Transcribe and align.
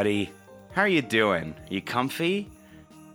everybody. 0.00 0.32
How 0.72 0.82
are 0.82 0.88
you 0.88 1.02
doing? 1.02 1.54
You 1.68 1.82
comfy? 1.82 2.48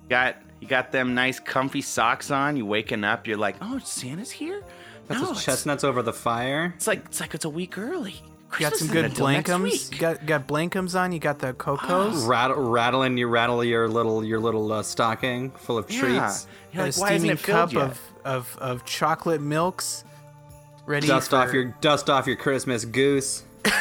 Got 0.10 0.36
you 0.60 0.68
got 0.68 0.92
them 0.92 1.16
nice 1.16 1.40
comfy 1.40 1.82
socks 1.82 2.30
on? 2.32 2.58
You 2.58 2.66
waking 2.66 3.04
up? 3.04 3.28
You're 3.28 3.38
like, 3.38 3.56
oh, 3.62 3.80
Santa's 3.80 4.30
here? 4.32 4.62
Got 5.10 5.16
no, 5.16 5.26
those 5.28 5.38
it's, 5.38 5.46
chestnuts 5.46 5.84
over 5.84 6.02
the 6.04 6.14
fire. 6.14 6.74
it's 6.76 6.88
like 6.88 7.06
it's 7.06 7.20
like 7.20 7.34
it's 7.34 7.46
a 7.46 7.50
week 7.50 7.78
early. 7.78 8.12
You 8.14 8.60
got 8.60 8.74
Christmas 8.74 8.80
some 8.80 8.86
isn't 8.90 8.94
good 8.94 9.06
until 9.06 9.28
next 9.28 9.50
blankums. 9.50 9.64
week. 9.64 9.92
You 9.94 9.98
got 10.00 10.26
got 10.26 10.48
blankums 10.48 11.00
on. 11.00 11.12
You 11.12 11.20
got 11.20 11.40
the 11.40 11.54
cocos. 11.54 12.24
Rattle, 12.26 12.58
rattling, 12.70 13.18
you 13.18 13.28
rattle 13.28 13.64
your 13.64 13.88
little 13.88 14.24
your 14.24 14.40
little 14.40 14.72
uh, 14.72 14.84
stocking 14.84 15.52
full 15.52 15.78
of 15.78 15.90
Yeah. 15.90 16.00
treats. 16.00 16.48
You're 16.72 16.84
got 16.84 16.88
like, 16.88 16.98
a 16.98 17.00
why 17.00 17.08
isn't 17.14 17.20
steaming 17.20 17.32
it 17.32 17.40
filled 17.40 17.58
cup 17.72 17.74
yet? 17.74 17.84
of, 17.84 18.02
of 18.26 18.58
of 18.60 18.86
chocolate 18.86 19.42
milks. 19.42 20.04
Ready 20.86 21.08
Dust 21.08 21.32
for 21.32 21.38
off 21.38 21.52
your 21.52 21.76
dust 21.82 22.10
off 22.12 22.28
your 22.28 22.36
Christmas 22.36 22.86
goose. 22.86 23.44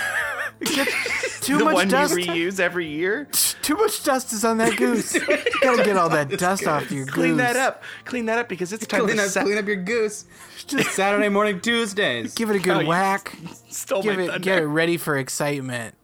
too 1.45 1.59
the 1.59 1.65
much 1.65 1.75
one 1.75 1.89
dust. 1.89 2.17
you 2.19 2.25
reuse 2.27 2.61
every 2.61 2.87
year. 2.89 3.29
Too 3.63 3.77
much 3.77 4.03
dust 4.05 4.33
is 4.33 4.45
on 4.45 4.59
that 4.59 4.77
goose. 4.77 5.15
you 5.15 5.21
gotta 5.63 5.85
get 5.85 5.97
all 5.97 6.09
that 6.11 6.31
dust 6.39 6.67
off 6.67 6.91
your 6.91 7.05
goose. 7.07 7.15
Clean 7.15 7.37
that 7.39 7.57
up. 7.57 7.83
Clean 8.05 8.27
that 8.27 8.39
up 8.39 8.49
because 8.49 8.73
it's 8.73 8.87
time 8.87 9.03
Clean 9.05 9.17
to 9.17 9.23
up, 9.25 9.29
set. 9.31 9.45
clean 9.45 9.59
up 9.59 9.67
your 9.67 9.77
goose. 9.77 10.25
Just 10.67 10.93
Saturday 10.93 11.29
morning 11.29 11.61
Tuesdays. 11.61 12.35
Give 12.35 12.49
it 12.51 12.57
a 12.57 12.59
good 12.59 12.85
Oh, 12.85 12.89
whack. 12.89 13.37
Stole 13.69 14.03
Give 14.03 14.17
my 14.17 14.23
it. 14.23 14.27
thunder. 14.27 14.39
Get 14.45 14.59
it 14.63 14.67
ready 14.67 14.97
for 14.97 15.17
excitement. 15.19 15.95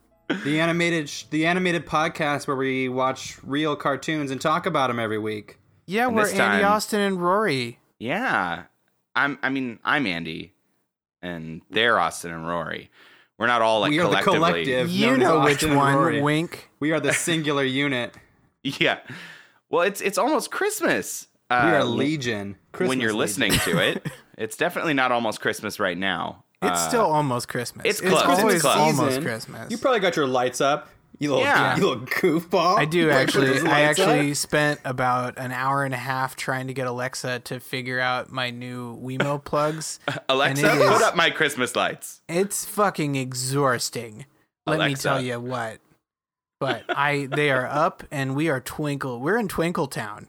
the 0.44 0.60
animated 0.60 1.08
sh- 1.08 1.24
the 1.30 1.46
animated 1.46 1.86
podcast 1.86 2.46
where 2.46 2.56
we 2.56 2.88
watch 2.88 3.38
real 3.42 3.74
cartoons 3.76 4.30
and 4.30 4.40
talk 4.40 4.66
about 4.66 4.88
them 4.88 4.98
every 5.00 5.18
week. 5.18 5.58
Yeah, 5.86 6.06
And 6.06 6.14
we're 6.16 6.26
Andy 6.26 6.38
time- 6.38 6.64
Austin 6.64 7.00
and 7.00 7.20
Rory. 7.22 7.78
Yeah. 7.98 8.64
I'm 9.16 9.38
I 9.42 9.48
mean, 9.50 9.78
I'm 9.84 10.06
Andy 10.06 10.54
and 11.22 11.62
they're 11.70 11.98
Austin 11.98 12.30
and 12.32 12.46
Rory. 12.46 12.90
We're 13.40 13.46
not 13.46 13.62
all 13.62 13.80
like 13.80 13.90
we 13.90 13.98
are 14.00 14.08
the 14.10 14.18
collective. 14.18 14.90
You 14.90 15.16
know 15.16 15.40
which 15.40 15.64
one. 15.64 15.94
Rory. 15.96 16.20
Wink. 16.20 16.68
We 16.78 16.92
are 16.92 17.00
the 17.00 17.12
singular 17.14 17.64
unit. 17.64 18.14
Yeah. 18.62 18.98
Well, 19.70 19.82
it's 19.84 20.02
it's 20.02 20.18
almost 20.18 20.50
Christmas. 20.50 21.28
Uh, 21.48 21.62
We 21.64 21.70
are 21.78 21.84
legion. 21.84 22.56
when 22.76 23.00
you're 23.00 23.08
legion. 23.14 23.18
listening 23.18 23.52
to 23.52 23.78
it. 23.78 24.06
It's 24.36 24.56
definitely 24.56 24.92
not 24.94 25.10
almost 25.12 25.40
Christmas 25.40 25.80
right 25.80 25.96
now. 25.98 26.44
It's 26.62 26.72
Uh, 26.80 26.88
still 26.88 27.06
almost 27.06 27.48
Christmas. 27.48 27.84
it's 27.86 28.00
close, 28.00 28.20
it's 28.22 28.40
always 28.40 28.60
close. 28.62 28.76
almost 28.76 29.20
Christmas. 29.22 29.70
You 29.70 29.76
probably 29.78 30.00
got 30.00 30.16
your 30.16 30.26
lights 30.26 30.60
up. 30.60 30.88
You 31.20 31.28
little, 31.30 31.44
Yeah. 31.44 31.76
you 31.76 31.86
little 31.86 32.04
goofball. 32.06 32.78
I 32.78 32.86
do 32.86 33.10
actually. 33.12 33.48
I 33.48 33.60
lights 33.60 34.00
up. 34.00 34.08
actually 34.08 34.34
spent 34.34 34.80
about 34.84 35.38
an 35.38 35.52
hour 35.52 35.84
and 35.84 35.92
a 35.92 35.98
half 35.98 36.34
trying 36.34 36.66
to 36.68 36.72
get 36.74 36.86
Alexa 36.86 37.40
to 37.40 37.60
figure 37.60 38.00
out 38.00 38.32
my 38.32 38.50
new 38.50 38.96
Wemo 38.98 39.42
plugs. 39.44 40.00
Alexa, 40.28 40.66
and 40.68 40.80
it 40.80 40.88
put 40.88 41.02
up 41.02 41.14
my 41.16 41.28
Christmas 41.30 41.76
lights. 41.76 42.22
It's 42.28 42.64
fucking 42.64 43.16
exhausting. 43.16 44.24
Let 44.66 44.80
me 44.80 44.94
tell 44.94 45.20
you 45.20 45.38
what. 45.38 45.78
But 46.58 46.84
I, 46.88 47.26
they 47.30 47.50
are 47.50 47.66
up, 47.66 48.02
and 48.10 48.34
we 48.34 48.48
are 48.48 48.60
Twinkle. 48.60 49.20
We're 49.20 49.38
in 49.38 49.48
Twinkletown. 49.48 50.26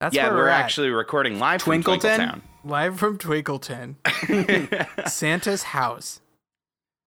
That's 0.00 0.14
yeah, 0.14 0.24
where 0.24 0.32
we're, 0.32 0.42
we're, 0.44 0.48
at. 0.48 0.60
actually 0.64 0.90
recording 0.90 1.38
live 1.38 1.62
from 1.62 1.82
Twinkleton? 1.82 2.00
Twinkletown. 2.18 2.40
live 2.64 2.98
from 2.98 3.18
Twinkletown, 3.18 3.96
Santa's 5.08 5.62
house. 5.62 6.20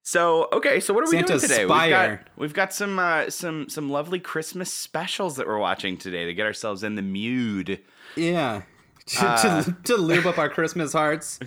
So 0.08 0.48
okay, 0.54 0.80
so 0.80 0.94
what 0.94 1.04
are 1.04 1.10
we 1.12 1.22
doing 1.24 1.40
today? 1.40 1.66
spire. 1.66 1.68
We've 1.68 2.20
got 2.20 2.28
we've 2.38 2.54
got 2.54 2.74
some 2.74 3.00
uh, 3.00 3.30
some 3.32 3.68
some 3.70 3.90
lovely 3.90 4.20
Christmas 4.20 4.72
specials 4.72 5.36
that 5.38 5.48
we're 5.48 5.58
watching 5.58 5.98
today 5.98 6.26
to 6.26 6.34
get 6.34 6.46
ourselves 6.46 6.84
in 6.84 6.94
the 6.96 7.02
mood. 7.02 7.82
Yeah. 8.16 8.62
To, 9.08 9.24
Uh, 9.24 9.62
to, 9.64 9.76
to 9.84 9.98
lube 9.98 10.26
up 10.26 10.40
our 10.40 10.50
Christmas 10.50 10.92
hearts, 10.94 11.38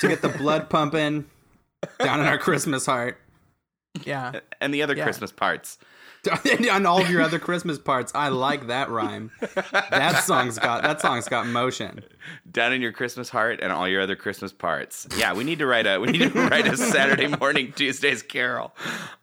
to 0.00 0.08
get 0.08 0.22
the 0.22 0.28
blood 0.38 0.70
pumping 0.70 1.26
down 1.98 2.20
in 2.20 2.24
our 2.26 2.38
Christmas 2.38 2.86
heart, 2.86 3.18
Yeah, 4.06 4.40
and 4.62 4.72
the 4.72 4.82
other 4.82 4.96
Yeah. 4.96 5.04
Christmas 5.04 5.30
parts. 5.30 5.76
on 6.70 6.86
all 6.86 7.00
of 7.00 7.10
your 7.10 7.22
other 7.22 7.38
Christmas 7.38 7.78
parts. 7.78 8.12
I 8.14 8.28
like 8.28 8.66
that 8.68 8.90
rhyme. 8.90 9.30
That 9.90 10.22
song's 10.24 10.58
got 10.58 10.82
that 10.82 11.00
song's 11.00 11.28
got 11.28 11.46
motion. 11.46 12.02
down 12.50 12.72
in 12.72 12.80
your 12.82 12.92
Christmas 12.92 13.28
heart 13.28 13.60
and 13.62 13.72
all 13.72 13.88
your 13.88 14.00
other 14.02 14.16
Christmas 14.16 14.52
parts. 14.52 15.06
Yeah, 15.16 15.34
we 15.34 15.44
need 15.44 15.58
to 15.58 15.66
write 15.66 15.86
a 15.86 15.98
we 15.98 16.08
need 16.08 16.32
to 16.32 16.40
write 16.48 16.66
a 16.66 16.76
Saturday 16.76 17.28
morning 17.28 17.72
Tuesdays 17.72 18.22
carol. 18.22 18.74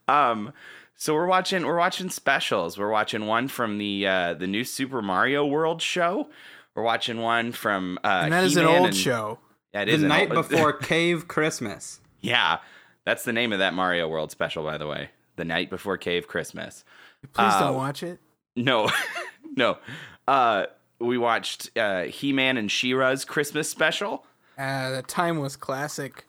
Um 0.07 0.53
so 0.95 1.13
we're 1.15 1.25
watching 1.27 1.65
we're 1.65 1.77
watching 1.77 2.09
specials. 2.09 2.77
We're 2.77 2.91
watching 2.91 3.25
one 3.25 3.47
from 3.47 3.77
the 3.77 4.05
uh 4.07 4.33
the 4.35 4.47
new 4.47 4.63
Super 4.63 5.01
Mario 5.01 5.45
World 5.45 5.81
show. 5.81 6.29
We're 6.75 6.83
watching 6.83 7.19
one 7.19 7.51
from 7.51 7.97
uh 8.03 8.21
and 8.25 8.33
that 8.33 8.43
is 8.43 8.55
an 8.55 8.63
He-Man 8.65 8.77
old 8.79 8.87
and- 8.89 8.95
show. 8.97 9.39
Yeah, 9.73 9.81
it 9.83 9.97
The 9.97 10.07
night 10.07 10.31
old- 10.31 10.47
before 10.49 10.73
Cave 10.91 11.27
Christmas. 11.27 11.99
Yeah. 12.19 12.59
That's 13.05 13.23
the 13.23 13.33
name 13.33 13.51
of 13.51 13.59
that 13.59 13.73
Mario 13.73 14.07
World 14.07 14.29
special 14.31 14.63
by 14.63 14.77
the 14.77 14.85
way. 14.87 15.09
The 15.37 15.45
night 15.45 15.69
before 15.69 15.97
Cave 15.97 16.27
Christmas. 16.27 16.83
Please 17.33 17.53
Uh, 17.53 17.59
don't 17.59 17.75
watch 17.75 18.03
it. 18.03 18.19
No. 18.55 18.89
no. 19.55 19.77
Uh 20.27 20.65
we 20.99 21.17
watched 21.17 21.75
uh 21.77 22.03
He-Man 22.03 22.57
and 22.57 22.69
She-Ra's 22.71 23.25
Christmas 23.25 23.69
special. 23.69 24.25
Uh, 24.57 24.91
the 24.91 25.01
time 25.01 25.39
was 25.39 25.55
classic. 25.55 26.25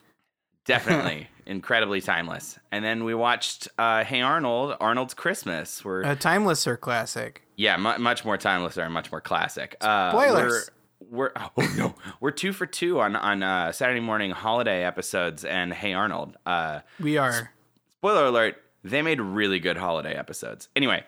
Definitely 0.65 1.29
incredibly 1.47 2.01
timeless. 2.01 2.59
And 2.71 2.85
then 2.85 3.05
we 3.05 3.15
watched 3.15 3.69
uh, 3.79 4.05
Hey 4.05 4.21
Arnold, 4.23 4.77
Arnold's 4.81 5.13
Christmas. 5.13 5.85
We're 5.85 6.03
A 6.03 6.15
timeless 6.17 6.67
or 6.67 6.77
classic. 6.77 7.43
yeah, 7.57 7.77
mu- 7.77 7.99
much 7.99 8.25
more 8.25 8.39
timeless 8.39 8.77
and 8.77 8.95
much 8.95 9.11
more 9.11 9.21
classic. 9.21 9.77
Uh, 9.81 10.11
Spoilers. 10.13 10.71
We're, 11.01 11.11
we're 11.11 11.33
oh 11.57 11.75
no, 11.77 11.95
we're 12.21 12.31
two 12.31 12.53
for 12.53 12.65
two 12.65 13.01
on 13.01 13.17
on 13.17 13.43
uh, 13.43 13.73
Saturday 13.73 14.01
morning 14.01 14.31
holiday 14.31 14.85
episodes 14.85 15.45
and 15.45 15.75
Hey 15.75 15.93
Arnold. 15.95 16.37
Uh, 16.47 16.81
We 17.01 17.19
are. 17.19 17.51
spoiler 17.99 18.27
alert: 18.27 18.62
they 18.85 19.03
made 19.03 19.21
really 19.21 19.59
good 19.61 19.77
holiday 19.77 20.15
episodes. 20.15 20.69
Anyway, 20.75 21.05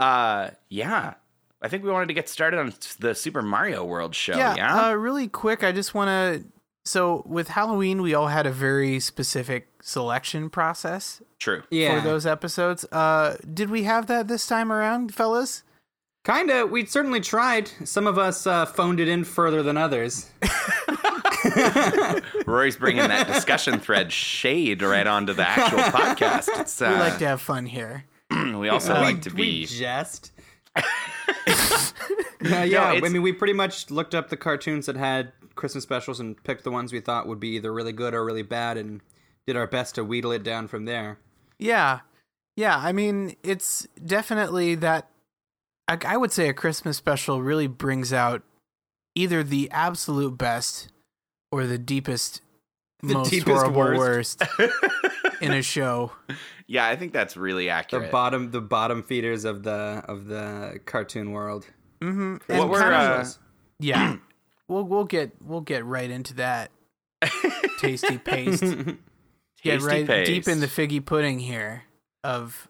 uh, 0.00 0.50
yeah. 0.68 1.14
I 1.62 1.68
think 1.68 1.84
we 1.84 1.90
wanted 1.90 2.08
to 2.08 2.14
get 2.14 2.28
started 2.28 2.60
on 2.60 2.74
the 3.00 3.14
Super 3.14 3.42
Mario 3.42 3.84
World 3.84 4.14
show. 4.14 4.36
Yeah, 4.36 4.54
Yeah, 4.56 4.88
Uh, 4.88 4.92
really 4.94 5.26
quick, 5.26 5.64
I 5.64 5.72
just 5.72 5.94
want 5.94 6.08
to. 6.08 6.44
So 6.84 7.24
with 7.26 7.48
Halloween, 7.48 8.00
we 8.02 8.14
all 8.14 8.28
had 8.28 8.46
a 8.46 8.52
very 8.52 9.00
specific 9.00 9.68
selection 9.82 10.50
process 10.50 11.20
true. 11.40 11.62
Yeah. 11.70 12.00
for 12.00 12.08
those 12.08 12.26
episodes. 12.26 12.84
Uh, 12.92 13.36
did 13.52 13.70
we 13.70 13.82
have 13.84 14.06
that 14.06 14.28
this 14.28 14.46
time 14.46 14.70
around, 14.70 15.12
fellas? 15.12 15.64
Kinda. 16.24 16.66
We 16.66 16.84
certainly 16.84 17.20
tried. 17.20 17.70
Some 17.84 18.06
of 18.06 18.18
us 18.18 18.46
uh, 18.46 18.66
phoned 18.66 19.00
it 19.00 19.08
in 19.08 19.24
further 19.24 19.62
than 19.62 19.76
others. 19.76 20.30
Rory's 22.46 22.76
bringing 22.76 23.08
that 23.08 23.26
discussion 23.26 23.78
thread 23.80 24.12
shade 24.12 24.82
right 24.82 25.06
onto 25.06 25.32
the 25.32 25.46
actual 25.46 25.78
podcast. 25.78 26.48
It's, 26.60 26.80
uh, 26.80 26.88
We 26.92 26.98
like 27.00 27.18
to 27.18 27.26
have 27.28 27.40
fun 27.40 27.66
here. 27.66 28.04
we 28.30 28.68
also 28.68 28.94
like 28.94 29.22
to 29.22 29.30
we 29.34 29.36
be. 29.42 29.66
jest. 29.66 30.32
Uh, 30.76 30.82
yeah, 32.62 32.84
I 32.84 33.00
mean, 33.00 33.22
we 33.22 33.32
pretty 33.32 33.54
much 33.54 33.90
looked 33.90 34.14
up 34.14 34.28
the 34.28 34.36
cartoons 34.36 34.86
that 34.86 34.96
had 34.96 35.32
Christmas 35.54 35.82
specials 35.84 36.20
and 36.20 36.42
picked 36.44 36.64
the 36.64 36.70
ones 36.70 36.92
we 36.92 37.00
thought 37.00 37.26
would 37.26 37.40
be 37.40 37.48
either 37.56 37.72
really 37.72 37.92
good 37.92 38.14
or 38.14 38.24
really 38.24 38.42
bad, 38.42 38.76
and 38.76 39.00
did 39.46 39.56
our 39.56 39.66
best 39.66 39.94
to 39.96 40.04
wheedle 40.04 40.32
it 40.32 40.42
down 40.42 40.68
from 40.68 40.84
there. 40.84 41.18
Yeah, 41.58 42.00
yeah. 42.56 42.76
I 42.76 42.92
mean, 42.92 43.36
it's 43.42 43.86
definitely 44.04 44.74
that. 44.76 45.08
I, 45.88 45.98
I 46.04 46.16
would 46.16 46.32
say 46.32 46.48
a 46.48 46.54
Christmas 46.54 46.96
special 46.96 47.42
really 47.42 47.66
brings 47.68 48.12
out 48.12 48.42
either 49.14 49.42
the 49.42 49.70
absolute 49.70 50.36
best 50.36 50.88
or 51.56 51.66
the 51.66 51.78
deepest, 51.78 52.42
The 53.02 53.14
most 53.14 53.30
deepest 53.30 53.48
horrible 53.50 53.78
worst. 53.98 54.40
worst 54.58 54.70
in 55.40 55.52
a 55.52 55.62
show. 55.62 56.12
Yeah, 56.66 56.86
I 56.86 56.96
think 56.96 57.12
that's 57.12 57.36
really 57.36 57.64
The 57.66 57.70
accurate. 57.70 58.10
bottom, 58.10 58.50
the 58.50 58.60
bottom 58.60 59.02
feeders 59.02 59.44
of 59.44 59.62
the 59.62 60.02
of 60.08 60.26
the 60.26 60.80
cartoon 60.84 61.32
world. 61.32 61.66
Mm-hmm. 62.00 62.32
What 62.46 62.60
And 62.60 62.70
were, 62.70 62.78
kind 62.78 62.94
of- 63.22 63.26
uh, 63.26 63.30
yeah, 63.78 64.16
we'll 64.68 64.84
we'll 64.84 65.04
get 65.04 65.32
we'll 65.42 65.60
get 65.60 65.84
right 65.84 66.10
into 66.10 66.34
that 66.34 66.70
tasty 67.80 68.18
paste. 68.18 68.62
get 69.62 69.80
right 69.82 70.06
paste. 70.06 70.30
deep 70.30 70.48
in 70.48 70.60
the 70.60 70.66
figgy 70.66 71.04
pudding 71.04 71.38
here 71.38 71.84
of 72.24 72.68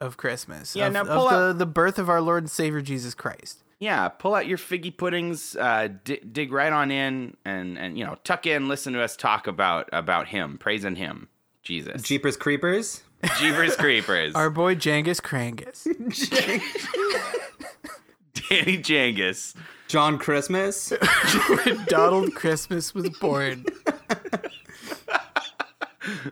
of 0.00 0.16
Christmas. 0.16 0.74
Yeah, 0.76 0.88
of, 0.88 0.92
now 0.92 1.00
of 1.02 1.08
pull 1.08 1.28
the 1.28 1.34
out- 1.36 1.58
the 1.58 1.66
birth 1.66 1.98
of 1.98 2.08
our 2.08 2.20
Lord 2.20 2.42
and 2.44 2.50
Savior 2.50 2.80
Jesus 2.82 3.14
Christ. 3.14 3.62
Yeah, 3.82 4.08
pull 4.10 4.36
out 4.36 4.46
your 4.46 4.58
figgy 4.58 4.96
puddings, 4.96 5.56
uh, 5.56 5.88
di- 6.04 6.20
dig 6.20 6.52
right 6.52 6.72
on 6.72 6.92
in, 6.92 7.36
and 7.44 7.76
and 7.76 7.98
you 7.98 8.04
know 8.04 8.16
tuck 8.22 8.46
in, 8.46 8.68
listen 8.68 8.92
to 8.92 9.02
us 9.02 9.16
talk 9.16 9.48
about 9.48 9.88
about 9.92 10.28
him, 10.28 10.56
praising 10.56 10.94
him, 10.94 11.26
Jesus, 11.64 12.00
Jeepers 12.02 12.36
Creepers. 12.36 13.02
Jeepers 13.40 13.74
Creepers, 13.74 14.34
Our 14.36 14.50
boy 14.50 14.76
Jangus 14.76 15.20
Krangus. 15.20 15.82
Danny 18.48 18.78
Jangus. 18.78 19.56
John 19.88 20.16
Christmas. 20.16 20.92
Donald 21.86 22.36
Christmas 22.36 22.94
was 22.94 23.08
born. 23.18 23.64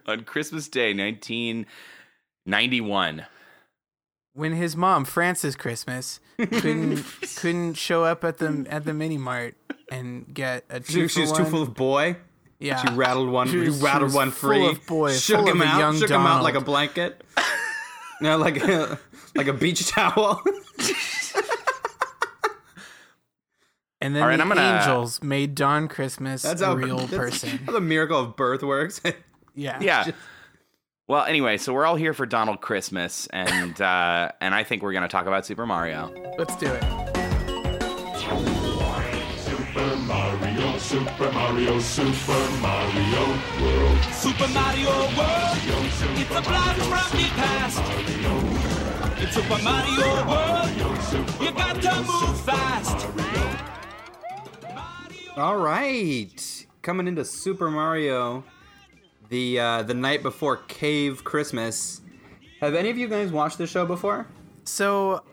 on 0.06 0.22
Christmas 0.22 0.68
Day, 0.68 0.94
1991. 0.94 3.26
When 4.34 4.52
his 4.52 4.76
mom 4.76 5.04
Frances 5.04 5.56
Christmas 5.56 6.20
couldn't 6.38 7.04
couldn't 7.36 7.74
show 7.74 8.04
up 8.04 8.24
at 8.24 8.38
the 8.38 8.66
at 8.70 8.84
the 8.84 8.94
mini 8.94 9.18
mart 9.18 9.54
and 9.90 10.32
get 10.32 10.64
a 10.70 10.80
two 10.80 11.08
She, 11.08 11.14
she 11.14 11.20
was 11.22 11.32
too 11.32 11.44
full 11.44 11.62
of 11.62 11.74
boy. 11.74 12.16
yeah. 12.58 12.76
She 12.82 12.94
rattled 12.94 13.28
one. 13.30 13.48
She 13.48 13.56
was- 13.58 13.74
she 13.74 13.78
she 13.80 13.84
rattled 13.84 14.04
was 14.08 14.14
one 14.14 14.30
full 14.30 14.50
free. 14.50 14.66
of 14.68 14.86
boy, 14.86 15.12
shook 15.14 15.38
full 15.40 15.48
him 15.48 15.60
of 15.62 15.66
out. 15.68 15.78
young 15.78 15.98
shook 15.98 16.10
him 16.10 16.20
out 16.26 16.42
like 16.42 16.54
a 16.54 16.60
blanket. 16.60 17.22
No, 18.22 18.36
like 18.36 18.58
a, 18.62 18.98
like 19.34 19.46
a 19.46 19.54
beach 19.54 19.88
towel. 19.88 20.42
And 24.02 24.14
then 24.16 24.22
All 24.22 24.28
right, 24.28 24.36
the 24.36 24.42
I'm 24.42 24.48
gonna- 24.48 24.78
angels 24.80 25.22
made 25.22 25.54
Dawn 25.54 25.86
Christmas 25.88 26.42
That's 26.42 26.62
a 26.62 26.66
how 26.66 26.74
real 26.74 26.98
that's 27.00 27.12
person. 27.14 27.58
How 27.66 27.72
the 27.72 27.80
miracle 27.82 28.18
of 28.18 28.34
birth 28.36 28.62
works. 28.62 29.00
Yeah. 29.54 29.78
Yeah. 29.80 30.10
Well, 31.10 31.24
anyway, 31.24 31.56
so 31.56 31.72
we're 31.72 31.86
all 31.86 31.96
here 31.96 32.14
for 32.14 32.24
Donald 32.24 32.60
Christmas, 32.60 33.26
and 33.32 33.80
uh, 33.80 34.30
and 34.40 34.54
I 34.54 34.62
think 34.62 34.80
we're 34.84 34.92
gonna 34.92 35.08
talk 35.08 35.26
about 35.26 35.44
Super 35.44 35.66
Mario. 35.66 36.14
Let's 36.38 36.54
do 36.54 36.66
it. 36.66 36.84
Super 39.36 39.96
Mario, 40.06 40.78
Super 40.78 41.32
Mario, 41.32 41.80
Super 41.80 42.50
Mario 42.60 43.26
World. 43.60 44.04
Super 44.12 44.46
Mario 44.54 44.90
World. 45.18 45.58
It's 46.14 46.30
a 46.30 46.42
blast 46.42 46.78
from 46.78 47.18
the 47.18 47.26
past. 47.34 47.82
It's 49.20 49.34
Super 49.34 49.58
Mario 49.64 50.10
World. 50.28 50.70
You 51.40 51.50
got 51.50 51.82
to 51.82 52.02
move 52.02 52.40
fast. 52.42 53.08
All 55.36 55.58
right, 55.58 56.66
coming 56.82 57.08
into 57.08 57.24
Super 57.24 57.68
Mario, 57.68 58.44
the 59.30 59.58
uh, 59.58 59.82
the 59.84 59.94
night 59.94 60.22
before 60.22 60.58
Cave 60.58 61.24
Christmas. 61.24 62.02
Have 62.60 62.74
any 62.74 62.90
of 62.90 62.98
you 62.98 63.08
guys 63.08 63.32
watched 63.32 63.56
this 63.58 63.70
show 63.70 63.86
before? 63.86 64.26
So 64.64 65.24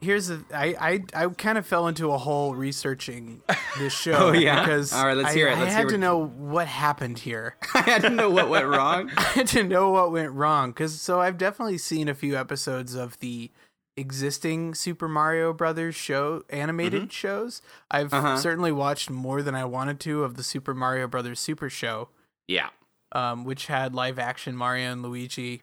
here's 0.00 0.26
the 0.26 0.44
I 0.52 1.00
I, 1.14 1.24
I 1.24 1.26
kind 1.28 1.56
of 1.56 1.66
fell 1.66 1.86
into 1.86 2.10
a 2.10 2.18
hole 2.18 2.54
researching 2.54 3.40
this 3.78 3.92
show. 3.98 4.12
Oh, 4.28 4.32
yeah? 4.32 4.60
Because 4.60 4.92
All 4.92 5.06
right, 5.06 5.16
let's 5.16 5.30
I, 5.30 5.34
hear 5.34 5.48
it. 5.48 5.56
I 5.56 5.60
Let's 5.60 5.72
had 5.74 5.80
hear 5.82 5.88
to 5.90 5.94
what- 5.94 6.00
know 6.00 6.26
what 6.26 6.66
happened 6.66 7.20
here. 7.20 7.56
I 7.74 7.82
had 7.82 8.02
to 8.02 8.10
know 8.10 8.28
what 8.28 8.48
went 8.48 8.66
wrong. 8.66 9.10
I 9.16 9.22
had 9.22 9.46
to 9.48 9.62
know 9.62 9.90
what 9.90 10.10
went 10.10 10.32
wrong 10.32 10.70
because 10.72 11.00
so 11.00 11.20
I've 11.20 11.38
definitely 11.38 11.78
seen 11.78 12.08
a 12.08 12.14
few 12.14 12.36
episodes 12.36 12.94
of 12.94 13.18
the 13.20 13.50
existing 13.96 14.74
Super 14.74 15.06
Mario 15.06 15.52
Brothers 15.52 15.94
show 15.94 16.42
animated 16.50 17.12
shows. 17.12 17.62
I've 17.90 18.12
Uh-huh. 18.12 18.36
certainly 18.36 18.72
watched 18.72 19.08
more 19.08 19.40
than 19.42 19.54
I 19.54 19.64
wanted 19.64 20.00
to 20.00 20.24
of 20.24 20.34
the 20.36 20.42
Super 20.42 20.74
Mario 20.74 21.06
Brothers 21.06 21.38
Super 21.38 21.70
Show, 21.70 22.08
Yeah. 22.48 22.70
Um, 23.14 23.44
which 23.44 23.66
had 23.66 23.94
live 23.94 24.18
action 24.18 24.56
Mario 24.56 24.92
and 24.92 25.02
Luigi. 25.02 25.62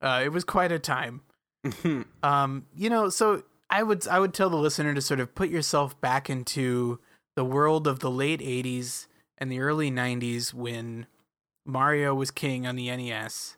Uh, 0.00 0.22
it 0.24 0.30
was 0.30 0.44
quite 0.44 0.72
a 0.72 0.78
time. 0.78 1.22
um, 2.22 2.66
you 2.74 2.88
know, 2.88 3.08
so 3.08 3.42
I 3.68 3.82
would 3.82 4.06
I 4.08 4.20
would 4.20 4.32
tell 4.32 4.48
the 4.48 4.56
listener 4.56 4.94
to 4.94 5.00
sort 5.00 5.20
of 5.20 5.34
put 5.34 5.50
yourself 5.50 6.00
back 6.00 6.30
into 6.30 7.00
the 7.36 7.44
world 7.44 7.86
of 7.86 7.98
the 7.98 8.10
late 8.10 8.40
'80s 8.40 9.06
and 9.36 9.50
the 9.50 9.60
early 9.60 9.90
'90s 9.90 10.54
when 10.54 11.06
Mario 11.66 12.14
was 12.14 12.30
king 12.30 12.66
on 12.66 12.76
the 12.76 12.94
NES. 12.96 13.56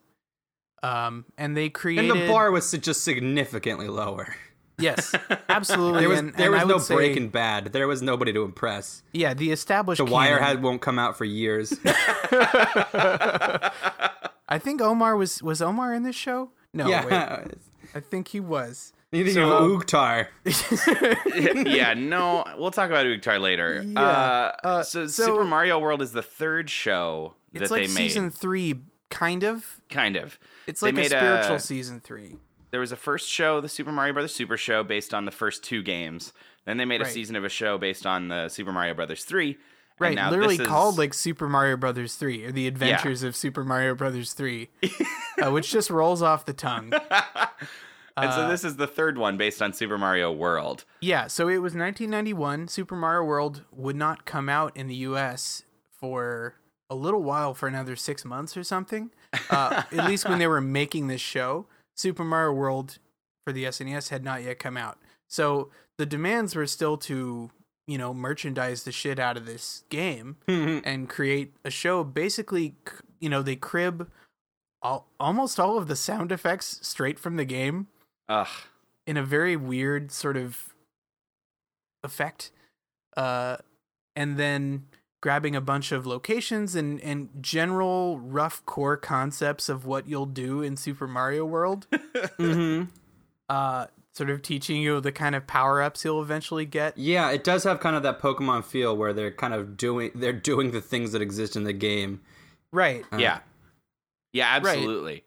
Um, 0.82 1.26
and 1.36 1.54
they 1.54 1.68
created 1.68 2.10
and 2.10 2.22
the 2.22 2.26
bar 2.26 2.50
was 2.50 2.70
just 2.72 3.04
significantly 3.04 3.88
lower. 3.88 4.34
Yes, 4.80 5.14
absolutely. 5.48 6.00
There 6.00 6.08
was 6.08 6.18
and, 6.18 6.34
there 6.34 6.46
and 6.54 6.54
was 6.62 6.68
no 6.68 6.74
would 6.74 6.82
say- 6.84 6.94
Breaking 6.94 7.28
Bad. 7.28 7.66
There 7.72 7.86
was 7.88 8.02
nobody 8.02 8.32
to 8.32 8.42
impress. 8.42 9.02
Yeah, 9.12 9.34
the 9.34 9.50
established. 9.52 9.98
The 10.04 10.04
Wire 10.10 10.38
canon- 10.38 10.56
had 10.56 10.62
won't 10.62 10.80
come 10.82 10.98
out 10.98 11.16
for 11.18 11.24
years. 11.24 11.72
I 14.48 14.58
think 14.58 14.80
Omar 14.80 15.16
was 15.16 15.42
was 15.42 15.62
Omar 15.62 15.94
in 15.94 16.02
this 16.02 16.16
show. 16.16 16.50
No, 16.72 16.86
wait, 16.86 17.12
I 17.12 18.00
think 18.00 18.28
he 18.28 18.40
was. 18.40 18.92
you 19.12 19.24
think 19.24 19.34
So- 19.34 19.50
of 19.56 19.62
Oogtar? 19.82 20.28
yeah, 21.66 21.94
no, 21.94 22.44
we'll 22.58 22.70
talk 22.70 22.90
about 22.90 23.06
Oogtar 23.06 23.40
later. 23.40 23.82
Yeah, 23.84 24.00
Uh, 24.00 24.52
uh, 24.64 24.82
so, 24.82 25.06
so- 25.06 25.24
Super 25.26 25.44
Mario 25.44 25.78
World 25.78 26.00
is 26.02 26.12
the 26.12 26.22
third 26.22 26.70
show 26.70 27.34
that 27.52 27.70
like 27.70 27.82
they 27.82 27.86
made. 27.88 27.96
season 27.96 28.30
three, 28.30 28.80
kind 29.10 29.42
of. 29.44 29.80
kind 29.88 30.16
of. 30.16 30.38
It's 30.66 30.80
They 30.80 30.88
like 30.88 30.94
a 30.94 30.96
made 30.98 31.06
spiritual 31.10 31.56
a- 31.56 31.60
season 31.60 32.00
three. 32.00 32.36
There 32.70 32.80
was 32.80 32.92
a 32.92 32.96
first 32.96 33.28
show, 33.28 33.60
the 33.60 33.68
Super 33.68 33.92
Mario 33.92 34.12
Brothers 34.12 34.34
Super 34.34 34.56
Show, 34.56 34.82
based 34.84 35.12
on 35.12 35.24
the 35.24 35.30
first 35.32 35.62
two 35.64 35.82
games. 35.82 36.32
Then 36.66 36.76
they 36.76 36.84
made 36.84 37.00
a 37.00 37.04
Right. 37.04 37.12
season 37.12 37.34
of 37.36 37.44
a 37.44 37.48
show 37.48 37.78
based 37.78 38.06
on 38.06 38.28
the 38.28 38.48
Super 38.48 38.72
Mario 38.72 38.94
Brothers 38.94 39.24
three. 39.24 39.58
Right, 39.98 40.14
now 40.14 40.30
literally 40.30 40.54
is- 40.56 40.66
called 40.66 40.96
like 40.96 41.12
Super 41.12 41.46
Mario 41.46 41.76
Brothers 41.76 42.14
3 42.14 42.46
or 42.46 42.52
The 42.52 42.66
Adventures 42.66 43.22
of 43.22 43.36
Super 43.36 43.64
Mario 43.64 43.94
Brothers 43.94 44.32
3, 44.32 44.70
uh, 45.44 45.50
which 45.50 45.70
just 45.70 45.90
rolls 45.90 46.22
off 46.22 46.46
the 46.46 46.54
tongue. 46.54 46.90
And 48.16 48.28
uh, 48.30 48.34
so 48.36 48.48
this 48.48 48.64
is 48.64 48.76
the 48.76 48.88
third 48.88 49.16
one 49.16 49.36
based 49.38 49.62
on 49.62 49.72
Super 49.72 49.96
Mario 49.96 50.32
World. 50.32 50.84
Yeah, 51.00 51.26
so 51.28 51.48
it 51.48 51.58
was 51.58 51.74
1991. 51.74 52.68
Super 52.68 52.96
Mario 52.96 53.24
World 53.24 53.64
would 53.72 53.96
not 53.96 54.24
come 54.26 54.48
out 54.48 54.76
in 54.76 54.88
the 54.88 54.96
US 54.96 55.62
for 55.90 56.56
a 56.90 56.94
little 56.94 57.22
while, 57.22 57.54
for 57.54 57.66
another 57.68 57.94
six 57.96 58.24
months 58.24 58.56
or 58.56 58.64
something. 58.64 59.10
Uh, 59.48 59.84
at 59.92 60.06
least 60.06 60.28
when 60.28 60.38
they 60.38 60.48
were 60.48 60.60
making 60.60 61.06
this 61.06 61.20
show, 61.20 61.66
Super 62.00 62.24
Mario 62.24 62.52
World 62.52 62.98
for 63.44 63.52
the 63.52 63.64
SNES 63.64 64.08
had 64.08 64.24
not 64.24 64.42
yet 64.42 64.58
come 64.58 64.76
out. 64.76 64.98
So 65.28 65.70
the 65.98 66.06
demands 66.06 66.56
were 66.56 66.66
still 66.66 66.96
to, 66.98 67.50
you 67.86 67.98
know, 67.98 68.14
merchandise 68.14 68.84
the 68.84 68.92
shit 68.92 69.18
out 69.18 69.36
of 69.36 69.44
this 69.44 69.84
game 69.90 70.36
and 70.48 71.08
create 71.08 71.52
a 71.64 71.70
show. 71.70 72.02
Basically, 72.02 72.74
you 73.20 73.28
know, 73.28 73.42
they 73.42 73.56
crib 73.56 74.08
all, 74.82 75.08
almost 75.18 75.60
all 75.60 75.76
of 75.76 75.88
the 75.88 75.96
sound 75.96 76.32
effects 76.32 76.80
straight 76.82 77.18
from 77.18 77.36
the 77.36 77.44
game 77.44 77.88
Ugh. 78.28 78.48
in 79.06 79.16
a 79.16 79.22
very 79.22 79.56
weird 79.56 80.10
sort 80.10 80.36
of 80.36 80.74
effect 82.02 82.50
uh 83.18 83.58
and 84.16 84.38
then 84.38 84.86
grabbing 85.20 85.54
a 85.54 85.60
bunch 85.60 85.92
of 85.92 86.06
locations 86.06 86.74
and 86.74 87.00
and 87.00 87.28
general 87.40 88.18
rough 88.18 88.64
core 88.66 88.96
concepts 88.96 89.68
of 89.68 89.84
what 89.84 90.08
you'll 90.08 90.26
do 90.26 90.62
in 90.62 90.76
Super 90.76 91.06
Mario 91.06 91.44
World 91.44 91.86
mm-hmm. 91.92 92.84
uh 93.48 93.86
sort 94.12 94.30
of 94.30 94.42
teaching 94.42 94.82
you 94.82 95.00
the 95.00 95.12
kind 95.12 95.34
of 95.34 95.46
power-ups 95.46 96.04
you'll 96.04 96.22
eventually 96.22 96.66
get 96.66 96.96
Yeah, 96.98 97.30
it 97.30 97.44
does 97.44 97.64
have 97.64 97.80
kind 97.80 97.96
of 97.96 98.02
that 98.02 98.20
Pokemon 98.20 98.64
feel 98.64 98.96
where 98.96 99.12
they're 99.12 99.30
kind 99.30 99.54
of 99.54 99.76
doing 99.76 100.10
they're 100.14 100.32
doing 100.32 100.70
the 100.72 100.80
things 100.80 101.12
that 101.12 101.22
exist 101.22 101.56
in 101.56 101.64
the 101.64 101.72
game. 101.72 102.20
right 102.72 103.04
yeah. 103.16 103.40
Yeah, 104.32 104.46
absolutely. 104.48 105.24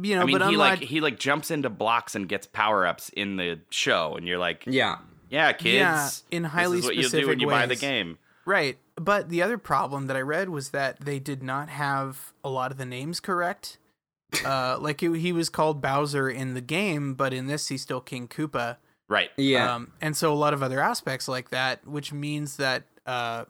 you 0.00 0.14
know 0.14 0.22
I 0.22 0.24
mean, 0.24 0.38
but 0.38 0.48
he 0.48 0.54
unlike 0.54 0.80
like 0.80 0.88
he 0.88 1.00
like 1.00 1.18
jumps 1.18 1.50
into 1.50 1.68
blocks 1.68 2.14
and 2.14 2.28
gets 2.28 2.46
power 2.46 2.86
ups 2.86 3.10
in 3.10 3.36
the 3.36 3.60
show, 3.70 4.16
and 4.16 4.26
you're 4.26 4.38
like, 4.38 4.64
Yeah. 4.66 4.98
yeah, 5.28 5.52
kids, 5.52 5.74
Yeah, 5.74 6.08
in 6.30 6.44
highly 6.44 6.76
this 6.76 6.84
is 6.84 6.86
what 6.86 6.96
you'll 6.96 7.10
do 7.10 7.28
when 7.28 7.40
you 7.40 7.46
buy 7.46 7.66
the 7.66 7.76
game. 7.76 8.18
Right. 8.48 8.78
But 8.96 9.28
the 9.28 9.42
other 9.42 9.58
problem 9.58 10.06
that 10.06 10.16
I 10.16 10.22
read 10.22 10.48
was 10.48 10.70
that 10.70 11.00
they 11.00 11.18
did 11.18 11.42
not 11.42 11.68
have 11.68 12.32
a 12.42 12.48
lot 12.48 12.72
of 12.72 12.78
the 12.78 12.86
names 12.86 13.20
correct. 13.20 13.76
Uh, 14.42 14.78
like 14.80 15.02
it, 15.02 15.12
he 15.18 15.32
was 15.34 15.50
called 15.50 15.82
Bowser 15.82 16.30
in 16.30 16.54
the 16.54 16.62
game, 16.62 17.12
but 17.12 17.34
in 17.34 17.46
this 17.46 17.68
he's 17.68 17.82
still 17.82 18.00
King 18.00 18.26
Koopa. 18.26 18.78
Right. 19.06 19.28
Yeah. 19.36 19.74
Um, 19.74 19.92
and 20.00 20.16
so 20.16 20.32
a 20.32 20.34
lot 20.34 20.54
of 20.54 20.62
other 20.62 20.80
aspects 20.80 21.28
like 21.28 21.50
that, 21.50 21.86
which 21.86 22.10
means 22.10 22.56
that 22.56 22.84
uh, 23.04 23.44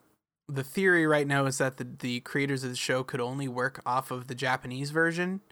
the 0.49 0.65
theory 0.65 1.07
right 1.07 1.29
now 1.29 1.47
is 1.47 1.59
that 1.59 1.77
the, 1.77 1.87
the 2.01 2.19
creators 2.21 2.65
of 2.65 2.71
the 2.71 2.77
show 2.77 3.05
could 3.05 3.21
only 3.21 3.47
work 3.47 3.81
off 3.87 4.11
of 4.11 4.27
the 4.27 4.35
Japanese 4.35 4.91
version 4.91 5.43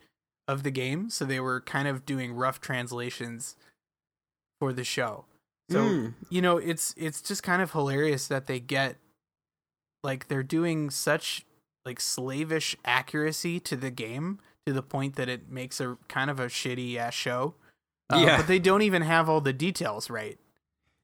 of 0.48 0.64
the 0.64 0.72
game. 0.72 1.08
So 1.08 1.24
they 1.24 1.38
were 1.38 1.60
kind 1.60 1.86
of 1.86 2.04
doing 2.04 2.32
rough 2.32 2.60
translations 2.60 3.54
for 4.58 4.72
the 4.72 4.82
show. 4.84 5.24
So 5.70 5.82
Mm. 5.82 6.14
you 6.30 6.42
know, 6.42 6.56
it's 6.58 6.94
it's 6.96 7.22
just 7.22 7.44
kind 7.44 7.62
of 7.62 7.70
hilarious 7.70 8.26
that 8.26 8.48
they 8.48 8.58
get 8.58 8.96
like 10.02 10.28
they're 10.28 10.42
doing 10.42 10.90
such 10.90 11.44
like 11.84 12.00
slavish 12.00 12.76
accuracy 12.84 13.60
to 13.60 13.76
the 13.76 13.90
game 13.90 14.38
to 14.66 14.72
the 14.72 14.82
point 14.82 15.14
that 15.16 15.28
it 15.28 15.48
makes 15.50 15.80
a 15.80 15.96
kind 16.08 16.30
of 16.30 16.40
a 16.40 16.46
shitty 16.46 16.96
ass 16.96 17.14
show. 17.14 17.54
Uh, 18.10 18.22
Yeah. 18.24 18.36
but 18.38 18.46
they 18.48 18.58
don't 18.58 18.82
even 18.82 19.02
have 19.02 19.28
all 19.28 19.40
the 19.40 19.52
details 19.52 20.08
right. 20.10 20.38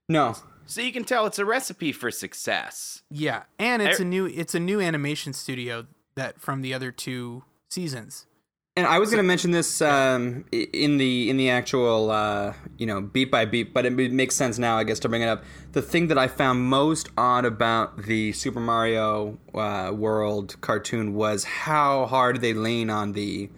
no. 0.08 0.34
So 0.64 0.80
you 0.80 0.92
can 0.92 1.02
tell 1.04 1.26
it's 1.26 1.40
a 1.40 1.44
recipe 1.44 1.90
for 1.90 2.12
success. 2.12 3.02
Yeah, 3.11 3.42
and 3.58 3.82
it's 3.82 3.99
I- 3.99 4.04
a 4.04 4.06
new 4.06 4.26
it's 4.26 4.54
a 4.54 4.61
new 4.61 4.80
animation 4.80 5.32
studio 5.32 5.87
that 6.14 6.40
from 6.40 6.62
the 6.62 6.72
other 6.72 6.92
two 6.92 7.42
seasons. 7.68 8.26
And 8.75 8.87
I 8.87 8.99
was 8.99 9.11
going 9.11 9.19
to 9.19 9.26
mention 9.26 9.50
this 9.50 9.83
um, 9.83 10.47
in 10.50 10.97
the 10.97 11.29
in 11.29 11.37
the 11.37 11.50
actual 11.50 12.11
uh, 12.11 12.55
you 12.79 12.87
know 12.87 13.02
beat 13.02 13.31
by 13.31 13.45
beat, 13.45 13.75
but 13.75 13.85
it 13.85 13.91
makes 13.93 14.35
sense 14.35 14.59
now, 14.59 14.79
I 14.79 14.85
guess, 14.85 14.99
to 15.00 15.11
bring 15.11 15.21
it 15.21 15.29
up. 15.29 15.45
The 15.73 15.83
thing 15.83 16.09
that 16.09 16.17
I 16.17 16.26
found 16.26 16.62
most 16.62 17.11
odd 17.19 17.45
about 17.45 18.05
the 18.05 18.33
Super 18.33 18.61
Mario 18.61 19.38
uh, 19.55 19.93
World 19.95 20.57
cartoon 20.62 21.14
was 21.14 21.45
how 21.45 22.07
hard 22.07 22.41
they 22.41 22.55
lean 22.55 22.88
on 22.88 23.12
the 23.12 23.50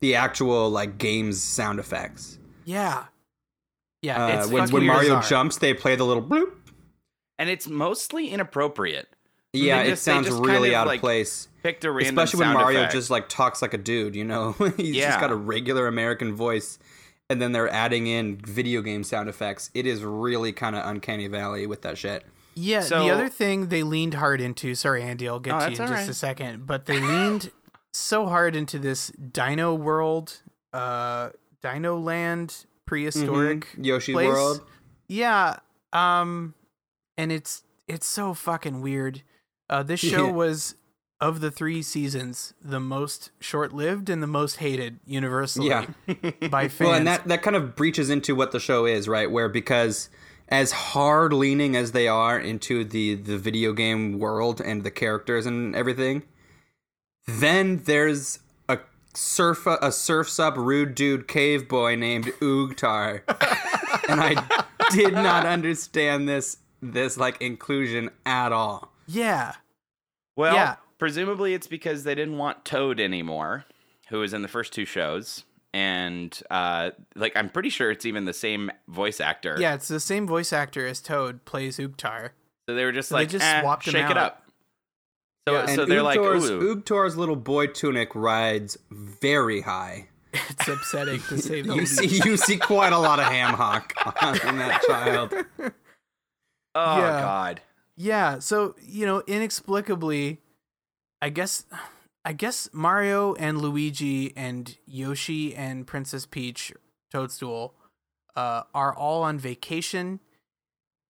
the 0.00 0.14
actual 0.14 0.70
like 0.70 0.96
games 0.96 1.42
sound 1.42 1.78
effects. 1.78 2.38
Yeah, 2.64 3.04
yeah. 4.00 4.24
Uh, 4.24 4.40
it's 4.40 4.50
when 4.50 4.70
when 4.70 4.86
Mario 4.86 5.16
bizarre. 5.16 5.22
jumps, 5.22 5.58
they 5.58 5.74
play 5.74 5.96
the 5.96 6.04
little 6.04 6.22
bloop. 6.22 6.50
And 7.38 7.50
it's 7.50 7.68
mostly 7.68 8.28
inappropriate. 8.30 9.08
Yeah, 9.52 9.82
They 9.82 9.92
it 9.92 9.96
sounds 9.98 10.28
just 10.28 10.38
kind 10.38 10.48
really 10.50 10.70
of, 10.70 10.76
out 10.76 10.86
like, 10.86 10.98
of 10.98 11.02
place. 11.02 11.48
Picked 11.62 11.84
a 11.84 11.90
random 11.92 12.18
Especially 12.18 12.38
when 12.40 12.46
sound 12.54 12.58
Mario 12.58 12.80
effect. 12.80 12.92
just 12.94 13.10
like 13.10 13.28
talks 13.28 13.62
like 13.62 13.72
a 13.74 13.78
dude, 13.78 14.14
you 14.16 14.24
know? 14.24 14.52
He's 14.76 14.96
Yeah. 14.96 15.08
just 15.10 15.20
got 15.20 15.30
a 15.30 15.36
regular 15.36 15.86
American 15.86 16.34
voice 16.34 16.78
and 17.30 17.40
then 17.40 17.52
they're 17.52 17.70
adding 17.72 18.06
in 18.08 18.36
video 18.36 18.82
game 18.82 19.04
sound 19.04 19.28
effects. 19.28 19.70
It 19.74 19.86
is 19.86 20.02
really 20.02 20.52
kind 20.52 20.74
of 20.76 20.84
uncanny 20.84 21.28
valley 21.28 21.66
with 21.66 21.82
that 21.82 21.96
shit. 21.96 22.24
Yeah, 22.54 22.80
So- 22.80 23.02
the 23.04 23.10
other 23.10 23.28
thing 23.28 23.68
they 23.68 23.82
leaned 23.82 24.14
hard 24.14 24.40
into. 24.40 24.74
Sorry, 24.74 25.02
Andy, 25.02 25.28
I'll 25.28 25.38
get 25.40 25.54
Oh, 25.54 25.58
to 25.60 25.64
you 25.66 25.70
in 25.70 25.76
just 25.76 25.92
right. 25.92 26.08
a 26.08 26.14
second. 26.14 26.66
But 26.66 26.86
they 26.86 27.00
leaned 27.00 27.50
so 27.94 28.26
hard 28.26 28.54
into 28.56 28.78
this 28.78 29.08
Dino 29.10 29.74
World 29.74 30.40
uh, 30.74 31.30
Dino 31.62 31.98
Land 31.98 32.66
prehistoric 32.86 33.68
Mhm. 33.76 33.84
Yoshi 33.86 34.12
place. 34.12 34.28
World. 34.28 34.62
Yeah, 35.08 35.56
um, 35.92 36.54
and 37.16 37.30
it's 37.32 37.62
it's 37.88 38.06
so 38.06 38.34
fucking 38.34 38.80
weird. 38.80 39.22
Uh, 39.70 39.82
this 39.82 40.00
show 40.00 40.26
Yeah. 40.28 40.32
was 40.32 40.74
of 41.22 41.40
the 41.40 41.50
three 41.50 41.80
seasons 41.82 42.52
the 42.62 42.80
most 42.80 43.30
short-lived 43.40 44.10
and 44.10 44.22
the 44.22 44.26
most 44.26 44.56
hated 44.56 44.98
universally 45.06 45.68
Yeah. 45.68 45.86
by 46.50 46.68
fans. 46.68 46.80
Well, 46.80 46.92
and 46.94 47.06
that 47.06 47.26
that 47.28 47.42
kind 47.42 47.56
of 47.56 47.74
breaches 47.76 48.10
into 48.10 48.34
what 48.34 48.52
the 48.52 48.60
show 48.60 48.84
is, 48.84 49.08
right? 49.08 49.30
Where 49.30 49.48
because 49.48 50.10
as 50.48 50.72
hard 50.72 51.32
leaning 51.32 51.76
as 51.76 51.92
they 51.92 52.08
are 52.08 52.38
into 52.38 52.84
the 52.84 53.14
the 53.14 53.38
video 53.38 53.72
game 53.72 54.18
world 54.18 54.60
and 54.60 54.82
the 54.84 54.90
characters 54.90 55.46
and 55.46 55.74
everything, 55.76 56.24
then 57.26 57.82
there's 57.84 58.40
a 58.68 58.78
surf 59.14 59.66
a 59.66 59.92
surfs 59.92 60.38
up 60.40 60.56
rude 60.56 60.94
dude 60.94 61.28
cave 61.28 61.68
boy 61.68 61.94
named 61.94 62.26
Oogtar, 62.40 63.22
and 64.08 64.20
I 64.20 64.64
did 64.90 65.14
not 65.14 65.46
understand 65.46 66.28
this 66.28 66.58
this 66.82 67.16
like 67.16 67.40
inclusion 67.40 68.10
at 68.26 68.50
all. 68.52 68.92
yeah, 69.06 69.52
Well, 70.36 70.54
Yeah. 70.54 70.76
Presumably 71.02 71.52
it's 71.52 71.66
because 71.66 72.04
they 72.04 72.14
didn't 72.14 72.38
want 72.38 72.64
Toad 72.64 73.00
anymore, 73.00 73.64
who 74.08 74.20
was 74.20 74.32
in 74.32 74.42
the 74.42 74.48
first 74.48 74.72
two 74.72 74.84
shows. 74.84 75.42
And 75.74 76.40
uh, 76.48 76.90
like 77.16 77.32
I'm 77.36 77.48
pretty 77.48 77.70
sure 77.70 77.90
it's 77.90 78.06
even 78.06 78.24
the 78.24 78.32
same 78.32 78.70
voice 78.86 79.20
actor. 79.20 79.56
yeah, 79.58 79.74
it's 79.74 79.88
the 79.88 79.98
same 79.98 80.28
voice 80.28 80.52
actor 80.52 80.86
as 80.86 81.00
Toad 81.00 81.44
plays 81.44 81.78
Oogtar. 81.78 82.30
So 82.68 82.76
they 82.76 82.84
were 82.84 82.92
just 82.92 83.08
So 83.08 83.16
they 83.16 83.22
like, 83.22 83.30
just 83.30 83.44
eh, 83.44 83.62
swapped 83.62 83.86
him 83.88 83.92
shake 83.92 84.10
it 84.10 84.16
out. 84.16 84.16
up. 84.16 84.42
So, 85.48 85.54
Yeah. 85.54 85.66
so 85.66 85.82
and 85.82 85.90
they're 85.90 86.02
like, 86.04 86.20
Oogtar's, 86.20 86.50
ooh. 86.50 86.76
Oogtar's 86.76 87.16
little 87.16 87.34
boy 87.34 87.66
tunic 87.66 88.14
rides 88.14 88.78
very 88.92 89.62
high. 89.62 90.08
It's 90.32 90.68
upsetting 90.68 91.20
to 91.22 91.38
say 91.38 91.62
the 91.62 91.70
You 91.74 91.80
least. 91.80 91.96
see, 91.98 92.06
you 92.24 92.36
see 92.36 92.58
quite 92.58 92.92
a 92.92 92.98
lot 92.98 93.18
of 93.18 93.24
ham 93.26 93.54
hock 93.54 93.92
on 94.22 94.58
that 94.58 94.82
child. 94.86 95.34
oh 96.76 96.98
Yeah. 96.98 97.20
God. 97.22 97.60
Yeah, 97.96 98.38
so 98.38 98.74
you 98.80 99.04
know, 99.06 99.22
inexplicably, 99.26 100.38
I 101.22 101.28
guess, 101.30 101.64
I 102.24 102.32
guess 102.34 102.68
Mario 102.72 103.34
and 103.34 103.58
Luigi 103.62 104.32
and 104.36 104.76
Yoshi 104.86 105.54
and 105.54 105.86
Princess 105.86 106.26
Peach, 106.26 106.72
Toadstool, 107.10 107.74
uh, 108.36 108.64
are 108.74 108.94
all 108.94 109.22
on 109.22 109.38
vacation, 109.38 110.20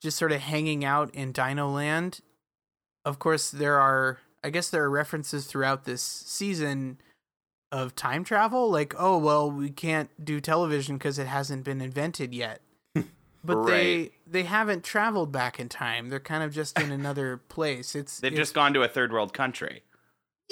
just 0.03 0.19
sort 0.19 0.33
of 0.33 0.41
hanging 0.43 0.85
out 0.85 1.15
in 1.15 1.33
Dino 1.33 1.69
Land. 1.71 2.21
Of 3.05 3.19
course, 3.19 3.51
there 3.51 3.79
are, 3.79 4.19
I 4.45 4.51
guess, 4.51 4.69
there 4.71 4.85
are 4.85 4.91
references 4.91 5.47
throughout 5.47 5.85
this 5.85 6.03
season 6.03 6.99
of 7.73 7.97
time 7.97 8.23
travel, 8.23 8.71
like, 8.71 8.95
oh 8.99 9.17
well, 9.17 9.51
we 9.51 9.71
can't 9.71 10.11
do 10.23 10.41
television 10.43 10.99
because 10.99 11.19
it 11.19 11.27
hasn't 11.27 11.65
been 11.65 11.81
invented 11.81 12.35
yet. 12.35 12.61
But 13.45 13.57
Right. 13.57 13.67
they 13.71 14.11
they 14.25 14.43
haven't 14.45 14.85
traveled 14.85 15.33
back 15.33 15.59
in 15.59 15.69
time. 15.69 16.11
They're 16.11 16.21
kind 16.21 16.45
of 16.45 16.53
just 16.53 16.79
in 16.79 16.93
another 16.93 17.39
place. 17.39 17.97
It's 17.97 18.21
They've 18.21 18.31
it's- 18.33 18.41
just 18.47 18.55
gone 18.55 18.73
to 18.75 18.83
a 18.85 18.89
third 18.89 19.11
world 19.13 19.33
country. 19.33 19.83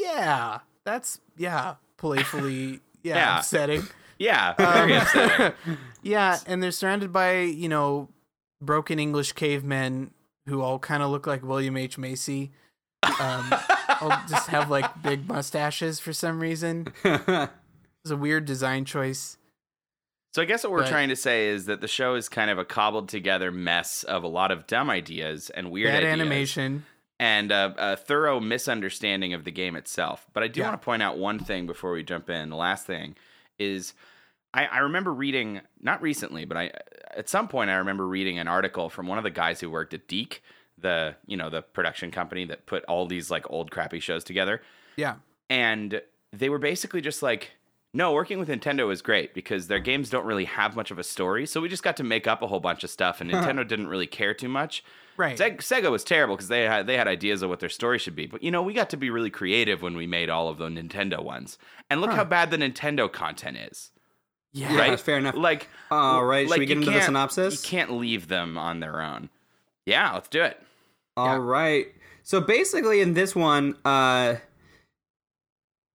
Yeah. 0.01 0.59
That's 0.85 1.21
yeah, 1.37 1.75
playfully 1.99 2.81
yeah, 3.03 3.15
Yeah. 3.17 3.39
upsetting. 3.39 3.83
Yeah, 4.19 4.55
very 4.55 4.95
Um, 4.95 5.03
upsetting. 5.03 5.53
yeah, 6.03 6.39
and 6.47 6.63
they're 6.63 6.71
surrounded 6.71 7.13
by 7.13 7.41
you 7.41 7.69
know 7.69 8.09
broken 8.63 8.99
English 8.99 9.33
cavemen 9.33 10.11
who 10.47 10.63
all 10.63 10.79
kind 10.79 11.03
of 11.03 11.11
look 11.11 11.27
like 11.27 11.43
William 11.43 11.77
H 11.77 11.97
Macy. 11.99 12.51
Um, 13.21 13.53
all 14.01 14.11
just 14.29 14.49
have 14.49 14.71
like 14.71 15.03
big 15.03 15.29
mustaches 15.29 16.01
for 16.01 16.13
some 16.13 16.41
reason. 16.41 16.89
It's 18.03 18.11
a 18.11 18.17
weird 18.17 18.47
design 18.47 18.87
choice. 18.87 19.37
So 20.35 20.41
I 20.41 20.47
guess 20.47 20.65
what 20.65 20.73
we're 20.73 20.85
But- 20.85 20.89
trying 20.89 21.11
to 21.11 21.17
say 21.17 21.49
is 21.49 21.67
that 21.67 21.83
the 21.83 21.89
show 21.89 22.15
is 22.15 22.31
kind 22.31 22.51
of 22.51 22.57
a 22.59 22.65
cobbled 22.65 23.11
together 23.11 23.51
mess 23.53 24.05
of 24.05 24.23
a 24.25 24.27
lot 24.27 24.51
of 24.51 24.67
dumb 24.67 24.89
ideas 24.89 25.51
and 25.51 25.71
weird 25.71 25.89
Bad 25.89 25.97
ideas 26.05 26.13
animation. 26.13 26.87
And 27.21 27.53
a, 27.53 27.75
a 27.79 27.97
thorough 27.97 28.41
misunderstanding 28.41 29.35
of 29.35 29.45
the 29.45 29.51
game 29.53 29.77
itself. 29.77 30.27
But 30.33 30.43
I 30.43 30.49
do 30.49 30.61
Yeah. 30.61 30.71
want 30.71 30.81
to 30.81 30.85
point 30.85 31.03
out 31.03 31.19
one 31.19 31.39
thing 31.39 31.67
before 31.67 31.93
we 31.93 32.03
jump 32.03 32.31
in. 32.31 32.49
The 32.49 32.57
last 32.57 32.87
thing 32.87 33.15
is 33.59 33.93
I, 34.55 34.65
I 34.67 34.79
remember 34.79 35.13
reading 35.13 35.61
not 35.83 36.01
recently, 36.01 36.45
but 36.47 36.57
I 36.57 36.71
at 37.15 37.29
some 37.29 37.47
point 37.47 37.69
I 37.71 37.75
remember 37.75 38.07
reading 38.09 38.39
an 38.39 38.49
article 38.49 38.89
from 38.89 39.07
one 39.07 39.19
of 39.19 39.25
the 39.25 39.31
guys 39.31 39.61
who 39.61 39.69
worked 39.71 39.93
at 39.95 40.09
DiC, 40.09 40.43
the 40.79 41.15
you 41.27 41.37
know 41.37 41.51
the 41.51 41.61
production 41.61 42.11
company 42.11 42.47
that 42.47 42.65
put 42.65 42.85
all 42.87 43.05
these 43.07 43.31
like 43.31 43.45
old 43.51 43.71
crappy 43.71 44.01
shows 44.01 44.25
together 44.25 44.63
Yeah. 44.97 45.17
and 45.51 46.01
they 46.33 46.49
were 46.49 46.59
basically 46.59 47.03
just 47.03 47.23
like 47.23 47.51
no 47.93 48.13
working 48.13 48.39
with 48.39 48.49
nintendo 48.49 48.91
is 48.91 49.03
great 49.03 49.35
because 49.35 49.67
their 49.67 49.79
games 49.81 50.09
don't 50.09 50.25
really 50.25 50.47
have 50.47 50.75
much 50.77 50.91
of 50.91 50.99
a 50.99 51.03
story 51.05 51.45
so 51.45 51.61
we 51.61 51.69
just 51.69 51.83
got 51.83 51.97
to 51.99 52.05
make 52.05 52.27
up 52.27 52.41
a 52.41 52.47
whole 52.47 52.61
bunch 52.61 52.83
of 52.85 52.89
stuff 52.89 53.21
and 53.21 53.31
nintendo 53.33 53.67
didn't 53.67 53.89
really 53.89 54.07
care 54.07 54.33
too 54.33 54.49
much 54.49 54.83
Right. 55.21 55.37
Seg- 55.37 55.59
sega 55.59 55.91
was 55.91 56.03
terrible 56.03 56.35
because 56.37 56.49
they 56.49 56.63
had 56.63 56.87
they 56.87 56.97
had 56.97 57.07
ideas 57.07 57.43
of 57.43 57.51
what 57.51 57.61
their 57.61 57.69
story 57.69 57.99
should 57.99 58.17
be 58.17 58.27
but 58.27 58.43
you 58.43 58.51
know 58.51 58.63
we 58.63 58.73
got 58.73 58.89
to 58.91 58.97
be 58.97 59.11
really 59.11 59.29
creative 59.29 59.83
when 59.83 59.95
we 59.95 60.07
made 60.07 60.31
all 60.31 60.49
of 60.49 60.57
the 60.57 60.69
nintendo 60.69 61.23
ones 61.23 61.59
and 61.91 62.01
look 62.01 62.11
how 62.13 62.25
bad 62.25 62.51
the 62.51 62.57
nintendo 62.57 63.13
content 63.13 63.59
is 63.59 63.91
yeah. 64.53 64.73
Yeah, 64.73 64.97
fair 64.97 65.19
enough. 65.19 65.37
like 65.37 65.69
All 65.91 66.25
right, 66.25 66.49
should 66.49 66.59
we 66.59 66.65
get 66.67 66.79
you 66.79 66.81
into 66.83 66.91
the 66.91 67.03
synopsis? 67.03 67.63
you 67.63 67.69
can't 67.69 67.93
leave 67.93 68.29
them 68.29 68.57
on 68.57 68.81
their 68.81 69.03
own 69.03 69.29
yeah 69.85 70.15
let's 70.15 70.29
do 70.29 70.43
it 70.43 70.59
All 71.17 71.39
right. 71.39 71.89
So 72.23 72.41
basically, 72.41 73.01
in 73.01 73.15
this 73.15 73.35
one, 73.35 73.77
uh, 73.85 74.37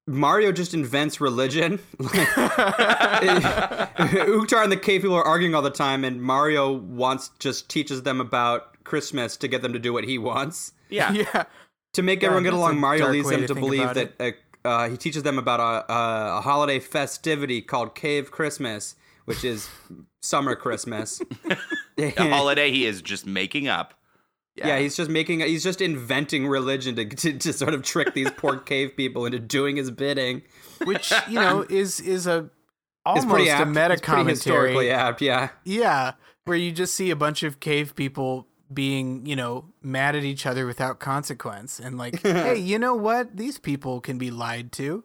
Mario 0.08 0.51
just 0.51 0.74
invents 0.74 1.20
religion. 1.22 1.79
Oogtar 4.36 4.63
and 4.63 4.72
the 4.72 4.77
cave 4.77 5.01
people 5.01 5.15
are 5.15 5.24
arguing 5.24 5.55
all 5.55 5.62
the 5.62 5.70
time, 5.72 6.03
and 6.03 6.22
Mario 6.22 6.72
wants 6.74 7.32
just 7.39 7.70
teaches 7.70 8.03
them 8.03 8.22
about 8.22 8.75
Christmas 8.85 9.35
to 9.37 9.47
get 9.47 9.61
them 9.61 9.73
to 9.73 9.79
do 9.79 9.91
what 9.91 10.03
he 10.05 10.17
wants. 10.17 10.71
yeah 10.89 11.11
Yeah. 11.33 11.43
To 11.93 12.01
make 12.03 12.21
Yeah, 12.21 12.27
everyone 12.27 12.43
get 12.43 12.53
along, 12.53 12.79
Mario 12.79 13.09
leads 13.09 13.29
them 13.29 13.41
to 13.41 13.47
to 13.47 13.55
believe 13.55 13.93
that 13.93 14.13
uh, 14.19 14.31
uh, 14.67 14.89
he 14.89 14.97
teaches 14.97 15.23
them 15.23 15.37
about 15.39 15.59
a, 15.61 15.91
a, 15.93 16.37
a 16.39 16.41
holiday 16.41 16.79
festivity 16.79 17.61
called 17.61 17.95
Cave 17.95 18.31
Christmas, 18.31 18.95
which 19.25 19.45
is 19.45 19.69
summer 20.21 20.55
Christmas. 20.55 21.21
the 21.95 22.09
holiday 22.17 22.69
he 22.71 22.85
is 22.85 23.01
just 23.01 23.25
making 23.25 23.67
up 23.69 23.93
Yeah. 24.55 24.77
he's 24.79 24.97
just 24.97 25.09
making, 25.09 25.39
he's 25.39 25.63
just 25.63 25.79
inventing 25.79 26.47
religion 26.47 26.95
to, 26.97 27.05
to, 27.05 27.37
to 27.37 27.53
sort 27.53 27.73
of 27.73 27.81
trick 27.83 28.13
these 28.13 28.29
poor 28.31 28.57
cave 28.57 28.97
people 28.97 29.25
into 29.25 29.39
doing 29.39 29.77
his 29.77 29.89
bidding. 29.91 30.41
Which, 30.83 31.13
you 31.29 31.35
know, 31.39 31.65
is 31.69 32.01
is 32.01 32.27
a 32.27 32.37
It's 32.39 32.49
almost 33.05 33.29
pretty 33.29 33.49
a 33.49 33.65
meta 33.65 33.93
It's 33.93 34.01
pretty 34.01 34.29
historically 34.31 34.89
commentary. 34.89 34.91
apt, 34.91 35.21
yeah. 35.21 35.49
Yeah, 35.63 36.13
where 36.43 36.57
you 36.57 36.73
just 36.73 36.93
see 36.93 37.09
a 37.09 37.15
bunch 37.15 37.43
of 37.43 37.59
cave 37.61 37.95
people 37.95 38.47
being, 38.74 39.25
you 39.25 39.36
know, 39.36 39.65
mad 39.81 40.15
at 40.15 40.24
each 40.24 40.45
other 40.45 40.65
without 40.65 41.00
consequence 41.00 41.79
and 41.79 41.98
like, 41.98 42.22
hey, 42.24 42.57
you 42.57 42.79
know 42.79 42.95
what? 42.95 43.38
These 43.38 43.57
people 43.60 44.01
can 44.01 44.17
be 44.17 44.31
lied 44.31 44.72
to. 44.74 45.03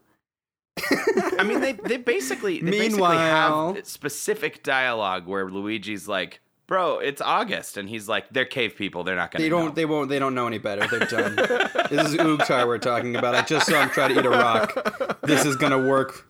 I 1.38 1.43
mean, 1.45 1.61
they 1.61 1.73
they 1.73 1.97
basically 1.99 2.61
they 2.61 2.71
Meanwhile- 2.71 3.73
basically 3.73 3.76
have 3.76 3.87
specific 3.87 4.62
dialogue 4.62 5.26
where 5.26 5.50
Luigi's 5.50 6.09
like, 6.09 6.40
"Bro, 6.67 7.00
it's 7.00 7.21
August," 7.21 7.76
and 7.76 7.88
he's 7.88 8.09
like, 8.09 8.31
"They're 8.31 8.45
cave 8.47 8.76
people. 8.76 9.05
They're 9.05 9.17
not 9.17 9.31
gonna." 9.31 9.43
They 9.45 9.49
don't. 9.50 9.75
They 9.75 9.85
won't. 9.85 10.09
They 10.09 10.19
don't 10.19 10.35
know 10.35 10.47
any 10.47 10.59
better. 10.59 10.87
They're 10.87 11.07
done. 11.07 11.37
this 11.90 12.09
is 12.09 12.14
Oogtar 12.17 12.67
we're 12.67 12.79
talking 12.79 13.17
about. 13.17 13.35
I 13.35 13.43
just 13.43 13.67
saw 13.67 13.83
him 13.83 13.90
try 13.90 14.09
to 14.09 14.19
eat 14.19 14.25
a 14.25 14.31
rock. 14.31 15.21
This 15.23 15.45
is 15.45 15.57
gonna 15.57 15.87
work. 15.87 16.26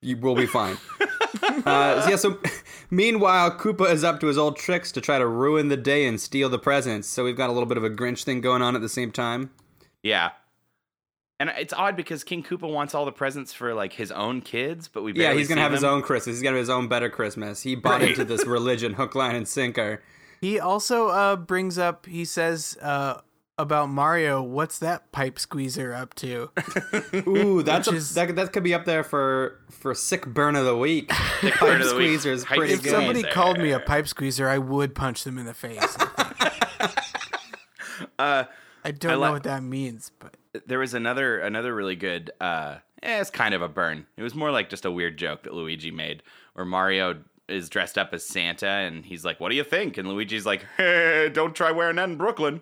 You 0.00 0.16
will 0.16 0.36
be 0.36 0.46
fine. 0.46 0.78
Uh, 1.66 2.00
so 2.02 2.10
yeah. 2.10 2.16
So 2.16 2.38
meanwhile, 2.90 3.50
Koopa 3.50 3.90
is 3.90 4.02
up 4.04 4.20
to 4.20 4.26
his 4.26 4.38
old 4.38 4.56
tricks 4.56 4.90
to 4.92 5.00
try 5.00 5.18
to 5.18 5.26
ruin 5.26 5.68
the 5.68 5.76
day 5.76 6.06
and 6.06 6.20
steal 6.20 6.48
the 6.48 6.58
presents. 6.58 7.06
So 7.08 7.24
we've 7.24 7.36
got 7.36 7.50
a 7.50 7.52
little 7.52 7.66
bit 7.66 7.76
of 7.76 7.84
a 7.84 7.90
Grinch 7.90 8.24
thing 8.24 8.40
going 8.40 8.62
on 8.62 8.74
at 8.74 8.82
the 8.82 8.88
same 8.88 9.12
time. 9.12 9.50
Yeah. 10.02 10.30
And 11.38 11.50
it's 11.56 11.72
odd 11.72 11.96
because 11.96 12.22
King 12.24 12.42
Koopa 12.42 12.70
wants 12.70 12.94
all 12.94 13.04
the 13.04 13.12
presents 13.12 13.52
for 13.52 13.72
like 13.74 13.92
his 13.94 14.10
own 14.12 14.40
kids, 14.42 14.88
but 14.88 15.02
we 15.02 15.12
Yeah, 15.14 15.32
he's 15.32 15.48
gonna 15.48 15.60
see 15.60 15.62
have 15.62 15.72
his 15.72 15.84
own 15.84 16.02
Christmas. 16.02 16.36
He's 16.36 16.42
gonna 16.42 16.56
have 16.56 16.62
his 16.62 16.70
own 16.70 16.88
better 16.88 17.08
Christmas. 17.08 17.62
He 17.62 17.74
bought 17.74 18.00
Right. 18.00 18.10
into 18.10 18.24
this 18.24 18.44
religion, 18.46 18.94
hook, 18.94 19.14
line, 19.14 19.34
and 19.34 19.46
sinker. 19.48 20.02
He 20.40 20.58
also 20.58 21.08
uh, 21.08 21.36
brings 21.36 21.78
up, 21.78 22.06
he 22.06 22.24
says 22.24 22.76
uh, 22.82 23.20
about 23.60 23.88
Mario, 23.88 24.42
what's 24.42 24.78
that 24.80 25.12
pipe 25.12 25.38
squeezer 25.38 25.92
up 25.94 26.14
to? 26.14 26.50
Ooh, 27.26 27.62
that's 27.62 27.88
a, 27.88 27.94
is- 27.94 28.14
that, 28.14 28.34
that 28.36 28.52
could 28.52 28.62
be 28.64 28.74
up 28.74 28.84
there 28.84 29.04
for 29.04 29.60
for 29.70 29.94
sick 29.94 30.26
burn 30.26 30.56
of 30.56 30.64
the 30.64 30.76
week. 30.76 31.08
Burn 31.42 31.52
Pipe 31.52 31.80
of 31.80 31.86
squeezer 31.86 32.32
is 32.32 32.44
pretty 32.44 32.74
if 32.74 32.82
good. 32.82 32.92
If 32.92 32.98
somebody 32.98 33.22
called 33.22 33.58
me 33.58 33.70
a 33.72 33.80
pipe 33.80 34.06
squeezer, 34.08 34.48
I 34.48 34.58
would 34.58 34.94
punch 34.94 35.24
them 35.24 35.38
in 35.38 35.46
the 35.46 35.54
face. 35.54 35.96
Uh, 38.18 38.44
I 38.84 38.90
don't 38.92 39.12
I 39.12 39.14
know 39.14 39.20
li- 39.26 39.30
what 39.32 39.42
that 39.44 39.62
means, 39.62 40.10
but 40.18 40.36
there 40.66 40.78
was 40.78 40.94
another 40.94 41.38
another 41.40 41.74
really 41.74 41.96
good. 41.96 42.30
Uh, 42.40 42.76
eh, 43.02 43.20
it's 43.20 43.30
kind 43.30 43.54
of 43.54 43.62
a 43.62 43.68
burn. 43.68 44.06
It 44.16 44.22
was 44.22 44.34
more 44.34 44.50
like 44.50 44.70
just 44.70 44.84
a 44.84 44.90
weird 44.90 45.16
joke 45.18 45.42
that 45.42 45.54
Luigi 45.54 45.90
made, 45.90 46.22
where 46.54 46.64
Mario 46.64 47.18
is 47.48 47.68
dressed 47.68 47.98
up 47.98 48.14
as 48.14 48.24
Santa, 48.26 48.66
and 48.68 49.04
he's 49.04 49.24
like, 49.24 49.38
"What 49.40 49.50
do 49.50 49.56
you 49.56 49.64
think?" 49.64 49.98
And 49.98 50.08
Luigi's 50.08 50.46
like, 50.46 50.64
"Hey, 50.76 51.28
don't 51.32 51.54
try 51.54 51.70
wearing 51.72 51.96
that 51.96 52.08
in 52.08 52.16
Brooklyn." 52.16 52.60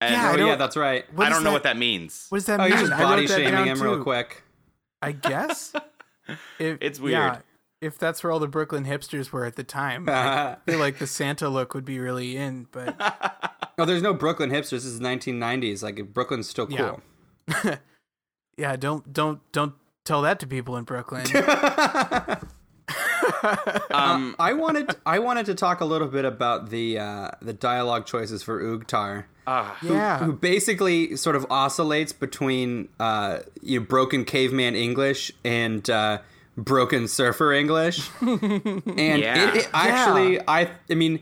And 0.00 0.12
Yeah, 0.14 0.32
Oh 0.34 0.46
yeah, 0.46 0.56
that's 0.56 0.76
right. 0.76 1.04
I 1.18 1.28
don't 1.28 1.42
know 1.44 1.50
that- 1.50 1.52
what 1.52 1.62
that 1.64 1.76
means. 1.76 2.26
What 2.30 2.38
does 2.38 2.46
that 2.46 2.60
Oh, 2.60 2.64
mean? 2.64 2.72
you're 2.72 2.86
just 2.88 3.00
body 3.00 3.26
shaming 3.26 3.52
down 3.52 3.66
him 3.68 3.82
real 3.82 4.02
quick. 4.02 4.42
I 5.02 5.12
guess. 5.12 5.72
If- 6.58 6.78
It's 6.80 6.98
yeah. 7.00 7.32
weird. 7.32 7.42
if 7.80 7.98
that's 7.98 8.22
where 8.22 8.30
all 8.30 8.38
the 8.38 8.46
Brooklyn 8.46 8.84
hipsters 8.84 9.32
were 9.32 9.44
at 9.44 9.56
the 9.56 9.64
time. 9.64 10.08
I 10.08 10.56
feel 10.66 10.78
like 10.78 10.98
the 10.98 11.06
Santa 11.08 11.48
look 11.48 11.74
would 11.74 11.84
be 11.84 11.98
really 11.98 12.36
in, 12.36 12.66
but 12.70 12.94
Oh, 13.78 13.84
there's 13.84 14.02
no 14.02 14.14
Brooklyn 14.14 14.50
hipsters. 14.50 14.70
This 14.70 14.84
is 14.84 15.00
1990s. 15.00 15.82
Like 15.82 16.12
Brooklyn's 16.12 16.48
still 16.48 16.66
cool. 16.66 17.00
Yeah. 17.64 17.76
yeah, 18.56 18.76
don't 18.76 19.10
don't 19.12 19.40
don't 19.52 19.74
tell 20.04 20.22
that 20.22 20.38
to 20.40 20.46
people 20.46 20.76
in 20.76 20.84
Brooklyn. 20.84 21.24
Um, 23.90 24.34
I 24.38 24.52
wanted 24.52 24.94
I 25.06 25.18
wanted 25.18 25.46
to 25.46 25.54
talk 25.54 25.80
a 25.80 25.84
little 25.84 26.08
bit 26.08 26.24
about 26.24 26.70
the 26.70 26.98
uh, 26.98 27.30
the 27.42 27.52
dialogue 27.52 28.06
choices 28.06 28.42
for 28.42 28.62
Oogtar. 28.62 29.24
ah, 29.46 29.76
yeah. 29.82 30.18
who 30.18 30.32
basically 30.32 31.16
sort 31.16 31.36
of 31.36 31.46
oscillates 31.50 32.12
between 32.12 32.88
uh, 33.00 33.40
you 33.62 33.80
know, 33.80 33.86
broken 33.86 34.24
caveman 34.24 34.74
English 34.74 35.32
and 35.44 35.88
uh, 35.90 36.18
broken 36.56 37.08
surfer 37.08 37.52
English. 37.52 38.08
and 38.20 38.82
Yeah. 38.86 39.48
it, 39.48 39.56
it 39.56 39.68
actually, 39.72 40.40
I, 40.46 40.70
I 40.90 40.94
mean, 40.94 41.20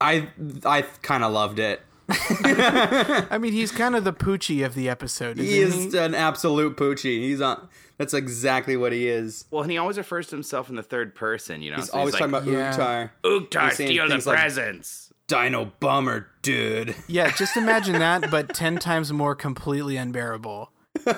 I, 0.00 0.28
I 0.64 0.82
kind 1.02 1.24
of 1.24 1.32
loved 1.32 1.58
it. 1.58 1.80
I 2.08 3.38
mean, 3.40 3.52
he's 3.52 3.72
kind 3.72 3.96
of 3.96 4.04
the 4.04 4.12
Poochie 4.12 4.64
of 4.64 4.74
the 4.74 4.88
episode, 4.88 5.38
isn't 5.38 5.80
He 5.80 5.88
he? 5.90 5.98
an 5.98 6.14
absolute 6.14 6.76
poochie. 6.76 7.20
He's 7.20 7.40
on. 7.40 7.66
That's 7.98 8.12
exactly 8.14 8.76
what 8.76 8.92
he 8.92 9.08
is. 9.08 9.44
well, 9.50 9.62
and 9.62 9.70
he 9.70 9.78
always 9.78 9.96
refers 9.98 10.26
to 10.28 10.36
himself 10.36 10.68
in 10.68 10.76
the 10.76 10.82
third 10.82 11.14
person. 11.14 11.62
You 11.62 11.70
know, 11.70 11.76
He's 11.76 11.90
so 11.90 11.98
always 11.98 12.14
like, 12.14 12.20
talking 12.30 12.34
about 12.34 12.46
Yeah. 12.46 12.72
Oogtar. 12.76 13.10
Oogtar, 13.50 13.64
He's 13.66 13.74
steal 13.74 14.04
the 14.04 14.10
things 14.10 14.26
like- 14.26 14.38
presents. 14.38 15.12
Dino 15.26 15.72
bummer, 15.80 16.28
dude. 16.42 16.94
Yeah, 17.08 17.30
just 17.36 17.56
imagine 17.56 17.98
that, 18.00 18.30
but 18.30 18.54
ten 18.54 18.78
times 18.78 19.10
more 19.12 19.34
completely 19.34 19.96
unbearable. 19.96 20.70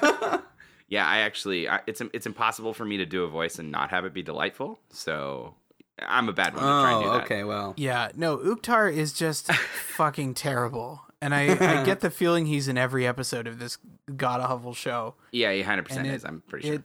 Yeah, 0.88 1.04
I 1.04 1.18
actually, 1.18 1.68
I, 1.68 1.80
it's 1.88 2.00
it's 2.12 2.26
impossible 2.26 2.72
for 2.72 2.84
me 2.84 2.98
to 2.98 3.06
do 3.06 3.24
a 3.24 3.28
voice 3.28 3.58
and 3.58 3.72
not 3.72 3.90
have 3.90 4.04
it 4.04 4.14
be 4.14 4.22
delightful. 4.22 4.78
So 4.90 5.54
I'm 5.98 6.28
a 6.28 6.32
bad 6.32 6.54
one 6.54 6.62
to 6.62 6.68
try 6.68 6.92
and 6.92 7.02
do 7.02 7.08
Oh, 7.08 7.12
that. 7.14 7.24
okay. 7.24 7.42
Well, 7.42 7.74
Yeah, 7.76 8.10
no, 8.14 8.36
Oogtar 8.36 8.92
is 8.92 9.12
just 9.12 9.50
fucking 9.52 10.34
terrible. 10.34 11.02
And 11.26 11.34
I, 11.34 11.80
I 11.80 11.84
get 11.84 12.02
the 12.02 12.10
feeling 12.10 12.46
he's 12.46 12.68
in 12.68 12.78
every 12.78 13.04
episode 13.04 13.48
of 13.48 13.58
this 13.58 13.78
god 14.16 14.40
awful 14.40 14.74
show. 14.74 15.16
Yeah, 15.32 15.50
he 15.50 15.58
100 15.58 15.82
percent 15.84 16.06
is. 16.06 16.24
I'm 16.24 16.40
pretty 16.46 16.68
sure. 16.68 16.76
It 16.76 16.82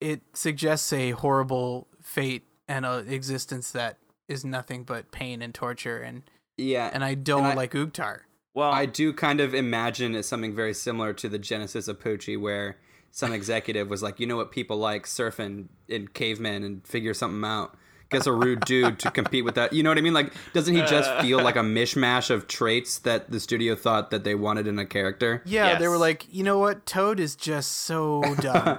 it 0.00 0.20
suggests 0.34 0.92
a 0.92 1.10
horrible 1.10 1.88
fate 2.00 2.44
and 2.68 2.86
a 2.86 2.98
existence 2.98 3.72
that 3.72 3.98
is 4.28 4.44
nothing 4.44 4.84
but 4.84 5.10
pain 5.10 5.42
and 5.42 5.52
torture 5.52 6.00
and 6.00 6.22
yeah. 6.56 6.90
and 6.92 7.04
I 7.04 7.14
don't 7.14 7.42
I- 7.42 7.54
like 7.54 7.72
Oogtar. 7.72 8.20
well, 8.54 8.70
I 8.70 8.86
do 8.86 9.12
kind 9.12 9.40
of 9.40 9.52
imagine 9.52 10.14
it's 10.14 10.28
something 10.28 10.54
very 10.54 10.72
similar 10.72 11.12
to 11.14 11.28
the 11.28 11.38
genesis 11.38 11.88
of 11.88 11.98
Poochie, 11.98 12.40
where 12.40 12.76
some 13.10 13.32
executive 13.40 13.90
was 13.90 14.00
like, 14.00 14.20
you 14.20 14.28
know 14.28 14.36
what 14.36 14.52
people 14.52 14.76
like 14.76 15.06
surfing 15.06 15.66
and 15.88 16.14
cavemen 16.14 16.62
and 16.62 16.86
figure 16.86 17.14
something 17.14 17.42
out. 17.42 17.76
Gets 18.08 18.26
a 18.26 18.32
rude 18.32 18.60
dude 18.64 19.00
to 19.00 19.10
compete 19.10 19.44
with 19.44 19.56
that. 19.56 19.72
You 19.72 19.82
know 19.82 19.90
what 19.90 19.98
I 19.98 20.00
mean? 20.00 20.14
Like, 20.14 20.32
doesn't 20.52 20.74
he 20.74 20.82
just 20.82 21.10
feel 21.20 21.42
like 21.42 21.56
a 21.56 21.60
mishmash 21.60 22.30
of 22.30 22.46
traits 22.46 22.98
that 23.00 23.30
the 23.30 23.40
studio 23.40 23.74
thought 23.74 24.10
that 24.10 24.22
they 24.22 24.36
wanted 24.36 24.68
in 24.68 24.78
a 24.78 24.86
character? 24.86 25.42
Yeah, 25.44 25.76
they 25.78 25.88
were 25.88 25.98
like, 25.98 26.32
you 26.32 26.44
know 26.44 26.58
what, 26.58 26.86
Toad 26.86 27.18
is 27.18 27.34
just 27.34 27.72
so 27.72 28.22
dumb. 28.36 28.78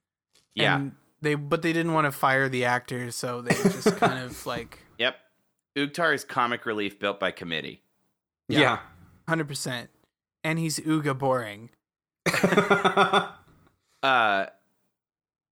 yeah, 0.54 0.76
And 0.76 0.92
they 1.20 1.34
but 1.34 1.60
they 1.60 1.74
didn't 1.74 1.92
want 1.92 2.06
to 2.06 2.12
fire 2.12 2.48
the 2.48 2.64
actors, 2.64 3.14
so 3.14 3.42
they 3.42 3.54
just 3.54 3.96
kind 3.98 4.24
of 4.24 4.46
like 4.46 4.78
yep. 4.98 5.16
Oogtar 5.76 6.14
is 6.14 6.24
comic 6.24 6.64
relief 6.64 6.98
built 6.98 7.20
by 7.20 7.30
committee. 7.30 7.82
Yeah. 8.48 8.78
hundred 9.28 9.48
percent. 9.48 9.90
And 10.44 10.58
he's 10.58 10.78
Uga 10.80 11.16
boring. 11.18 11.70
Uh, 14.02 14.46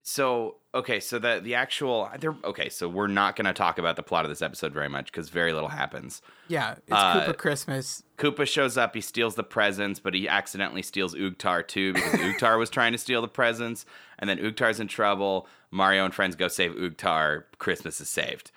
so 0.02 0.56
okay, 0.74 1.00
so 1.00 1.18
the 1.18 1.40
the 1.42 1.54
actual 1.54 2.08
there. 2.20 2.34
Okay, 2.44 2.68
so 2.68 2.88
we're 2.88 3.06
not 3.06 3.36
going 3.36 3.46
to 3.46 3.52
talk 3.52 3.78
about 3.78 3.96
the 3.96 4.02
plot 4.02 4.24
of 4.24 4.30
this 4.30 4.42
episode 4.42 4.72
very 4.72 4.88
much 4.88 5.06
because 5.06 5.28
very 5.28 5.52
little 5.52 5.68
happens. 5.68 6.22
Yeah, 6.48 6.72
it's 6.72 6.92
Uh, 6.92 7.26
Koopa 7.26 7.36
Christmas. 7.36 8.02
Koopa 8.18 8.46
shows 8.46 8.76
up, 8.76 8.94
he 8.94 9.00
steals 9.00 9.34
the 9.34 9.42
presents, 9.44 9.98
but 10.00 10.14
he 10.14 10.28
accidentally 10.28 10.82
steals 10.82 11.14
Oogtar 11.14 11.66
too 11.66 11.92
because 11.94 12.12
Oogtar 12.20 12.58
was 12.58 12.70
trying 12.70 12.92
to 12.92 12.98
steal 12.98 13.22
the 13.22 13.28
presents, 13.28 13.84
and 14.18 14.28
then 14.28 14.38
Oogtar's 14.38 14.80
in 14.80 14.88
trouble. 14.88 15.46
Mario 15.70 16.04
and 16.04 16.14
friends 16.14 16.34
go 16.36 16.48
save 16.48 16.72
Oogtar. 16.72 17.44
Christmas 17.58 18.00
is 18.00 18.08
saved. 18.08 18.50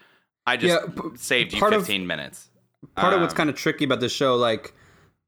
I 0.45 0.57
just 0.57 0.73
Yeah, 0.87 0.91
p- 0.93 1.15
saved 1.17 1.53
you 1.53 1.59
part 1.59 1.73
of- 1.73 1.81
15 1.81 2.05
minutes. 2.07 2.49
Part 2.97 3.13
of 3.13 3.21
what's 3.21 3.33
Um, 3.33 3.37
kind 3.37 3.49
of 3.49 3.55
tricky 3.55 3.85
about 3.85 4.01
the 4.01 4.09
show, 4.09 4.35
like, 4.35 4.73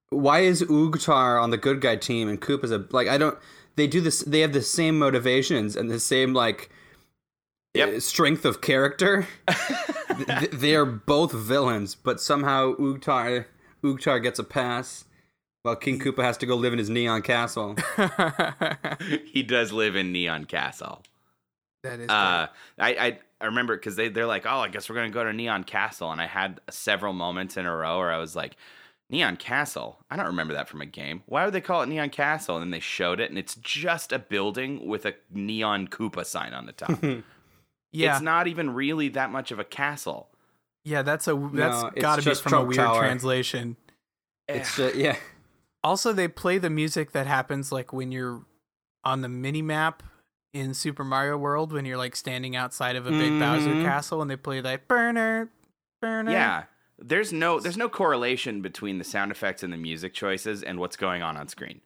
why 0.09 0.39
is 0.41 0.61
Oogtar 0.63 1.41
on 1.41 1.51
the 1.51 1.57
good 1.57 1.79
guy 1.79 1.95
team 1.95 2.27
and 2.27 2.39
Coop 2.41 2.63
is 2.65 2.71
a 2.71 2.85
like? 2.91 3.07
I 3.07 3.17
don't. 3.17 3.37
They 3.75 3.88
do 3.88 4.01
this. 4.01 4.21
They 4.21 4.39
have 4.41 4.53
the 4.53 4.61
same 4.61 4.97
motivations 4.99 5.75
and 5.75 5.89
the 5.91 5.99
same 5.99 6.33
like 6.33 6.69
Yep. 7.73 7.89
uh, 7.89 7.99
strength 7.99 8.45
of 8.45 8.61
character. 8.61 9.27
Th- 9.49 10.27
th- 10.39 10.51
they 10.51 10.75
are 10.75 10.85
both 10.85 11.33
villains, 11.33 11.93
but 11.93 12.21
somehow 12.21 12.73
Oogtar 12.75 13.45
Oogtar 13.83 14.23
gets 14.23 14.39
a 14.39 14.43
pass, 14.45 15.03
while 15.63 15.75
King 15.75 15.99
Koopa 15.99 16.23
has 16.23 16.38
to 16.38 16.45
go 16.45 16.55
live 16.55 16.71
in 16.73 16.79
his 16.79 16.89
neon 16.89 17.21
castle. 17.21 17.75
he 19.25 19.43
does 19.43 19.71
live 19.71 19.95
in 19.95 20.11
Neon 20.11 20.45
Castle. 20.45 21.03
That 21.83 21.99
is 21.99 22.09
Uh, 22.09 22.47
I, 22.79 22.95
I 22.95 23.19
I 23.41 23.45
remember 23.47 23.75
because 23.75 23.95
they 23.97 24.07
they're 24.07 24.25
like, 24.25 24.45
oh, 24.45 24.59
I 24.59 24.69
guess 24.69 24.89
we're 24.89 24.95
gonna 24.95 25.09
go 25.09 25.23
to 25.23 25.33
Neon 25.33 25.65
Castle, 25.65 26.11
and 26.11 26.21
I 26.21 26.27
had 26.27 26.61
several 26.69 27.13
moments 27.13 27.57
in 27.57 27.65
a 27.65 27.75
row 27.75 27.97
where 27.99 28.11
I 28.11 28.17
was 28.17 28.35
like, 28.35 28.55
Neon 29.09 29.37
Castle. 29.37 29.99
I 30.09 30.15
don't 30.17 30.25
remember 30.25 30.53
that 30.55 30.67
from 30.67 30.81
a 30.81 30.85
game. 30.85 31.23
Why 31.27 31.45
would 31.45 31.53
they 31.53 31.61
call 31.61 31.83
it 31.83 31.87
Neon 31.87 32.09
Castle? 32.09 32.55
And 32.57 32.63
then 32.63 32.71
they 32.71 32.79
showed 32.79 33.19
it, 33.19 33.29
and 33.29 33.37
it's 33.37 33.55
just 33.55 34.11
a 34.11 34.19
building 34.19 34.87
with 34.87 35.05
a 35.05 35.13
neon 35.31 35.87
Koopa 35.87 36.25
sign 36.25 36.53
on 36.53 36.65
the 36.65 36.71
top. 36.71 37.01
yeah, 37.91 38.13
It's 38.13 38.21
not 38.21 38.47
even 38.47 38.73
really 38.73 39.09
that 39.09 39.31
much 39.31 39.51
of 39.51 39.59
a 39.59 39.63
castle. 39.63 40.29
yeah. 40.83 41.01
That's 41.03 41.27
a 41.27 41.35
that's 41.53 41.83
it's 41.93 42.01
got 42.01 42.15
to 42.17 42.21
be 42.21 42.25
just 42.25 42.41
from 42.43 42.49
a 42.49 42.55
Trump 42.55 42.67
weird 42.69 42.77
Tower. 42.77 42.99
translation. 42.99 43.77
It's 44.47 44.75
just, 44.75 44.95
yeah. 44.95 45.17
Also, 45.83 46.11
they 46.13 46.27
play 46.27 46.57
the 46.57 46.69
music 46.71 47.11
that 47.11 47.27
happens 47.27 47.71
like 47.71 47.93
when 47.93 48.11
you're 48.11 48.41
on 49.03 49.21
the 49.21 49.29
mini 49.29 49.61
map 49.61 50.01
in 50.53 50.73
Super 50.73 51.03
Mario 51.03 51.37
World 51.37 51.71
when 51.73 51.85
you're 51.85 51.97
like 51.97 52.15
standing 52.15 52.55
outside 52.55 52.95
of 52.95 53.05
a 53.05 53.11
big 53.11 53.39
Bowser 53.39 53.69
Mhm. 53.69 53.83
castle, 53.83 54.21
and 54.21 54.31
they 54.31 54.35
play 54.35 54.61
like 54.61 54.87
burner, 54.87 55.49
burner. 56.01 56.31
Yeah. 56.31 56.63
There's 56.97 57.34
no 57.34 57.60
there's 57.60 57.77
no 57.77 57.89
correlation 57.89 58.62
between 58.62 58.97
the 58.97 59.03
sound 59.03 59.31
effects 59.31 59.63
and 59.63 59.73
the 59.73 59.77
music 59.77 60.13
choices 60.13 60.63
and 60.63 60.79
what's 60.79 60.95
going 60.95 61.21
on 61.21 61.36
on 61.38 61.47
screen. 61.47 61.81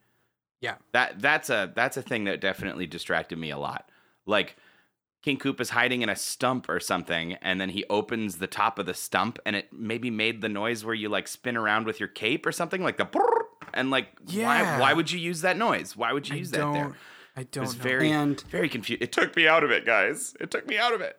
Yeah. 0.61 0.75
That 0.91 1.19
that's 1.21 1.49
a 1.49 1.71
that's 1.75 1.97
a 1.97 2.01
thing 2.01 2.25
that 2.25 2.41
definitely 2.41 2.85
distracted 2.85 3.37
me 3.39 3.49
a 3.49 3.57
lot. 3.57 3.89
Like 4.25 4.55
King 5.23 5.37
Koopa's 5.37 5.71
hiding 5.71 6.01
in 6.01 6.09
a 6.09 6.15
stump 6.15 6.69
or 6.69 6.79
something, 6.79 7.33
and 7.41 7.59
then 7.59 7.69
he 7.69 7.83
opens 7.89 8.37
the 8.37 8.47
top 8.47 8.79
of 8.79 8.85
the 8.85 8.93
stump, 8.93 9.37
and 9.45 9.53
it 9.55 9.67
maybe 9.73 10.09
made 10.09 10.41
the 10.41 10.47
noise 10.47 10.85
where 10.85 10.95
you 10.95 11.09
like 11.09 11.27
spin 11.27 11.57
around 11.57 11.85
with 11.85 11.99
your 11.99 12.07
cape 12.07 12.45
or 12.45 12.51
something, 12.53 12.81
like 12.83 12.95
the 12.97 13.05
brrr, 13.05 13.41
and 13.73 13.89
like 13.91 14.07
Yeah. 14.27 14.79
why 14.79 14.93
would 14.93 15.11
you 15.11 15.19
use 15.19 15.41
that 15.41 15.57
noise? 15.57 15.97
Why 15.97 16.13
would 16.13 16.29
you 16.29 16.35
I 16.35 16.37
use 16.39 16.51
don't. 16.51 16.73
that 16.73 16.79
there? 16.79 16.95
I 17.35 17.43
don't 17.43 17.63
was 17.65 17.75
know. 17.77 17.83
very 17.83 18.11
And- 18.11 18.39
very 18.49 18.69
confused. 18.69 19.01
It 19.01 19.11
took 19.11 19.35
me 19.35 19.47
out 19.47 19.63
of 19.63 19.71
it, 19.71 19.85
guys. 19.85 20.35
It 20.39 20.51
took 20.51 20.67
me 20.67 20.77
out 20.77 20.93
of 20.93 21.01
it. 21.01 21.17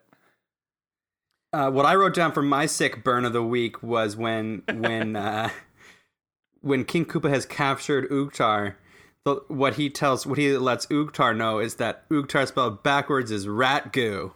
Uh, 1.52 1.70
what 1.70 1.84
I 1.86 1.94
wrote 1.96 2.14
down 2.14 2.32
for 2.32 2.42
my 2.42 2.66
sick 2.66 3.02
burn 3.02 3.24
of 3.24 3.32
the 3.32 3.42
week 3.42 3.82
was 3.82 4.16
when 4.16 4.62
when 4.72 5.16
uh, 5.16 5.50
when 6.60 6.84
King 6.84 7.04
Koopa 7.06 7.28
has 7.30 7.46
captured 7.46 8.08
Oogtar. 8.10 8.74
The, 9.24 9.34
what 9.48 9.74
he 9.74 9.90
tells, 9.90 10.26
what 10.26 10.38
he 10.38 10.56
lets 10.56 10.86
Oogtar 10.86 11.36
know 11.36 11.58
is 11.58 11.74
that 11.74 12.08
Oogtar 12.08 12.46
spelled 12.48 12.82
backwards 12.82 13.30
is 13.30 13.46
rat 13.46 13.92
goo. 13.92 14.32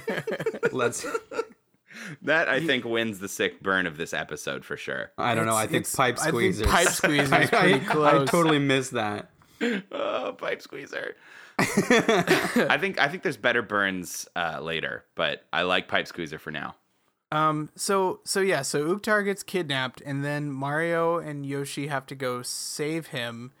Let's. 0.72 1.06
That 2.22 2.48
I 2.48 2.64
think 2.64 2.84
wins 2.84 3.20
the 3.20 3.28
sick 3.28 3.62
burn 3.62 3.86
of 3.86 3.96
this 3.96 4.12
episode 4.12 4.64
for 4.64 4.76
sure. 4.76 5.12
I 5.18 5.34
don't 5.36 5.46
know. 5.46 5.54
I 5.54 5.66
think 5.66 5.82
it's- 5.82 5.94
pipe 5.94 6.18
I 6.20 6.30
think 6.32 6.54
squeezers. 6.54 6.66
pipe 6.66 6.88
squeezers 6.88 7.52
I, 7.94 8.08
I- 8.16 8.22
I 8.22 8.24
totally 8.24 8.58
missed 8.58 8.92
that. 8.92 9.30
Oh, 9.92 10.34
pipe 10.36 10.62
squeezer. 10.62 11.14
I 11.60 12.78
think 12.80 13.00
I 13.00 13.08
think 13.08 13.24
there's 13.24 13.36
better 13.36 13.62
burns 13.62 14.28
uh, 14.36 14.60
later, 14.62 15.04
but 15.16 15.44
I 15.52 15.62
like 15.62 15.88
pipe 15.88 16.06
squeezer 16.06 16.38
for 16.38 16.52
now. 16.52 16.76
Um. 17.32 17.70
So 17.74 18.20
so 18.24 18.40
yeah. 18.40 18.62
So 18.62 18.94
Oogtar 18.94 19.24
gets 19.24 19.42
kidnapped, 19.42 20.00
and 20.02 20.24
then 20.24 20.52
Mario 20.52 21.18
and 21.18 21.44
Yoshi 21.44 21.88
have 21.88 22.06
to 22.06 22.14
go 22.14 22.42
save 22.42 23.08
him, 23.08 23.52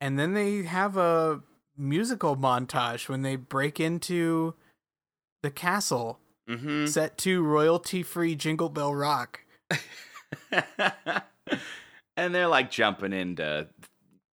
and 0.00 0.18
then 0.18 0.34
they 0.34 0.62
have 0.64 0.96
a 0.96 1.40
musical 1.76 2.36
montage 2.36 3.08
when 3.08 3.22
they 3.22 3.36
break 3.36 3.80
into 3.80 4.54
the 5.42 5.50
castle, 5.50 6.20
hmm 6.46 6.86
set 6.86 7.16
to 7.18 7.42
royalty-free 7.42 8.34
Jingle 8.34 8.68
Bell 8.68 8.94
Rock. 8.94 9.40
and 12.16 12.34
they're 12.34 12.48
like 12.48 12.70
jumping 12.70 13.12
into 13.12 13.68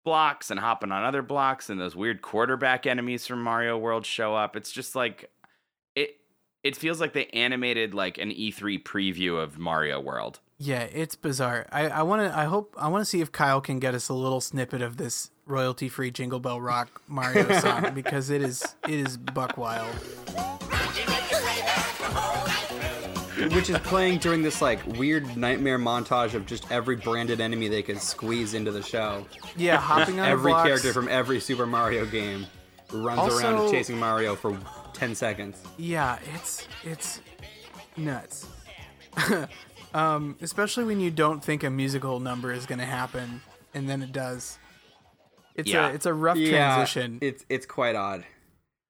blocks 0.05 0.51
and 0.51 0.61
hopping 0.61 0.93
on 0.93 1.05
other 1.05 1.23
blocks, 1.23 1.71
and 1.71 1.81
those 1.81 1.97
weird 1.97 2.23
quarterback 2.23 2.87
enemies 2.87 3.27
from 3.27 3.43
Mario 3.43 3.77
World 3.79 4.07
show 4.07 4.35
up. 4.35 4.57
It's 4.57 4.73
just 4.73 4.95
like 4.95 5.31
it. 5.95 6.17
It 6.63 6.77
feels 6.77 7.01
like 7.01 7.13
they 7.13 7.27
animated 7.27 7.95
like 7.95 8.19
an 8.19 8.31
E3 8.31 8.83
preview 8.83 9.43
of 9.43 9.59
Mario 9.59 10.01
World. 10.01 10.41
Yeah, 10.59 10.83
it's 10.83 11.15
bizarre. 11.15 11.67
I 11.73 11.89
I 11.89 12.03
want 12.03 12.31
to. 12.31 12.39
I 12.39 12.45
hope 12.45 12.75
I 12.79 12.89
want 12.89 13.03
to 13.03 13.07
see 13.07 13.21
if 13.21 13.33
Kyle 13.33 13.61
can 13.61 13.79
get 13.79 13.95
us 13.95 14.09
a 14.09 14.15
little 14.15 14.41
snippet 14.41 14.83
of 14.83 14.99
this 14.99 15.31
royalty-free 15.47 16.11
Jingle 16.11 16.39
Bell 16.39 16.61
Rock 16.61 17.03
Mario 17.09 17.59
song 17.61 17.91
because 17.95 18.31
it 18.31 18.43
is 18.43 18.77
it 18.87 19.01
is 19.01 19.17
buck 19.17 19.57
wild. 19.57 19.97
Which 23.49 23.71
is 23.71 23.79
playing 23.79 24.19
during 24.19 24.43
this 24.43 24.61
like 24.63 24.85
weird 24.87 25.37
nightmare 25.37 25.79
montage 25.79 26.35
of 26.35 26.47
just 26.47 26.71
every 26.71 26.97
branded 26.97 27.41
enemy 27.41 27.69
they 27.69 27.83
can 27.83 27.99
squeeze 27.99 28.55
into 28.55 28.71
the 28.71 28.83
show. 28.83 29.27
Yeah, 29.57 29.77
hopping 29.79 30.21
on 30.21 30.29
Every 30.29 30.53
blocks. 30.53 30.67
character 30.69 30.93
from 30.93 31.09
every 31.09 31.41
Super 31.41 31.67
Mario 31.67 32.05
game 32.07 32.47
runs 32.93 33.35
around 33.35 33.55
Also- 33.55 33.73
chasing 33.73 33.99
Mario 33.99 34.35
for 34.37 34.59
10 34.95 35.15
seconds. 35.15 35.63
Yeah, 35.79 36.19
it's 36.35 36.67
it's 36.85 37.21
nuts. 37.97 38.47
um, 39.95 40.37
especially 40.41 40.85
when 40.85 41.01
you 41.01 41.11
don't 41.11 41.43
think 41.43 41.63
a 41.65 41.71
musical 41.71 42.21
number 42.21 42.53
is 42.53 42.67
gonna 42.67 42.87
happen, 42.87 43.41
and 43.75 43.89
then 43.89 44.03
it 44.03 44.13
does. 44.13 44.59
It's 45.55 45.71
Yeah. 45.71 45.89
a 45.91 45.95
it's 45.95 46.07
a 46.07 46.15
rough 46.15 46.37
Yeah, 46.37 46.75
transition. 46.75 47.19
it's 47.21 47.45
it's 47.49 47.67
quite 47.67 47.97
odd. 47.97 48.25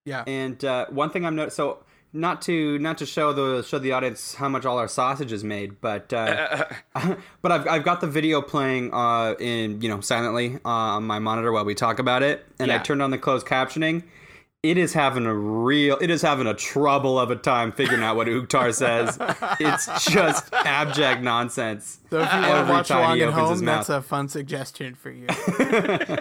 yeah. 0.04 0.24
And 0.26 0.62
uh, 0.64 0.86
one 0.90 1.10
thing 1.10 1.24
I'm 1.24 1.36
not 1.36 1.52
so 1.52 1.78
not 2.12 2.42
to 2.42 2.78
not 2.78 2.98
to 2.98 3.06
show 3.06 3.32
the 3.32 3.62
show 3.62 3.78
the 3.78 3.92
audience 3.92 4.34
how 4.34 4.48
much 4.48 4.64
all 4.64 4.78
our 4.78 4.88
sausage 4.88 5.32
is 5.32 5.44
made, 5.44 5.80
but 5.80 6.12
uh, 6.12 6.64
but 7.42 7.52
I've 7.52 7.68
I've 7.68 7.84
got 7.84 8.00
the 8.00 8.06
video 8.06 8.42
playing 8.42 8.92
uh, 8.92 9.34
in 9.38 9.80
you 9.80 9.88
know 9.88 10.00
silently 10.00 10.56
uh, 10.64 10.68
on 10.68 11.04
my 11.04 11.18
monitor 11.18 11.52
while 11.52 11.64
we 11.64 11.74
talk 11.74 11.98
about 11.98 12.22
it, 12.22 12.44
and 12.58 12.72
I 12.72 12.78
turned 12.78 13.02
on 13.02 13.10
the 13.10 13.18
closed 13.18 13.46
captioning. 13.46 14.02
It 14.62 14.76
is 14.76 14.92
having 14.92 15.24
a 15.24 15.34
real, 15.34 15.96
it 16.02 16.10
is 16.10 16.20
having 16.20 16.46
a 16.46 16.52
trouble 16.52 17.18
of 17.18 17.30
a 17.30 17.36
time 17.36 17.72
figuring 17.72 18.02
out 18.02 18.16
what 18.16 18.26
Oogtar 18.26 18.74
says. 18.74 19.16
It's 19.58 20.04
just 20.04 20.52
abject 20.52 21.22
nonsense. 21.22 21.98
so 22.10 22.20
if 22.20 22.30
you 22.30 22.40
want 22.40 22.44
to 22.44 22.50
every 22.58 22.72
watch 22.74 22.88
time 22.88 22.98
along 22.98 23.16
he 23.16 23.22
at 23.22 23.28
opens 23.30 23.50
his 23.50 23.58
home, 23.60 23.66
that's 23.66 23.88
a 23.88 24.02
fun 24.02 24.28
suggestion 24.28 24.94
for 24.94 25.10
you. 25.10 25.26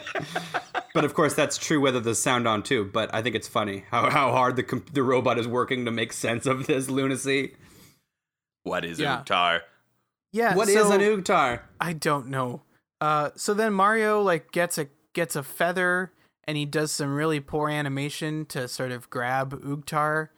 But 0.94 1.06
of 1.06 1.14
course, 1.14 1.34
that's 1.36 1.58
true 1.58 1.80
whether 1.80 2.00
the 2.00 2.16
sound 2.16 2.48
on 2.48 2.64
too. 2.64 2.84
But 2.86 3.14
I 3.14 3.22
think 3.22 3.36
it's 3.36 3.48
funny 3.48 3.86
how, 3.92 4.10
how 4.10 4.32
hard 4.32 4.56
the 4.56 4.64
com- 4.64 4.86
the 4.92 5.04
robot 5.04 5.38
is 5.38 5.48
working 5.48 5.86
to 5.86 5.92
make 5.92 6.12
sense 6.14 6.46
of 6.46 6.66
this 6.68 6.90
lunacy. 6.90 7.56
What 8.64 8.84
is 8.84 9.00
Yeah. 9.00 9.22
Oogtar? 9.22 9.62
Yeah. 10.34 10.56
What 10.56 10.68
is 10.68 10.76
so, 10.76 10.92
an 10.92 11.02
Oogtar? 11.02 11.62
I 11.80 11.94
don't 11.94 12.28
know. 12.28 12.64
Uh, 13.00 13.30
so 13.36 13.54
then 13.54 13.74
Mario 13.74 14.22
like 14.22 14.52
gets 14.52 14.78
a 14.78 14.88
gets 15.14 15.36
a 15.36 15.44
feather 15.44 16.12
and 16.50 16.58
he 16.58 16.66
does 16.66 16.92
some 16.92 17.14
really 17.14 17.40
poor 17.40 17.70
animation 17.70 18.44
to 18.48 18.68
sort 18.68 18.92
of 18.92 19.08
grab 19.12 19.54
Oogtar. 19.62 20.30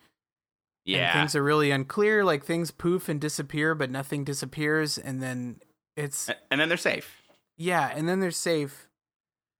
And 0.85 0.95
Yeah. 0.95 1.13
things 1.13 1.35
are 1.37 1.43
really 1.43 1.71
unclear. 1.71 2.25
Like 2.25 2.43
things 2.43 2.69
poof 2.71 3.07
and 3.07 3.21
disappear, 3.21 3.73
but 3.75 3.89
nothing 3.89 4.25
disappears, 4.25 4.97
and 4.97 5.23
then 5.23 5.61
it's 5.95 6.29
and 6.49 6.59
then 6.59 6.67
they're 6.67 6.77
safe. 6.77 7.21
yeah, 7.57 7.91
and 7.95 8.09
then 8.09 8.19
they're 8.19 8.31
safe. 8.31 8.87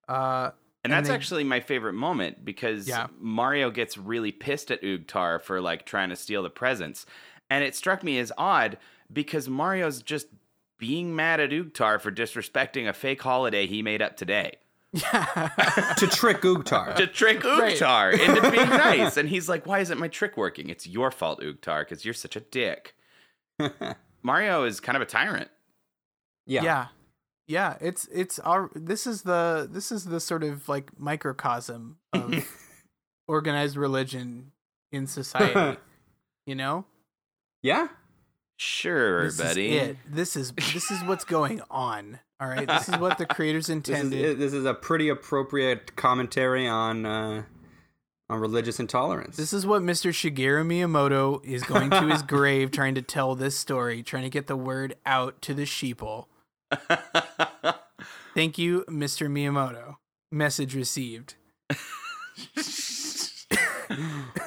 Uh, 0.09 0.51
And 0.83 0.91
And 0.91 0.93
that's 0.97 1.09
they- 1.09 1.15
actually 1.15 1.43
my 1.43 1.59
favorite 1.59 1.93
moment 1.93 2.43
because 2.43 2.87
Yeah. 2.87 3.05
Mario 3.19 3.69
gets 3.69 3.97
really 3.99 4.31
pissed 4.31 4.71
at 4.71 4.81
Oogtar 4.81 5.39
for 5.39 5.61
like 5.61 5.85
trying 5.85 6.09
to 6.09 6.15
steal 6.15 6.41
the 6.41 6.49
presents. 6.49 7.05
And 7.51 7.63
it 7.63 7.75
struck 7.75 8.01
me 8.03 8.17
as 8.17 8.31
odd 8.35 8.79
because 9.13 9.47
Mario's 9.47 10.01
just 10.01 10.25
being 10.79 11.15
mad 11.15 11.39
at 11.39 11.51
Oogtar 11.51 12.01
for 12.01 12.11
disrespecting 12.11 12.89
a 12.89 12.93
fake 12.93 13.21
holiday 13.21 13.67
he 13.67 13.83
made 13.83 14.01
up 14.01 14.17
today. 14.17 14.57
To 14.93 16.07
trick 16.11 16.41
Oogtar. 16.41 16.95
To 16.95 17.07
trick 17.07 17.43
Right. 17.43 17.75
Oogtar 17.77 18.13
into 18.13 18.51
being 18.51 18.69
nice. 18.69 19.17
And 19.17 19.29
he's 19.29 19.47
like, 19.47 19.65
Why 19.65 19.79
isn't 19.79 19.99
my 19.99 20.07
trick 20.07 20.35
working? 20.37 20.69
It's 20.69 20.85
your 20.87 21.11
fault, 21.11 21.41
Oogtar, 21.41 21.81
because 21.81 22.03
you're 22.03 22.13
such 22.13 22.35
a 22.35 22.41
dick. 22.41 22.95
Mario 24.23 24.63
is 24.65 24.79
kind 24.79 24.95
of 24.95 25.01
a 25.01 25.05
tyrant. 25.05 25.49
yeah. 26.45 26.63
yeah, 26.63 26.87
yeah. 27.47 27.77
It's 27.81 28.07
it's 28.11 28.39
our. 28.39 28.69
This 28.75 29.07
is 29.07 29.21
the 29.23 29.67
this 29.71 29.91
is 29.91 30.05
the 30.05 30.19
sort 30.19 30.43
of 30.43 30.67
like 30.67 30.91
microcosm 30.99 31.97
of 32.13 32.47
organized 33.27 33.77
religion 33.77 34.51
in 34.91 35.07
society. 35.07 35.79
you 36.45 36.55
know, 36.55 36.85
Yeah? 37.63 37.87
Sure, 38.63 39.23
this 39.23 39.37
buddy. 39.37 39.75
is 39.75 39.87
it. 39.89 39.97
This 40.07 40.35
is 40.35 40.51
this 40.51 40.91
is 40.91 41.03
what's 41.05 41.23
going 41.25 41.63
on. 41.71 42.19
All 42.39 42.47
right, 42.47 42.67
this 42.67 42.87
is 42.89 42.95
what 42.97 43.17
the 43.17 43.25
creators 43.35 43.65
This 43.65 43.75
is, 43.75 43.89
intended. 43.89 44.37
this 44.37 44.53
is 44.53 44.65
a 44.65 44.73
pretty 44.75 45.09
appropriate 45.09 45.95
commentary 45.95 46.67
on 46.67 47.03
uh, 47.03 47.43
on 48.29 48.39
religious 48.39 48.79
intolerance. 48.79 49.35
This 49.35 49.51
is 49.51 49.65
what 49.65 49.81
Mr. 49.81 50.11
Shigeru 50.11 50.63
Miyamoto 50.63 51.43
is 51.43 51.63
going 51.63 51.89
to 51.89 52.07
his 52.07 52.21
grave 52.21 52.69
trying 52.69 52.93
to 52.93 53.01
tell 53.01 53.33
this 53.33 53.57
story, 53.57 54.03
trying 54.03 54.23
to 54.23 54.29
get 54.29 54.45
the 54.45 54.55
word 54.55 54.95
out 55.07 55.41
to 55.41 55.55
the 55.55 55.63
sheeple. 55.63 56.25
Thank 58.35 58.59
you, 58.59 58.85
Mr. 58.87 59.27
Miyamoto. 59.27 59.95
Message 60.31 60.75
received. 60.75 61.33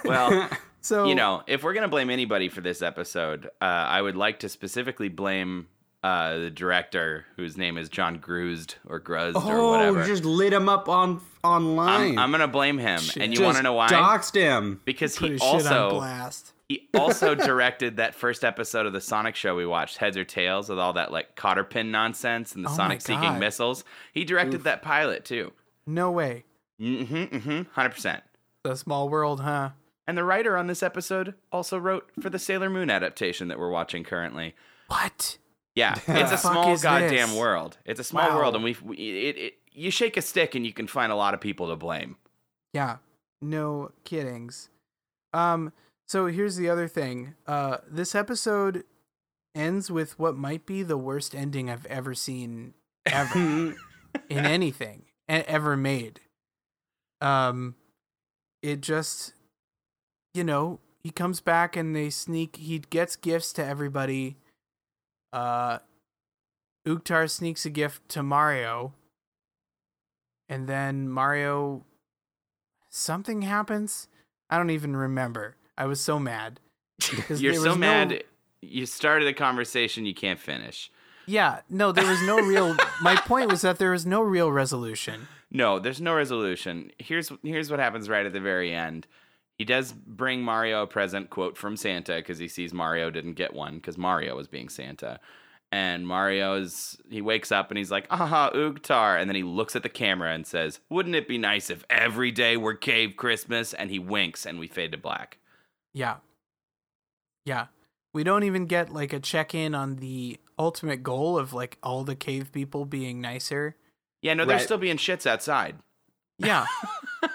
well, 0.05 0.49
So 0.85 1.07
you 1.07 1.15
know, 1.15 1.43
if 1.47 1.63
we're 1.63 1.73
gonna 1.73 1.89
blame 1.89 2.11
anybody 2.11 2.51
for 2.51 2.61
this 2.61 2.83
episode, 2.83 3.47
uh, 3.63 3.65
I 3.65 4.03
would 4.03 4.17
like 4.17 4.41
to 4.41 4.51
specifically 4.51 5.09
blame 5.09 5.67
uh, 6.03 6.37
the 6.37 6.51
director, 6.51 7.25
whose 7.37 7.57
name 7.57 7.79
is 7.79 7.89
John 7.89 8.19
Grusd 8.19 8.75
or 8.87 9.01
Grusd 9.01 9.35
or 9.35 9.59
oh, 9.59 9.71
whatever. 9.71 10.03
you 10.03 10.07
just 10.07 10.27
lit 10.27 10.53
him 10.53 10.69
up 10.69 10.91
on 10.91 11.23
online. 11.43 12.11
I'm, 12.11 12.19
I'm 12.19 12.31
gonna 12.31 12.49
blame 12.49 12.77
him, 12.77 13.01
and 13.19 13.33
you 13.33 13.43
want 13.43 13.57
to 13.57 13.63
know 13.63 13.73
why? 13.73 13.89
Doxed 13.89 14.35
him. 14.35 14.83
because 14.85 15.17
he 15.17 15.29
his 15.31 15.41
shit 15.41 15.49
on 15.49 15.55
also 15.55 15.91
blast. 15.93 16.53
he 16.69 16.87
also 16.93 17.35
directed 17.35 17.97
that 17.97 18.15
first 18.15 18.45
episode 18.45 18.85
of 18.85 18.93
the 18.93 19.01
Sonic 19.01 19.37
show 19.37 19.57
we 19.57 19.65
watched, 19.65 19.97
Heads 19.97 20.19
or 20.19 20.25
Tails, 20.25 20.69
with 20.69 20.79
all 20.79 20.93
that 20.93 21.11
like 21.11 21.35
cotter 21.35 21.65
pin 21.65 21.93
nonsense 21.93 22.55
and 22.55 22.63
the 22.63 22.69
Oh 22.69 22.77
Sonic 22.77 23.01
seeking 23.01 23.39
missiles. 23.39 23.85
He 24.13 24.25
directed 24.25 24.65
that 24.65 24.83
pilot 24.83 25.25
too. 25.25 25.55
No 25.87 26.11
way. 26.11 26.45
Mm-hmm, 26.79 27.17
mm-hmm, 27.17 27.63
hundred 27.73 27.91
percent. 27.95 28.23
The 28.65 28.77
small 28.77 29.09
world, 29.09 29.41
huh? 29.41 29.71
And 30.07 30.19
the 30.19 30.25
writer 30.25 30.57
on 30.57 30.67
this 30.67 30.83
episode 30.83 31.35
also 31.51 31.79
wrote 31.79 32.11
for 32.21 32.29
the 32.31 32.39
Sailor 32.39 32.69
Moon 32.69 32.91
adaptation 32.91 33.49
that 33.49 33.59
we're 33.59 33.71
watching 33.71 34.05
currently. 34.05 34.55
What? 34.89 35.39
Yeah, 35.75 35.95
it's 36.07 36.31
a 36.31 36.37
small 36.39 36.77
goddamn 36.79 37.31
this? 37.31 37.39
world. 37.39 37.79
It's 37.85 37.99
a 37.99 38.05
small 38.05 38.29
Wow. 38.29 38.37
world, 38.39 38.55
and 38.55 38.63
we 38.63 38.77
we 38.85 38.97
it, 38.97 39.37
it 39.39 39.55
you 39.73 39.91
shake 39.91 40.17
a 40.17 40.23
stick 40.23 40.55
and 40.55 40.65
you 40.67 40.73
can 40.73 40.87
find 40.87 41.11
a 41.11 41.17
lot 41.17 41.35
of 41.35 41.41
people 41.41 41.69
to 41.69 41.77
blame. 41.77 42.17
Yeah. 42.73 42.99
No 43.43 43.91
kiddings. 44.05 44.69
Um, 45.33 45.73
so 46.07 46.27
here's 46.27 46.57
the 46.57 46.69
other 46.71 46.87
thing. 46.87 47.35
Uh, 47.47 47.79
this 47.91 48.15
episode 48.15 48.85
ends 49.55 49.91
with 49.91 50.19
what 50.19 50.37
might 50.37 50.65
be 50.65 50.83
the 50.83 50.97
worst 50.97 51.35
ending 51.35 51.69
I've 51.71 51.87
ever 51.87 52.15
seen 52.15 52.75
ever. 53.07 53.75
in 54.29 54.47
anything 54.47 55.07
ever 55.29 55.77
made. 55.77 56.21
Um, 57.21 57.75
it 58.63 58.81
just, 58.81 59.35
you 60.35 60.45
know, 60.45 60.81
he 61.03 61.11
comes 61.11 61.41
back 61.41 61.77
and 61.77 61.95
they 61.95 62.11
sneak. 62.11 62.57
He 62.57 62.81
gets 62.81 63.17
gifts 63.17 63.53
to 63.55 63.65
everybody. 63.65 64.37
Uh, 65.33 65.79
Oogtar 66.87 67.31
sneaks 67.31 67.65
a 67.65 67.71
gift 67.71 68.09
to 68.11 68.23
Mario, 68.23 68.93
and 70.49 70.67
then 70.69 71.09
Mario. 71.09 71.85
Something 72.91 73.43
happens. 73.43 74.09
I 74.51 74.57
don't 74.57 74.71
even 74.71 74.97
remember. 74.97 75.57
I 75.77 75.87
was 75.87 76.01
so 76.01 76.19
mad. 76.21 76.61
You're 77.29 77.55
so 77.55 77.61
was 77.61 77.65
no- 77.65 77.77
mad. 77.77 78.25
You 78.61 78.87
started 78.87 79.29
a 79.29 79.33
conversation 79.33 80.07
you 80.07 80.15
can't 80.15 80.39
finish. 80.39 80.91
Yeah, 81.27 81.61
no, 81.69 81.91
there 81.93 82.07
was 82.07 82.23
no 82.23 82.39
real. 82.39 82.77
my 83.03 83.17
point 83.17 83.51
was 83.51 83.63
that 83.63 83.79
there 83.79 83.91
was 83.91 84.07
no 84.07 84.21
real 84.21 84.53
resolution. 84.53 85.27
No, 85.51 85.79
there's 85.79 86.01
no 86.01 86.15
resolution. 86.15 86.91
Here's 86.99 87.31
here's 87.43 87.71
what 87.71 87.81
happens 87.81 88.09
right 88.09 88.27
at 88.27 88.33
the 88.33 88.41
very 88.41 88.73
end. 88.75 89.07
He 89.59 89.65
does 89.65 89.93
bring 89.93 90.43
Mario 90.43 90.83
a 90.83 90.87
present, 90.87 91.31
quote 91.31 91.57
from 91.57 91.77
Santa, 91.77 92.17
because 92.17 92.39
he 92.39 92.49
sees 92.49 92.73
Mario 92.75 93.11
didn't 93.11 93.35
get 93.35 93.55
one 93.55 93.77
because 93.77 93.97
Mario 93.97 94.37
was 94.37 94.49
being 94.49 94.69
Santa. 94.69 95.21
And 95.71 96.07
Mario's 96.07 96.97
he 97.11 97.21
wakes 97.21 97.51
up 97.51 97.71
and 97.71 97.79
he's 97.79 97.91
like, 97.91 98.07
"Aha, 98.11 98.51
Oogtar!" 98.55 99.21
And 99.21 99.29
then 99.29 99.35
he 99.37 99.43
looks 99.43 99.75
at 99.75 99.83
the 99.83 99.89
camera 99.89 100.33
and 100.33 100.47
says, 100.47 100.81
"Wouldn't 100.89 101.15
it 101.17 101.27
be 101.29 101.39
nice 101.39 101.71
if 101.71 101.85
every 101.91 102.31
day 102.31 102.57
were 102.57 102.75
Cave 102.75 103.15
Christmas?" 103.17 103.73
And 103.75 103.91
he 103.91 103.99
winks, 103.99 104.45
and 104.47 104.59
we 104.59 104.69
fade 104.69 104.93
to 104.93 104.99
black. 104.99 105.39
Yeah. 105.93 106.17
Yeah. 107.45 107.67
We 108.13 108.23
don't 108.25 108.45
even 108.45 108.67
get 108.67 108.93
like 108.93 109.13
a 109.13 109.19
check 109.21 109.55
in 109.55 109.75
on 109.75 109.97
the 109.97 110.39
ultimate 110.59 111.03
goal 111.03 111.37
of 111.39 111.53
like 111.53 111.79
all 111.83 112.05
the 112.05 112.15
cave 112.17 112.53
people 112.53 112.85
being 112.85 113.21
nicer. 113.21 113.77
Yeah, 114.23 114.35
no, 114.35 114.45
they're 114.45 114.57
Right. 114.57 114.65
still 114.65 114.79
being 114.79 114.97
shits 114.97 115.27
outside. 115.27 115.77
Yeah. 116.39 116.67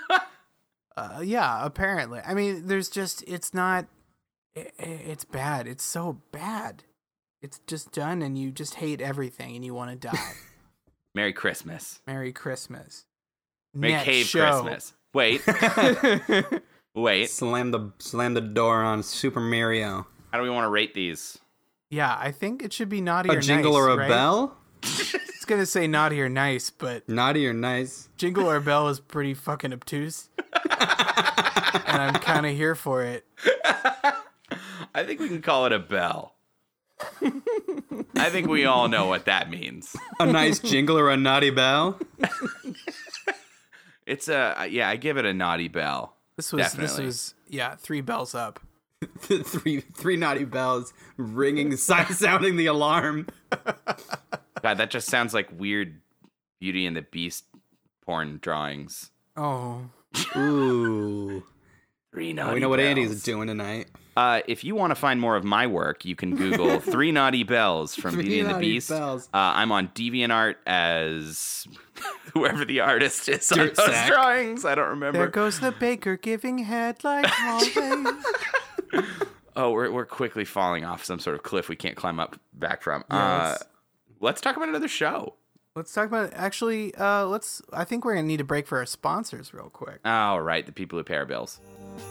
uh, 1.18 1.22
yeah, 1.22 1.66
apparently. 1.66 2.20
I 2.26 2.34
mean, 2.34 2.68
there's 2.68 2.90
just, 2.90 3.24
it's 3.28 3.54
not, 3.54 3.86
i 4.56 4.62
i- 4.80 4.84
it's 4.84 5.26
bad. 5.26 5.68
It's 5.68 5.84
so 5.84 6.22
bad. 6.32 6.84
It's 7.42 7.60
just 7.68 7.92
done 7.92 8.22
and 8.22 8.38
you 8.38 8.52
just 8.52 8.76
hate 8.76 9.00
everything 9.02 9.56
and 9.56 9.64
you 9.64 9.74
want 9.74 9.92
to 9.92 10.08
die. 10.08 10.34
Merry 11.16 11.34
Christmas. 11.34 12.02
Merry 12.06 12.32
Christmas. 12.34 13.06
Merry 13.74 13.94
Next 13.94 14.06
Cave 14.06 14.26
show. 14.26 14.62
Christmas. 14.62 14.94
Wait, 15.14 15.42
wait. 16.96 17.30
slam 17.30 17.72
the 17.72 17.92
slam 18.00 18.34
the 18.36 18.42
door 18.42 18.84
on 18.84 19.02
Super 19.04 19.40
Mario. 19.40 20.06
How 20.32 20.38
do 20.38 20.44
we 20.44 20.50
want 20.50 20.66
to 20.66 20.70
rate 20.70 20.94
these? 20.94 21.38
yeah, 21.90 22.16
I 22.20 22.32
think 22.32 22.62
it 22.64 22.72
should 22.72 22.90
be 22.90 23.02
naughty 23.02 23.30
A 23.30 23.38
or 23.38 23.42
jingle 23.42 23.72
nice, 23.74 23.80
or 23.82 23.90
a 23.90 23.98
right? 23.98 24.08
bell? 24.08 24.56
It's 25.40 25.46
going 25.46 25.62
to 25.62 25.66
say 25.66 25.88
naughty 25.88 26.22
or 26.22 26.30
nice, 26.30 26.70
but 26.70 27.10
Naughty 27.10 27.48
or 27.48 27.54
nice? 27.54 28.10
jingle 28.18 28.48
or 28.48 28.60
bell 28.60 28.88
is 28.90 29.00
pretty 29.00 29.34
fucking 29.34 29.74
obtuse. 29.74 30.30
and 30.38 32.02
I'm 32.02 32.14
kind 32.16 32.46
of 32.46 32.54
here 32.56 32.76
for 32.76 33.04
it. 33.04 33.26
I 34.94 35.04
think 35.06 35.20
we 35.20 35.28
can 35.28 35.42
call 35.42 35.66
it 35.66 35.72
a 35.72 35.80
bell. 35.80 36.36
I 38.16 38.30
think 38.30 38.48
we 38.48 38.66
all 38.66 38.90
know 38.90 39.08
what 39.08 39.26
that 39.26 39.50
means. 39.50 39.96
A 40.20 40.26
nice 40.26 40.60
jingle 40.60 41.00
or 41.00 41.10
a 41.10 41.18
naughty 41.18 41.50
bell. 41.50 42.00
It's 44.06 44.28
a 44.28 44.68
yeah. 44.70 44.90
I 44.90 44.96
give 44.96 45.18
it 45.18 45.26
a 45.26 45.34
naughty 45.36 45.68
bell. 45.68 46.16
This 46.36 46.52
was 46.52 46.74
this 46.74 46.98
was 46.98 47.36
yeah, 47.48 47.76
three 47.76 48.02
bells 48.02 48.34
up. 48.34 48.60
three 49.20 49.82
three 49.82 50.18
naughty 50.18 50.46
bells 50.46 50.94
ringing, 51.16 51.78
sounding 51.78 52.56
the 52.56 52.66
alarm. 52.66 53.28
God, 54.62 54.78
that 54.78 54.90
just 54.90 55.08
sounds 55.08 55.34
like 55.34 55.48
weird 55.52 56.02
Beauty 56.60 56.86
and 56.86 56.96
the 56.96 57.02
Beast 57.02 57.46
porn 58.06 58.40
drawings. 58.42 59.12
Oh, 59.38 59.90
Ooh. 60.36 61.44
Three 62.12 62.38
Oh, 62.40 62.54
we 62.56 62.60
know 62.60 62.70
what 62.70 62.80
Andy's 62.80 63.22
doing 63.22 63.48
tonight. 63.48 63.88
Uh, 64.18 64.42
if 64.48 64.64
you 64.64 64.74
want 64.74 64.90
to 64.90 64.96
find 64.96 65.22
more 65.22 65.36
of 65.36 65.44
my 65.44 65.68
work, 65.68 66.06
you 66.06 66.16
can 66.16 66.36
Google 66.36 66.80
Three 66.80 67.12
Naughty 67.12 67.44
Bells 67.44 67.94
from 67.96 68.16
Three 68.16 68.24
Beauty 68.24 68.40
and 68.40 68.50
the 68.50 68.58
Beast. 68.58 68.90
Uh, 68.92 69.20
I'm 69.32 69.72
on 69.72 69.90
DeviantArt 69.90 70.56
as 70.66 71.68
whoever 72.34 72.66
the 72.66 72.80
artist 72.80 73.30
is 73.30 73.52
on 73.52 73.60
Dirt 73.60 73.76
those 73.76 73.86
sack. 73.86 74.12
drawings. 74.12 74.66
I 74.66 74.74
don't 74.74 74.90
remember. 74.90 75.20
there 75.20 75.28
goes 75.28 75.60
the 75.60 75.72
baker 75.72 76.18
giving 76.18 76.58
head 76.58 77.04
like 77.04 77.32
always. 77.44 78.08
Oh, 79.56 79.72
we're, 79.72 79.92
we're 79.92 80.06
quickly 80.06 80.46
falling 80.46 80.86
off 80.86 81.04
some 81.04 81.20
sort 81.20 81.36
of 81.36 81.44
cliff 81.44 81.70
we 81.70 81.76
can't 81.76 81.96
climb 81.96 82.20
up 82.20 82.40
back 82.54 82.82
from. 82.82 83.04
Yeah, 83.12 83.18
uh, 83.18 83.58
let's- 84.20 84.24
let's 84.24 84.42
talk 84.42 84.56
about 84.58 84.70
another 84.70 84.88
show. 84.88 85.36
let's 85.76 85.94
talk 85.94 86.08
about 86.08 86.32
actually. 86.34 86.94
Uh, 86.96 87.26
let's. 87.26 87.62
I 87.72 87.84
think 87.86 88.04
we're 88.06 88.16
gonna 88.16 88.28
need 88.28 88.42
a 88.42 88.44
break 88.46 88.68
for 88.68 88.78
our 88.80 88.86
sponsors 88.86 89.54
real 89.54 89.70
quick. 89.70 90.00
Oh, 90.06 90.38
right, 90.38 90.66
the 90.66 90.72
people 90.72 90.98
who 91.00 91.04
pay 91.04 91.16
our 91.16 91.26
bills. 91.26 91.60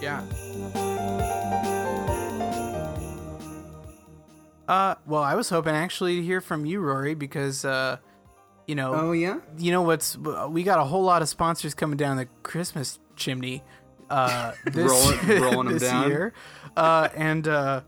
Yeah. 0.03 0.23
Uh, 4.69 4.97
well, 5.07 5.23
I 5.23 5.35
was 5.35 5.49
hoping 5.49 5.75
actually 5.75 6.17
to 6.17 6.23
hear 6.23 6.41
from 6.43 6.67
you, 6.67 6.81
Rory, 6.81 7.15
because 7.15 7.65
uh, 7.65 7.97
you 8.67 8.75
know, 8.75 8.93
Oh 8.95 9.13
yeah. 9.13 9.39
you 9.57 9.73
know 9.73 9.81
what's 9.83 10.17
we 10.19 10.63
got 10.63 10.79
a 10.79 10.85
whole 10.85 11.03
lot 11.03 11.23
of 11.23 11.29
sponsors 11.29 11.73
coming 11.75 11.97
down 11.97 12.17
the 12.19 12.27
Christmas 12.43 12.99
chimney 13.17 13.63
uh 14.11 14.53
this, 14.67 14.91
Rolling- 14.91 15.43
rolling 15.43 15.67
'em 15.69 15.73
this 15.75 15.83
down. 15.83 16.09
year. 16.09 16.33
Uh 16.77 17.09
and 17.17 17.49
uh 17.49 17.81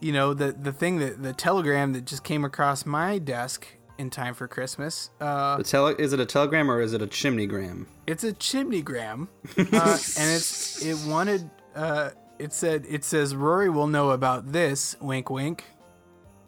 you 0.00 0.12
know 0.12 0.34
the 0.34 0.52
the 0.52 0.72
thing 0.72 0.98
that 0.98 1.22
the 1.22 1.32
telegram 1.32 1.92
that 1.92 2.04
just 2.04 2.24
came 2.24 2.44
across 2.44 2.84
my 2.86 3.18
desk 3.18 3.66
in 3.98 4.08
time 4.10 4.34
for 4.34 4.48
Christmas. 4.48 5.10
Uh 5.20 5.58
The 5.58 5.64
tele- 5.64 5.94
is 5.98 6.12
it 6.12 6.20
a 6.20 6.26
telegram 6.26 6.70
or 6.70 6.80
is 6.80 6.92
it 6.94 7.02
a 7.02 7.06
chimneygram? 7.06 7.86
it's 8.06 8.24
a 8.24 8.32
chimneygram. 8.32 9.28
Uh 9.58 9.98
and 10.18 10.30
it's 10.30 10.82
it 10.84 10.96
wanted 11.08 11.50
uh 11.74 12.10
it 12.38 12.52
said 12.52 12.84
it 12.88 13.04
says 13.04 13.34
Rory 13.34 13.68
will 13.68 13.86
know 13.86 14.10
about 14.10 14.52
this, 14.52 14.96
wink 15.00 15.28
wink. 15.30 15.64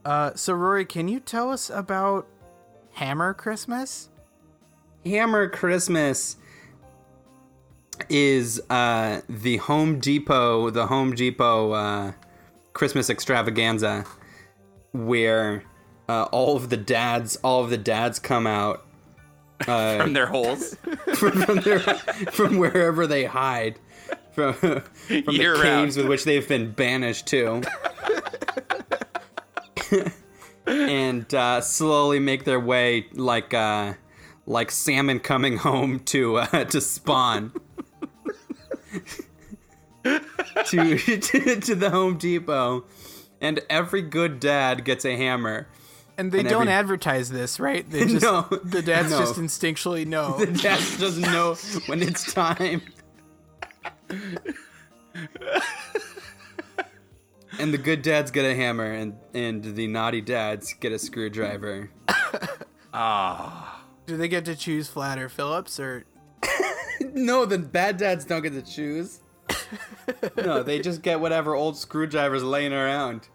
Uh 0.04 0.32
so 0.34 0.54
Rory, 0.54 0.84
can 0.86 1.08
you 1.08 1.20
tell 1.20 1.50
us 1.50 1.68
about 1.70 2.26
Hammer 2.92 3.34
Christmas? 3.34 4.08
Hammer 5.04 5.48
Christmas 5.48 6.36
is 8.08 8.60
uh, 8.70 9.20
the 9.28 9.58
Home 9.58 9.98
Depot, 10.00 10.70
the 10.70 10.86
Home 10.86 11.14
Depot 11.14 11.72
uh, 11.72 12.12
Christmas 12.72 13.10
extravaganza, 13.10 14.04
where 14.92 15.64
uh, 16.08 16.24
all 16.24 16.56
of 16.56 16.70
the 16.70 16.76
dads, 16.76 17.36
all 17.36 17.62
of 17.64 17.70
the 17.70 17.78
dads 17.78 18.18
come 18.18 18.46
out 18.46 18.86
From 19.64 20.12
their 20.12 20.26
holes. 20.26 20.74
from, 21.14 21.60
their, 21.60 21.78
from 21.78 22.58
wherever 22.58 23.06
they 23.06 23.24
hide, 23.24 23.78
from, 24.32 24.54
from 24.54 24.82
the 25.06 25.32
Year 25.32 25.54
caves 25.54 25.96
with 25.96 26.08
which 26.08 26.24
they've 26.24 26.48
been 26.48 26.72
banished 26.72 27.28
to. 27.28 27.62
and 30.66 31.32
uh, 31.32 31.60
slowly 31.60 32.18
make 32.18 32.44
their 32.44 32.58
way 32.58 33.06
like 33.12 33.54
uh, 33.54 33.94
like 34.46 34.72
salmon 34.72 35.20
coming 35.20 35.58
home 35.58 36.00
to 36.00 36.38
uh, 36.38 36.64
to 36.64 36.80
spawn 36.80 37.52
to, 40.04 40.98
to 41.18 41.60
to 41.60 41.74
the 41.74 41.90
Home 41.90 42.16
Depot, 42.18 42.84
and 43.40 43.60
every 43.70 44.02
good 44.02 44.40
dad 44.40 44.84
gets 44.84 45.04
a 45.04 45.16
hammer. 45.16 45.68
And 46.18 46.30
they 46.30 46.40
And 46.40 46.48
don't 46.48 46.62
every- 46.62 46.72
advertise 46.74 47.30
this, 47.30 47.58
right? 47.58 47.88
They 47.90 48.04
just 48.06 48.22
No, 48.22 48.42
the 48.64 48.82
dads 48.82 49.10
no. 49.10 49.18
just 49.20 49.36
instinctually 49.36 50.06
know. 50.06 50.36
The 50.38 50.46
dad 50.46 50.82
doesn't 50.98 51.22
know 51.22 51.54
when 51.86 52.02
it's 52.02 52.32
time. 52.32 52.82
and 57.58 57.72
the 57.72 57.78
good 57.78 58.02
dads 58.02 58.30
get 58.30 58.44
a 58.44 58.54
hammer, 58.54 58.90
and 58.92 59.14
and 59.34 59.62
the 59.64 59.86
naughty 59.86 60.20
dads 60.20 60.74
get 60.74 60.92
a 60.92 60.98
screwdriver. 60.98 61.90
Ah! 62.94 63.84
Do 64.04 64.18
they 64.18 64.28
get 64.28 64.44
to 64.44 64.54
choose 64.54 64.86
flat 64.86 65.18
or 65.18 65.30
Phillips 65.30 65.80
or 65.80 66.04
No, 67.14 67.46
the 67.46 67.56
bad 67.58 67.96
dads 67.96 68.26
don't 68.26 68.42
get 68.42 68.52
to 68.52 68.60
choose. 68.60 69.20
no, 70.36 70.62
they 70.62 70.78
just 70.80 71.02
get 71.02 71.20
whatever 71.20 71.54
old 71.54 71.76
screwdrivers 71.76 72.42
laying 72.42 72.72
around. 72.72 73.28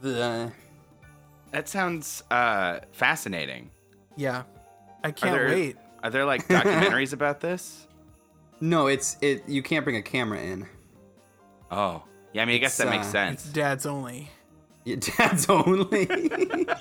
The 0.00 0.52
That 1.50 1.68
sounds 1.68 2.22
uh, 2.30 2.80
fascinating. 2.92 3.70
yeah? 4.16 4.44
I 5.02 5.10
can't 5.12 5.34
there, 5.34 5.48
wait. 5.48 5.76
Are 6.02 6.10
there 6.10 6.24
like 6.24 6.46
documentaries 6.48 7.12
about 7.12 7.40
this? 7.40 7.86
no, 8.60 8.86
it's 8.88 9.16
it. 9.22 9.48
You 9.48 9.62
can't 9.62 9.84
bring 9.84 9.96
a 9.96 10.02
camera 10.02 10.38
in. 10.40 10.66
Oh, 11.70 12.02
yeah. 12.34 12.42
I 12.42 12.44
mean, 12.44 12.56
I 12.56 12.58
guess 12.58 12.72
It's, 12.78 12.84
that 12.84 12.90
makes 12.90 13.06
uh, 13.06 13.12
sense. 13.12 13.44
Dads 13.44 13.86
only. 13.86 14.30
Your 14.84 14.96
dad's 15.18 15.48
only. 15.48 16.06
Uh, 16.68 16.76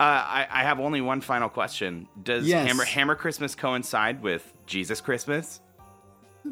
I, 0.00 0.46
I 0.50 0.62
have 0.64 0.80
only 0.80 1.00
one 1.00 1.20
final 1.20 1.48
question. 1.48 2.08
Does 2.22 2.46
Yes. 2.46 2.66
Hammer 2.66 2.84
Hammer 2.84 3.14
Christmas 3.14 3.54
coincide 3.54 4.20
with 4.22 4.52
Jesus 4.66 5.00
Christmas? 5.00 5.60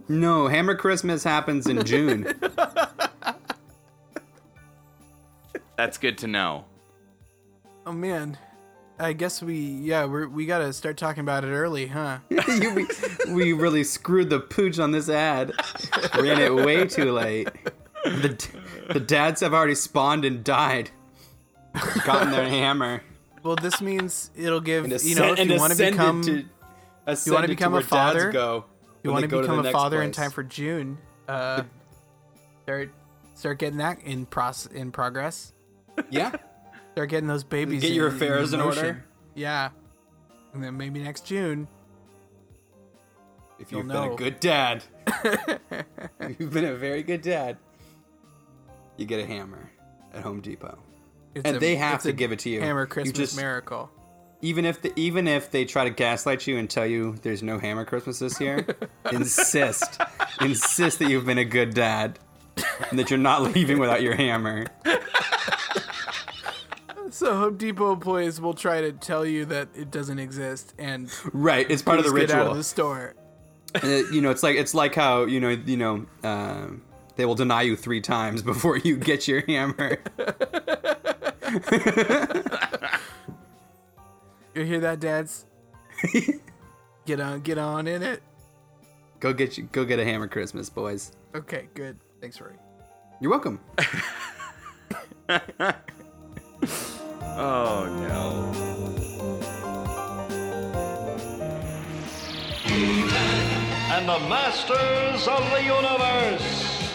No, 0.09 0.49
Hammer 0.49 0.75
Christmas 0.75 1.25
happens 1.25 1.67
in 1.67 1.85
June. 1.85 2.33
That's 5.77 5.99
good 5.99 6.19
to 6.19 6.27
know. 6.27 6.65
Oh 7.87 7.93
man, 7.93 8.37
I 8.99 9.13
guess 9.15 9.43
we 9.43 9.55
yeah 9.57 10.05
we 10.05 10.27
we 10.27 10.47
gotta 10.47 10.73
start 10.73 10.97
talking 10.99 11.23
about 11.23 11.45
it 11.45 11.49
early, 11.49 11.87
huh? 11.87 12.19
You- 12.31 12.75
we, 12.75 12.87
we 13.33 13.53
really 13.55 13.85
screwed 13.85 14.29
the 14.31 14.41
pooch 14.41 14.79
on 14.79 14.93
this 14.93 15.09
ad. 15.09 15.53
Ran 16.19 16.41
it 16.41 16.55
way 16.55 16.87
too 16.87 17.13
late. 17.13 17.49
The, 18.05 18.47
the 18.93 19.01
dads 19.01 19.41
have 19.41 19.55
already 19.55 19.75
spawned 19.75 20.25
and 20.25 20.45
died. 20.45 20.91
Gotten 22.05 22.31
their 22.31 22.49
hammer. 22.49 23.03
Well, 23.43 23.57
this 23.57 23.81
means 23.81 24.31
it'll 24.37 24.61
give 24.61 24.85
And 24.85 25.03
you 25.03 25.15
know 25.15 25.33
if 25.33 25.39
you 25.39 25.59
want 25.59 25.75
to 25.75 25.83
ascended 25.83 25.93
become 25.93 26.23
to, 26.23 26.45
you 27.27 27.33
wanna 27.33 27.47
to 27.47 27.53
become 27.53 27.73
where 27.73 27.81
a 27.81 27.85
father? 27.85 28.21
dads 28.25 28.33
go 28.35 28.65
you 29.03 29.11
want 29.13 29.29
to 29.29 29.41
become 29.41 29.65
a 29.65 29.71
father 29.73 30.03
in 30.03 30.13
time 30.13 30.31
for 30.31 30.43
June. 30.43 30.99
Uh, 31.29 31.63
start 32.65 32.91
start 33.35 33.59
getting 33.59 33.79
that 33.79 34.03
in 34.03 34.27
process 34.27 34.73
in 34.73 34.93
progress. 34.93 35.53
Yeah. 36.11 36.33
Start 36.93 37.09
getting 37.11 37.29
those 37.29 37.45
babies. 37.45 37.83
Get 37.83 37.93
your 37.93 38.09
affairs 38.09 38.53
in 38.53 38.59
motion. 38.59 38.85
order. 38.85 39.05
Yeah, 39.37 39.69
and 40.53 40.63
then 40.63 40.77
maybe 40.77 41.01
next 41.01 41.25
June. 41.25 41.69
If 43.61 43.71
you've 43.71 43.87
been 43.87 43.95
know. 43.95 44.15
a 44.15 44.17
good 44.17 44.41
dad, 44.41 44.83
you've 46.39 46.53
been 46.53 46.65
a 46.65 46.75
very 46.75 47.05
good 47.05 47.23
dad, 47.23 47.59
you 48.97 49.07
get 49.07 49.21
a 49.21 49.27
hammer 49.27 49.71
at 50.13 50.23
Home 50.25 50.41
Depot. 50.41 50.79
It's 51.35 51.45
And 51.47 51.57
a- 51.57 51.61
they 51.61 51.77
have 51.77 52.03
to 52.03 52.13
give 52.13 52.33
it 52.33 52.41
to 52.41 52.51
you. 52.51 52.61
Hammer 52.61 52.81
You 52.83 52.87
Christmas 52.89 53.17
just- 53.17 53.37
miracle. 53.37 53.89
Even 54.43 54.65
if 54.65 54.81
the, 54.81 54.91
even 54.99 55.29
if 55.29 55.51
they 55.51 55.67
try 55.67 55.85
to 55.85 55.91
gaslight 55.91 56.47
you 56.47 56.57
and 56.57 56.69
tell 56.71 56.87
you 56.87 57.17
there's 57.23 57.43
no 57.43 57.59
hammer 57.59 57.85
Christmas 57.85 58.21
this 58.21 58.41
year, 58.41 58.65
insist, 59.13 60.01
insist 60.41 60.99
that 61.01 61.11
you've 61.11 61.27
been 61.27 61.37
a 61.39 61.45
good 61.45 61.75
dad, 61.75 62.19
and 62.89 62.99
that 62.99 63.11
you're 63.11 63.19
not 63.19 63.43
leaving 63.55 63.79
without 63.79 64.01
your 64.03 64.15
hammer. 64.15 64.65
So 67.11 67.37
Home 67.37 67.57
Depot 67.59 67.93
employees 67.93 68.41
will 68.41 68.55
try 68.55 68.81
to 68.81 68.93
tell 68.93 69.27
you 69.27 69.45
that 69.47 69.69
it 69.75 69.91
doesn't 69.91 70.19
exist 70.21 70.73
and 70.79 71.11
Right, 71.35 71.69
it's 71.71 71.83
part 71.83 71.99
of 71.99 72.05
the 72.07 72.11
please 72.13 72.29
get 72.29 72.37
out 72.37 72.51
of 72.53 72.57
the 72.57 72.65
store. 72.65 73.15
And 73.75 73.85
it- 73.85 74.11
you 74.13 74.21
know, 74.23 74.31
it's 74.31 74.43
like 74.43 74.57
it's 74.57 74.73
like 74.75 74.95
how 74.95 75.25
you 75.25 75.39
know 75.41 75.51
you 75.51 75.77
know 75.77 76.07
um, 76.25 76.81
they 77.17 77.27
will 77.27 77.35
deny 77.35 77.61
you 77.63 77.77
three 77.77 78.01
times 78.01 78.41
before 78.43 78.79
you 78.79 78.97
get 78.97 79.29
your 79.29 79.43
hammer. 79.47 79.99
You 84.55 84.65
hear 84.65 84.81
that, 84.81 85.01
dads? 85.01 85.47
get 87.07 87.21
on, 87.21 87.41
get 87.41 87.59
on 87.59 87.87
in 87.87 88.03
it. 88.03 88.23
Go 89.21 89.33
get 89.33 89.57
you, 89.59 89.65
go 89.71 89.85
get 89.85 89.99
a 89.99 90.05
hammer 90.05 90.29
Christmas, 90.29 90.71
boys. 90.71 91.13
Okay, 91.35 91.69
good. 91.75 91.99
Thanks, 92.21 92.41
Rory. 92.41 92.57
You're 93.21 93.31
welcome. 93.31 93.61
Oh 97.43 97.87
no. 97.87 98.51
And 103.95 104.09
the 104.09 104.19
masters 104.29 105.27
of 105.29 105.51
the 105.51 105.63
universe. 105.63 106.93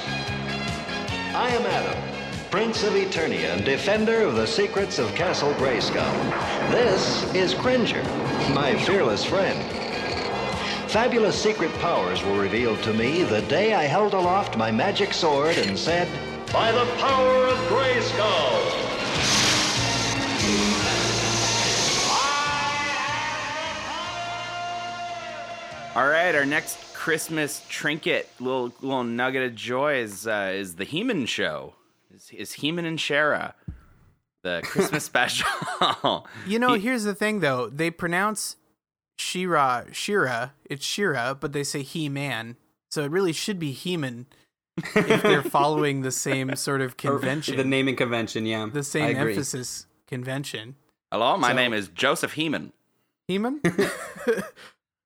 I 1.34 1.50
am 1.50 1.66
Adam, 1.66 2.15
Prince 2.56 2.84
of 2.84 2.94
Eternia 2.94 3.54
and 3.54 3.66
defender 3.66 4.22
of 4.22 4.36
the 4.36 4.48
secrets 4.48 4.98
of 4.98 5.14
Castle 5.14 5.54
Grayskull. 5.56 6.72
This 6.72 7.30
is 7.36 7.54
Cringer, 7.54 8.02
my 8.54 8.74
fearless 8.86 9.26
friend. 9.26 9.62
Fabulous 10.90 11.38
secret 11.38 11.70
powers 11.80 12.24
were 12.24 12.40
revealed 12.40 12.82
to 12.84 12.94
me 12.94 13.24
the 13.24 13.42
day 13.42 13.74
I 13.74 13.84
held 13.84 14.14
aloft 14.14 14.56
my 14.56 14.72
magic 14.72 15.14
sword 15.14 15.58
and 15.58 15.78
said, 15.78 16.08
By 16.54 16.72
the 16.72 16.86
power 16.96 17.48
of 17.48 17.58
Grayskull! 17.68 18.24
All 25.94 26.08
right, 26.08 26.34
our 26.34 26.46
next 26.46 26.94
Christmas 26.94 27.66
trinket, 27.68 28.30
little 28.40 28.74
little 28.80 29.04
nugget 29.04 29.44
of 29.44 29.56
joy 29.56 29.98
is 29.98 30.26
uh, 30.26 30.54
is 30.56 30.78
the 30.78 30.86
Heman 30.86 31.26
show. 31.26 31.74
Is, 32.16 32.30
is 32.32 32.54
Heman 32.54 32.86
and 32.86 32.98
Shara, 32.98 33.54
the 34.44 34.62
Christmas 34.66 35.04
special? 35.04 35.48
You 36.48 36.60
know, 36.60 36.74
here's 36.76 37.04
the 37.04 37.14
thing 37.16 37.40
though. 37.42 37.68
They 37.70 37.92
pronounce 37.92 38.56
Shira 39.18 39.88
Shira. 39.92 40.54
It's 40.70 40.86
Shira, 40.86 41.36
but 41.40 41.52
they 41.54 41.64
say 41.64 41.82
He 41.82 42.08
Man. 42.08 42.56
So 42.92 43.04
it 43.04 43.12
really 43.12 43.34
should 43.34 43.60
be 43.60 43.72
Heman 43.72 44.28
if 44.96 45.24
they're 45.24 45.42
following 45.60 46.02
the 46.02 46.12
same 46.12 46.56
sort 46.56 46.80
of 46.82 46.92
Or 46.94 46.96
convention. 46.96 47.58
The 47.58 47.66
naming 47.66 47.96
convention, 47.98 48.46
yeah. 48.46 48.70
the 48.72 48.84
same 48.84 49.18
emphasis 49.18 49.86
convention. 50.08 50.76
Hello, 51.12 51.36
my 51.38 51.50
So- 51.50 51.56
name 51.56 51.74
is 51.74 51.90
Joseph 51.90 52.34
Heman. 52.34 52.72
Heman? 53.28 53.60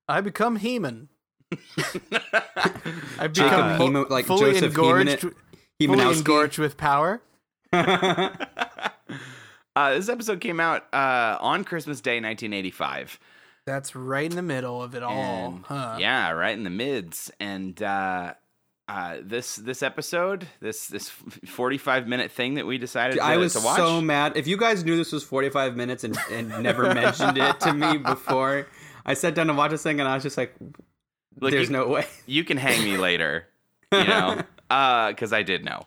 I 0.07 0.21
become 0.21 0.57
Heman. 0.57 1.07
I 1.51 3.27
Jacob 3.27 3.33
become 3.33 3.77
fu- 3.77 3.83
Hemo- 3.85 4.09
like 4.09 4.25
fully 4.25 4.51
Joseph 4.53 4.63
engorged, 4.71 5.21
Heman- 5.21 5.35
fully 5.87 5.97
Hemanowski. 5.99 6.17
engorged 6.17 6.59
with 6.59 6.77
power. 6.77 7.21
Uh, 9.75 9.93
this 9.93 10.09
episode 10.09 10.41
came 10.41 10.59
out 10.59 10.83
uh, 10.93 11.37
on 11.39 11.63
Christmas 11.63 12.01
Day, 12.01 12.15
1985. 12.15 13.17
That's 13.65 13.95
right 13.95 14.29
in 14.29 14.35
the 14.35 14.41
middle 14.41 14.81
of 14.83 14.93
it 14.93 15.03
all, 15.03 15.13
And, 15.13 15.63
huh? 15.65 15.95
Yeah, 15.99 16.31
right 16.31 16.57
in 16.57 16.63
the 16.65 16.69
mids. 16.69 17.31
And 17.39 17.81
uh, 17.81 18.33
uh, 18.89 19.17
this 19.23 19.55
this 19.55 19.81
episode, 19.81 20.47
this 20.59 20.87
this 20.87 21.07
45 21.09 22.07
minute 22.07 22.29
thing 22.31 22.55
that 22.55 22.65
we 22.65 22.77
decided 22.77 23.17
to, 23.17 23.23
I 23.23 23.37
was 23.37 23.53
to 23.53 23.61
watch. 23.61 23.77
so 23.77 24.01
mad. 24.01 24.35
If 24.35 24.47
you 24.47 24.57
guys 24.57 24.83
knew 24.83 24.97
this 24.97 25.13
was 25.13 25.23
45 25.23 25.77
minutes 25.77 26.03
and, 26.03 26.17
and 26.29 26.61
never 26.61 26.93
mentioned 26.93 27.37
it 27.37 27.59
to 27.61 27.71
me 27.73 27.97
before, 28.05 28.67
I 29.05 29.13
sat 29.13 29.33
down 29.33 29.47
to 29.47 29.53
watch 29.53 29.71
this 29.71 29.83
thing 29.83 30.01
and 30.01 30.09
I 30.09 30.15
was 30.15 30.23
just 30.23 30.35
like, 30.37 30.53
Look, 31.39 31.51
there's 31.51 31.67
you- 31.69 31.73
no 31.77 31.87
way. 31.87 32.05
you 32.25 32.43
can 32.43 32.57
hang 32.57 32.83
me 32.83 32.97
later, 32.97 33.45
you 33.93 34.03
know, 34.07 34.41
because 34.69 35.33
I 35.33 35.43
did 35.43 35.65
know, 35.65 35.81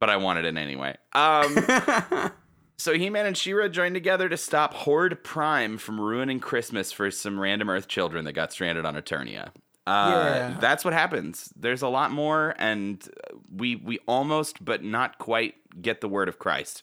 but 0.00 0.10
I 0.10 0.16
wanted 0.16 0.44
it 0.44 0.56
anyway. 0.56 0.96
Um, 1.14 1.56
so 2.78 2.92
He-Man 2.94 3.26
and 3.26 3.36
She-Ra 3.36 3.68
joined 3.68 3.94
together 3.94 4.28
to 4.28 4.36
stop 4.36 4.74
Horde 4.74 5.22
Prime 5.24 5.78
from 5.78 6.00
ruining 6.00 6.40
Christmas 6.40 6.92
for 6.92 7.10
some 7.10 7.38
random 7.40 7.70
Earth 7.70 7.88
children 7.88 8.24
that 8.24 8.32
got 8.32 8.52
stranded 8.52 8.84
on 8.84 8.94
Eternia. 8.96 9.50
Uh, 9.86 10.10
Yeah. 10.12 10.56
That's 10.60 10.84
what 10.84 10.92
happens. 10.94 11.52
There's 11.56 11.82
a 11.82 11.88
lot 11.88 12.10
more, 12.10 12.54
and 12.58 13.02
we 13.54 13.76
we 13.76 14.00
almost, 14.08 14.64
but 14.64 14.82
not 14.82 15.18
quite, 15.18 15.54
get 15.80 16.00
the 16.00 16.08
word 16.08 16.28
of 16.28 16.38
Christ. 16.40 16.82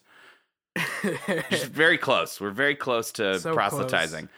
Just 1.50 1.66
very 1.70 1.98
close. 1.98 2.40
We're 2.40 2.50
very 2.50 2.74
close 2.74 3.12
to 3.12 3.38
So 3.38 3.52
proselytizing. 3.52 4.28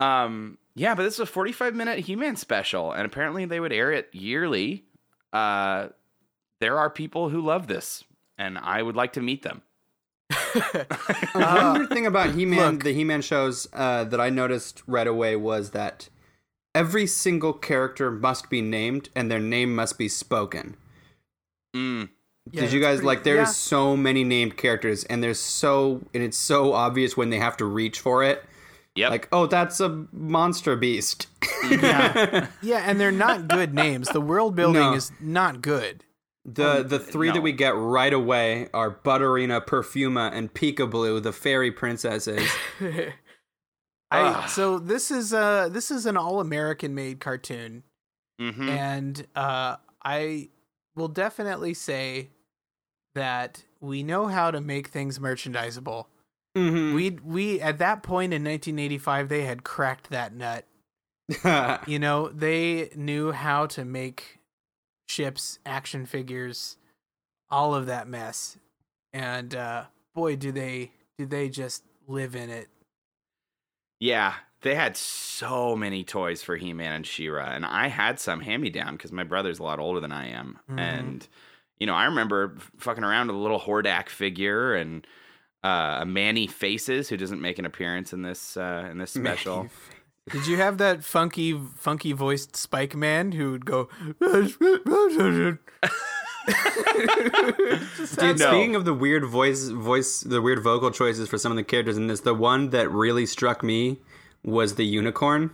Um, 0.00 0.58
yeah, 0.74 0.94
but 0.96 1.04
this 1.04 1.14
is 1.14 1.20
a 1.20 1.26
45 1.26 1.74
minute 1.74 2.00
He-Man 2.00 2.34
special, 2.36 2.90
and 2.92 3.06
apparently 3.06 3.44
they 3.44 3.60
would 3.60 3.72
air 3.72 3.92
it 3.92 4.08
yearly. 4.12 4.84
Uh, 5.32 5.88
there 6.60 6.78
are 6.78 6.90
people 6.90 7.28
who 7.30 7.40
love 7.40 7.66
this, 7.66 8.04
and 8.38 8.58
I 8.58 8.82
would 8.82 8.96
like 8.96 9.12
to 9.14 9.20
meet 9.20 9.42
them. 9.42 9.62
One 11.32 11.74
weird 11.78 11.88
thing 11.90 12.06
about 12.06 12.34
He-Man, 12.34 12.58
Uh, 12.58 12.70
look. 12.72 12.84
the 12.84 12.92
He-Man 12.92 13.22
shows 13.22 13.68
uh, 13.72 14.04
that 14.04 14.20
I 14.20 14.30
noticed 14.30 14.82
right 14.86 15.06
away 15.06 15.36
was 15.36 15.70
that 15.70 16.08
every 16.74 17.06
single 17.06 17.52
character 17.52 18.10
must 18.10 18.48
be 18.50 18.60
named 18.62 19.08
and 19.14 19.30
their 19.30 19.38
name 19.40 19.74
must 19.74 19.98
be 19.98 20.08
spoken. 20.08 20.76
Mm, 21.74 22.08
Yeah, 22.50 22.62
Did 22.62 22.72
you 22.72 22.80
guys 22.80 22.96
pretty- 22.96 23.06
like? 23.06 23.22
There's 23.24 23.38
yeah. 23.38 23.44
so 23.52 23.96
many 23.96 24.24
named 24.24 24.56
characters, 24.56 25.04
and 25.04 25.22
there's 25.22 25.38
so 25.40 26.02
and 26.14 26.22
it's 26.22 26.36
so 26.36 26.72
obvious 26.72 27.16
when 27.16 27.30
they 27.30 27.38
have 27.38 27.56
to 27.58 27.64
reach 27.64 28.00
for 28.00 28.22
it. 28.24 28.44
Yep. 28.94 29.10
Like, 29.10 29.28
oh, 29.32 29.46
that's 29.46 29.80
a 29.80 30.06
monster 30.12 30.76
beast. 30.76 31.26
Yeah. 31.68 32.48
yeah, 32.62 32.84
and 32.86 33.00
they're 33.00 33.12
not 33.12 33.48
good 33.48 33.74
names. 33.74 34.08
The 34.08 34.20
world 34.20 34.54
building 34.56 34.82
No. 34.82 34.94
is 34.94 35.12
not 35.20 35.62
good. 35.62 36.04
The 36.44 36.82
the 36.82 36.98
three 36.98 37.28
no. 37.28 37.34
that 37.34 37.40
we 37.40 37.52
get 37.52 37.76
right 37.76 38.12
away 38.12 38.68
are 38.74 38.90
Butterina, 38.90 39.64
Perfuma, 39.64 40.32
and 40.32 40.52
Peekaboo, 40.52 41.22
the 41.22 41.32
fairy 41.32 41.70
princesses. 41.70 42.48
I 44.10 44.46
so 44.46 44.78
this 44.78 45.10
is 45.10 45.32
uh 45.32 45.68
this 45.70 45.90
is 45.90 46.04
an 46.04 46.16
all 46.16 46.40
American 46.40 46.94
made 46.94 47.20
cartoon, 47.20 47.84
Mhm. 48.40 48.68
and 48.68 49.26
uh 49.36 49.76
I 50.04 50.48
will 50.96 51.08
definitely 51.08 51.74
say 51.74 52.30
that 53.14 53.62
we 53.80 54.02
know 54.02 54.26
how 54.26 54.50
to 54.50 54.60
make 54.60 54.88
things 54.88 55.18
merchandisable. 55.18 56.06
Mhm. 56.56 56.94
We 56.94 57.10
we 57.10 57.60
at 57.60 57.78
that 57.78 58.02
point 58.02 58.32
in 58.34 58.42
1985 58.44 59.28
they 59.28 59.44
had 59.44 59.64
cracked 59.64 60.10
that 60.10 60.34
nut. 60.34 60.66
You 61.88 61.98
know, 61.98 62.28
they 62.28 62.90
knew 62.94 63.32
how 63.32 63.66
to 63.68 63.84
make 63.84 64.38
ships, 65.08 65.58
action 65.64 66.04
figures, 66.06 66.76
all 67.50 67.74
of 67.74 67.86
that 67.86 68.06
mess. 68.08 68.58
And 69.12 69.54
uh 69.54 69.84
boy 70.14 70.36
do 70.36 70.52
they 70.52 70.92
do 71.18 71.26
they 71.26 71.48
just 71.48 71.84
live 72.06 72.34
in 72.36 72.50
it. 72.50 72.68
Yeah, 74.00 74.34
they 74.62 74.74
had 74.74 74.96
so 74.96 75.76
many 75.76 76.02
toys 76.04 76.42
for 76.42 76.56
He-Man 76.56 76.92
and 76.92 77.06
She-Ra, 77.06 77.46
and 77.52 77.64
I 77.64 77.86
had 77.88 78.18
some 78.18 78.40
hand-me-down 78.40 78.96
because 78.96 79.12
my 79.12 79.22
brother's 79.24 79.58
a 79.60 79.62
lot 79.62 79.78
older 79.78 80.00
than 80.00 80.12
I 80.12 80.28
am, 80.28 80.58
Mhm. 80.68 80.78
and 80.78 81.28
you 81.78 81.86
know 81.86 81.94
I 81.94 82.04
remember 82.06 82.54
f- 82.56 82.70
fucking 82.78 83.04
around 83.04 83.28
with 83.28 83.36
a 83.36 83.38
little 83.40 83.60
Hordak 83.60 84.08
figure 84.08 84.74
and 84.74 85.06
uh, 85.64 85.98
a 86.00 86.06
Man-E-Faces 86.06 87.08
who 87.08 87.16
doesn't 87.16 87.40
make 87.40 87.58
an 87.58 87.64
appearance 87.64 88.12
in 88.12 88.22
this 88.22 88.56
uh, 88.56 88.88
in 88.90 88.98
this 88.98 89.10
special. 89.14 89.68
Did 90.30 90.46
you 90.46 90.56
have 90.58 90.78
that 90.78 91.02
funky 91.02 91.58
funky 91.76 92.12
voiced 92.12 92.54
Spike 92.56 92.94
Man 92.94 93.32
who 93.32 93.50
would 93.52 93.66
go 93.66 93.88
Dude, 98.18 98.38
No. 98.38 98.48
speaking 98.50 98.74
of 98.76 98.84
the 98.84 98.94
weird 98.94 99.24
voice, 99.24 99.68
voice, 99.68 100.20
the 100.20 100.40
weird 100.42 100.62
vocal 100.62 100.90
choices 100.90 101.28
for 101.28 101.38
some 101.38 101.52
of 101.52 101.56
the 101.56 101.64
characters 101.64 101.96
in 101.96 102.06
this, 102.06 102.20
the 102.20 102.34
one 102.34 102.70
that 102.70 102.90
really 102.90 103.26
struck 103.26 103.62
me 103.62 103.98
was 104.44 104.74
the 104.76 104.84
unicorn. 104.84 105.50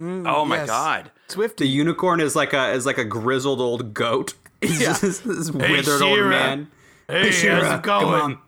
oh 0.00 0.44
my 0.44 0.56
yes. 0.56 0.66
god! 0.68 1.10
The 1.56 1.66
unicorn 1.66 2.20
is 2.20 2.34
like 2.36 2.52
a 2.52 2.72
is 2.72 2.84
like 2.86 2.98
a 2.98 3.04
grizzled 3.04 3.60
old 3.60 3.94
goat. 3.94 4.34
He's 4.60 4.80
Yeah. 4.82 4.96
just 5.00 5.24
this 5.24 5.50
withered 5.50 6.02
old 6.02 6.18
man. 6.20 6.68
Hey, 7.08 7.30
Shira, 7.30 7.64
how's 7.64 7.78
it 7.78 7.82
come 7.82 8.02
going? 8.02 8.38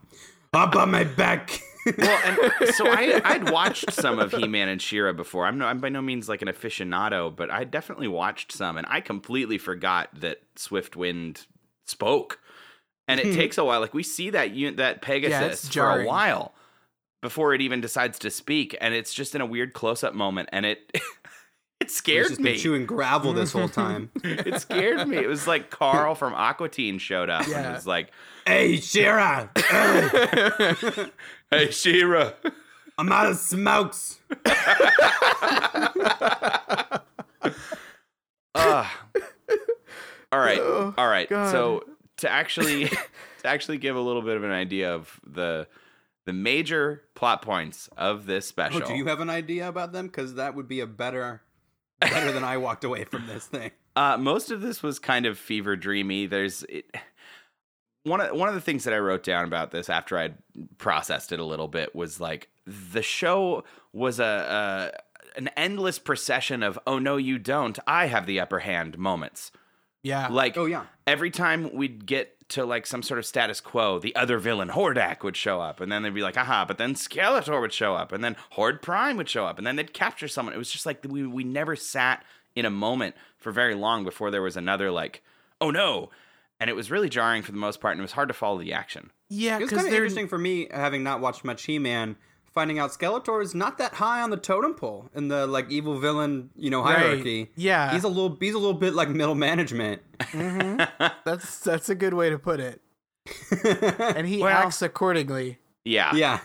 Hop 0.53 0.77
on 0.77 0.91
my 0.91 1.05
back. 1.05 1.61
Well, 1.99 2.21
and 2.25 2.75
so 2.75 2.89
I 2.89 3.21
I'd 3.25 3.51
watched 3.51 3.93
some 3.93 4.19
of 4.19 4.33
He-Man 4.33 4.69
and 4.69 4.83
She-Ra 4.83 5.13
before. 5.13 5.47
I'm 5.47 5.57
no 5.57 5.67
I'm 5.67 5.79
by 5.79 5.89
no 5.89 6.03
means 6.03 6.29
like 6.29 6.43
an 6.43 6.49
aficionado, 6.49 7.35
but 7.35 7.49
I 7.49 7.63
definitely 7.63 8.09
watched 8.09 8.51
some, 8.51 8.77
and 8.77 8.85
I 8.91 9.01
completely 9.01 9.57
forgot 9.57 10.09
that 10.21 10.39
Swiftwind 10.57 11.47
spoke. 11.85 12.41
And 13.07 13.21
it 13.21 13.35
takes 13.37 13.57
a 13.57 13.65
while. 13.65 13.79
Like 13.79 13.95
we 13.95 14.03
see 14.03 14.31
that 14.31 14.51
that 14.79 15.01
Pegasus 15.01 15.69
for 15.73 16.01
a 16.01 16.05
while 16.05 16.57
before 17.23 17.55
it 17.55 17.61
even 17.61 17.81
decides 17.81 18.19
to 18.19 18.31
speak, 18.31 18.77
and 18.81 18.93
it's 18.93 19.15
just 19.15 19.37
in 19.37 19.41
a 19.41 19.47
weird 19.47 19.73
close-up 19.73 20.13
moment, 20.15 20.49
and 20.53 20.67
it 20.67 20.91
it 21.81 21.91
scared 21.91 22.31
me. 22.39 22.53
been 22.53 22.59
chewing 22.59 22.87
gravel 22.87 23.33
this 23.33 23.53
whole 23.53 23.69
time. 23.69 24.11
It 24.25 24.61
scared 24.61 25.07
me. 25.09 25.17
It 25.19 25.29
was 25.29 25.47
like 25.47 25.71
Carl 25.71 26.15
from 26.15 26.35
Aqua 26.35 26.69
Teen 26.69 26.99
showed 26.99 27.29
up, 27.31 27.43
and 27.43 27.51
Yeah. 27.53 27.71
it 27.71 27.75
was 27.75 27.87
like, 27.87 28.11
hey, 28.47 28.77
Shira, 28.77 29.51
"Hey, 31.51 31.71
She-Ra." 31.71 32.33
I'm 32.99 33.13
out 33.13 33.27
of 33.27 33.37
smokes. 33.37 34.19
Ugh. 34.35 34.43
Ah. 38.55 39.07
all 40.33 40.41
right, 40.41 40.59
Oh, 40.59 40.95
all 40.97 41.09
right. 41.09 41.29
God. 41.29 41.51
So 41.51 41.85
to 42.19 42.31
actually 42.31 42.87
to 42.87 43.45
actually 43.45 43.79
give 43.79 43.97
a 43.97 44.01
little 44.01 44.23
bit 44.23 44.37
of 44.37 44.45
an 44.45 44.51
idea 44.51 44.95
of 44.95 45.21
the 45.27 45.69
the 46.25 46.33
major 46.33 47.03
plot 47.15 47.43
points 47.43 47.89
of 47.97 48.27
this 48.27 48.47
Oh, 48.47 48.49
special. 48.49 48.81
do 48.81 48.95
you 48.95 49.05
have 49.07 49.21
an 49.21 49.31
idea 49.31 49.69
about 49.69 49.93
them? 49.93 50.07
Because 50.07 50.35
that 50.37 50.55
would 50.55 50.67
be 50.67 50.81
a 50.81 50.87
better, 50.87 51.43
better 52.01 52.33
than 52.33 52.45
I 52.45 52.57
walked 52.57 52.85
away 52.85 53.05
from 53.05 53.27
this 53.27 53.47
thing. 53.47 53.71
Uh, 53.97 54.19
most 54.19 54.51
of 54.51 54.61
this 54.61 54.83
was 54.83 54.99
kind 54.99 55.25
of 55.25 55.39
fever 55.39 55.75
dreamy. 55.75 56.27
There's 56.27 56.65
it, 56.65 56.85
one 58.03 58.21
of 58.21 58.37
one 58.37 58.47
of 58.47 58.55
the 58.55 58.61
things 58.61 58.85
that 58.85 58.93
I 58.93 58.99
wrote 58.99 59.23
down 59.23 59.47
about 59.47 59.71
this 59.71 59.89
after 59.89 60.19
I'd 60.19 60.35
processed 60.77 61.33
it 61.33 61.41
a 61.41 61.45
little 61.47 61.67
bit 61.67 61.95
was 61.95 62.21
like 62.21 62.51
the 62.67 63.01
show 63.01 63.65
was 63.95 64.21
a, 64.21 64.93
an 65.35 65.49
endless 65.57 65.99
procession 65.99 66.63
of 66.63 66.79
"Oh 66.87 66.99
no, 66.99 67.17
you 67.17 67.39
don't! 67.39 67.79
I 67.87 68.09
have 68.09 68.27
the 68.27 68.39
upper 68.39 68.59
hand" 68.59 68.99
moments. 68.99 69.51
Yeah. 70.03 70.29
Like, 70.29 70.59
Oh, 70.59 70.67
yeah. 70.67 70.85
Every 71.07 71.31
time 71.31 71.73
we'd 71.75 72.07
get 72.07 72.33
to 72.49 72.65
like 72.65 72.87
some 72.87 73.03
sort 73.03 73.19
of 73.19 73.27
status 73.27 73.61
quo, 73.61 73.99
the 73.99 74.15
other 74.15 74.39
villain, 74.39 74.69
Hordak, 74.69 75.23
would 75.23 75.37
show 75.37 75.61
up, 75.61 75.81
and 75.81 75.91
then 75.91 76.03
they'd 76.03 76.15
be 76.15 76.23
like, 76.23 76.37
"Aha!" 76.37 76.65
But 76.65 76.79
then 76.79 76.95
Skeletor 76.95 77.61
would 77.61 77.73
show 77.73 77.95
up, 77.95 78.13
and 78.13 78.23
then 78.23 78.37
Horde 78.51 78.83
Prime 78.83 79.17
would 79.17 79.29
show 79.29 79.47
up, 79.47 79.59
and 79.59 79.67
then 79.67 79.77
they'd 79.77 79.93
capture 79.93 80.29
someone. 80.29 80.55
It 80.55 80.59
was 80.59 80.71
just 80.71 80.87
like 80.87 81.05
we 81.09 81.27
we 81.27 81.45
never 81.45 81.75
sat 81.77 82.25
in 82.55 82.65
a 82.65 82.71
moment 82.71 83.15
for 83.37 83.51
very 83.53 83.75
long 83.75 84.05
before 84.05 84.31
there 84.31 84.43
was 84.43 84.57
another 84.57 84.91
like, 84.91 85.23
"Oh 85.61 85.71
no!" 85.71 86.11
And 86.61 86.71
it 86.71 86.77
was 86.77 86.91
really 86.91 87.09
jarring 87.11 87.43
for 87.43 87.53
the 87.53 87.59
most 87.59 87.81
part, 87.81 87.93
and 87.93 88.01
it 88.01 88.03
was 88.03 88.13
hard 88.13 88.29
to 88.29 88.35
follow 88.35 88.59
the 88.59 88.73
action. 88.73 89.11
yeah, 89.29 89.59
It 89.59 89.63
was 89.63 89.71
kind 89.71 89.87
of 89.87 89.93
interesting 89.93 90.27
for 90.29 90.39
me, 90.39 90.69
having 90.71 91.03
not 91.03 91.21
watched 91.21 91.45
much 91.45 91.65
He-Man, 91.65 92.17
finding 92.57 92.79
out 92.79 92.91
Skeletor 92.91 93.43
is 93.43 93.55
not 93.55 93.77
that 93.77 93.93
high 93.95 94.23
on 94.23 94.31
the 94.31 94.37
totem 94.39 94.73
pole 94.75 95.11
in 95.15 95.29
the 95.29 95.47
like 95.47 95.71
evil 95.71 95.99
villain, 96.01 96.49
you 96.57 96.71
know, 96.71 96.83
Right. 96.83 96.97
hierarchy. 96.97 97.51
Yeah. 97.55 97.93
he's 97.93 98.03
a 98.03 98.09
little, 98.09 98.37
he's 98.41 98.55
a 98.55 98.59
little 98.59 98.73
bit 98.75 98.95
like 98.95 99.11
middle 99.11 99.35
management. 99.35 100.01
that's 100.33 101.61
that's 101.61 101.89
a 101.91 101.95
good 101.95 102.15
way 102.15 102.31
to 102.31 102.39
put 102.39 102.59
it. 102.61 102.81
And 104.17 104.27
he 104.27 104.39
Well- 104.43 104.49
acts 104.67 104.83
accordingly. 104.83 105.59
Yeah, 105.85 106.15
yeah, 106.17 106.41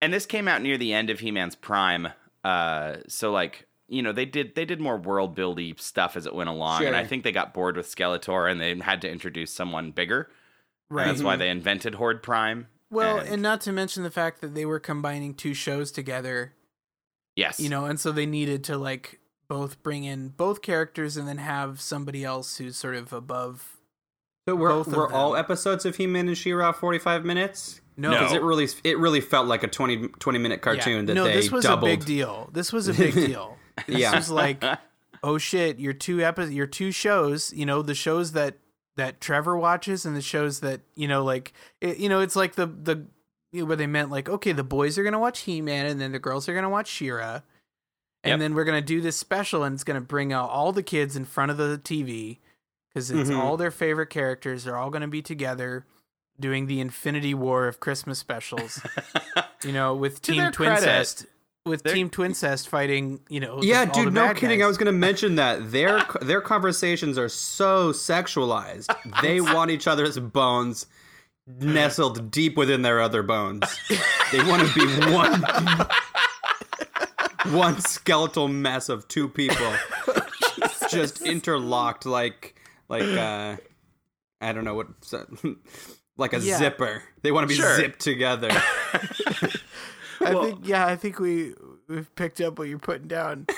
and 0.00 0.12
this 0.12 0.24
came 0.26 0.46
out 0.46 0.62
near 0.62 0.78
the 0.78 0.92
end 0.92 1.10
of 1.10 1.18
He-Man's 1.18 1.56
prime. 1.56 2.08
Uh, 2.44 2.98
so 3.08 3.32
like 3.32 3.66
you 3.88 4.02
know 4.02 4.12
they 4.12 4.24
did 4.26 4.54
they 4.54 4.64
did 4.64 4.80
more 4.80 4.96
world 4.96 5.34
buildy 5.36 5.72
stuff 5.80 6.16
as 6.16 6.26
it 6.26 6.34
went 6.34 6.48
along, 6.48 6.84
and 6.84 6.94
I 6.94 7.04
think 7.04 7.24
they 7.24 7.32
got 7.32 7.52
bored 7.54 7.76
with 7.76 7.92
Skeletor 7.92 8.48
and 8.50 8.60
they 8.60 8.76
had 8.78 9.00
to 9.02 9.10
introduce 9.10 9.50
someone 9.52 9.90
bigger. 9.90 10.30
Right. 10.90 11.02
And 11.08 11.10
that's 11.10 11.22
why 11.24 11.34
they 11.36 11.48
invented 11.50 11.96
Horde 11.96 12.22
Prime. 12.22 12.68
Well, 12.90 13.18
and- 13.18 13.28
and 13.28 13.42
not 13.42 13.60
to 13.62 13.72
mention 13.72 14.02
the 14.02 14.10
fact 14.10 14.40
that 14.40 14.54
they 14.54 14.64
were 14.64 14.80
combining 14.80 15.34
two 15.34 15.54
shows 15.54 15.90
together, 15.92 16.54
yes, 17.36 17.60
you 17.60 17.68
know, 17.68 17.84
and 17.84 17.98
so 18.00 18.12
they 18.12 18.26
needed 18.26 18.64
to 18.64 18.78
like 18.78 19.20
both 19.48 19.82
bring 19.82 20.04
in 20.04 20.28
both 20.30 20.60
characters 20.62 21.16
and 21.16 21.26
then 21.26 21.38
have 21.38 21.80
somebody 21.80 22.24
else 22.24 22.58
who's 22.58 22.76
sort 22.76 22.94
of 22.94 23.12
above. 23.12 23.76
so 24.46 24.54
were, 24.54 24.68
Both 24.70 24.86
of 24.88 24.94
were 24.94 25.12
all 25.12 25.32
them. 25.32 25.40
episodes 25.40 25.84
of 25.84 25.96
He-Man 25.96 26.26
and 26.28 26.36
She-Ra 26.36 26.72
45 26.72 27.24
minutes? 27.24 27.80
No, 27.98 28.10
No. 28.12 28.18
Because 28.18 28.32
it 28.34 28.42
really, 28.42 28.66
it 28.84 28.98
really 28.98 29.20
felt 29.20 29.46
like 29.46 29.62
a 29.62 29.68
20, 29.68 30.08
20 30.08 30.38
minute 30.38 30.56
Yeah. 30.56 30.62
cartoon 30.62 31.06
that 31.06 31.14
no, 31.14 31.24
they 31.24 31.34
this 31.34 31.50
was 31.50 31.64
doubled. 31.64 31.90
a 31.90 31.96
big 31.96 32.06
deal. 32.06 32.48
This 32.52 32.72
was 32.72 32.88
a 32.88 32.94
big 32.94 33.12
deal. 33.26 33.58
This 33.86 33.98
Yeah. 33.98 34.14
was 34.16 34.30
like, 34.30 34.62
oh 35.22 35.36
shit, 35.38 35.78
your 35.78 35.92
two 35.92 36.22
episodes, 36.22 36.54
your 36.54 36.66
two 36.66 36.92
shows, 36.92 37.52
you 37.52 37.66
know, 37.66 37.82
the 37.82 37.94
shows 37.94 38.32
that 38.32 38.56
that 38.98 39.20
Trevor 39.20 39.56
watches 39.56 40.04
and 40.04 40.14
the 40.14 40.20
shows 40.20 40.60
that 40.60 40.82
you 40.94 41.08
know, 41.08 41.24
like, 41.24 41.52
it, 41.80 41.96
you 41.98 42.08
know, 42.08 42.20
it's 42.20 42.36
like 42.36 42.54
the 42.56 42.66
the 42.66 43.06
you 43.50 43.60
know, 43.62 43.64
where 43.66 43.76
they 43.76 43.86
meant 43.86 44.10
like, 44.10 44.28
okay, 44.28 44.52
the 44.52 44.62
boys 44.62 44.98
are 44.98 45.02
gonna 45.04 45.18
watch 45.18 45.40
He 45.40 45.60
Man 45.62 45.86
and 45.86 45.98
then 46.00 46.12
the 46.12 46.18
girls 46.18 46.48
are 46.48 46.54
gonna 46.54 46.68
watch 46.68 46.88
Shira, 46.88 47.42
and 48.22 48.32
Yep. 48.32 48.38
then 48.40 48.54
we're 48.54 48.64
gonna 48.64 48.82
do 48.82 49.00
this 49.00 49.16
special 49.16 49.64
and 49.64 49.74
it's 49.74 49.84
gonna 49.84 50.00
bring 50.00 50.32
out 50.32 50.50
all 50.50 50.72
the 50.72 50.82
kids 50.82 51.16
in 51.16 51.24
front 51.24 51.50
of 51.50 51.56
the 51.56 51.78
TV 51.82 52.38
because 52.92 53.10
it's 53.10 53.30
Mhm. 53.30 53.38
all 53.38 53.56
their 53.56 53.70
favorite 53.70 54.10
characters. 54.10 54.64
They're 54.64 54.76
all 54.76 54.90
gonna 54.90 55.08
be 55.08 55.22
together. 55.22 55.86
Doing 56.40 56.66
the 56.66 56.80
Infinity 56.80 57.34
War 57.34 57.66
of 57.66 57.80
Christmas 57.80 58.20
specials, 58.20 58.80
you 59.64 59.72
know, 59.72 59.92
with 59.96 60.22
Team 60.22 60.36
their 60.36 60.52
credit, 60.52 60.84
Twincest, 60.88 61.26
with 61.68 61.82
they're- 61.82 61.94
Team 61.94 62.10
Twincest 62.10 62.68
fighting, 62.68 63.20
you 63.28 63.40
know, 63.40 63.60
Yeah, 63.62 63.84
the- 63.84 63.90
all 63.92 63.96
dude, 64.04 64.06
the 64.08 64.10
no 64.20 64.26
bad 64.28 64.36
kidding. 64.36 64.58
guys. 64.58 64.64
I 64.64 64.68
was 64.68 64.78
going 64.78 64.86
to 64.86 64.92
mention 64.92 65.36
that 65.36 65.70
their 65.70 66.04
their 66.20 66.40
conversations 66.40 67.18
are 67.18 67.28
so 67.28 67.92
sexualized. 67.92 68.86
They 69.22 69.40
want 69.40 69.70
each 69.70 69.86
other's 69.86 70.18
bones 70.18 70.86
nestled 71.60 72.30
deep 72.30 72.56
within 72.56 72.82
their 72.82 73.00
other 73.00 73.22
bones. 73.22 73.64
They 74.32 74.42
want 74.44 74.68
to 74.68 74.74
be 74.74 75.12
one 75.12 75.42
one 77.54 77.80
skeletal 77.80 78.48
mess 78.48 78.88
of 78.88 79.08
two 79.08 79.28
people 79.28 79.72
just 80.90 81.22
interlocked 81.22 82.04
like 82.04 82.54
like 82.88 83.02
uh 83.02 83.56
I 84.40 84.52
don't 84.52 84.64
know 84.64 84.74
what 84.74 84.88
like 86.18 86.32
a 86.34 86.40
Yeah. 86.40 86.58
zipper. 86.58 87.02
They 87.22 87.32
want 87.32 87.44
to 87.44 87.48
be 87.48 87.54
Sure. 87.54 87.76
zipped 87.76 88.00
together. 88.00 88.50
I 90.20 90.34
think, 90.34 90.66
yeah, 90.66 90.86
I 90.86 90.96
think 90.96 91.18
we 91.18 91.54
we've 91.88 92.14
picked 92.14 92.40
up 92.40 92.58
what 92.58 92.68
you're 92.68 92.78
putting 92.78 93.08
down. 93.08 93.46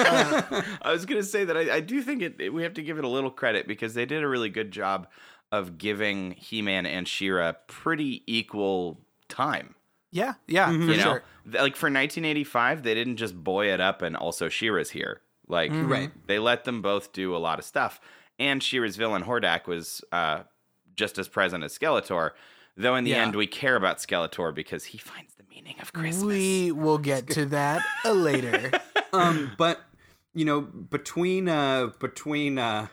Uh, 0.00 0.62
I 0.82 0.92
was 0.92 1.06
gonna 1.06 1.22
say 1.22 1.44
that 1.44 1.56
I, 1.56 1.76
I 1.76 1.80
do 1.80 2.02
think 2.02 2.22
it, 2.22 2.36
it- 2.40 2.52
we 2.52 2.62
have 2.62 2.74
to 2.74 2.82
give 2.82 2.98
it 2.98 3.04
a 3.04 3.08
little 3.08 3.30
credit 3.30 3.66
because 3.66 3.94
they 3.94 4.06
did 4.06 4.22
a 4.22 4.28
really 4.28 4.48
good 4.48 4.70
job 4.70 5.08
of 5.52 5.78
giving 5.78 6.32
He-Man 6.32 6.86
and 6.86 7.06
She-Ra 7.06 7.52
pretty 7.66 8.22
equal 8.26 9.00
time. 9.28 9.74
Yeah, 10.10 10.34
yeah, 10.46 10.68
mm-hmm. 10.68 10.86
for 10.86 10.92
You 10.92 10.96
know, 10.96 11.02
sure. 11.02 11.22
Like 11.46 11.76
for 11.76 11.86
1985, 11.86 12.82
they 12.82 12.94
didn't 12.94 13.16
just 13.16 13.42
boy 13.42 13.72
it 13.72 13.80
up 13.80 14.02
and 14.02 14.16
also 14.16 14.48
She-Ra's 14.48 14.90
here. 14.90 15.20
Like, 15.48 15.70
mm-hmm. 15.70 15.90
Right. 15.90 16.10
They 16.26 16.38
let 16.38 16.64
them 16.64 16.82
both 16.82 17.12
do 17.12 17.34
a 17.34 17.38
lot 17.38 17.58
of 17.58 17.64
stuff, 17.64 18.00
and 18.38 18.62
She-Ra's 18.62 18.96
villain 18.96 19.24
Hordak 19.24 19.66
was 19.66 20.02
uh, 20.12 20.42
just 20.96 21.18
as 21.18 21.28
present 21.28 21.64
as 21.64 21.76
Skeletor. 21.76 22.30
Though 22.80 22.94
in 22.96 23.04
the 23.04 23.10
Yeah. 23.10 23.22
end, 23.24 23.36
we 23.36 23.46
care 23.46 23.76
about 23.76 23.98
Skeletor 23.98 24.54
because 24.54 24.84
he 24.86 24.98
finds 24.98 25.34
the 25.34 25.44
meaning 25.50 25.76
of 25.82 25.92
Christmas. 25.92 26.24
We 26.24 26.72
will 26.72 26.98
get 26.98 27.28
to 27.30 27.46
that 27.46 27.82
uh, 28.04 28.12
later. 28.12 28.70
um, 29.12 29.52
but 29.58 29.80
you 30.34 30.44
know, 30.44 30.60
between 30.60 31.48
uh, 31.48 31.88
between 31.98 32.58
uh, 32.58 32.86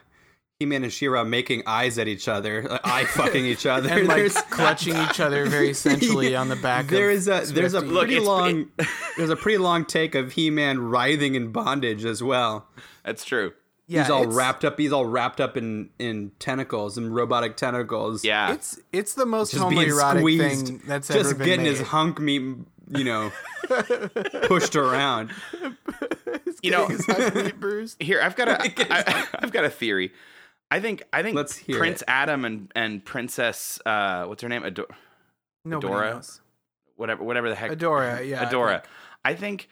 He-Man 0.58 0.82
and 0.82 0.92
She-Ra 0.92 1.22
making 1.24 1.62
eyes 1.66 1.98
at 1.98 2.08
each 2.08 2.26
other, 2.28 2.66
uh, 2.70 2.78
eye 2.84 3.04
fucking 3.08 3.46
each 3.46 3.64
other, 3.64 3.88
and 3.90 4.08
like 4.08 4.32
clutching 4.50 4.96
each 5.10 5.20
other 5.20 5.46
very 5.46 5.72
sensually 5.72 6.34
on 6.36 6.48
the 6.48 6.56
back. 6.56 6.88
there 6.88 7.10
of 7.10 7.16
is 7.16 7.28
a 7.28 7.42
there's 7.52 7.74
a 7.74 7.78
Swifty. 7.80 7.94
Look, 7.94 8.02
pretty 8.08 8.14
it's- 8.16 8.26
long 8.26 8.70
there's 9.16 9.30
a 9.30 9.36
pretty 9.36 9.58
long 9.58 9.84
take 9.84 10.14
of 10.14 10.32
He-Man 10.32 10.80
writhing 10.80 11.34
in 11.34 11.50
bondage 11.52 12.04
as 12.04 12.22
well. 12.22 12.66
That's 13.04 13.24
true. 13.24 13.52
Yeah, 13.88 14.02
he's 14.02 14.10
all 14.10 14.26
wrapped 14.26 14.64
up. 14.64 14.78
He's 14.78 14.92
all 14.92 15.06
wrapped 15.06 15.40
up 15.40 15.56
in 15.56 15.90
in 15.98 16.30
tentacles 16.38 16.96
and 16.96 17.12
robotic 17.14 17.56
tentacles. 17.56 18.24
Yeah. 18.24 18.52
It's 18.52 18.78
it's 18.92 19.14
the 19.14 19.26
most 19.26 19.50
just 19.52 19.64
homoerotic 19.64 20.18
squeezed, 20.20 20.66
thing 20.68 20.82
that's 20.86 21.08
just 21.08 21.18
ever 21.18 21.28
been 21.30 21.38
Just 21.38 21.46
getting 21.46 21.64
made. 21.64 21.70
his 21.78 21.80
hunk 21.88 22.20
meat, 22.20 22.42
you 22.90 23.04
know, 23.04 23.32
pushed 24.42 24.76
around. 24.76 25.30
you 26.62 26.70
know, 26.70 26.86
His 26.86 27.08
ugly 27.08 27.52
bruise. 27.58 27.96
Here, 28.00 28.20
I've 28.22 28.36
got 28.36 28.48
a, 28.48 28.62
I, 28.92 29.26
I've 29.40 29.52
got 29.52 29.64
a 29.64 29.70
theory. 29.70 30.12
I 30.70 30.80
think, 30.80 31.02
I 31.14 31.22
think 31.22 31.34
Let's 31.34 31.56
hear 31.56 31.78
Prince 31.78 32.02
it. 32.02 32.08
Adam 32.08 32.44
and 32.44 32.70
and 32.76 33.02
Princess, 33.04 33.80
uh, 33.86 34.24
what's 34.26 34.42
her 34.42 34.48
name, 34.50 34.64
Ador- 34.64 34.86
Nobody 35.64 35.92
Adora? 35.92 36.12
knows. 36.14 36.40
whatever, 36.96 37.24
whatever 37.24 37.48
the 37.48 37.54
heck, 37.54 37.70
Adora, 37.70 38.26
yeah. 38.26 38.42
I 38.42 38.44
Adora. 38.52 38.70
think. 38.82 38.84
I 39.24 39.34
think 39.34 39.68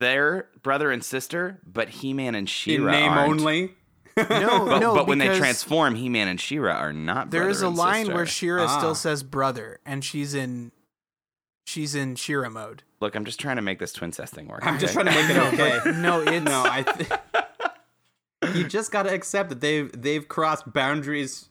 they're 0.00 0.48
brother 0.62 0.90
and 0.90 1.04
sister, 1.04 1.60
but 1.66 1.88
He-Man 1.88 2.28
and 2.34 2.36
In 2.42 2.46
She-Ra 2.46 2.90
name 2.92 3.12
aren't. 3.12 3.40
only. 3.40 3.70
No, 4.18 4.66
But, 4.66 4.78
no, 4.80 4.94
but 4.96 5.06
when 5.06 5.18
they 5.18 5.36
transform, 5.38 5.94
He-Man 5.94 6.26
and 6.26 6.40
She-Ra 6.40 6.72
are 6.76 6.92
not. 6.92 7.30
there 7.30 7.42
brother 7.42 7.50
is 7.50 7.62
a 7.62 7.68
and 7.68 7.76
line 7.76 8.00
sister. 8.06 8.14
where 8.14 8.26
Shira 8.26 8.64
Ah. 8.64 8.78
still 8.78 8.94
says 8.96 9.22
brother, 9.22 9.78
and 9.86 10.04
she's 10.04 10.34
in 10.34 10.72
she's 11.66 11.94
in 11.94 12.16
Shira 12.16 12.50
mode. 12.50 12.82
Look, 13.00 13.14
I'm 13.14 13.24
just 13.24 13.38
trying 13.38 13.56
to 13.56 13.62
make 13.62 13.78
this 13.78 13.92
twincest 13.92 14.34
thing 14.34 14.48
work. 14.48 14.66
I'm 14.66 14.78
just 14.80 14.92
trying 14.94 15.06
to 15.06 15.12
make 15.12 15.30
it 15.30 15.36
okay. 15.54 16.00
No, 16.00 16.20
it's 16.20 16.44
no, 16.44 16.64
I. 16.64 16.82
Th- 16.82 18.54
you 18.56 18.64
just 18.66 18.90
gotta 18.90 19.12
accept 19.14 19.50
that 19.50 19.60
they've 19.60 19.90
they've 20.02 20.26
crossed 20.26 20.72
boundaries. 20.72 21.48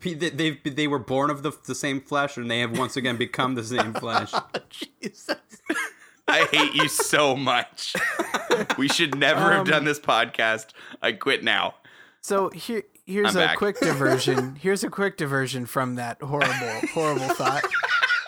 P- 0.00 0.14
they- 0.14 0.30
They've 0.30 0.58
they 0.76 0.86
were 0.86 0.98
born 1.00 1.28
of 1.28 1.42
the, 1.42 1.52
the 1.66 1.74
same 1.74 2.00
flesh, 2.00 2.38
and 2.38 2.50
they 2.50 2.60
have 2.60 2.78
once 2.78 2.96
again 2.96 3.16
become 3.18 3.54
the 3.54 3.64
same 3.64 3.92
flesh. 4.02 4.32
Jesus. 4.70 5.36
I 6.28 6.44
hate 6.50 6.74
you 6.74 6.88
so 6.88 7.36
much. 7.36 7.94
we 8.78 8.88
should 8.88 9.16
never 9.18 9.40
have 9.52 9.60
Um, 9.60 9.66
done 9.66 9.84
this 9.84 9.98
podcast. 10.00 10.66
I 11.02 11.12
quit 11.12 11.42
now. 11.44 11.74
So 12.20 12.48
here 12.50 12.84
here's 13.04 13.34
I'm 13.36 13.42
a 13.42 13.46
back. 13.46 13.58
quick 13.58 13.80
diversion. 13.80 14.54
here's 14.56 14.84
a 14.84 14.88
quick 14.88 15.16
diversion 15.16 15.66
from 15.66 15.96
that 15.96 16.20
horrible 16.22 16.80
horrible 16.94 17.28
thought. 17.34 17.64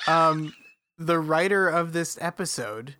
Um 0.07 0.53
the 0.99 1.19
writer 1.19 1.67
of 1.69 1.93
this 1.95 2.19
episode 2.21 2.97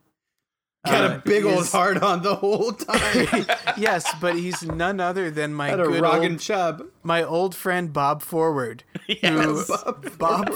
Got 0.87 1.11
uh, 1.11 1.15
a 1.15 1.19
big 1.19 1.45
old 1.45 1.61
is- 1.63 1.73
heart 1.73 2.03
on 2.03 2.23
the 2.23 2.35
whole 2.35 2.73
time. 2.73 3.47
Yes, 3.77 4.07
but 4.21 4.35
he's 4.37 4.63
none 4.63 5.01
other 5.01 5.31
than 5.31 5.55
my 5.55 5.69
Had 5.69 5.81
a 5.81 5.85
good 5.85 6.03
Rogan 6.03 6.33
old, 6.33 6.41
chub. 6.41 6.83
my 7.03 7.23
old 7.23 7.55
friend 7.55 7.93
Bob 7.93 8.23
Forward. 8.23 8.85
Yes. 9.07 9.69
Bob 9.69 10.19
Bob, 10.19 10.51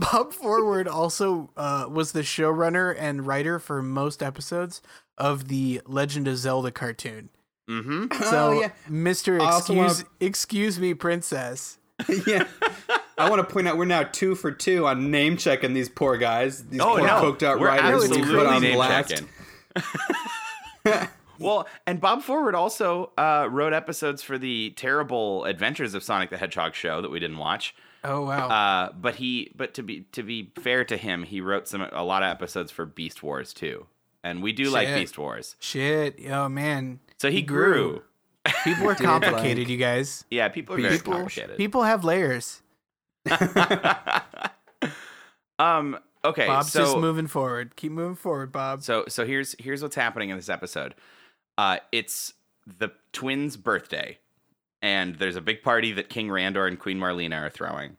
Bob 0.00 0.32
Forward 0.32 0.88
also 0.88 1.50
uh, 1.56 1.86
was 1.88 2.10
the 2.12 2.22
showrunner 2.22 2.94
and 2.98 3.24
writer 3.26 3.60
for 3.60 3.80
most 3.80 4.22
episodes 4.24 4.82
of 5.18 5.46
the 5.46 5.80
Legend 5.86 6.26
of 6.26 6.36
Zelda 6.36 6.72
cartoon. 6.72 7.28
Mm-hmm. 7.70 8.12
So, 8.24 8.54
Oh, 8.54 8.60
yeah. 8.60 8.70
Mister, 8.88 9.40
I 9.40 9.44
also 9.52 9.74
wanna- 9.74 9.88
excuse 9.90 10.08
excuse 10.20 10.78
me, 10.80 10.94
princess. 10.94 11.78
yeah. 12.26 12.44
I 13.16 13.30
want 13.30 13.46
to 13.46 13.52
point 13.52 13.68
out 13.68 13.76
we're 13.76 13.84
now 13.84 14.02
two 14.02 14.34
for 14.34 14.50
two 14.50 14.84
on 14.86 15.12
name 15.12 15.36
checking 15.36 15.72
these 15.74 15.88
poor 15.88 16.16
guys. 16.16 16.64
These 16.64 16.80
Oh 16.80 16.96
poor 16.96 17.06
no, 17.06 17.22
coked 17.22 17.44
out 17.44 17.60
we're 17.60 17.68
writers 17.68 18.08
we 18.10 18.16
absolutely 18.16 18.34
put 18.34 18.46
on 18.46 18.62
name 18.62 18.74
blast. 18.74 19.10
checking. 19.10 19.28
well, 21.38 21.66
and 21.86 22.00
Bob 22.00 22.22
Forward 22.22 22.54
also 22.54 23.12
uh, 23.18 23.48
wrote 23.50 23.72
episodes 23.72 24.22
for 24.22 24.38
the 24.38 24.70
terrible 24.76 25.44
Adventures 25.44 25.94
of 25.94 26.02
Sonic 26.02 26.30
the 26.30 26.36
Hedgehog 26.36 26.74
show 26.74 27.00
that 27.00 27.10
we 27.10 27.18
didn't 27.20 27.38
watch. 27.38 27.74
Oh 28.04 28.22
wow. 28.22 28.48
Uh, 28.48 28.92
but 28.92 29.14
he, 29.16 29.52
but 29.54 29.74
to 29.74 29.82
be 29.82 30.00
to 30.12 30.22
be 30.22 30.52
fair 30.60 30.84
to 30.84 30.96
him, 30.96 31.22
he 31.22 31.40
wrote 31.40 31.68
some 31.68 31.82
a 31.82 32.02
lot 32.04 32.22
of 32.22 32.28
episodes 32.30 32.70
for 32.72 32.84
Beast 32.84 33.22
Wars 33.22 33.52
too. 33.52 33.86
and 34.24 34.42
we 34.42 34.52
do 34.52 34.70
like 34.70 34.88
Beast 34.88 35.16
Wars. 35.18 35.54
Shit. 35.60 36.18
Oh 36.28 36.48
man. 36.48 36.98
So 37.20 37.30
he, 37.30 37.42
grew. 37.42 38.02
People 38.64 38.88
are 38.90 38.94
complicated, 38.96 39.58
like- 39.58 39.68
you 39.68 39.76
guys. 39.76 40.24
Yeah, 40.32 40.48
people 40.48 40.74
are 40.74 40.80
very 40.80 40.96
People, 40.96 41.12
complicated. 41.12 41.56
people 41.56 41.84
have 41.84 42.04
layers. 42.04 42.60
um. 45.58 45.98
Okay. 46.24 46.46
Bob's 46.46 46.70
so 46.72 46.84
just 46.84 46.96
moving 46.98 47.26
forward. 47.26 47.74
Keep 47.76 47.92
moving 47.92 48.14
forward, 48.16 48.52
Bob. 48.52 48.82
so 48.82 49.04
so 49.08 49.26
here's 49.26 49.54
here's 49.58 49.82
what's 49.82 49.96
happening 49.96 50.30
in 50.30 50.36
this 50.36 50.48
episode. 50.48 50.94
Uh, 51.58 51.78
it's 51.90 52.34
the 52.66 52.90
twins' 53.12 53.56
birthday, 53.56 54.18
and 54.80 55.16
there's 55.16 55.36
a 55.36 55.40
big 55.40 55.62
party 55.62 55.92
that 55.92 56.08
King 56.08 56.28
Randor 56.28 56.68
and 56.68 56.78
Queen 56.78 56.98
Marlena 56.98 57.42
are 57.42 57.50
throwing. 57.50 57.96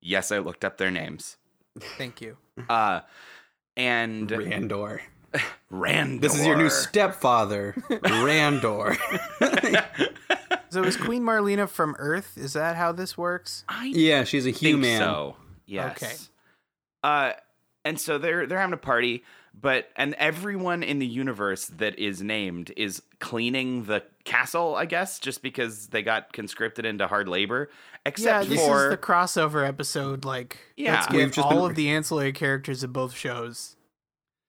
Yes, 0.00 0.30
I 0.30 0.38
looked 0.38 0.64
up 0.64 0.76
their 0.76 0.90
names. 0.90 1.36
Thank 1.80 2.20
you. 2.20 2.36
Uh, 2.68 3.00
and 3.76 4.28
Randor. 4.28 5.00
Randor. 5.72 6.20
This 6.20 6.38
is 6.38 6.46
your 6.46 6.56
new 6.56 6.70
stepfather, 6.70 7.74
Randor. 7.88 8.96
So 10.70 10.82
is 10.82 10.96
Queen 10.96 11.22
Marlena 11.22 11.68
from 11.68 11.94
Earth? 12.00 12.36
Is 12.36 12.54
that 12.54 12.74
how 12.74 12.90
this 12.90 13.16
works? 13.16 13.62
I 13.68 13.92
yeah, 13.94 14.24
she's 14.24 14.44
a 14.44 14.50
think 14.50 14.56
human. 14.56 14.98
so. 14.98 15.36
Yes. 15.66 16.02
Okay. 16.02 16.14
Uh, 17.04 17.32
and 17.84 18.00
so 18.00 18.18
they're 18.18 18.46
they're 18.46 18.58
having 18.58 18.72
a 18.74 18.76
party, 18.78 19.24
but 19.58 19.88
and 19.96 20.14
everyone 20.14 20.82
in 20.82 20.98
the 20.98 21.06
universe 21.06 21.66
that 21.66 21.98
is 21.98 22.22
named 22.22 22.72
is 22.76 23.02
cleaning 23.20 23.84
the 23.84 24.02
castle, 24.24 24.74
I 24.74 24.86
guess, 24.86 25.18
just 25.18 25.42
because 25.42 25.88
they 25.88 26.02
got 26.02 26.32
conscripted 26.32 26.84
into 26.86 27.06
hard 27.06 27.28
labor. 27.28 27.68
Yeah, 27.70 27.98
Except 28.06 28.48
this 28.48 28.60
for 28.66 28.84
is 28.84 28.90
the 28.90 28.96
crossover 28.98 29.66
episode. 29.66 30.24
Like, 30.24 30.58
Yeah. 30.76 30.94
let's 31.00 31.10
We've 31.12 31.26
just 31.32 31.38
all 31.46 31.62
been- 31.62 31.70
of 31.70 31.74
the 31.76 31.88
ancillary 31.90 32.32
characters 32.32 32.82
of 32.82 32.92
both 32.92 33.14
shows. 33.14 33.76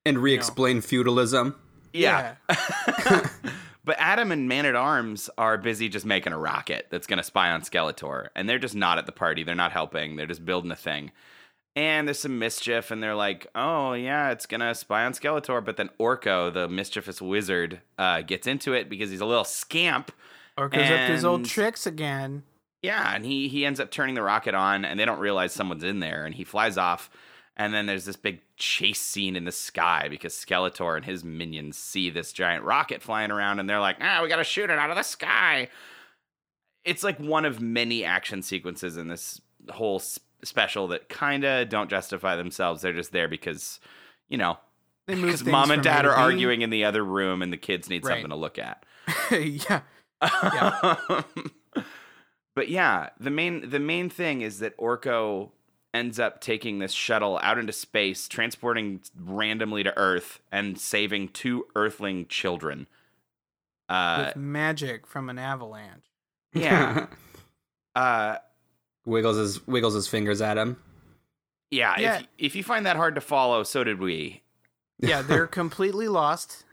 And 0.05 0.17
re-explain 0.19 0.81
feudalism. 0.81 1.55
yeah. 1.93 2.35
but 3.85 3.95
Adam 3.99 4.31
and 4.31 4.47
Man 4.47 4.65
at 4.65 4.75
Arms 4.75 5.29
are 5.37 5.57
busy 5.57 5.89
just 5.89 6.05
making 6.05 6.33
a 6.33 6.37
rocket 6.37 6.87
that's 6.89 7.07
going 7.07 7.17
to 7.17 7.23
spy 7.23 7.49
on 7.51 7.61
Skeletor, 7.61 8.27
and 8.35 8.47
they're 8.49 8.59
just 8.59 8.75
not 8.75 8.97
at 8.97 9.05
the 9.05 9.11
party. 9.11 9.43
They're 9.43 9.55
not 9.55 9.71
helping. 9.71 10.15
They're 10.15 10.27
just 10.27 10.45
building 10.45 10.71
a 10.71 10.75
thing. 10.75 11.11
And 11.75 12.07
there's 12.07 12.19
some 12.19 12.39
mischief, 12.39 12.89
and 12.89 13.03
they're 13.03 13.15
like, 13.15 13.47
"Oh 13.53 13.93
yeah, 13.93 14.31
it's 14.31 14.45
gonna 14.45 14.73
spy 14.73 15.03
on 15.03 15.11
Skeletor." 15.11 15.63
But 15.63 15.75
then 15.75 15.89
Orko, 15.99 16.53
the 16.53 16.69
mischievous 16.69 17.21
wizard, 17.21 17.81
uh, 17.97 18.21
gets 18.21 18.47
into 18.47 18.73
it 18.73 18.89
because 18.89 19.11
he's 19.11 19.21
a 19.21 19.25
little 19.25 19.43
scamp. 19.43 20.11
Or 20.57 20.69
goes 20.69 20.89
up 20.89 21.07
to 21.07 21.13
his 21.13 21.25
old 21.25 21.45
tricks 21.45 21.85
again. 21.85 22.43
Yeah, 22.81 23.13
and 23.13 23.25
he 23.25 23.49
he 23.49 23.65
ends 23.65 23.79
up 23.81 23.91
turning 23.91 24.15
the 24.15 24.21
rocket 24.21 24.55
on, 24.55 24.85
and 24.85 24.97
they 24.97 25.05
don't 25.05 25.19
realize 25.19 25.51
someone's 25.51 25.83
in 25.83 25.99
there, 25.99 26.25
and 26.25 26.33
he 26.35 26.45
flies 26.45 26.77
off. 26.77 27.09
And 27.57 27.73
then 27.73 27.85
there's 27.85 28.05
this 28.05 28.17
big 28.17 28.41
chase 28.57 29.01
scene 29.01 29.35
in 29.35 29.45
the 29.45 29.51
sky 29.51 30.07
because 30.09 30.33
Skeletor 30.33 30.97
and 30.97 31.05
his 31.05 31.23
minions 31.23 31.77
see 31.77 32.09
this 32.09 32.33
giant 32.33 32.63
rocket 32.63 33.01
flying 33.01 33.31
around, 33.31 33.59
and 33.59 33.69
they're 33.69 33.79
like, 33.79 33.97
"Ah, 33.99 34.21
we 34.21 34.29
gotta 34.29 34.43
shoot 34.43 34.69
it 34.69 34.77
out 34.77 34.91
of 34.91 34.95
the 34.95 35.03
sky." 35.03 35.69
It's 36.85 37.03
like 37.03 37.19
one 37.19 37.43
of 37.43 37.59
many 37.59 38.05
action 38.05 38.41
sequences 38.41 38.95
in 38.95 39.07
this 39.07 39.41
whole 39.71 39.99
special 40.45 40.87
that 40.89 41.09
kind 41.09 41.43
of 41.43 41.69
don't 41.69 41.89
justify 41.89 42.35
themselves. 42.35 42.81
They're 42.81 42.93
just 42.93 43.11
there 43.11 43.27
because, 43.27 43.79
you 44.29 44.37
know, 44.37 44.57
They 45.07 45.15
move 45.15 45.25
because 45.25 45.43
mom 45.45 45.71
and 45.71 45.83
dad 45.83 46.05
are 46.05 46.15
B. 46.15 46.21
arguing 46.21 46.61
in 46.61 46.69
the 46.69 46.85
other 46.85 47.03
room, 47.03 47.41
and 47.41 47.51
the 47.53 47.57
kids 47.57 47.89
need 47.89 48.05
Right. 48.05 48.13
something 48.13 48.29
to 48.29 48.35
look 48.35 48.57
at. 48.59 48.85
yeah. 49.31 49.81
but 52.55 52.69
yeah, 52.69 53.09
the 53.19 53.29
main 53.29 53.69
the 53.69 53.79
main 53.79 54.09
thing 54.09 54.41
is 54.41 54.59
that 54.59 54.75
Orko 54.77 55.51
ends 55.93 56.19
up 56.19 56.41
taking 56.41 56.79
this 56.79 56.91
shuttle 56.91 57.39
out 57.41 57.57
into 57.57 57.71
space, 57.73 58.27
transporting 58.27 59.01
randomly 59.17 59.83
to 59.83 59.97
Earth 59.97 60.39
and 60.51 60.77
saving 60.79 61.29
two 61.29 61.67
Earthling 61.75 62.27
children. 62.27 62.87
Uh, 63.87 64.25
With 64.27 64.35
magic 64.37 65.05
from 65.07 65.29
an 65.29 65.37
avalanche. 65.37 66.05
yeah, 66.53 67.05
uh, 67.95 68.37
wiggles 69.05 69.37
his 69.37 69.65
wiggles 69.67 69.93
his 69.93 70.07
fingers 70.07 70.41
at 70.41 70.57
him. 70.57 70.77
yeah. 71.71 71.95
Yeah. 71.99 72.17
If 72.19 72.27
if 72.37 72.55
you 72.55 72.63
find 72.63 72.85
that 72.85 72.95
hard 72.95 73.15
to 73.15 73.21
follow, 73.21 73.63
so 73.63 73.83
did 73.83 73.99
we. 73.99 74.41
Yeah, 74.99 75.21
they're 75.27 75.47
completely 75.47 76.07
lost. 76.07 76.63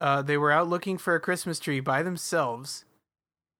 Uh, 0.00 0.22
they 0.22 0.36
were 0.36 0.50
out 0.52 0.68
looking 0.68 0.98
for 0.98 1.14
a 1.14 1.20
Christmas 1.20 1.58
tree 1.58 1.80
by 1.80 2.02
themselves. 2.02 2.84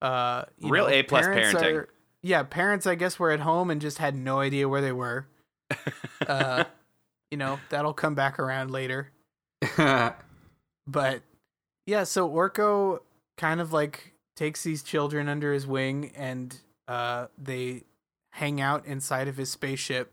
Uh, 0.03 0.45
you 0.59 0.69
Real 0.71 0.89
A-plus 0.89 1.27
parenting. 1.27 1.75
are- 1.75 1.89
yeah, 2.23 2.43
parents, 2.43 2.87
I 2.87 2.95
guess, 2.95 3.19
were 3.19 3.31
at 3.31 3.41
home 3.41 3.71
and 3.71 3.81
just 3.81 3.99
had 3.99 4.15
no 4.17 4.41
idea 4.41 4.69
where 4.69 4.81
they 4.81 4.93
were. 4.93 5.27
Uh, 6.27 6.65
you 7.31 7.37
know, 7.37 7.61
that'll 7.69 7.93
come 7.93 8.15
back 8.15 8.39
around 8.39 8.71
later. 8.71 9.11
But 10.87 11.23
yeah, 11.87 12.05
so 12.05 12.29
Orko 12.29 13.01
kind 13.37 13.61
of 13.61 13.73
like 13.73 14.13
takes 14.37 14.63
these 14.63 14.83
children 14.83 15.29
under 15.29 15.53
his 15.53 15.67
wing 15.67 16.13
and 16.17 16.57
uh, 16.89 17.27
they 17.39 17.83
hang 18.35 18.61
out 18.61 18.85
inside 18.87 19.29
of 19.29 19.37
his 19.37 19.51
spaceship 19.51 20.13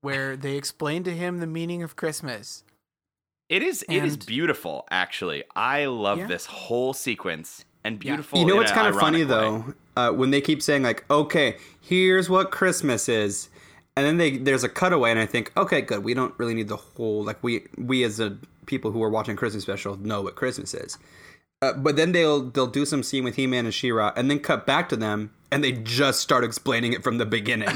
where 0.00 0.36
they 0.44 0.56
explain 0.56 1.02
to 1.04 1.10
him 1.12 1.38
the 1.38 1.46
meaning 1.46 1.82
of 1.82 1.96
Christmas. 1.96 2.64
It 3.48 3.62
is 3.62 3.84
it 3.88 4.02
is 4.04 4.16
beautiful, 4.16 4.86
actually. 4.90 5.44
I 5.54 5.84
love 5.86 6.18
Yeah. 6.18 6.26
this 6.26 6.46
whole 6.46 6.94
sequence 6.94 7.64
and 7.84 7.98
beautiful. 7.98 8.38
you 8.38 8.46
know 8.46 8.56
what's 8.56 8.72
kind 8.72 8.86
of 8.88 8.98
funny 8.98 9.18
way. 9.18 9.24
though? 9.24 9.74
Uh, 9.96 10.10
when 10.10 10.30
they 10.30 10.40
keep 10.40 10.62
saying 10.62 10.82
like, 10.82 11.04
"Okay, 11.10 11.56
here's 11.80 12.30
what 12.30 12.50
Christmas 12.50 13.10
is," 13.10 13.50
and 13.94 14.06
then 14.06 14.16
they 14.16 14.38
there's 14.38 14.64
a 14.64 14.70
cutaway, 14.70 15.10
and 15.10 15.20
I 15.20 15.26
think, 15.26 15.52
"Okay, 15.56 15.82
good. 15.82 16.02
We 16.02 16.14
don't 16.14 16.32
really 16.38 16.54
need 16.54 16.68
the 16.68 16.76
whole 16.76 17.22
like 17.24 17.42
we 17.42 17.66
we 17.76 18.04
as 18.04 18.20
a 18.20 18.38
people 18.64 18.90
who 18.90 19.02
are 19.02 19.10
watching 19.10 19.36
Christmas 19.36 19.64
special 19.64 19.96
know 19.98 20.22
what 20.22 20.34
Christmas 20.34 20.72
is." 20.72 20.96
Uh, 21.60 21.74
but 21.74 21.96
then 21.96 22.12
they'll 22.12 22.40
they'll 22.40 22.66
do 22.66 22.86
some 22.86 23.02
scene 23.02 23.22
with 23.22 23.36
He-Man 23.36 23.66
and 23.66 23.74
She-Ra, 23.74 24.12
and 24.16 24.30
then 24.30 24.38
cut 24.38 24.64
back 24.66 24.88
to 24.88 24.96
them, 24.96 25.30
and 25.52 25.62
they 25.62 25.72
just 25.72 26.20
start 26.20 26.42
explaining 26.44 26.92
it 26.92 27.02
from 27.04 27.18
the 27.18 27.26
beginning. 27.26 27.68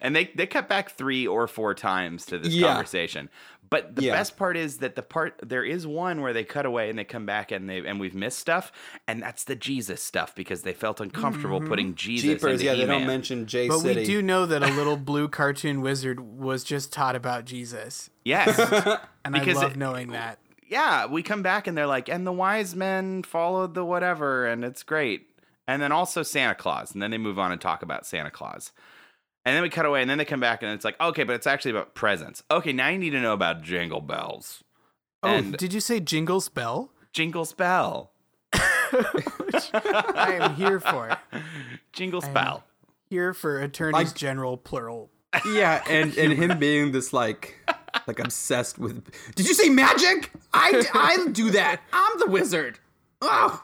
and 0.00 0.14
they 0.14 0.30
they 0.34 0.46
cut 0.46 0.68
back 0.68 0.90
three 0.90 1.26
or 1.26 1.46
four 1.46 1.74
times 1.74 2.24
to 2.26 2.38
this 2.38 2.52
Yeah. 2.52 2.68
conversation. 2.68 3.28
But 3.68 3.96
the 3.96 4.02
Yeah. 4.04 4.12
best 4.12 4.36
part 4.36 4.56
is 4.56 4.78
that 4.78 4.94
the 4.94 5.02
part 5.02 5.40
there 5.42 5.64
is 5.64 5.88
one 5.88 6.20
where 6.20 6.32
they 6.32 6.44
cut 6.44 6.66
away 6.66 6.88
and 6.88 6.96
they 6.96 7.02
come 7.04 7.26
back 7.26 7.50
and 7.50 7.68
they 7.68 7.78
and 7.84 7.98
we've 7.98 8.14
missed 8.14 8.38
stuff, 8.38 8.70
and 9.08 9.20
that's 9.20 9.42
the 9.42 9.56
Jesus 9.56 10.00
stuff 10.00 10.36
because 10.36 10.62
they 10.62 10.72
felt 10.72 11.00
uncomfortable 11.00 11.58
mm-hmm. 11.58 11.68
putting 11.68 11.94
Jesus. 11.96 12.22
Jeepers, 12.34 12.52
into 12.52 12.64
yeah, 12.66 12.74
they 12.74 12.86
don't 12.86 13.00
He-Man. 13.00 13.06
mention 13.08 13.46
J 13.46 13.66
But 13.68 13.80
City. 13.80 14.00
we 14.02 14.06
do 14.06 14.22
know 14.22 14.46
that 14.46 14.62
a 14.62 14.68
little 14.72 14.96
blue 15.10 15.28
cartoon 15.28 15.80
wizard 15.80 16.20
was 16.20 16.62
just 16.62 16.92
taught 16.92 17.16
about 17.16 17.44
Jesus. 17.44 18.08
Yes, 18.24 18.56
And 19.24 19.32
Because 19.34 19.56
I 19.58 19.62
love 19.62 19.72
it- 19.72 19.76
knowing 19.78 20.12
that. 20.12 20.38
Yeah. 20.68 21.06
We 21.06 21.22
come 21.22 21.42
back 21.42 21.66
and 21.66 21.76
they're 21.76 21.86
like, 21.86 22.08
and 22.08 22.26
the 22.26 22.32
wise 22.32 22.74
men 22.74 23.22
followed 23.22 23.74
the 23.74 23.84
whatever, 23.84 24.46
and 24.46 24.64
it's 24.64 24.82
great. 24.82 25.26
And 25.68 25.82
then 25.82 25.90
also 25.92 26.22
Santa 26.22 26.54
Claus, 26.54 26.92
and 26.92 27.02
then 27.02 27.10
they 27.10 27.18
move 27.18 27.38
on 27.38 27.50
and 27.52 27.60
talk 27.60 27.82
about 27.82 28.06
Santa 28.06 28.30
Claus. 28.30 28.72
And 29.44 29.54
then 29.54 29.62
we 29.62 29.68
cut 29.70 29.86
away, 29.86 30.00
and 30.00 30.10
then 30.10 30.18
they 30.18 30.24
come 30.24 30.40
back, 30.40 30.62
and 30.62 30.72
it's 30.72 30.84
like, 30.84 31.00
okay, 31.00 31.24
but 31.24 31.34
it's 31.34 31.46
actually 31.46 31.72
about 31.72 31.94
presents. 31.94 32.42
Okay, 32.50 32.72
now 32.72 32.88
you 32.88 32.98
need 32.98 33.10
to 33.10 33.20
know 33.20 33.32
about 33.32 33.62
Jingle 33.62 34.00
Bells. 34.00 34.62
Oh, 35.22 35.28
And- 35.28 35.56
did 35.56 35.72
you 35.72 35.80
say 35.80 35.98
Jingle's 36.00 36.48
Bell? 36.48 36.92
Jingle 37.12 37.44
Spell. 37.44 38.12
I 38.52 40.38
am 40.40 40.54
here 40.54 40.80
for. 40.80 41.16
Jingle 41.92 42.20
I 42.22 42.26
am 42.26 42.32
Spell. 42.32 42.64
Here 43.08 43.34
for 43.34 43.60
attorneys 43.60 44.12
I- 44.12 44.14
general 44.16 44.56
plural. 44.56 45.10
Yeah, 45.52 45.82
and 45.88 46.16
and 46.16 46.32
him 46.42 46.58
being 46.58 46.92
this 46.92 47.12
like 47.12 47.56
like 48.06 48.18
obsessed 48.18 48.78
with. 48.78 49.04
Did 49.34 49.46
you 49.48 49.54
say 49.54 49.68
magic? 49.68 50.30
I 50.52 50.84
I 50.94 51.28
do 51.32 51.50
that. 51.52 51.80
I'm 51.92 52.18
the 52.18 52.26
wizard. 52.26 52.78
Oh, 53.22 53.62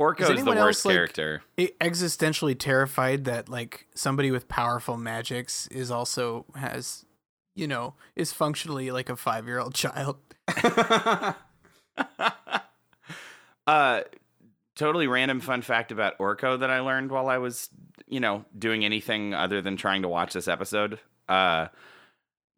Orko 0.00 0.30
is 0.30 0.44
the 0.44 0.50
worst 0.50 0.58
else, 0.58 0.84
like- 0.84 0.94
character. 0.94 1.42
Existentially 1.58 2.58
terrified 2.58 3.24
that 3.24 3.48
like 3.48 3.86
somebody 3.94 4.30
with 4.30 4.48
powerful 4.48 4.96
magics 4.96 5.66
is 5.68 5.90
also 5.90 6.44
has, 6.54 7.04
you 7.54 7.66
know, 7.66 7.94
is 8.14 8.32
functionally 8.32 8.90
like 8.90 9.08
a 9.08 9.16
five 9.16 9.46
year 9.46 9.58
old 9.58 9.74
child. 9.74 10.16
Uh, 13.66 14.02
totally 14.76 15.08
random 15.08 15.40
fun 15.40 15.60
fact 15.60 15.90
about 15.90 16.16
Orko 16.18 16.60
that 16.60 16.70
I 16.70 16.80
learned 16.80 17.10
while 17.10 17.28
I 17.28 17.38
was, 17.38 17.68
you 18.06 18.20
know, 18.20 18.44
doing 18.56 18.84
anything 18.84 19.34
other 19.34 19.60
than 19.60 19.76
trying 19.76 20.02
to 20.02 20.08
watch 20.08 20.32
this 20.34 20.46
episode. 20.46 21.00
Uh, 21.28 21.66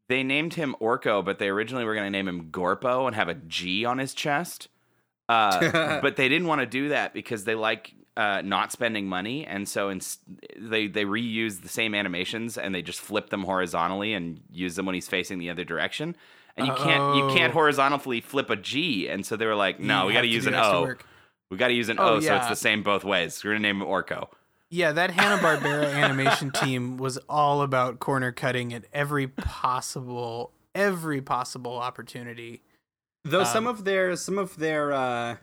they 0.09 0.23
named 0.23 0.55
him 0.55 0.75
Orko, 0.81 1.25
but 1.25 1.39
they 1.39 1.49
originally 1.49 1.85
were 1.85 1.95
going 1.95 2.07
to 2.07 2.11
name 2.11 2.29
him 2.29 2.51
Gorpo 2.51 3.07
and 3.07 3.15
have 3.15 3.29
a 3.29 3.35
G 3.35 3.85
on 3.85 3.99
his 3.99 4.15
chest. 4.15 4.69
Uh, 5.29 6.01
but 6.03 6.17
they 6.17 6.29
didn't 6.29 6.49
want 6.49 6.61
to 6.61 6.67
do 6.67 6.89
that 6.89 7.13
because 7.13 7.45
they 7.45 7.55
like 7.55 7.93
uh, 8.17 8.41
not 8.45 8.73
spending 8.73 9.07
money, 9.07 9.47
and 9.47 9.69
so 9.69 9.91
in, 9.91 10.01
they 10.57 10.87
they 10.89 11.05
reuse 11.05 11.61
the 11.63 11.69
same 11.69 11.95
animations 11.95 12.59
and 12.59 12.75
they 12.75 12.83
just 12.83 13.01
flip 13.01 13.31
them 13.31 13.43
horizontally 13.45 14.13
and 14.15 14.41
use 14.51 14.75
them 14.77 14.87
when 14.87 14.95
he's 14.95 15.07
facing 15.09 15.39
the 15.39 15.51
other 15.51 15.65
direction. 15.65 16.17
And 16.57 16.67
you 16.67 16.73
can't 16.75 17.15
you 17.17 17.29
can't 17.37 17.53
Oh. 17.53 17.55
horizontally 17.55 18.21
flip 18.21 18.51
a 18.51 18.57
G, 18.57 19.09
and 19.09 19.25
so 19.25 19.37
they 19.37 19.47
were 19.47 19.55
like, 19.55 19.79
no, 19.79 20.03
You 20.03 20.07
we 20.09 20.13
got 20.15 20.23
to 20.23 20.27
use 20.27 20.47
an 20.47 20.55
O. 20.57 20.95
We 21.51 21.57
got 21.57 21.69
to 21.69 21.75
use 21.75 21.89
an 21.89 21.99
Oh, 22.01 22.15
O, 22.15 22.21
so 22.21 22.35
it's 22.35 22.49
the 22.49 22.57
same 22.57 22.83
both 22.83 23.05
ways. 23.05 23.45
We're 23.45 23.53
gonna 23.53 23.61
name 23.61 23.81
him 23.81 23.87
Orko. 23.87 24.29
Yeah, 24.71 24.93
that 24.93 25.13
Hanna 25.13 25.41
Barbera 25.43 25.95
animation 25.95 26.51
team 26.51 26.99
was 26.99 27.17
all 27.29 27.63
about 27.63 28.01
corner 28.01 28.33
cutting 28.33 28.75
at 28.75 28.85
every 28.93 29.27
possible 29.27 30.53
every 30.75 31.21
possible 31.23 31.79
opportunity. 31.79 32.63
Though 33.25 33.45
some 33.45 33.67
Um, 33.67 33.75
of 33.75 33.85
their 33.85 34.15
some 34.17 34.39
of 34.39 34.57
their 34.59 34.93
uh, 34.93 35.37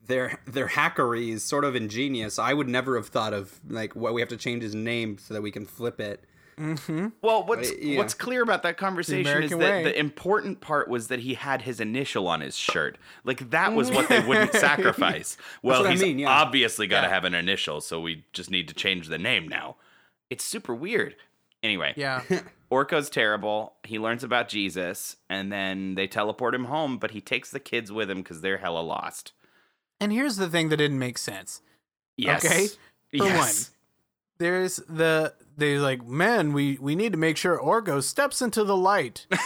their 0.00 0.40
their 0.46 0.68
hackery 0.68 1.28
is 1.28 1.44
sort 1.44 1.64
of 1.64 1.76
ingenious. 1.76 2.38
I 2.38 2.54
would 2.54 2.68
never 2.68 2.96
have 2.96 3.08
thought 3.08 3.34
of 3.34 3.60
like 3.68 3.94
what 3.94 4.14
we 4.14 4.20
have 4.22 4.30
to 4.30 4.36
change 4.36 4.62
his 4.62 4.74
name 4.74 5.18
so 5.18 5.34
that 5.34 5.42
we 5.42 5.50
can 5.50 5.66
flip 5.66 6.00
it. 6.00 6.24
Well, 7.22 7.44
what's 7.44 7.70
Uh, 7.70 7.74
yeah. 7.80 7.98
what's 7.98 8.14
clear 8.14 8.42
about 8.42 8.62
that 8.64 8.76
conversation 8.76 9.42
is 9.42 9.50
that 9.50 9.58
way. 9.58 9.84
the 9.84 9.98
important 9.98 10.60
part 10.60 10.88
was 10.88 11.08
that 11.08 11.20
he 11.20 11.34
had 11.34 11.62
his 11.62 11.80
initial 11.80 12.26
on 12.28 12.40
his 12.40 12.56
shirt. 12.56 12.98
Like 13.24 13.50
that 13.50 13.72
was 13.74 13.90
what 13.90 14.08
they 14.08 14.20
wouldn't 14.20 14.52
sacrifice. 14.68 15.36
Well, 15.62 15.80
what 15.82 15.88
I 15.88 15.92
he's 15.92 16.02
mean, 16.02 16.18
yeah. 16.18 16.28
obviously 16.30 16.86
got 16.86 17.02
to 17.02 17.06
Yeah. 17.06 17.14
have 17.14 17.24
an 17.24 17.34
initial, 17.34 17.80
so 17.80 18.00
we 18.00 18.24
just 18.32 18.50
need 18.50 18.68
to 18.68 18.74
change 18.74 19.08
the 19.08 19.18
name 19.18 19.46
now. 19.48 19.76
It's 20.30 20.44
super 20.44 20.74
weird. 20.74 21.16
Anyway, 21.62 21.92
Yeah. 21.96 22.22
Orko's 22.70 23.08
terrible. 23.08 23.74
He 23.84 23.98
learns 23.98 24.22
about 24.22 24.48
Jesus, 24.48 25.16
and 25.30 25.50
then 25.50 25.94
they 25.94 26.06
teleport 26.06 26.54
him 26.54 26.66
home, 26.66 26.98
but 26.98 27.12
he 27.12 27.20
takes 27.22 27.50
the 27.50 27.58
kids 27.60 27.90
with 27.90 28.10
him 28.10 28.18
because 28.18 28.42
they're 28.42 28.58
hella 28.58 28.80
lost. 28.80 29.32
and 30.00 30.12
here's 30.12 30.36
the 30.36 30.48
thing 30.48 30.68
that 30.68 30.76
didn't 30.76 30.98
make 30.98 31.16
sense. 31.18 31.62
Yes. 32.16 32.44
Okay, 32.44 32.66
for 32.68 33.24
yes. 33.26 33.70
There's 34.38 34.76
the 34.88 35.34
they 35.58 35.78
like, 35.78 36.06
man, 36.06 36.52
we 36.52 36.78
we 36.80 36.94
need 36.94 37.12
to 37.12 37.18
make 37.18 37.36
sure 37.36 37.58
Orko 37.58 38.02
steps 38.02 38.40
into 38.40 38.64
the 38.64 38.76
light. 38.76 39.26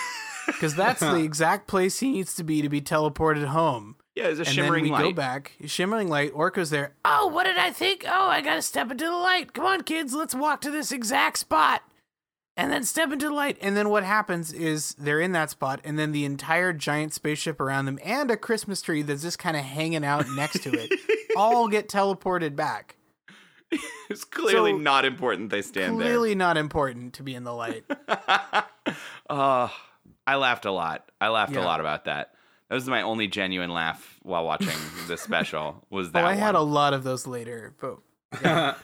Because 0.46 0.74
that's 0.74 0.98
the 1.00 1.22
exact 1.22 1.68
place 1.68 2.00
he 2.00 2.10
needs 2.10 2.34
to 2.34 2.42
be 2.42 2.62
to 2.62 2.68
be 2.68 2.80
teleported 2.80 3.46
home. 3.46 3.94
Yeah, 4.16 4.24
there's 4.24 4.40
a 4.40 4.42
and 4.42 4.50
shimmering 4.50 4.84
then 4.84 4.92
we 4.92 4.98
light. 4.98 5.02
go 5.04 5.12
back, 5.12 5.52
shimmering 5.66 6.08
light. 6.08 6.34
Orko's 6.34 6.70
there. 6.70 6.94
Oh, 7.04 7.28
what 7.28 7.44
did 7.44 7.56
I 7.58 7.70
think? 7.70 8.04
Oh, 8.08 8.26
I 8.26 8.40
gotta 8.40 8.60
step 8.60 8.90
into 8.90 9.04
the 9.04 9.12
light. 9.12 9.54
Come 9.54 9.64
on, 9.64 9.82
kids, 9.82 10.12
let's 10.12 10.34
walk 10.34 10.60
to 10.62 10.70
this 10.70 10.90
exact 10.90 11.38
spot, 11.38 11.82
and 12.56 12.72
then 12.72 12.82
step 12.82 13.12
into 13.12 13.26
the 13.28 13.34
light. 13.34 13.56
And 13.60 13.76
then 13.76 13.88
what 13.88 14.02
happens 14.02 14.52
is 14.52 14.94
they're 14.98 15.20
in 15.20 15.30
that 15.32 15.50
spot, 15.50 15.80
and 15.84 15.96
then 15.96 16.10
the 16.10 16.24
entire 16.24 16.72
giant 16.72 17.14
spaceship 17.14 17.60
around 17.60 17.86
them 17.86 18.00
and 18.04 18.28
a 18.30 18.36
Christmas 18.36 18.82
tree 18.82 19.02
that's 19.02 19.22
just 19.22 19.38
kind 19.38 19.56
of 19.56 19.62
hanging 19.62 20.04
out 20.04 20.26
next 20.30 20.62
to 20.64 20.72
it, 20.72 20.92
all 21.36 21.68
get 21.68 21.88
teleported 21.88 22.56
back. 22.56 22.96
It's 24.10 24.24
clearly 24.24 24.72
So, 24.72 24.78
not 24.78 25.04
important 25.06 25.50
they 25.50 25.62
stand 25.62 25.94
there. 25.98 26.06
Clearly 26.06 26.34
not 26.34 26.56
important 26.58 27.14
to 27.14 27.22
be 27.22 27.34
in 27.34 27.44
the 27.44 27.54
light. 27.54 27.84
Oh, 29.30 29.72
I 30.26 30.36
laughed 30.36 30.66
a 30.66 30.72
lot. 30.72 31.08
I 31.20 31.28
laughed 31.28 31.56
a 31.56 31.60
lot 31.62 31.80
about 31.80 32.04
that. 32.04 32.34
That 32.68 32.74
was 32.74 32.86
my 32.86 33.02
only 33.02 33.28
genuine 33.28 33.70
laugh 33.70 34.18
while 34.22 34.44
watching 34.44 34.76
this 35.08 35.22
special. 35.22 35.86
Was 35.90 36.08
Oh, 36.08 36.10
that 36.12 36.24
I 36.24 36.34
had 36.34 36.54
a 36.54 36.60
lot 36.60 36.92
of 36.92 37.02
those 37.04 37.26
later, 37.26 37.74
but 37.80 37.98
yeah, 38.42 38.74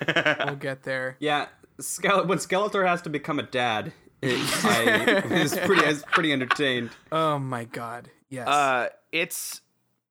we'll 0.46 0.56
get 0.56 0.84
there. 0.84 1.16
Yeah, 1.20 1.48
Skele- 1.80 2.26
when 2.26 2.38
Skeletor 2.38 2.86
has 2.86 3.02
to 3.02 3.10
become 3.10 3.38
a 3.38 3.42
dad, 3.42 3.92
it, 4.22 4.38
I 4.64 5.40
was 5.42 5.56
pretty 5.58 5.84
I 5.84 5.88
was 5.88 6.02
pretty 6.04 6.32
entertained. 6.32 6.90
Oh 7.12 7.38
my 7.38 7.64
god. 7.64 8.10
Yes. 8.30 8.48
Uh, 8.48 8.88
it's. 9.12 9.60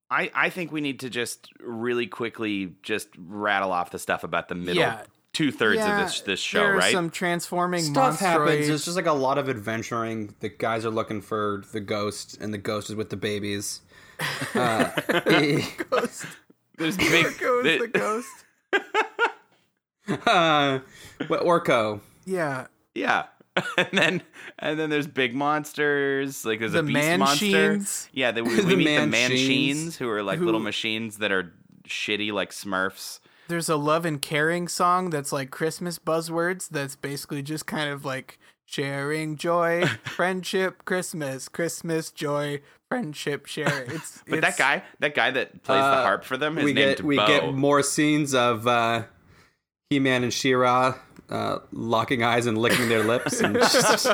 I 0.09 0.31
I 0.33 0.49
think 0.49 0.71
we 0.71 0.81
need 0.81 0.99
to 1.01 1.09
just 1.09 1.51
really 1.59 2.07
quickly 2.07 2.75
just 2.83 3.09
rattle 3.17 3.71
off 3.71 3.91
the 3.91 3.99
stuff 3.99 4.23
about 4.23 4.47
the 4.47 4.55
middle 4.55 4.75
Yeah. 4.81 5.01
two 5.33 5.51
thirds 5.51 5.77
Yeah, 5.79 5.99
of 5.99 6.07
this 6.07 6.21
this 6.21 6.39
show, 6.39 6.59
there 6.59 6.75
right? 6.77 6.91
some 6.93 7.09
transforming 7.09 7.81
Stuff 7.83 8.19
happens. 8.19 8.69
It's 8.69 8.85
just 8.85 8.95
like 8.95 9.05
a 9.05 9.11
lot 9.13 9.37
of 9.37 9.49
adventuring. 9.49 10.33
The 10.39 10.49
guys 10.49 10.85
are 10.85 10.89
looking 10.89 11.21
for 11.21 11.63
the 11.73 11.79
ghost, 11.81 12.37
and 12.41 12.53
the 12.53 12.57
ghost 12.57 12.89
is 12.89 12.95
with 12.95 13.09
the 13.09 13.17
babies. 13.17 13.81
Uh, 14.55 14.89
ghost. 15.89 16.25
There's 16.77 16.97
big. 16.97 17.37
goes 17.39 17.63
the- 17.63 17.77
the 17.79 17.87
ghost. 17.87 18.29
uh, 20.27 20.79
what 21.27 21.41
Orko? 21.43 22.01
Yeah. 22.25 22.67
Yeah. 22.95 23.25
And 23.77 23.89
then 23.91 24.21
and 24.59 24.79
then 24.79 24.89
there's 24.89 25.07
big 25.07 25.33
monsters. 25.35 26.45
Like 26.45 26.59
there's 26.59 26.73
The 26.73 26.79
a 26.79 26.83
beast 26.83 27.17
monster. 27.19 27.45
Manchines. 27.45 28.09
Yeah, 28.13 28.31
the, 28.31 28.43
we, 28.45 28.55
The 28.55 28.63
we 28.67 28.75
meet 28.77 28.85
the 28.85 29.01
Manchines. 29.01 29.47
Manchines, 29.47 29.95
who 29.97 30.09
are 30.09 30.23
like 30.23 30.39
Who- 30.39 30.45
little 30.45 30.59
machines 30.59 31.17
that 31.19 31.31
are 31.31 31.53
shitty 31.87 32.31
like 32.31 32.51
Smurfs. 32.51 33.19
There's 33.49 33.69
a 33.69 33.77
love 33.77 34.03
and 34.05 34.21
caring 34.21 34.67
song 34.67 35.09
that's 35.09 35.31
like 35.31 35.51
Christmas 35.51 35.97
buzzwords 35.99 36.67
that's 36.67 36.97
basically 36.97 37.41
just 37.41 37.65
kind 37.65 37.89
of 37.89 38.03
like 38.03 38.37
sharing 38.65 39.37
joy, 39.37 39.85
friendship, 40.03 40.83
Christmas, 40.83 41.47
Christmas, 41.47 42.11
joy, 42.11 42.59
friendship, 42.89 43.45
share. 43.45 43.83
It's 43.87 44.21
But 44.27 44.39
it's- 44.39 44.57
that 44.57 44.61
guy, 44.61 44.83
that 44.99 45.15
guy 45.15 45.31
that 45.31 45.63
plays 45.63 45.79
the 45.79 45.85
Uh, 45.85 46.03
harp 46.03 46.25
for 46.25 46.35
them, 46.35 46.57
is 46.57 46.65
we 46.65 46.73
named 46.73 46.97
get 46.97 47.05
we 47.05 47.15
Bo. 47.15 47.27
get 47.27 47.53
more 47.53 47.81
scenes 47.83 48.33
of 48.35 48.67
uh, 48.67 49.03
He-Man 49.89 50.23
and 50.23 50.33
She-Ra 50.33 50.95
uh, 51.29 51.59
locking 51.71 52.23
eyes 52.23 52.45
and 52.45 52.57
licking 52.57 52.89
their 52.89 53.03
lips. 53.03 53.39
And 53.41 53.55
just, 53.59 54.07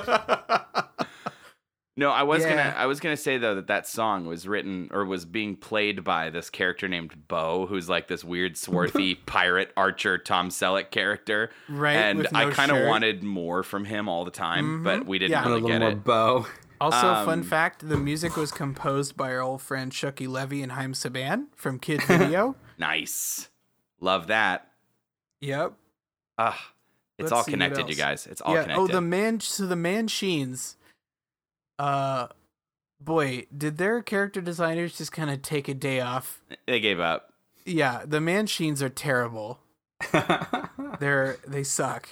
No, 1.95 2.09
I 2.09 2.23
was 2.23 2.41
Yeah. 2.43 2.49
gonna 2.49 2.75
I 2.75 2.87
was 2.87 2.99
gonna 2.99 3.15
say 3.15 3.37
though 3.37 3.53
that 3.53 3.67
that 3.67 3.85
song 3.87 4.25
was 4.25 4.47
written 4.47 4.89
or 4.91 5.05
was 5.05 5.25
being 5.25 5.55
played 5.55 6.03
by 6.03 6.31
this 6.31 6.49
character 6.49 6.87
named 6.87 7.27
Bo, 7.27 7.67
who's 7.67 7.87
like 7.87 8.07
this 8.07 8.23
weird 8.23 8.57
swarthy 8.57 9.13
pirate 9.27 9.71
archer 9.77 10.17
Tom 10.17 10.49
Selleck 10.49 10.89
character. 10.89 11.51
Right, 11.69 11.93
And 11.97 12.17
with 12.19 12.35
I 12.35 12.49
kind 12.49 12.71
of 12.71 12.87
wanted 12.87 13.21
more 13.23 13.61
from 13.61 13.85
him 13.85 14.09
all 14.09 14.25
the 14.25 14.31
time, 14.31 14.83
but 14.83 15.05
we 15.05 15.19
didn't 15.19 15.31
Yeah. 15.33 15.43
and 15.43 15.45
a 15.45 15.49
really 15.51 15.61
little 15.61 15.77
get 15.77 15.81
more 15.81 15.91
it. 15.91 16.03
bow. 16.03 16.47
Also, 16.81 17.07
Um, 17.13 17.25
fun 17.25 17.43
fact: 17.43 17.87
the 17.87 17.95
music 17.95 18.35
was 18.35 18.51
composed 18.51 19.15
by 19.15 19.31
our 19.31 19.41
old 19.41 19.61
friend 19.61 19.91
Shuki 19.91 20.27
Levy 20.27 20.63
and 20.63 20.71
Haim 20.71 20.93
Saban 20.93 21.45
from 21.55 21.77
Kid 21.79 22.01
Video. 22.03 22.55
Nice, 22.79 23.49
love 24.01 24.25
that. 24.27 24.67
yep. 25.39 25.73
Ah, 26.39 26.71
it's 27.19 27.31
Let's 27.31 27.31
all 27.31 27.43
connected, 27.43 27.89
you 27.89 27.95
guys. 27.95 28.25
It's 28.27 28.41
all 28.41 28.53
yeah. 28.55 28.63
connected. 28.63 28.81
Oh, 28.81 28.87
the 28.87 29.01
man. 29.01 29.39
So 29.39 29.65
the 29.65 29.75
Manchines. 29.75 30.75
Uh, 31.79 32.27
boy, 32.99 33.45
did 33.55 33.77
their 33.77 34.01
character 34.01 34.41
designers 34.41 34.97
just 34.97 35.11
kind 35.11 35.29
of 35.29 35.41
take 35.41 35.67
a 35.67 35.73
day 35.73 35.99
off? 36.01 36.41
they 36.67 36.79
gave 36.79 36.99
up. 36.99 37.33
Yeah, 37.65 38.03
the 38.05 38.19
Manchines 38.19 38.81
are 38.81 38.89
terrible. 38.89 39.59
They're 40.99 41.37
they 41.47 41.63
suck. 41.63 42.09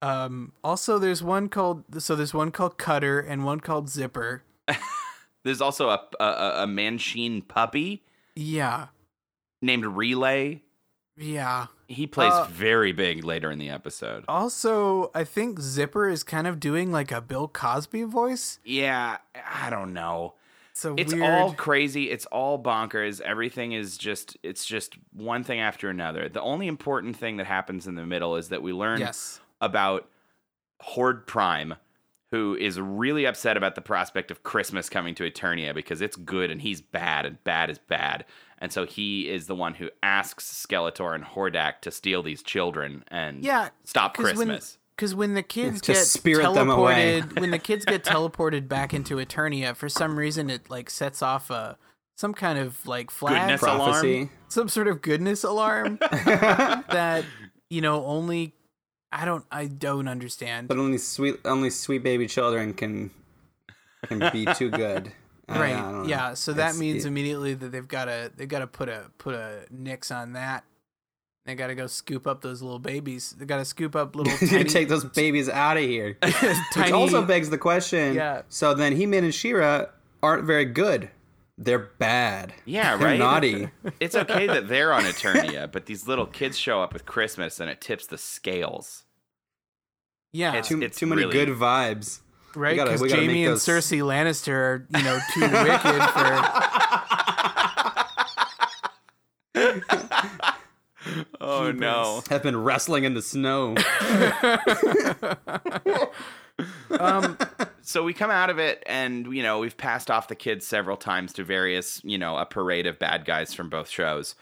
Um, 0.00 0.52
also, 0.64 0.98
there's 0.98 1.22
one 1.22 1.48
called 1.48 1.84
so 2.02 2.14
there's 2.16 2.34
one 2.34 2.50
called 2.50 2.76
Cutter 2.78 3.20
and 3.20 3.44
one 3.44 3.60
called 3.60 3.88
Zipper. 3.88 4.42
There's 5.44 5.60
also 5.60 5.88
a 5.88 6.00
a, 6.20 6.62
a- 6.62 6.66
Manchine 6.66 7.46
puppy 7.46 8.02
Yeah, 8.36 8.88
named 9.60 9.84
Relay. 9.86 10.62
yeah. 11.16 11.66
He 11.92 12.06
plays 12.06 12.32
Uh, 12.32 12.46
very 12.50 12.92
big 12.92 13.24
later 13.24 13.50
in 13.50 13.58
the 13.58 13.68
episode. 13.68 14.24
Also, 14.26 15.10
I 15.14 15.24
think 15.24 15.60
Zipper 15.60 16.08
is 16.08 16.22
kind 16.22 16.46
of 16.46 16.58
doing 16.58 16.90
like 16.90 17.12
a 17.12 17.20
Bill 17.20 17.48
Cosby 17.48 18.04
voice. 18.04 18.58
Yeah, 18.64 19.18
I 19.34 19.70
don't 19.70 19.92
know. 19.92 20.34
So 20.74 20.94
It's 20.96 21.12
all 21.12 21.52
crazy. 21.52 22.10
It's 22.10 22.24
all 22.26 22.62
bonkers. 22.62 23.20
Everything 23.20 23.72
is 23.72 23.98
just 23.98 24.38
it's 24.42 24.64
just 24.64 24.96
one 25.12 25.44
thing 25.44 25.60
after 25.60 25.90
another. 25.90 26.28
The 26.30 26.40
only 26.40 26.66
important 26.66 27.16
thing 27.16 27.36
that 27.36 27.46
happens 27.46 27.86
in 27.86 27.94
the 27.94 28.06
middle 28.06 28.36
is 28.36 28.48
that 28.48 28.62
we 28.62 28.72
learn 28.72 29.00
yes. 29.00 29.40
about 29.60 30.08
Horde 30.80 31.26
Prime, 31.26 31.74
who 32.30 32.56
is 32.58 32.80
really 32.80 33.26
upset 33.26 33.58
about 33.58 33.74
the 33.74 33.82
prospect 33.82 34.30
of 34.30 34.42
Christmas 34.42 34.88
coming 34.88 35.14
to 35.16 35.30
Eternia 35.30 35.74
because 35.74 36.00
it's 36.00 36.16
good 36.16 36.50
and 36.50 36.62
he's 36.62 36.80
bad 36.80 37.26
and 37.26 37.44
bad 37.44 37.68
is 37.68 37.78
bad. 37.78 38.24
And 38.62 38.72
so 38.72 38.86
he 38.86 39.28
is 39.28 39.48
the 39.48 39.56
one 39.56 39.74
who 39.74 39.90
asks 40.04 40.44
Skeletor 40.66 41.14
and 41.16 41.24
Hordak 41.24 41.80
to 41.80 41.90
steal 41.90 42.22
these 42.22 42.42
children 42.44 43.02
and 43.08 43.42
Yeah, 43.44 43.70
stop 43.84 44.14
'cause 44.16 44.26
when- 44.26 44.34
Christmas. 44.36 44.78
Because 44.96 45.14
when 45.16 45.34
the 45.34 45.42
kids 45.42 45.80
To 45.80 45.94
get 45.94 46.04
spirit 46.06 46.52
them 46.54 46.70
away. 46.70 47.22
teleported, 47.22 47.40
when 47.40 47.50
the 47.50 47.58
kids 47.58 47.84
get 47.84 48.04
teleported 48.04 48.68
back 48.68 48.94
into 48.94 49.16
Eternia, 49.16 49.74
for 49.74 49.88
some 49.88 50.16
reason 50.16 50.48
it 50.48 50.70
like 50.70 50.88
sets 50.90 51.22
off 51.22 51.50
a 51.50 51.76
some 52.16 52.32
kind 52.34 52.56
of 52.58 52.86
like 52.86 53.10
flag, 53.10 53.34
Goodness 53.48 53.62
alarm. 53.62 53.78
Prophecy. 53.80 54.30
some 54.48 54.68
sort 54.68 54.86
of 54.86 55.02
goodness 55.02 55.42
alarm 55.42 55.98
that 56.00 57.24
you 57.68 57.80
know 57.80 58.04
only 58.04 58.54
I 59.10 59.24
don't 59.24 59.44
I 59.50 59.66
don't 59.66 60.06
understand. 60.06 60.68
But 60.68 60.78
only 60.78 60.98
sweet, 60.98 61.40
only 61.44 61.70
sweet 61.70 62.04
baby 62.04 62.28
children 62.28 62.72
can 62.74 63.10
can 64.06 64.30
be 64.32 64.44
too 64.54 64.70
good. 64.70 65.10
I- 65.52 65.56
I 65.56 65.92
right? 65.92 66.08
yeah. 66.08 66.34
So 66.34 66.52
that 66.52 66.60
It's- 66.70 66.78
means 66.78 67.04
it- 67.04 67.08
immediately 67.08 67.54
that 67.54 67.70
they've 67.72 67.86
got 67.88 68.06
to 68.06 68.30
they've 68.36 68.48
got 68.48 68.60
to 68.60 68.66
put 68.66 68.88
a 68.88 69.10
put 69.18 69.34
a 69.34 69.66
nix 69.70 70.10
on 70.10 70.32
that. 70.34 70.64
They 71.44 71.56
got 71.56 71.66
to 71.68 71.74
go 71.74 71.88
scoop 71.88 72.26
up 72.28 72.40
those 72.40 72.62
little 72.62 72.78
babies. 72.78 73.34
They 73.36 73.46
got 73.46 73.56
to 73.56 73.64
scoop 73.64 73.96
up 73.96 74.14
little 74.14 74.32
tiny, 74.48 74.62
take 74.64 74.88
those 74.88 75.04
babies 75.04 75.48
out 75.48 75.76
of 75.76 75.82
here. 75.82 76.16
Which 76.76 76.92
also 76.92 77.24
begs 77.24 77.50
the 77.50 77.58
question. 77.58 78.14
Yeah. 78.14 78.42
So 78.48 78.74
then 78.74 78.94
He-Man 78.96 79.24
and 79.24 79.34
She-Ra 79.34 79.86
aren't 80.22 80.44
very 80.44 80.64
good. 80.66 81.10
They're 81.58 81.80
bad. 81.98 82.54
Yeah, 82.64 82.96
They're 82.96 83.08
right. 83.08 83.18
naughty. 83.18 83.68
It's 84.00 84.14
okay 84.14 84.46
that 84.46 84.68
they're 84.68 84.92
on 84.92 85.02
Eternia, 85.02 85.70
but 85.70 85.86
these 85.86 86.06
little 86.06 86.26
kids 86.26 86.56
show 86.56 86.80
up 86.80 86.92
with 86.92 87.06
Christmas 87.06 87.58
and 87.60 87.68
it 87.68 87.80
tips 87.80 88.06
the 88.06 88.18
scales. 88.18 89.02
yeah, 90.32 90.50
it's- 90.50 90.68
Too, 90.68 90.80
it's 90.80 90.98
too 90.98 91.06
many 91.06 91.22
really- 91.24 91.32
good 91.32 91.48
vibes. 91.50 92.20
Right? 92.54 92.76
Because 92.76 93.00
Jamie 93.10 93.26
make 93.28 93.36
and 93.46 93.52
those- 93.54 93.64
Cersei 93.66 94.00
Lannister 94.02 94.52
are 94.54 94.86
you 94.96 95.02
know 95.02 95.18
too 95.34 95.40
wicked 95.40 96.02
for. 96.10 96.42
Oh 101.40 101.72
no. 101.72 102.22
Have 102.30 102.42
been 102.44 102.56
wrestling 102.62 103.02
in 103.04 103.14
the 103.14 103.22
snow. 103.22 103.74
Um, 107.00 107.38
so 107.80 108.04
we 108.04 108.12
come 108.12 108.30
out 108.30 108.50
of 108.50 108.58
it, 108.58 108.82
and 108.86 109.26
you 109.34 109.42
know 109.42 109.58
we've 109.58 109.76
passed 109.76 110.10
off 110.10 110.28
the 110.28 110.34
kids 110.36 110.66
several 110.66 110.96
times 110.98 111.32
to 111.32 111.42
various, 111.44 112.00
you 112.04 112.18
know, 112.18 112.36
a 112.36 112.44
parade 112.46 112.86
of 112.86 112.98
bad 112.98 113.24
guys 113.24 113.52
from 113.54 113.68
both 113.70 113.88
shows. 113.88 114.34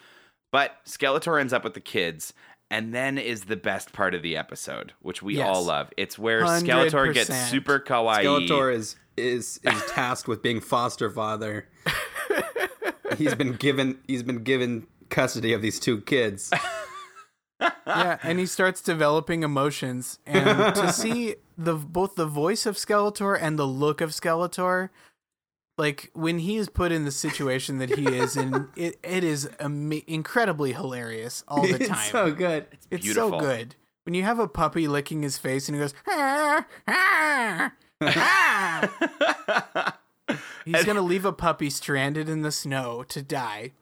But 0.53 0.73
Skeletor 0.85 1.41
ends 1.41 1.53
up 1.53 1.63
with 1.65 1.75
the 1.75 1.81
kids, 1.81 2.35
and 2.71 2.95
then 2.95 3.19
is 3.19 3.45
the 3.45 3.57
best 3.57 3.93
part 3.93 4.15
of 4.15 4.23
the 4.23 4.37
episode, 4.37 4.93
which 5.03 5.23
we 5.23 5.37
Yes. 5.37 5.49
all 5.49 5.65
love. 5.65 5.91
It's 5.97 6.19
where 6.19 6.43
Skeletor 6.43 7.13
gets 7.13 7.35
super 7.51 7.81
kawaii. 7.81 8.25
Skeletor 8.25 8.75
is 8.75 8.97
is 9.17 9.61
is 9.65 9.83
tasked 9.89 10.29
with 10.29 10.43
being 10.43 10.61
foster 10.61 11.11
father. 11.11 11.69
he's 13.19 13.35
been 13.35 13.55
given 13.55 13.99
he's 14.07 14.23
been 14.23 14.43
given 14.43 14.87
custody 15.09 15.53
of 15.53 15.63
these 15.63 15.81
two 15.81 16.01
kids. 16.03 16.53
yeah, 17.87 18.19
and 18.23 18.39
he 18.39 18.47
starts 18.47 18.81
developing 18.81 19.43
emotions, 19.43 20.19
and 20.27 20.75
to 20.75 20.93
see 20.93 21.35
the 21.59 21.75
both 21.75 22.15
the 22.15 22.27
voice 22.27 22.65
of 22.67 22.77
Skeletor 22.77 23.37
and 23.41 23.59
the 23.59 23.67
look 23.67 24.01
of 24.01 24.11
Skeletor, 24.11 24.89
like 25.81 26.11
when 26.13 26.39
he 26.41 26.57
is 26.59 26.69
put 26.69 26.93
in 26.93 27.05
the 27.07 27.11
situation 27.11 27.79
that 27.79 27.97
he 27.97 28.07
is 28.07 28.37
in, 28.37 28.69
it 28.77 28.99
it 29.03 29.25
is 29.25 29.49
ama- 29.59 30.03
incredibly 30.07 30.73
hilarious 30.75 31.43
all 31.49 31.63
the 31.63 31.79
time. 31.79 31.99
it's 31.99 32.11
so 32.11 32.31
good. 32.33 32.67
It's 32.91 33.03
beautiful. 33.05 33.31
so 33.31 33.41
good 33.41 33.75
when 34.05 34.15
you 34.15 34.23
have 34.23 34.39
a 34.39 34.47
puppy 34.47 34.87
licking 34.87 35.23
his 35.23 35.39
face 35.39 35.69
and 35.69 35.77
he 35.77 35.81
goes. 35.81 35.95
"Ah, 36.07 36.67
ah, 36.87 37.73
ah." 38.03 39.97
He's 40.65 40.85
gonna 40.85 41.01
leave 41.03 41.25
a 41.25 41.33
puppy 41.33 41.71
stranded 41.71 42.29
in 42.29 42.43
the 42.43 42.53
snow 42.53 43.03
to 43.09 43.23
die. 43.23 43.73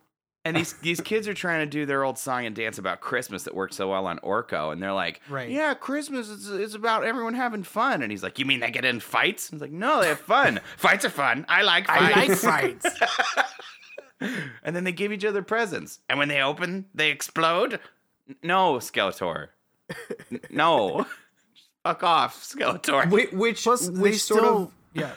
And 0.48 0.56
these 0.56 0.72
these 0.74 1.00
kids 1.00 1.28
are 1.28 1.34
trying 1.34 1.60
to 1.60 1.70
do 1.70 1.86
their 1.86 2.04
old 2.04 2.18
song 2.18 2.46
and 2.46 2.56
dance 2.56 2.78
about 2.78 3.00
Christmas 3.00 3.44
that 3.44 3.54
worked 3.54 3.74
so 3.74 3.90
well 3.90 4.06
on 4.06 4.18
Orko, 4.20 4.72
and 4.72 4.82
they're 4.82 4.92
like, 4.92 5.20
Right. 5.28 5.50
"Yeah, 5.50 5.74
Christmas 5.74 6.28
is, 6.28 6.48
is 6.48 6.74
about 6.74 7.04
everyone 7.04 7.34
having 7.34 7.62
fun." 7.62 8.02
And 8.02 8.10
he's 8.10 8.22
like, 8.22 8.38
"You 8.38 8.44
mean 8.44 8.60
they 8.60 8.70
get 8.70 8.84
in 8.84 9.00
fights?" 9.00 9.50
He's 9.50 9.60
like, 9.60 9.70
"No, 9.70 10.00
they 10.00 10.08
have 10.08 10.20
fun. 10.20 10.60
fights 10.76 11.04
are 11.04 11.10
fun. 11.10 11.44
I 11.48 11.62
like 11.62 11.86
fights." 11.86 12.44
I 12.44 12.60
like 12.60 12.82
fights. 12.82 13.00
and 14.64 14.74
then 14.74 14.84
they 14.84 14.92
give 14.92 15.12
each 15.12 15.24
other 15.24 15.42
presents, 15.42 16.00
and 16.08 16.18
when 16.18 16.28
they 16.28 16.40
open, 16.40 16.86
they 16.94 17.10
explode. 17.10 17.80
No, 18.42 18.74
Skeletor. 18.74 19.48
No, 20.50 21.06
fuck 21.84 22.02
off, 22.02 22.42
Skeletor. 22.42 23.10
Which 23.10 23.32
which, 23.32 23.62
Plus, 23.62 23.88
they 23.88 24.00
which 24.00 24.22
still 24.22 24.38
sort 24.38 24.70
yeah, 24.94 25.12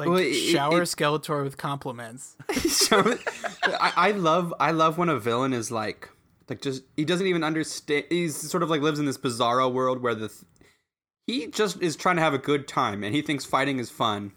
like 0.00 0.08
Well, 0.08 0.18
it- 0.18 0.34
shower 0.34 0.82
it- 0.82 0.86
Skeletor 0.86 1.44
with 1.44 1.56
compliments. 1.56 2.36
of 2.92 3.22
I, 3.64 3.92
I 3.96 4.10
love 4.10 4.52
I 4.58 4.72
love 4.72 4.98
when 4.98 5.08
a 5.08 5.18
villain 5.18 5.52
is 5.52 5.70
like 5.70 6.10
like 6.48 6.60
just 6.60 6.82
he 6.96 7.04
doesn't 7.04 7.26
even 7.28 7.44
understand 7.44 8.06
he's 8.10 8.34
sort 8.36 8.64
of 8.64 8.70
like 8.70 8.80
lives 8.82 8.98
in 8.98 9.04
this 9.06 9.18
bizarro 9.18 9.72
world 9.72 10.02
where 10.02 10.14
the 10.16 10.28
th- 10.28 10.40
he 11.28 11.46
just 11.46 11.80
is 11.80 11.94
trying 11.94 12.16
to 12.16 12.22
have 12.22 12.34
a 12.34 12.38
good 12.38 12.66
time 12.66 13.04
and 13.04 13.14
he 13.14 13.22
thinks 13.22 13.44
fighting 13.44 13.78
is 13.78 13.88
fun. 13.90 14.32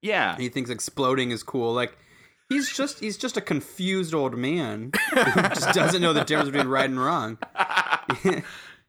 Yeah, 0.00 0.36
he 0.36 0.48
thinks 0.48 0.68
exploding 0.70 1.30
is 1.30 1.44
cool. 1.44 1.72
Like 1.72 1.96
he's 2.48 2.68
just 2.76 2.98
he's 2.98 3.16
just 3.16 3.36
a 3.36 3.40
confused 3.40 4.12
old 4.14 4.36
man 4.36 4.90
who 5.10 5.16
just 5.54 5.72
doesn't 5.72 6.02
know 6.02 6.12
the 6.12 6.24
difference 6.24 6.50
between 6.50 6.66
right 6.68 6.90
and 6.90 6.98
wrong. 6.98 7.38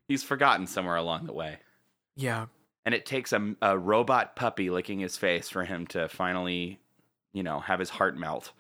He's 0.08 0.24
forgotten 0.24 0.68
somewhere 0.68 0.96
along 0.98 1.26
the 1.28 1.34
way. 1.34 1.60
Yeah, 2.16 2.48
and 2.86 2.94
it 2.96 3.06
takes 3.06 3.32
a, 3.34 3.56
a 3.62 3.78
robot 3.78 4.36
puppy 4.36 4.70
licking 4.70 5.00
his 5.00 5.18
face 5.18 5.50
for 5.50 5.64
him 5.64 5.88
to 5.88 6.08
finally, 6.10 6.80
you 7.34 7.44
know, 7.44 7.60
have 7.60 7.80
his 7.80 7.90
heart 7.90 8.18
melt. 8.18 8.52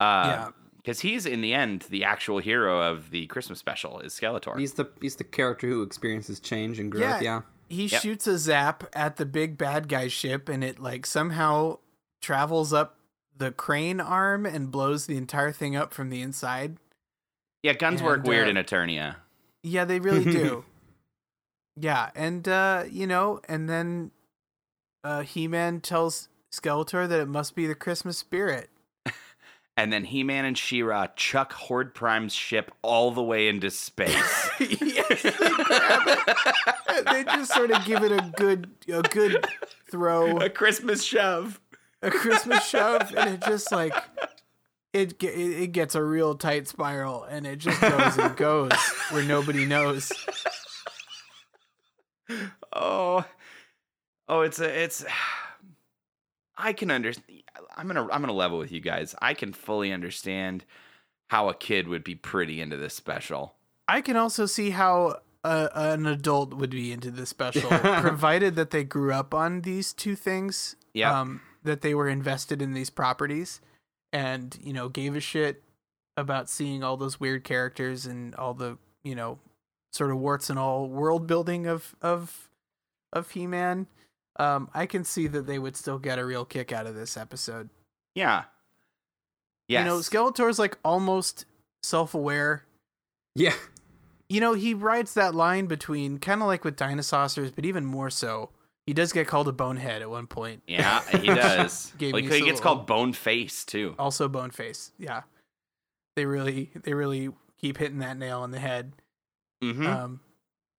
Uh, 0.00 0.24
Yeah. 0.26 0.48
because 0.76 1.00
he's 1.00 1.24
in 1.24 1.40
the 1.40 1.54
end 1.54 1.86
the 1.88 2.04
actual 2.04 2.38
hero 2.38 2.80
of 2.90 3.10
the 3.10 3.26
Christmas 3.26 3.58
special 3.58 4.00
is 4.00 4.12
Skeletor. 4.12 4.58
he's 4.58 4.74
the 4.74 4.86
he's 5.00 5.16
the 5.16 5.24
character 5.24 5.66
who 5.68 5.82
experiences 5.82 6.40
change 6.40 6.78
and 6.78 6.90
growth 6.92 7.22
yeah, 7.22 7.40
He 7.68 7.86
Yep. 7.86 8.02
shoots 8.02 8.26
a 8.26 8.36
zap 8.38 8.84
at 8.92 9.16
the 9.16 9.24
big 9.24 9.56
bad 9.56 9.88
guy 9.88 10.08
ship, 10.08 10.48
and 10.48 10.62
it 10.62 10.78
like 10.78 11.06
somehow 11.06 11.78
travels 12.20 12.72
up 12.72 12.98
the 13.36 13.50
crane 13.52 14.00
arm 14.00 14.44
and 14.46 14.70
blows 14.70 15.06
the 15.06 15.16
entire 15.16 15.52
thing 15.52 15.74
up 15.74 15.92
from 15.94 16.10
the 16.10 16.20
inside. 16.20 16.76
yeah, 17.62 17.72
guns 17.72 18.02
work 18.02 18.24
weird 18.24 18.46
uh, 18.46 18.50
in 18.50 18.56
Eternia. 18.56 19.16
Yeah, 19.62 19.84
they 19.86 19.98
really 20.00 20.24
do. 20.30 20.64
Yeah, 21.76 22.10
and 22.14 22.46
uh, 22.48 22.84
you 22.90 23.06
know, 23.06 23.40
and 23.48 23.68
then 23.68 24.10
uh, 25.02 25.22
He-Man 25.22 25.80
tells 25.80 26.28
Skeletor 26.52 27.08
that 27.08 27.20
it 27.20 27.28
must 27.28 27.54
be 27.54 27.66
the 27.66 27.74
Christmas 27.74 28.18
spirit. 28.18 28.70
And 29.76 29.92
then 29.92 30.04
He-Man 30.04 30.44
and 30.44 30.56
She-Ra 30.56 31.08
chuck 31.16 31.52
Horde 31.52 31.96
Prime's 31.96 32.32
ship 32.32 32.70
all 32.82 33.10
the 33.10 33.24
way 33.24 33.48
into 33.48 33.72
space. 33.72 34.48
yes, 34.60 35.22
they 35.22 35.32
grab 35.32 36.02
it. 36.06 37.04
They 37.10 37.24
just 37.24 37.52
sort 37.52 37.72
of 37.72 37.84
give 37.84 38.04
it 38.04 38.12
a 38.12 38.32
good, 38.36 38.70
a 38.88 39.02
good 39.02 39.44
throw. 39.90 40.36
a 40.38 40.48
Christmas 40.48 41.02
shove. 41.02 41.60
a 42.02 42.10
Christmas 42.12 42.64
shove, 42.64 43.12
and 43.16 43.30
it 43.30 43.42
just 43.44 43.72
like 43.72 43.92
it 44.92 45.20
it 45.20 45.24
it 45.24 45.72
gets 45.72 45.96
a 45.96 46.04
real 46.04 46.36
tight 46.36 46.68
spiral, 46.68 47.24
and 47.24 47.44
it 47.44 47.58
just 47.58 47.80
goes 47.80 48.16
and 48.16 48.36
goes 48.36 48.72
where 49.10 49.24
nobody 49.24 49.66
knows. 49.66 50.12
Oh, 52.72 53.24
oh, 54.28 54.40
it's 54.40 54.60
a, 54.60 54.82
it's. 54.82 55.04
I 56.56 56.72
can 56.72 56.90
understand. 56.90 57.42
I'm 57.76 57.86
gonna, 57.86 58.08
I'm 58.10 58.20
gonna 58.20 58.32
level 58.32 58.58
with 58.58 58.72
you 58.72 58.80
guys. 58.80 59.14
I 59.20 59.34
can 59.34 59.52
fully 59.52 59.92
understand 59.92 60.64
how 61.28 61.48
a 61.48 61.54
kid 61.54 61.88
would 61.88 62.04
be 62.04 62.14
pretty 62.14 62.60
into 62.60 62.76
this 62.76 62.94
special. 62.94 63.54
I 63.88 64.00
can 64.00 64.16
also 64.16 64.46
see 64.46 64.70
how 64.70 65.20
uh, 65.42 65.68
an 65.74 66.06
adult 66.06 66.54
would 66.54 66.70
be 66.70 66.92
into 66.92 67.10
this 67.10 67.28
special, 67.28 67.68
provided 68.00 68.56
that 68.56 68.70
they 68.70 68.84
grew 68.84 69.12
up 69.12 69.34
on 69.34 69.60
these 69.60 69.92
two 69.92 70.16
things. 70.16 70.76
Yep. 70.94 71.12
Um, 71.12 71.40
that 71.64 71.80
they 71.80 71.94
were 71.94 72.08
invested 72.08 72.62
in 72.62 72.74
these 72.74 72.90
properties, 72.90 73.60
and 74.12 74.56
you 74.62 74.72
know 74.72 74.88
gave 74.88 75.16
a 75.16 75.20
shit 75.20 75.62
about 76.16 76.48
seeing 76.48 76.84
all 76.84 76.96
those 76.96 77.18
weird 77.18 77.42
characters 77.44 78.06
and 78.06 78.34
all 78.36 78.54
the 78.54 78.78
you 79.02 79.14
know 79.14 79.38
sort 79.94 80.10
of 80.10 80.18
warts 80.18 80.50
and 80.50 80.58
all 80.58 80.88
world 80.88 81.26
building 81.26 81.66
of 81.66 81.94
of 82.02 82.48
of 83.12 83.30
He 83.30 83.46
Man. 83.46 83.86
Um, 84.36 84.68
I 84.74 84.86
can 84.86 85.04
see 85.04 85.28
that 85.28 85.46
they 85.46 85.58
would 85.60 85.76
still 85.76 85.98
get 86.00 86.18
a 86.18 86.24
real 86.24 86.44
kick 86.44 86.72
out 86.72 86.86
of 86.86 86.96
this 86.96 87.16
episode. 87.16 87.70
Yeah. 88.16 88.44
Yes. 89.68 89.80
You 89.80 89.84
know, 89.84 89.98
Skeletor's 89.98 90.58
like 90.58 90.76
almost 90.84 91.44
self-aware. 91.84 92.64
yeah 93.36 93.54
You 94.28 94.40
know, 94.40 94.54
he 94.54 94.74
rides 94.74 95.14
that 95.14 95.34
line 95.36 95.66
between 95.66 96.18
kind 96.18 96.40
of 96.42 96.48
like 96.48 96.64
with 96.64 96.74
Dinosaurs, 96.76 97.52
but 97.52 97.64
even 97.64 97.84
more 97.84 98.10
so. 98.10 98.50
He 98.86 98.92
does 98.92 99.12
get 99.12 99.26
called 99.28 99.48
a 99.48 99.52
bonehead 99.52 100.02
at 100.02 100.10
one 100.10 100.26
point. 100.26 100.62
yeah, 100.66 101.00
he 101.18 101.26
does. 101.34 101.92
Like 102.00 102.24
he 102.24 102.40
so- 102.40 102.44
gets 102.44 102.60
called 102.60 102.86
Bone 102.86 103.12
Face 103.12 103.64
too. 103.64 103.94
Also 103.98 104.28
bone 104.28 104.50
face. 104.50 104.90
Yeah. 104.98 105.22
They 106.16 106.26
really 106.26 106.70
they 106.82 106.92
really 106.92 107.30
keep 107.58 107.78
hitting 107.78 108.00
that 108.00 108.18
nail 108.18 108.40
on 108.40 108.50
the 108.50 108.58
head. 108.58 108.92
Mm-hmm. 109.72 109.86
Um 109.86 110.20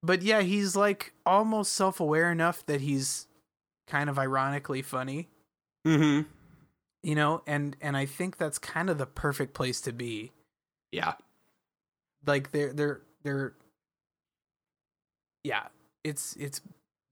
but 0.04 0.22
yeah, 0.22 0.42
he's 0.42 0.76
like 0.76 1.14
almost 1.26 1.74
self-aware 1.74 2.32
enough 2.32 2.66
that 2.68 2.82
he's 2.82 3.28
kind 3.88 4.10
of 4.10 4.20
ironically 4.20 4.82
funny, 4.84 5.30
mm-hmm 5.86 6.22
you 7.06 7.14
know, 7.14 7.44
and 7.46 7.78
and 7.82 7.96
I 7.96 8.08
think 8.08 8.38
that's 8.38 8.58
kind 8.58 8.90
of 8.90 8.98
the 8.98 9.06
perfect 9.06 9.54
place 9.54 9.80
to 9.82 9.94
be. 9.94 10.32
yeah. 10.92 11.14
like 12.26 12.52
they're 12.52 12.74
they're 12.74 13.02
they're 13.24 13.54
yeah 15.44 15.68
it's 16.04 16.36
it's 16.38 16.62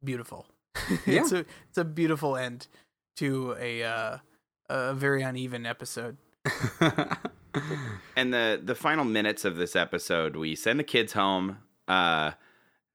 beautiful 0.04 0.48
it's 1.06 1.32
a 1.32 1.46
it's 1.70 1.78
a 1.78 1.86
beautiful 1.86 2.36
end 2.36 2.66
to 3.18 3.56
a 3.60 3.84
uh 3.84 4.18
a 4.70 4.94
very 4.96 5.22
uneven 5.22 5.68
episode 5.68 6.18
And 8.16 8.34
the 8.34 8.60
the 8.64 8.76
final 8.76 9.06
minutes 9.06 9.46
of 9.46 9.56
this 9.56 9.76
episode, 9.76 10.36
we 10.36 10.56
send 10.56 10.80
the 10.80 10.84
kids 10.84 11.14
home, 11.14 11.58
uh, 11.88 12.32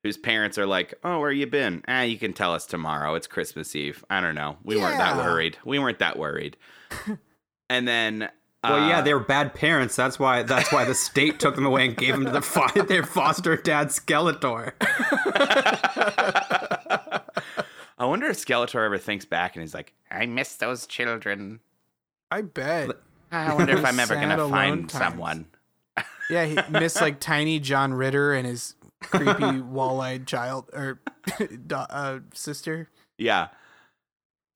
whose 0.03 0.17
parents 0.17 0.59
are 0.59 0.67
like, 0.67 0.95
"Oh, 1.05 1.21
where 1.21 1.31
you 1.33 1.47
been? 1.47 1.83
Ah, 1.89 2.03
you 2.03 2.19
can 2.19 2.33
tell 2.33 2.53
us 2.55 2.67
tomorrow. 2.67 3.15
It's 3.15 3.27
Christmas 3.27 3.75
Eve. 3.77 4.05
I 4.11 4.21
don't 4.21 4.35
know. 4.35 4.57
We 4.65 4.77
weren't 4.77 4.99
that 4.99 5.17
worried. 5.17 5.59
We 5.65 5.79
weren't 5.79 5.99
that 5.99 6.19
worried." 6.19 6.57
and 7.71 7.87
then, 7.87 8.31
Well, 8.65 8.89
yeah, 8.89 8.99
uh, 8.99 9.03
they 9.03 9.13
were 9.15 9.21
bad 9.21 9.55
parents. 9.55 9.95
That's 9.97 10.19
why. 10.19 10.43
That's 10.43 10.73
why 10.73 10.85
the 10.85 10.95
state 10.95 11.39
took 11.41 11.55
them 11.55 11.67
away 11.67 11.87
and 11.87 11.97
gave 11.97 12.15
them 12.15 12.25
to 12.25 12.31
the 12.31 12.43
fo- 12.43 12.83
their 12.87 13.05
foster 13.05 13.57
dad, 13.57 13.89
Skeletor. 13.89 14.73
I 18.01 18.05
wonder 18.05 18.27
if 18.27 18.37
Skeletor 18.45 18.85
ever 18.85 18.99
thinks 18.99 19.25
back 19.25 19.57
and 19.57 19.63
he's 19.63 19.75
like, 19.75 19.93
"I 20.11 20.27
miss 20.27 20.55
those 20.57 20.87
children. 20.87 21.61
i 22.31 22.43
bet 22.43 22.91
I 23.31 23.55
wonder 23.55 23.77
if 23.77 23.85
I'm 23.85 24.01
ever 24.01 24.15
gonna 24.15 24.49
find 24.49 24.89
times. 24.89 24.93
someone." 24.93 25.47
yeah 26.31 26.45
he 26.45 26.57
missed 26.71 27.01
like 27.01 27.19
tiny 27.21 27.59
john 27.59 27.93
ritter 27.93 28.33
and 28.35 28.47
his 28.47 28.75
creepy 29.01 29.61
wall-eyed 29.61 30.27
child 30.27 30.69
or 30.73 31.01
uh, 31.71 32.19
sister 32.35 32.89
Yeah. 33.17 33.49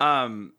Um 0.01 0.53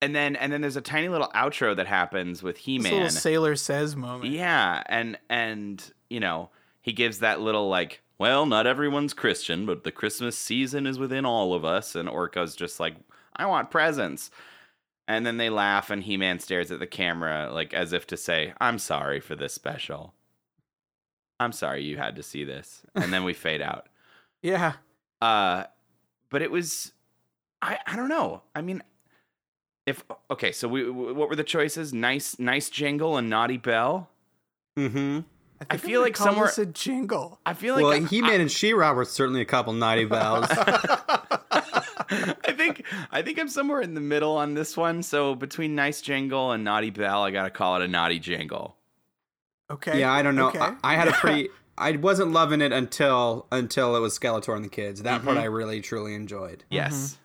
and 0.00 0.14
then 0.14 0.36
and 0.36 0.52
then 0.52 0.60
there's 0.60 0.76
a 0.76 0.80
tiny 0.80 1.08
little 1.08 1.28
outro 1.34 1.74
that 1.76 1.86
happens 1.86 2.42
with 2.42 2.56
this 2.56 2.64
He-Man. 2.64 2.92
little 2.92 3.08
sailor 3.10 3.56
says 3.56 3.96
moment 3.96 4.32
Yeah, 4.32 4.82
and 4.86 5.18
and 5.28 5.92
you 6.08 6.20
know, 6.20 6.50
he 6.80 6.92
gives 6.92 7.18
that 7.18 7.40
little 7.40 7.68
like, 7.68 8.00
well, 8.18 8.46
not 8.46 8.66
everyone's 8.66 9.12
Christian, 9.12 9.66
but 9.66 9.84
the 9.84 9.92
Christmas 9.92 10.38
season 10.38 10.86
is 10.86 10.98
within 10.98 11.26
all 11.26 11.52
of 11.54 11.64
us 11.64 11.94
and 11.94 12.08
Orko's 12.08 12.56
just 12.56 12.80
like, 12.80 12.96
I 13.36 13.46
want 13.46 13.70
presents. 13.70 14.30
And 15.08 15.24
then 15.24 15.38
they 15.38 15.48
laugh, 15.48 15.88
and 15.90 16.02
He 16.04 16.16
Man 16.18 16.38
stares 16.38 16.70
at 16.70 16.80
the 16.80 16.86
camera, 16.86 17.50
like 17.50 17.72
as 17.72 17.92
if 17.94 18.06
to 18.08 18.16
say, 18.16 18.52
I'm 18.60 18.78
sorry 18.78 19.20
for 19.20 19.34
this 19.34 19.54
special. 19.54 20.12
I'm 21.40 21.52
sorry 21.52 21.82
you 21.82 21.96
had 21.96 22.14
to 22.16 22.22
see 22.22 22.44
this. 22.44 22.82
And 22.94 23.10
then 23.12 23.24
we 23.24 23.32
fade 23.46 23.62
out. 23.62 23.88
Yeah. 24.42 24.74
Uh, 25.22 25.64
but 26.28 26.42
it 26.42 26.50
was, 26.50 26.92
I, 27.62 27.78
I 27.86 27.96
don't 27.96 28.10
know. 28.10 28.42
I 28.54 28.60
mean, 28.60 28.82
if, 29.86 30.04
okay, 30.30 30.52
so 30.52 30.68
we, 30.68 30.90
what 30.90 31.30
were 31.30 31.36
the 31.36 31.42
choices? 31.44 31.94
Nice, 31.94 32.38
nice 32.38 32.68
jingle 32.68 33.16
and 33.16 33.30
naughty 33.30 33.56
bell. 33.56 34.10
Mm-hmm. 34.76 35.20
I, 35.60 35.64
I 35.70 35.76
think 35.78 35.90
feel 35.90 36.00
I'm 36.00 36.04
like 36.04 36.18
gonna 36.18 36.32
call 36.34 36.48
somewhere- 36.48 36.68
a 36.68 36.72
jingle. 36.72 37.40
I 37.46 37.54
feel 37.54 37.74
like 37.76 37.82
well, 37.84 37.92
I- 37.94 38.00
He-Man 38.06 38.42
and 38.42 38.50
She-Ra 38.52 38.92
were 38.92 39.06
certainly 39.06 39.40
a 39.40 39.46
couple 39.46 39.72
naughty 39.72 40.04
bells. 40.04 40.46
I 42.10 42.52
think 42.52 42.84
I 43.12 43.22
think 43.22 43.38
I'm 43.38 43.48
somewhere 43.48 43.80
in 43.80 43.94
the 43.94 44.00
middle 44.00 44.36
on 44.36 44.54
this 44.54 44.76
one. 44.76 45.02
So 45.02 45.34
between 45.34 45.74
nice 45.74 46.00
jingle 46.00 46.52
and 46.52 46.64
naughty 46.64 46.90
bell, 46.90 47.22
I 47.22 47.30
gotta 47.30 47.50
call 47.50 47.76
it 47.76 47.82
a 47.82 47.88
naughty 47.88 48.18
jingle. 48.18 48.76
Okay. 49.70 50.00
yeah, 50.00 50.10
I 50.12 50.22
don't 50.22 50.34
know. 50.36 50.48
Okay. 50.48 50.58
I, 50.58 50.74
I 50.82 50.94
had 50.94 51.08
a 51.08 51.12
pretty. 51.20 51.48
I 51.76 51.92
wasn't 51.92 52.32
loving 52.32 52.60
it 52.60 52.72
until 52.72 53.46
until 53.52 53.94
it 53.96 54.00
was 54.00 54.18
Skeletor 54.18 54.56
and 54.56 54.64
the 54.64 54.68
kids. 54.70 55.02
That 55.02 55.22
part 55.24 55.36
Mhm. 55.36 55.40
I 55.42 55.44
really 55.44 55.80
truly 55.80 56.14
enjoyed. 56.14 56.64
Yes. 56.70 57.18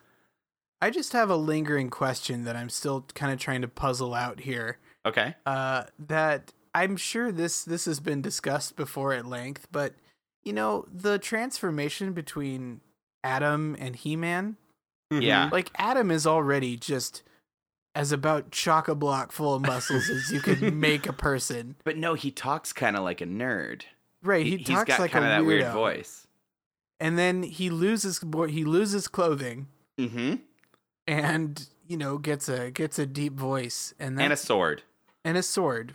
I 0.81 0.89
just 0.89 1.13
have 1.13 1.29
a 1.29 1.37
lingering 1.37 1.89
question 1.89 2.43
that 2.43 2.55
I'm 2.57 2.69
still 2.69 3.05
kind 3.15 3.31
of 3.31 3.39
trying 3.39 3.61
to 3.61 3.69
puzzle 3.69 4.13
out 4.13 4.41
here. 4.41 4.79
Okay. 5.05 5.33
Uh, 5.45 5.85
that 5.97 6.51
I'm 6.75 6.97
sure 6.97 7.31
this 7.31 7.63
this 7.63 7.85
has 7.85 7.99
been 8.01 8.21
discussed 8.21 8.75
before 8.75 9.13
at 9.13 9.25
length, 9.25 9.67
but 9.71 9.93
you 10.43 10.51
know 10.51 10.85
the 10.93 11.17
transformation 11.19 12.11
between 12.11 12.81
Adam 13.23 13.77
and 13.79 13.95
He-Man. 15.21 15.27
Yeah. 15.27 15.49
Like 15.51 15.69
Adam 15.77 16.11
is 16.11 16.25
already 16.27 16.77
just 16.77 17.23
as 17.95 18.11
about 18.11 18.51
chock 18.51 18.87
a 18.87 18.95
block 18.95 19.31
full 19.31 19.53
of 19.55 19.61
muscles 19.61 20.09
as 20.09 20.31
you 20.31 20.39
could 20.39 20.73
make 20.73 21.05
a 21.07 21.13
person. 21.13 21.75
But 21.83 21.97
no, 21.97 22.13
he 22.15 22.31
talks 22.31 22.73
kind 22.73 22.95
of 22.95 23.03
like 23.03 23.21
a 23.21 23.25
nerd. 23.25 23.83
Right, 24.23 24.45
he, 24.45 24.57
he's 24.57 24.67
talks 24.67 24.87
got 24.87 24.99
like 24.99 25.11
kind 25.11 25.25
a 25.25 25.27
of 25.27 25.31
that 25.41 25.45
weird 25.45 25.71
voice. 25.73 26.25
and 26.99 27.17
then 27.19 27.43
he 27.43 27.69
loses 27.69 28.23
he 28.49 28.63
loses 28.63 29.07
clothing 29.07 29.67
Mm-hmm. 29.99 30.35
and 31.07 31.67
you 31.87 31.97
know 31.97 32.17
gets 32.17 32.49
a 32.49 32.71
gets 32.71 32.97
a 32.97 33.05
deep 33.05 33.33
voice 33.33 33.93
and 33.99 34.19
And 34.19 34.33
a 34.33 34.37
sword. 34.37 34.83
and 35.23 35.37
a 35.37 35.43
sword. 35.43 35.93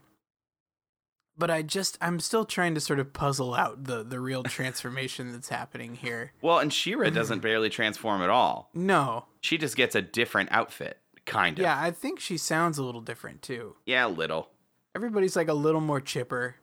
But 1.39 1.51
I 1.53 1.63
just 1.63 1.97
I'm 2.01 2.19
still 2.19 2.45
trying 2.45 2.75
to 2.75 2.81
sort 2.81 2.99
of 2.99 3.13
puzzle 3.13 3.55
out 3.55 3.85
the 3.85 4.03
the 4.03 4.19
real 4.19 4.43
transformation 4.43 5.33
that's 5.33 5.49
happening 5.49 5.95
here. 5.95 6.33
Well, 6.43 6.59
and 6.59 6.73
Shira 6.73 7.11
doesn't 7.13 7.41
barely 7.41 7.71
transform 7.71 8.23
at 8.23 8.31
all. 8.31 8.71
No. 8.75 9.27
She 9.41 9.57
just 9.57 9.77
gets 9.77 9.95
a 9.95 10.03
different 10.03 10.49
outfit, 10.51 10.99
kind 11.27 11.59
of. 11.59 11.63
Yeah, 11.63 11.81
I 11.81 11.93
think 11.93 12.19
she 12.19 12.37
sounds 12.39 12.77
a 12.79 12.83
little 12.83 13.01
different 13.01 13.43
too. 13.43 13.77
Yeah, 13.87 14.07
a 14.07 14.09
little. 14.09 14.51
Everybody's 14.97 15.37
like 15.37 15.47
a 15.49 15.55
little 15.55 15.81
more 15.81 16.01
chipper. 16.01 16.57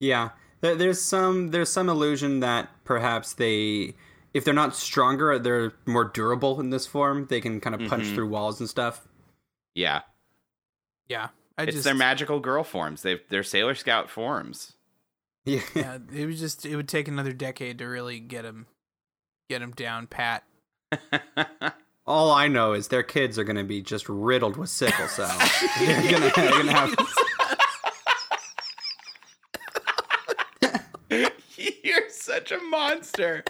Yeah, 0.00 0.30
there's 0.62 1.00
some 1.02 1.50
there's 1.50 1.68
some 1.70 1.88
illusion 1.90 2.40
that 2.40 2.70
perhaps 2.84 3.34
they, 3.34 3.94
if 4.32 4.44
they're 4.46 4.54
not 4.54 4.74
stronger, 4.74 5.38
they're 5.38 5.72
more 5.84 6.04
durable 6.06 6.58
in 6.58 6.70
this 6.70 6.86
form. 6.86 7.26
They 7.28 7.40
can 7.42 7.60
kind 7.60 7.74
of 7.80 7.86
punch 7.88 8.04
Mhm. 8.04 8.14
through 8.14 8.28
walls 8.28 8.60
and 8.60 8.68
stuff. 8.68 9.06
Yeah. 9.74 10.00
Yeah. 11.08 11.28
I 11.56 11.64
it's 11.64 11.72
just 11.72 11.84
their 11.84 11.94
magical 11.94 12.40
girl 12.40 12.64
forms. 12.64 13.02
They've 13.02 13.20
they're 13.28 13.42
Sailor 13.42 13.74
Scout 13.74 14.10
forms. 14.10 14.72
Yeah, 15.44 15.60
yeah, 15.74 15.98
it 16.12 16.26
was 16.26 16.40
just 16.40 16.66
it 16.66 16.76
would 16.76 16.88
take 16.88 17.08
another 17.08 17.32
decade 17.32 17.78
to 17.78 17.86
really 17.86 18.18
get 18.20 18.44
him 18.44 18.66
get 19.48 19.62
him 19.62 19.72
down 19.72 20.06
pat. 20.06 20.44
All 22.06 22.30
I 22.30 22.48
know 22.48 22.74
is 22.74 22.88
their 22.88 23.02
kids 23.02 23.38
are 23.38 23.44
going 23.44 23.56
to 23.56 23.64
be 23.64 23.80
just 23.80 24.10
riddled 24.10 24.58
with 24.58 24.68
sickle 24.68 25.08
cell. 25.08 25.34
they're 25.78 26.10
gonna, 26.10 26.30
they're 26.36 26.50
gonna 26.50 26.72
have. 26.72 26.94
You're 31.82 32.10
such 32.10 32.52
a 32.52 32.58
monster. 32.58 33.42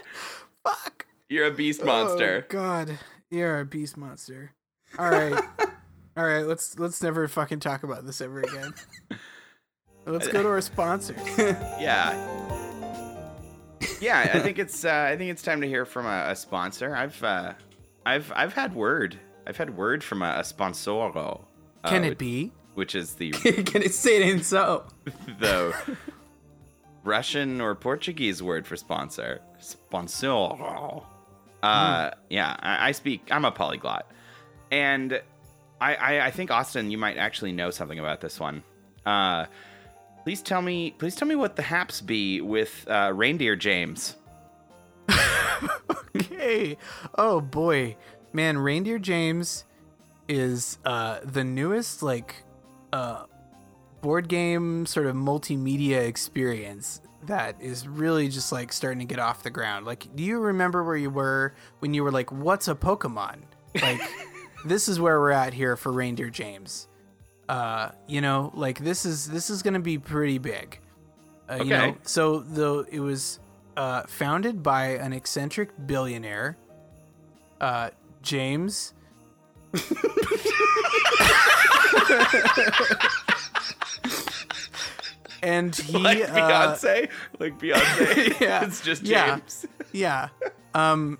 Fuck. 0.63 1.05
You're 1.27 1.47
a 1.47 1.51
beast 1.51 1.83
monster. 1.83 2.45
Oh, 2.45 2.47
God, 2.49 2.97
you're 3.29 3.59
a 3.59 3.65
beast 3.65 3.97
monster. 3.97 4.53
All 4.97 5.09
right, 5.09 5.43
all 6.17 6.25
right. 6.25 6.45
Let's 6.45 6.77
let's 6.79 7.01
never 7.03 7.27
fucking 7.27 7.59
talk 7.59 7.83
about 7.83 8.05
this 8.05 8.21
ever 8.21 8.41
again. 8.41 8.73
Let's 10.07 10.27
go 10.27 10.43
to 10.43 10.49
our 10.49 10.61
sponsors. 10.61 11.17
Yeah. 11.79 12.13
Yeah, 13.99 14.29
I 14.33 14.39
think 14.39 14.59
it's 14.59 14.85
uh, 14.85 15.07
I 15.11 15.17
think 15.17 15.31
it's 15.31 15.41
time 15.41 15.61
to 15.61 15.67
hear 15.67 15.85
from 15.85 16.05
a, 16.05 16.25
a 16.29 16.35
sponsor. 16.35 16.95
I've 16.95 17.21
uh, 17.23 17.53
I've 18.05 18.31
I've 18.35 18.53
had 18.53 18.75
word. 18.75 19.17
I've 19.47 19.57
had 19.57 19.75
word 19.75 20.03
from 20.03 20.21
a, 20.21 20.35
a 20.37 20.41
sponsoro. 20.41 21.41
uh, 21.83 21.89
Can 21.89 22.03
it 22.03 22.17
be? 22.17 22.51
Which 22.75 22.93
is 22.95 23.13
the 23.15 23.31
Can 23.65 23.81
it 23.83 23.93
say 23.93 24.21
it 24.21 24.25
ain't 24.25 24.45
so? 24.45 24.85
the 25.39 25.73
Russian 27.03 27.61
or 27.61 27.73
Portuguese 27.75 28.41
word 28.43 28.65
for 28.67 28.75
sponsor. 28.75 29.41
Sponsor. 29.59 31.01
Uh, 31.63 32.11
yeah, 32.29 32.55
I, 32.59 32.89
I 32.89 32.91
speak. 32.91 33.27
I'm 33.31 33.45
a 33.45 33.51
polyglot, 33.51 34.11
and 34.71 35.21
I, 35.81 35.95
I 35.95 36.25
I 36.27 36.31
think 36.31 36.51
Austin, 36.51 36.91
you 36.91 36.97
might 36.97 37.17
actually 37.17 37.51
know 37.51 37.69
something 37.69 37.99
about 37.99 38.21
this 38.21 38.39
one. 38.39 38.63
Uh, 39.05 39.45
please 40.23 40.41
tell 40.41 40.61
me. 40.61 40.91
Please 40.91 41.15
tell 41.15 41.27
me 41.27 41.35
what 41.35 41.55
the 41.55 41.61
haps 41.61 42.01
be 42.01 42.41
with 42.41 42.87
uh, 42.87 43.11
reindeer 43.13 43.55
James. 43.55 44.15
Okay. 46.15 46.77
Oh 47.17 47.41
boy, 47.41 47.97
man, 48.31 48.57
Reindeer 48.57 48.99
James 48.99 49.65
is 50.27 50.77
uh 50.85 51.19
the 51.23 51.43
newest 51.43 52.01
like 52.01 52.43
uh 52.93 53.25
board 54.01 54.27
game 54.27 54.85
sort 54.85 55.05
of 55.05 55.15
multimedia 55.15 56.07
experience 56.07 56.99
that 57.27 57.55
is 57.61 57.87
really 57.87 58.27
just 58.27 58.51
like 58.51 58.71
starting 58.73 58.99
to 58.99 59.05
get 59.05 59.19
off 59.19 59.43
the 59.43 59.49
ground. 59.49 59.85
Like, 59.85 60.15
do 60.15 60.23
you 60.23 60.39
remember 60.39 60.83
where 60.83 60.95
you 60.95 61.09
were 61.09 61.53
when 61.79 61.93
you 61.93 62.03
were 62.03 62.11
like, 62.11 62.31
"What's 62.31 62.67
a 62.67 62.75
Pokemon?" 62.75 63.41
Like, 63.81 64.01
this 64.65 64.87
is 64.89 64.99
where 64.99 65.19
we're 65.19 65.31
at 65.31 65.53
here 65.53 65.75
for 65.75 65.91
Reindeer 65.91 66.29
James. 66.29 66.87
Uh, 67.47 67.89
you 68.07 68.21
know, 68.21 68.51
like 68.55 68.79
this 68.79 69.05
is 69.05 69.27
this 69.29 69.49
is 69.49 69.61
gonna 69.61 69.79
be 69.79 69.97
pretty 69.97 70.37
big. 70.37 70.79
Uh, 71.49 71.57
You 71.57 71.69
know, 71.69 71.97
so 72.03 72.39
the 72.39 72.85
it 72.91 72.99
was 72.99 73.39
uh, 73.77 74.03
founded 74.07 74.63
by 74.63 74.87
an 74.87 75.13
eccentric 75.13 75.69
billionaire, 75.85 76.57
uh, 77.61 77.91
James. 78.21 78.93
and 85.43 85.75
he 85.75 85.97
Like 85.97 86.21
uh, 86.23 86.27
Beyonce, 86.27 87.09
like 87.39 87.59
Beyonce. 87.59 88.39
yeah, 88.41 88.65
it's 88.65 88.81
just 88.81 89.03
yeah. 89.03 89.37
James. 89.37 89.65
yeah. 89.91 90.29
Um, 90.73 91.19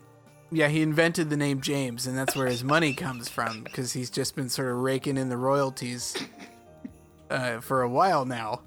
yeah, 0.52 0.68
he 0.68 0.82
invented 0.82 1.30
the 1.30 1.38
name 1.38 1.62
James, 1.62 2.08
and 2.08 2.18
that's 2.18 2.36
where 2.36 2.48
his 2.48 2.64
money 2.64 2.94
comes 2.94 3.28
from 3.28 3.64
because 3.64 3.94
he's 3.94 4.10
just 4.10 4.36
been 4.36 4.50
sort 4.50 4.70
of 4.72 4.78
raking 4.78 5.18
in 5.18 5.30
the 5.30 5.38
royalties 5.38 6.16
uh, 7.30 7.60
for 7.60 7.82
a 7.82 7.90
while 7.90 8.26
now. 8.26 8.62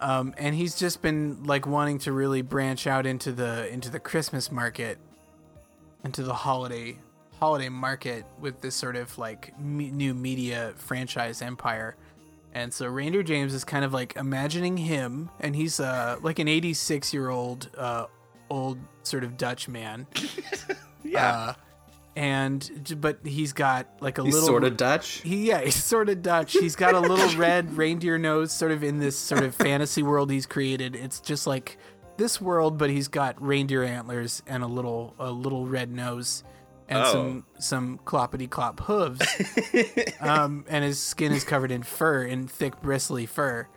Um, 0.00 0.32
and 0.38 0.54
he's 0.54 0.76
just 0.76 1.02
been 1.02 1.42
like 1.44 1.66
wanting 1.66 1.98
to 2.00 2.12
really 2.12 2.42
branch 2.42 2.86
out 2.86 3.04
into 3.04 3.32
the 3.32 3.68
into 3.72 3.90
the 3.90 3.98
Christmas 3.98 4.52
market, 4.52 4.98
into 6.04 6.22
the 6.22 6.34
holiday 6.34 6.96
holiday 7.40 7.68
market 7.68 8.24
with 8.40 8.60
this 8.60 8.74
sort 8.74 8.96
of 8.96 9.16
like 9.18 9.58
me- 9.58 9.90
new 9.90 10.14
media 10.14 10.72
franchise 10.76 11.42
empire. 11.42 11.96
And 12.54 12.72
so 12.72 12.86
Reindeer 12.86 13.22
James 13.22 13.54
is 13.54 13.64
kind 13.64 13.84
of 13.84 13.92
like 13.92 14.16
imagining 14.16 14.76
him, 14.76 15.30
and 15.40 15.54
he's 15.54 15.80
uh 15.80 16.16
like 16.22 16.38
an 16.38 16.46
86 16.46 17.12
year 17.12 17.28
old 17.30 17.68
uh 17.76 18.06
old 18.50 18.78
sort 19.02 19.24
of 19.24 19.36
Dutch 19.36 19.68
man. 19.68 20.06
Yeah. 21.18 21.32
Uh, 21.50 21.54
and 22.16 22.96
but 23.00 23.18
he's 23.24 23.52
got 23.52 23.86
like 24.00 24.18
a 24.18 24.24
He's 24.24 24.34
little 24.34 24.48
sort 24.48 24.64
of 24.64 24.76
Dutch. 24.76 25.20
he 25.22 25.48
yeah, 25.48 25.60
he's 25.60 25.82
sort 25.82 26.08
of 26.08 26.20
Dutch. 26.22 26.52
He's 26.52 26.74
got 26.74 26.94
a 26.94 27.00
little 27.00 27.28
red 27.38 27.76
reindeer 27.76 28.18
nose, 28.18 28.50
sort 28.52 28.72
of 28.72 28.82
in 28.82 28.98
this 28.98 29.16
sort 29.16 29.44
of 29.44 29.54
fantasy 29.54 30.02
world 30.02 30.30
he's 30.30 30.46
created. 30.46 30.96
It's 30.96 31.20
just 31.20 31.46
like 31.46 31.78
this 32.16 32.40
world, 32.40 32.76
but 32.76 32.90
he's 32.90 33.06
got 33.06 33.40
reindeer 33.40 33.84
antlers 33.84 34.42
and 34.48 34.64
a 34.64 34.66
little 34.66 35.14
a 35.20 35.30
little 35.30 35.66
red 35.66 35.92
nose 35.92 36.42
and 36.88 36.98
Oh. 37.04 37.12
some 37.12 37.44
some 37.60 37.98
cloppity 38.04 38.50
clop 38.50 38.80
hooves. 38.80 39.24
um, 40.20 40.64
and 40.68 40.84
his 40.84 40.98
skin 40.98 41.30
is 41.32 41.44
covered 41.44 41.70
in 41.70 41.84
fur, 41.84 42.24
in 42.24 42.48
thick 42.48 42.80
bristly 42.82 43.26
fur. 43.26 43.68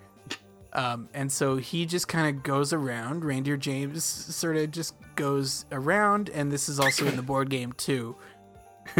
Um, 0.74 1.10
and 1.14 1.32
so 1.32 1.58
he 1.58 1.86
just 1.86 2.08
kind 2.08 2.36
of 2.36 2.44
goes 2.44 2.72
around. 2.72 3.26
Reindeer 3.26 3.58
James 3.58 4.04
sort 4.04 4.56
of 4.58 4.72
just 4.72 4.96
goes 5.16 5.66
around, 5.72 6.30
and 6.30 6.52
this 6.52 6.70
is 6.70 6.80
also 6.80 7.08
in 7.08 7.16
the 7.18 7.22
board 7.22 7.50
game 7.50 7.74
too. 7.74 8.16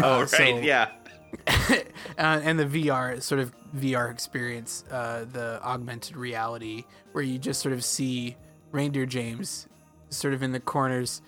oh, 0.02 0.20
right. 0.20 0.28
so- 0.28 0.42
yeah. 0.58 0.90
uh, 1.48 1.80
and 2.18 2.58
the 2.58 2.66
VR 2.66 3.22
sort 3.22 3.40
of 3.40 3.54
VR 3.74 4.10
experience, 4.10 4.84
uh, 4.90 5.24
the 5.32 5.58
augmented 5.62 6.14
reality, 6.14 6.84
where 7.12 7.24
you 7.24 7.38
just 7.38 7.62
sort 7.62 7.72
of 7.72 7.82
see 7.82 8.36
Reindeer 8.70 9.06
James, 9.06 9.66
sort 10.10 10.34
of 10.34 10.42
in 10.42 10.52
the 10.52 10.60
corners, 10.60 11.22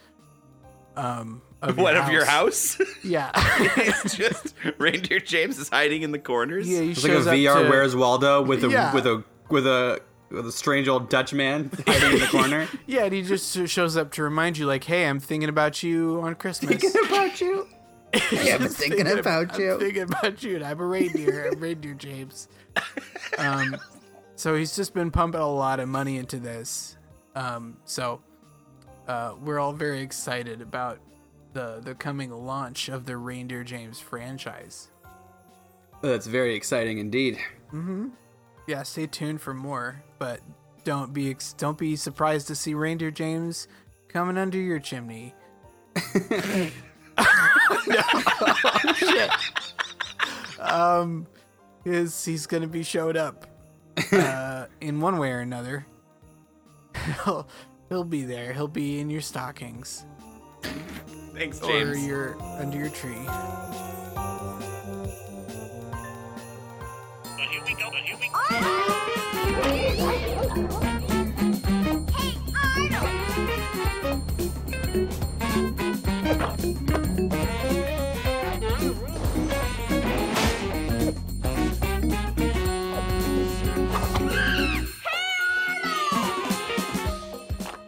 um, 0.97 1.41
of 1.63 1.79
what 1.79 1.97
of 1.97 2.11
your 2.11 2.25
house? 2.27 2.79
Yeah. 3.03 3.31
it's 3.77 4.15
just 4.17 4.55
Reindeer 4.79 5.21
James 5.21 5.59
is 5.59 5.69
hiding 5.71 6.03
in 6.03 6.13
the 6.13 6.19
corners. 6.19 6.69
yeah, 6.69 6.81
he 6.81 6.91
It's 6.91 7.03
like 7.03 7.13
a 7.13 7.19
up 7.21 7.25
VR 7.25 7.63
to- 7.65 7.69
Where's 7.71 7.97
Waldo 7.97 8.43
with 8.43 8.63
a 8.65 8.69
Yeah. 8.69 8.95
with 8.95 9.07
a 9.07 9.25
with 9.51 9.67
a 9.67 10.01
with 10.35 10.47
a 10.47 10.53
strange 10.53 10.89
old 10.89 11.09
Dutch 11.09 11.33
man 11.33 11.71
hiding 11.87 12.13
in 12.15 12.21
the 12.21 12.27
corner. 12.27 12.69
Yeah, 12.87 13.05
and 13.05 13.13
he 13.13 13.23
just 13.23 13.69
shows 13.69 13.97
up 13.97 14.13
to 14.13 14.23
remind 14.23 14.59
you, 14.59 14.67
like, 14.67 14.85
"Hey, 14.85 15.07
I'm 15.07 15.21
thinking 15.21 15.49
about 15.49 15.83
you 15.83 16.21
on 16.23 16.35
Christmas." 16.35 16.77
Thinking 16.81 17.07
about 17.07 17.41
you. 17.41 17.67
Yeah, 18.31 18.57
I'm 18.61 18.69
thinking 18.69 19.09
about 19.09 19.59
you 19.59 19.73
I'm 19.73 19.81
you. 19.81 19.87
thinking 19.87 20.03
about 20.03 20.43
you. 20.45 20.55
And 20.57 20.65
I'm 20.65 20.79
a 20.79 20.87
reindeer. 20.87 21.51
I'm 21.53 21.59
reindeer 21.59 21.95
James. 21.95 22.47
Um, 23.39 23.77
so 24.37 24.55
he's 24.55 24.77
just 24.77 24.95
been 24.95 25.11
pumping 25.11 25.41
a 25.41 25.49
lot 25.53 25.81
of 25.81 25.89
money 25.89 26.19
into 26.19 26.39
this. 26.39 26.97
Um, 27.35 27.77
so 27.85 28.21
uh, 29.09 29.35
we're 29.43 29.59
all 29.59 29.73
very 29.73 30.01
excited 30.01 30.61
about 30.63 31.01
the 31.55 31.81
the 31.83 31.97
coming 31.97 32.31
launch 32.31 32.89
of 32.89 33.05
the 33.07 33.17
Reindeer 33.17 33.65
James 33.65 33.99
franchise. 33.99 34.91
That's 36.03 36.27
very 36.27 36.55
exciting 36.55 36.99
indeed. 36.99 37.39
Mm-hmm. 37.73 38.09
Yeah, 38.69 38.83
stay 38.85 39.07
tuned 39.07 39.41
for 39.41 39.55
more, 39.55 40.03
but 40.25 40.41
don't 40.85 41.13
be 41.13 41.29
ex- 41.29 41.53
don't 41.53 41.77
be 41.77 41.97
surprised 41.97 42.47
to 42.47 42.55
see 42.55 42.73
Reindeer 42.73 43.11
James 43.11 43.69
coming 44.09 44.39
under 44.39 44.57
your 44.57 44.79
chimney. 44.79 45.35
No. 46.15 46.71
Shit. 48.97 49.31
Um, 50.59 51.27
is 51.85 52.25
he's 52.25 52.47
gonna 52.47 52.67
be 52.67 52.83
showed 52.83 53.19
up 53.19 53.47
uh, 54.13 54.65
in 54.81 54.99
one 54.99 55.19
way 55.19 55.31
or 55.31 55.41
another. 55.41 55.85
He'll 57.25 57.47
he'll 57.91 58.05
be 58.05 58.25
there. 58.25 58.55
He'll 58.55 58.67
be 58.67 59.01
in 59.01 59.11
your 59.11 59.21
stockings 59.21 60.07
Thanks, 61.35 61.59
James. 61.61 61.91
or 61.91 61.99
your 61.99 62.43
under 62.59 62.79
your 62.79 62.89
tree. 62.89 63.27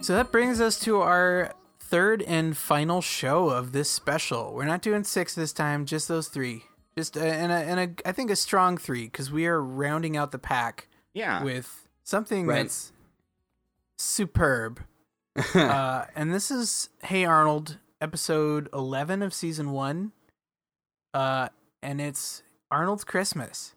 So 0.07 0.14
that 0.14 0.30
brings 0.30 0.61
us 0.61 0.78
to 0.80 1.01
our 1.01 1.53
third 1.80 2.22
and 2.22 2.57
final 2.57 3.01
show 3.01 3.51
of 3.51 3.72
this 3.72 3.91
special. 3.91 4.55
We're 4.55 4.64
not 4.64 4.80
doing 4.80 5.03
six 5.03 5.34
this 5.34 5.53
time, 5.53 5.84
just 5.84 6.07
those 6.07 6.28
three. 6.28 6.62
Just 6.97 7.17
a, 7.17 7.25
and 7.27 7.53
a, 7.53 7.57
and 7.57 7.81
a, 8.01 8.09
I 8.09 8.13
think 8.13 8.31
a 8.31 8.37
strong 8.37 8.79
three 8.79 9.05
because 9.05 9.31
we 9.31 9.47
are 9.47 9.61
rounding 9.63 10.17
out 10.17 10.33
the 10.33 10.39
pack 10.39 10.89
Yeah. 11.13 11.43
with 11.43 11.89
something 12.05 12.47
Right. 12.47 12.63
that's 12.63 12.93
superb. 13.99 14.81
uh, 15.55 16.07
and 16.15 16.33
this 16.33 16.51
is 16.51 16.89
Hey 17.03 17.25
Arnold, 17.25 17.79
episode 18.01 18.69
11 18.73 19.23
of 19.23 19.35
season 19.35 19.73
one. 19.73 20.13
Uh, 21.13 21.49
and 21.83 22.01
it's 22.01 22.43
Arnold's 22.71 23.05
Christmas. 23.05 23.75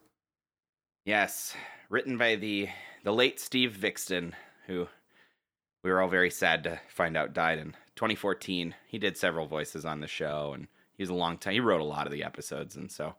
Yes, 1.06 1.56
written 1.90 2.18
by 2.18 2.36
the 2.36 2.70
the 3.04 3.14
late 3.14 3.40
Steve 3.40 3.78
Viksten, 3.80 4.34
who 4.68 4.88
we 5.84 5.90
were 5.92 6.02
all 6.02 6.10
very 6.10 6.30
sad 6.30 6.64
to 6.66 6.80
find 6.90 7.16
out 7.18 7.34
died 7.34 7.58
in 7.60 7.76
2014. 7.96 8.76
He 8.88 8.98
did 8.98 9.18
several 9.18 9.48
voices 9.48 9.86
on 9.86 10.02
the 10.02 10.08
show, 10.08 10.52
and 10.54 10.68
he 11.00 11.04
was 11.04 11.10
a 11.10 11.14
long 11.14 11.38
time. 11.38 11.54
He 11.54 11.62
wrote 11.62 11.80
a 11.80 11.86
lot 11.86 12.08
of 12.08 12.12
the 12.12 12.26
episodes, 12.26 12.76
and 12.76 12.91
so 12.91 13.16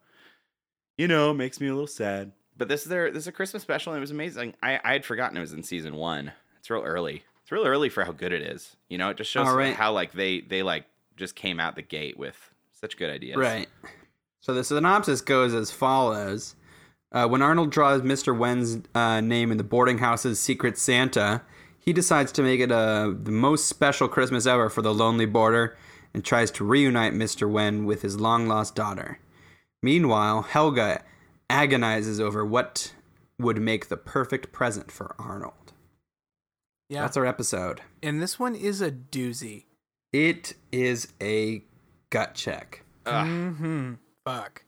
you 0.99 1.09
know, 1.09 1.33
makes 1.33 1.63
me 1.63 1.67
a 1.67 1.73
little 1.73 1.87
sad. 1.87 2.31
But 2.59 2.69
this 2.69 2.83
is 2.83 2.89
their 2.89 3.11
this 3.11 3.23
is 3.23 3.27
a 3.27 3.33
Christmas 3.33 3.63
special, 3.63 3.95
and 3.95 3.99
it 3.99 4.03
was 4.03 4.11
amazing. 4.11 4.53
I 4.63 4.79
I 4.85 4.93
had 4.93 5.07
forgotten 5.07 5.35
it 5.39 5.41
was 5.41 5.55
in 5.55 5.63
season 5.63 5.97
one. 5.97 6.33
It's 6.59 6.69
real 6.69 6.83
early. 6.83 7.25
It's 7.41 7.51
real 7.51 7.65
early 7.65 7.89
for 7.89 8.05
how 8.05 8.13
good 8.13 8.35
it 8.35 8.43
is. 8.43 8.77
You 8.91 8.99
know, 8.99 9.09
it 9.09 9.17
just 9.17 9.31
shows 9.31 9.49
right. 9.49 9.75
how 9.75 9.95
like 9.95 10.13
they 10.13 10.43
they 10.43 10.63
like 10.63 10.85
just 11.17 11.35
came 11.35 11.59
out 11.59 11.75
the 11.75 11.81
gate 11.81 12.19
with 12.19 12.37
such 12.79 12.99
good 12.99 13.09
ideas. 13.09 13.39
Right. 13.39 13.67
So 14.41 14.53
the 14.53 14.63
synopsis 14.63 15.23
goes 15.23 15.55
as 15.55 15.71
follows. 15.71 16.55
Uh, 17.13 17.27
when 17.27 17.41
Arnold 17.41 17.71
draws 17.71 18.03
Mr. 18.03 18.37
Hyunh's 18.37 18.87
uh, 18.95 19.23
name 19.23 19.51
in 19.51 19.57
the 19.57 19.65
boarding 19.65 19.99
house's 19.99 20.39
Secret 20.39 20.77
Santa, 20.77 21.43
he 21.79 21.93
decides 21.95 22.31
to 22.33 22.43
make 22.43 22.61
it 22.61 22.71
uh, 22.71 23.13
the 23.23 23.33
most 23.33 23.67
special 23.67 24.07
Christmas 24.07 24.47
ever 24.47 24.69
for 24.69 24.83
the 24.83 24.95
lonely 24.95 25.27
boarder 25.27 25.77
and 26.15 26.25
tries 26.25 26.51
to 26.53 26.65
reunite 26.65 27.13
Mr. 27.13 27.51
Hyunh 27.51 27.85
with 27.85 28.03
his 28.03 28.19
long 28.21 28.47
lost 28.49 28.75
daughter. 28.75 29.19
Meanwhile, 29.83 30.43
Helga 30.43 31.03
agonizes 31.49 32.21
over 32.21 32.45
what 32.45 32.95
would 33.39 33.59
make 33.61 33.89
the 33.89 33.97
perfect 33.97 34.53
present 34.53 34.91
for 34.93 35.15
Arnold. 35.19 35.73
Yeah. 36.89 37.03
That's 37.03 37.17
our 37.17 37.27
episode. 37.27 37.81
and 38.03 38.21
this 38.21 38.39
one 38.39 38.55
is 38.55 38.81
a 38.81 38.91
doozy. 38.91 39.65
It 40.13 40.55
is 40.73 41.13
a 41.23 41.63
gut 42.11 42.35
check. 42.35 42.83
Ugh. 43.07 43.27
hmm 43.27 43.93
Fuck. 44.27 44.65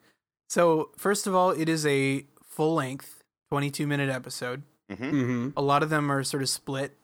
So 0.48 0.90
first 0.96 1.26
of 1.26 1.34
all, 1.34 1.50
it 1.50 1.68
is 1.68 1.84
a 1.84 2.24
full 2.44 2.74
length, 2.74 3.22
twenty-two 3.50 3.86
minute 3.86 4.08
episode. 4.08 4.62
Mm-hmm. 4.90 5.50
A 5.56 5.62
lot 5.62 5.82
of 5.82 5.90
them 5.90 6.10
are 6.12 6.22
sort 6.22 6.42
of 6.42 6.48
split, 6.48 6.96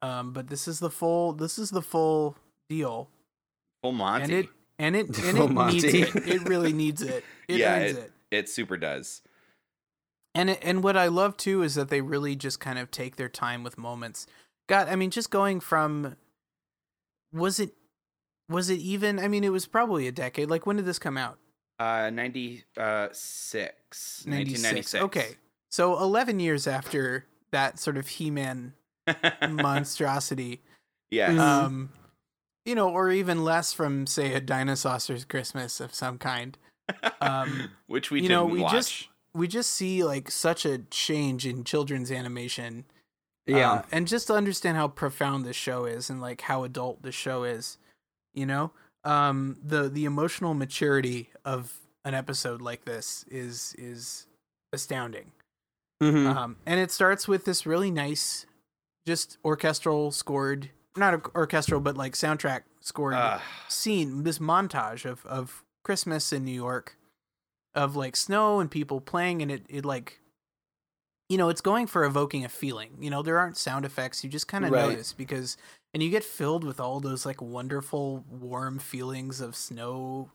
um, 0.00 0.32
but 0.32 0.48
this 0.48 0.66
is 0.66 0.80
the 0.80 0.90
full. 0.90 1.32
This 1.32 1.58
is 1.58 1.70
the 1.70 1.82
full 1.82 2.36
deal, 2.70 3.10
Full 3.82 3.92
Monty. 3.92 4.24
and 4.24 4.32
it 4.32 4.48
and 4.78 4.96
it 4.96 5.18
and 5.24 5.38
it 5.38 5.50
needs 5.72 5.84
it. 5.84 6.16
It 6.28 6.48
really 6.48 6.72
needs 6.72 7.02
it. 7.02 7.24
It 7.48 7.56
yeah, 7.58 7.78
needs 7.80 7.98
it, 7.98 8.04
it. 8.30 8.36
it 8.36 8.48
super 8.48 8.76
does. 8.76 9.20
And 10.34 10.48
it, 10.50 10.60
and 10.62 10.82
what 10.82 10.96
I 10.96 11.08
love 11.08 11.36
too 11.36 11.62
is 11.62 11.74
that 11.74 11.90
they 11.90 12.00
really 12.00 12.36
just 12.36 12.60
kind 12.60 12.78
of 12.78 12.90
take 12.90 13.16
their 13.16 13.28
time 13.28 13.62
with 13.64 13.76
moments. 13.76 14.26
God, 14.68 14.88
I 14.88 14.94
mean, 14.96 15.10
just 15.10 15.30
going 15.30 15.58
from 15.60 16.16
was 17.32 17.58
it 17.60 17.72
was 18.48 18.70
it 18.70 18.78
even? 18.78 19.18
I 19.18 19.26
mean, 19.28 19.42
it 19.44 19.50
was 19.50 19.66
probably 19.66 20.06
a 20.06 20.12
decade. 20.12 20.48
Like 20.48 20.66
when 20.66 20.76
did 20.76 20.84
this 20.86 20.98
come 21.00 21.18
out? 21.18 21.38
Uh, 21.78 22.10
96. 22.10 22.64
96. 22.78 24.26
1996. 24.26 24.94
Okay. 25.04 25.36
So 25.70 25.98
11 25.98 26.38
years 26.38 26.66
after 26.66 27.26
that 27.50 27.78
sort 27.80 27.96
of 27.96 28.06
He-Man 28.06 28.74
monstrosity, 29.50 30.60
Yeah. 31.10 31.32
um, 31.64 31.90
you 32.64 32.74
know, 32.74 32.88
or 32.88 33.10
even 33.10 33.44
less 33.44 33.72
from 33.72 34.06
say 34.06 34.34
a 34.34 34.40
Dinosaur's 34.40 35.24
Christmas 35.24 35.80
of 35.80 35.94
some 35.94 36.18
kind. 36.18 36.56
Um, 37.20 37.70
Which 37.86 38.10
we 38.10 38.20
you 38.22 38.28
didn't 38.28 38.48
know, 38.48 38.52
we 38.54 38.60
watch. 38.60 38.72
just 38.72 39.08
we 39.34 39.48
just 39.48 39.70
see 39.70 40.04
like 40.04 40.30
such 40.30 40.64
a 40.66 40.78
change 40.90 41.46
in 41.46 41.64
children's 41.64 42.10
animation. 42.12 42.84
Yeah. 43.46 43.72
uh, 43.72 43.82
and 43.90 44.06
just 44.06 44.28
to 44.28 44.34
understand 44.34 44.76
how 44.76 44.86
profound 44.88 45.44
this 45.44 45.56
show 45.56 45.84
is 45.84 46.08
and 46.10 46.20
like 46.20 46.42
how 46.42 46.62
adult 46.62 47.02
the 47.02 47.10
show 47.10 47.42
is, 47.42 47.76
you 48.34 48.46
know, 48.46 48.70
um, 49.04 49.56
the 49.64 49.88
the 49.88 50.04
emotional 50.04 50.54
maturity 50.54 51.30
of 51.44 51.72
an 52.04 52.14
episode 52.14 52.62
like 52.62 52.84
this 52.84 53.24
is 53.30 53.74
is 53.78 54.26
astounding. 54.72 55.32
Mhm. 56.02 56.26
Um, 56.34 56.56
and 56.66 56.78
it 56.80 56.90
starts 56.90 57.26
with 57.28 57.44
this 57.44 57.64
really 57.66 57.90
nice, 57.90 58.46
just 59.06 59.38
orchestral 59.44 60.10
scored, 60.12 60.70
not 60.96 61.14
or- 61.14 61.30
orchestral, 61.34 61.80
but 61.80 61.96
like 61.96 62.14
soundtrack 62.14 62.62
scored 62.80 63.14
Ugh. 63.14 63.40
scene, 63.68 64.24
this 64.24 64.38
montage 64.38 65.04
of, 65.04 65.24
of 65.26 65.64
Christmas 65.84 66.32
in 66.32 66.44
New 66.44 66.52
York, 66.54 66.96
of 67.74 67.96
like 67.96 68.16
snow 68.16 68.60
and 68.60 68.70
people 68.70 69.00
playing, 69.00 69.40
and 69.42 69.50
it, 69.50 69.64
it 69.68 69.84
like, 69.84 70.20
you 71.28 71.38
know, 71.38 71.48
it's 71.48 71.60
going 71.62 71.86
for 71.86 72.04
evoking 72.04 72.44
a 72.44 72.48
feeling. 72.48 72.90
You 73.00 73.10
know, 73.10 73.22
there 73.22 73.38
aren't 73.38 73.56
sound 73.56 73.84
effects. 73.84 74.22
You 74.22 74.28
just 74.30 74.48
kind 74.48 74.64
of 74.64 74.70
Right. 74.70 74.90
notice 74.90 75.12
because, 75.12 75.56
and 75.94 76.02
you 76.02 76.10
get 76.10 76.24
filled 76.24 76.64
with 76.64 76.78
all 76.78 77.00
those 77.00 77.24
like 77.24 77.40
wonderful, 77.40 78.24
warm 78.30 78.78
feelings 78.78 79.40
of 79.40 79.56
snow 79.56 80.30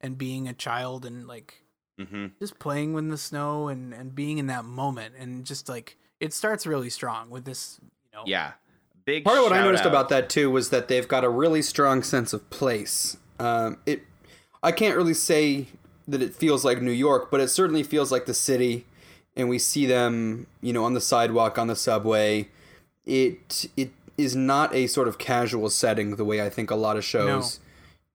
and 0.00 0.16
being 0.16 0.46
a 0.46 0.52
child 0.52 1.04
and 1.04 1.26
like 1.26 1.62
Mhm. 1.98 2.32
just 2.38 2.58
playing 2.58 2.92
with 2.92 3.08
the 3.08 3.16
snow 3.16 3.68
and 3.68 3.94
and 3.94 4.14
being 4.14 4.36
in 4.36 4.46
that 4.48 4.66
moment 4.66 5.14
and 5.16 5.46
just 5.46 5.66
like 5.66 5.96
it 6.20 6.34
starts 6.34 6.66
really 6.66 6.90
strong 6.90 7.30
with 7.30 7.46
this 7.46 7.80
you 7.82 7.88
know 8.12 8.22
Yeah. 8.26 8.52
Big 9.06 9.24
Part 9.24 9.38
of 9.38 9.44
what 9.44 9.52
I 9.52 9.62
noticed 9.62 9.84
out. 9.84 9.88
about 9.88 10.08
that 10.10 10.28
too 10.28 10.50
was 10.50 10.70
that 10.70 10.88
they've 10.88 11.06
got 11.06 11.24
a 11.24 11.28
really 11.28 11.62
strong 11.62 12.02
sense 12.02 12.32
of 12.32 12.48
place. 12.50 13.16
Um, 13.38 13.78
it, 13.86 14.02
I 14.62 14.72
can't 14.72 14.96
really 14.96 15.14
say 15.14 15.68
that 16.08 16.20
it 16.20 16.34
feels 16.34 16.64
like 16.64 16.82
New 16.82 16.90
York, 16.90 17.30
but 17.30 17.40
it 17.40 17.48
certainly 17.48 17.84
feels 17.84 18.10
like 18.12 18.26
the 18.26 18.34
city. 18.34 18.84
And 19.36 19.48
we 19.48 19.58
see 19.58 19.86
them, 19.86 20.46
you 20.60 20.72
know, 20.72 20.84
on 20.84 20.94
the 20.94 21.00
sidewalk, 21.00 21.56
on 21.58 21.68
the 21.68 21.76
subway. 21.76 22.48
It 23.04 23.68
it 23.76 23.90
is 24.18 24.34
not 24.34 24.74
a 24.74 24.86
sort 24.88 25.06
of 25.08 25.18
casual 25.18 25.70
setting 25.70 26.16
the 26.16 26.24
way 26.24 26.40
I 26.42 26.48
think 26.50 26.70
a 26.70 26.74
lot 26.76 26.96
of 26.96 27.04
shows 27.04 27.60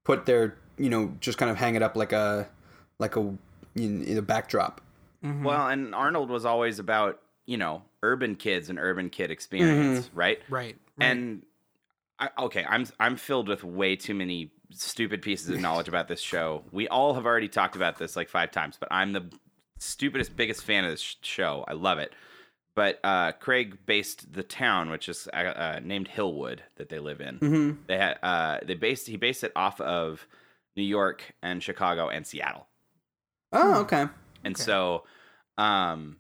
put 0.04 0.26
their, 0.26 0.58
you 0.78 0.90
know, 0.90 1.14
just 1.22 1.38
kind 1.38 1.50
of 1.52 1.58
hang 1.58 1.76
it 1.76 1.84
up 1.84 1.96
like 1.96 2.12
a 2.12 2.50
like 3.00 3.16
a 3.16 3.20
in, 3.76 4.04
in 4.04 4.18
a 4.18 4.22
backdrop. 4.22 4.82
Mhm. 5.24 5.44
Well, 5.44 5.68
and 5.68 5.96
Arnold 5.96 6.30
was 6.30 6.44
always 6.44 6.80
about, 6.80 7.22
you 7.46 7.56
know, 7.58 7.84
urban 8.04 8.36
kids 8.36 8.70
and 8.70 8.80
urban 8.80 9.10
kid 9.10 9.32
experience, 9.32 10.10
right? 10.14 10.40
right, 10.50 10.76
right. 10.98 11.08
And 11.08 11.44
I, 12.20 12.30
okay, 12.40 12.66
I'm 12.68 12.86
I'm 13.00 13.16
filled 13.16 13.48
with 13.48 13.64
way 13.64 13.96
too 13.96 14.14
many 14.14 14.52
stupid 14.72 15.22
pieces 15.22 15.50
of 15.50 15.60
knowledge 15.60 15.88
about 15.88 16.08
this 16.08 16.22
show. 16.22 16.64
We 16.72 16.88
all 16.88 17.14
have 17.14 17.26
already 17.26 17.50
talked 17.50 17.76
about 17.76 17.98
this 17.98 18.16
like 18.16 18.30
five 18.30 18.52
times, 18.52 18.78
but 18.80 18.90
I'm 18.92 19.12
the 19.14 19.30
stupidest, 19.80 20.36
biggest 20.36 20.64
fan 20.64 20.86
of 20.86 20.92
this 20.92 21.02
sh- 21.02 21.16
show. 21.22 21.66
I 21.68 21.74
love 21.74 22.00
it. 22.00 22.14
But 22.74 23.00
uh, 23.04 23.34
Craig 23.34 23.80
based 23.86 24.32
the 24.32 24.44
town, 24.44 24.90
which 24.92 25.10
is 25.10 25.28
uh, 25.34 25.38
uh, 25.38 25.80
named 25.84 26.08
Hillwood, 26.08 26.60
that 26.78 26.88
they 26.88 27.00
live 27.00 27.20
in. 27.20 27.40
Mm-hmm. 27.40 27.82
They 27.88 27.98
had 27.98 28.18
uh, 28.24 28.60
they 28.64 28.76
based 28.76 29.08
he 29.08 29.18
based 29.18 29.44
it 29.44 29.52
off 29.56 29.82
of 29.82 30.26
New 30.78 30.84
York 30.84 31.34
and 31.44 31.62
Chicago 31.62 32.08
and 32.08 32.26
Seattle. 32.26 32.68
Oh, 33.52 33.82
okay. 33.82 34.06
And 34.46 34.56
Okay. 34.56 34.64
so, 34.64 35.04
um, 35.58 36.18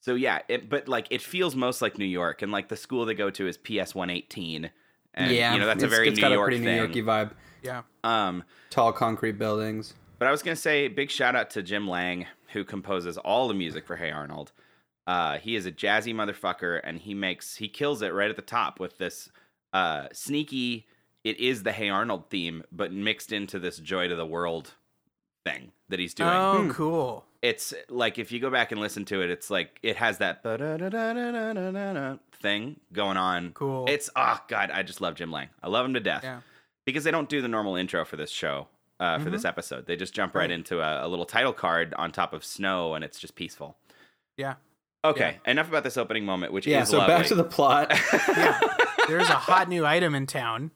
so 0.00 0.14
yeah, 0.14 0.40
it, 0.48 0.68
but 0.68 0.88
like 0.88 1.06
it 1.10 1.22
feels 1.22 1.54
most 1.56 1.80
like 1.82 1.98
New 1.98 2.04
York, 2.04 2.42
and 2.42 2.50
like 2.52 2.68
the 2.68 2.76
school 2.76 3.04
they 3.04 3.14
go 3.14 3.30
to 3.30 3.46
is 3.46 3.56
PS 3.58 3.94
one 3.94 4.10
eighteen, 4.10 4.70
and 5.14 5.30
yeah, 5.32 5.52
you 5.54 5.60
know 5.60 5.66
that's 5.66 5.82
a 5.82 5.88
very 5.88 6.08
it's 6.08 6.16
New 6.16 6.22
got 6.22 6.32
York 6.32 6.48
a 6.48 6.50
pretty 6.50 6.64
thing. 6.64 6.74
New 6.76 6.82
Yorky 6.82 7.02
vibe. 7.02 7.32
Yeah. 7.62 7.82
Um, 8.04 8.44
Tall 8.70 8.92
concrete 8.92 9.38
buildings. 9.38 9.94
but 10.18 10.26
I 10.28 10.30
was 10.30 10.42
gonna 10.42 10.56
say 10.56 10.88
big 10.88 11.10
shout 11.10 11.36
out 11.36 11.50
to 11.50 11.62
Jim 11.62 11.86
Lang 11.88 12.26
who 12.52 12.64
composes 12.64 13.16
all 13.18 13.46
the 13.48 13.54
music 13.54 13.86
for 13.86 13.96
Hey 13.96 14.10
Arnold. 14.10 14.52
Uh, 15.06 15.38
he 15.38 15.56
is 15.56 15.66
a 15.66 15.72
jazzy 15.72 16.14
motherfucker, 16.14 16.80
and 16.84 17.00
he 17.00 17.14
makes 17.14 17.56
he 17.56 17.68
kills 17.68 18.00
it 18.02 18.14
right 18.14 18.30
at 18.30 18.36
the 18.36 18.42
top 18.42 18.80
with 18.80 18.98
this 18.98 19.30
uh, 19.72 20.06
sneaky. 20.12 20.86
It 21.22 21.38
is 21.38 21.62
the 21.64 21.72
Hey 21.72 21.88
Arnold 21.90 22.30
theme, 22.30 22.62
but 22.72 22.92
mixed 22.92 23.30
into 23.32 23.58
this 23.58 23.76
joy 23.78 24.08
to 24.08 24.16
the 24.16 24.24
world 24.26 24.74
thing 25.44 25.72
that 25.90 25.98
he's 25.98 26.14
doing. 26.14 26.30
Oh, 26.30 26.62
Hmm. 26.64 26.70
cool. 26.70 27.24
It's 27.42 27.72
like 27.88 28.18
if 28.18 28.32
you 28.32 28.38
go 28.40 28.50
back 28.50 28.70
and 28.72 28.80
listen 28.80 29.04
to 29.06 29.22
it, 29.22 29.30
it's 29.30 29.50
like 29.50 29.78
it 29.82 29.96
has 29.96 30.18
that 30.18 30.42
thing 32.42 32.80
going 32.92 33.16
on. 33.16 33.52
Cool. 33.52 33.86
It's 33.88 34.10
oh 34.16 34.38
god, 34.48 34.70
I 34.70 34.82
just 34.82 35.00
love 35.00 35.14
Jim 35.14 35.30
Lang. 35.30 35.48
I 35.62 35.68
love 35.68 35.86
him 35.86 35.94
to 35.94 36.00
death 36.00 36.22
Yeah. 36.24 36.40
because 36.86 37.04
they 37.04 37.10
don't 37.10 37.28
do 37.28 37.40
the 37.42 37.48
normal 37.48 37.76
intro 37.76 38.04
for 38.04 38.16
this 38.16 38.30
show. 38.30 38.68
Uh, 38.98 39.18
for 39.18 39.30
this 39.30 39.46
episode, 39.46 39.86
they 39.86 39.96
just 39.96 40.12
jump 40.12 40.34
right, 40.34 40.42
Right. 40.42 40.50
into 40.50 40.78
a, 40.82 41.06
a 41.06 41.08
little 41.08 41.24
title 41.24 41.54
card 41.54 41.94
on 41.96 42.12
top 42.12 42.34
of 42.34 42.44
snow, 42.44 42.92
and 42.92 43.02
it's 43.02 43.18
just 43.18 43.34
peaceful. 43.34 43.78
Yeah. 44.36 44.56
Okay, 45.02 45.38
enough 45.46 45.70
about 45.70 45.84
this 45.84 45.96
opening 45.96 46.26
moment, 46.26 46.52
which 46.52 46.66
is. 46.66 46.70
Yeah. 46.72 46.84
So 46.84 46.98
lovely. 46.98 47.14
back 47.14 47.26
to 47.28 47.34
the 47.34 47.44
plot. 47.44 47.90
Yeah. 48.36 48.60
There's 49.08 49.30
a 49.30 49.34
hot 49.36 49.70
new 49.70 49.86
item 49.86 50.14
in 50.14 50.26
town. 50.26 50.70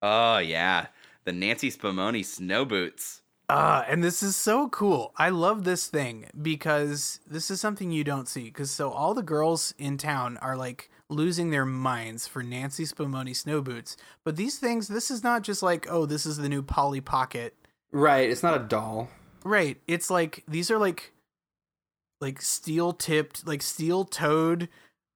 oh 0.00 0.38
yeah, 0.38 0.86
the 1.24 1.32
Nancy 1.32 1.70
Spumoni 1.70 2.24
snow 2.24 2.64
boots. 2.64 3.19
Uh, 3.50 3.84
and 3.88 4.04
this 4.04 4.22
is 4.22 4.36
so 4.36 4.68
cool. 4.68 5.12
I 5.16 5.30
love 5.30 5.64
this 5.64 5.88
thing 5.88 6.26
because 6.40 7.18
this 7.26 7.50
is 7.50 7.60
something 7.60 7.90
you 7.90 8.04
don't 8.04 8.28
see. 8.28 8.44
Because 8.44 8.70
so 8.70 8.92
all 8.92 9.12
the 9.12 9.24
girls 9.24 9.74
in 9.76 9.98
town 9.98 10.36
are 10.36 10.56
like 10.56 10.88
losing 11.08 11.50
their 11.50 11.66
minds 11.66 12.28
for 12.28 12.44
Nancy 12.44 12.84
Spumoni 12.84 13.34
snow 13.34 13.60
boots. 13.60 13.96
But 14.22 14.36
these 14.36 14.60
things, 14.60 14.86
this 14.86 15.10
is 15.10 15.24
not 15.24 15.42
just 15.42 15.64
like, 15.64 15.88
oh, 15.90 16.06
this 16.06 16.26
is 16.26 16.36
the 16.36 16.48
new 16.48 16.62
Polly 16.62 17.00
Pocket. 17.00 17.56
right. 17.90 18.30
It's 18.30 18.44
not 18.44 18.54
a 18.54 18.64
doll. 18.64 19.08
Right. 19.42 19.78
It's 19.88 20.10
like 20.10 20.44
these 20.46 20.70
are 20.70 20.78
like 20.78 21.12
like 22.20 22.40
steel 22.40 22.92
tipped, 22.92 23.48
like 23.48 23.62
steel 23.62 24.04
toed, 24.04 24.68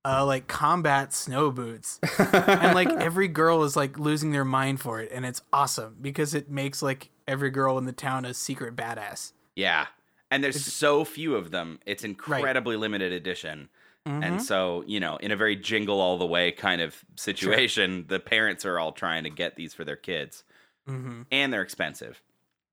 uh, 0.04 0.24
like 0.24 0.46
combat 0.46 1.12
snow 1.12 1.50
boots. 1.50 1.98
and 2.18 2.74
like 2.74 2.88
every 3.00 3.28
girl 3.28 3.62
is 3.64 3.76
like 3.76 3.98
losing 3.98 4.32
their 4.32 4.44
mind 4.44 4.80
for 4.80 5.00
it, 5.00 5.10
and 5.12 5.24
it's 5.24 5.42
awesome 5.52 5.96
because 6.00 6.34
it 6.34 6.50
makes 6.50 6.82
like 6.82 7.10
every 7.26 7.50
girl 7.50 7.78
in 7.78 7.84
the 7.84 7.92
town 7.92 8.24
a 8.24 8.34
secret 8.34 8.76
badass. 8.76 9.32
Yeah, 9.56 9.86
and 10.30 10.42
there's 10.44 10.64
so 10.64 11.04
few 11.04 11.36
of 11.36 11.50
them. 11.50 11.78
It's 11.86 12.04
incredibly 12.04 12.76
limited 12.76 13.12
edition. 13.12 13.68
Mm-hmm. 14.06 14.22
And 14.22 14.42
so, 14.42 14.84
you 14.86 15.00
know, 15.00 15.16
in 15.16 15.30
a 15.30 15.36
very 15.36 15.56
jingle 15.56 15.98
all 15.98 16.18
the 16.18 16.26
way 16.26 16.52
kind 16.52 16.82
of 16.82 16.94
situation, 17.16 18.04
the 18.08 18.20
parents 18.20 18.66
are 18.66 18.78
all 18.78 18.92
trying 18.92 19.24
to 19.24 19.30
get 19.30 19.56
these 19.56 19.72
for 19.74 19.84
their 19.84 19.96
kids, 19.96 20.44
Mm-hmm. 20.86 21.22
and 21.32 21.50
they're 21.50 21.62
expensive. 21.62 22.20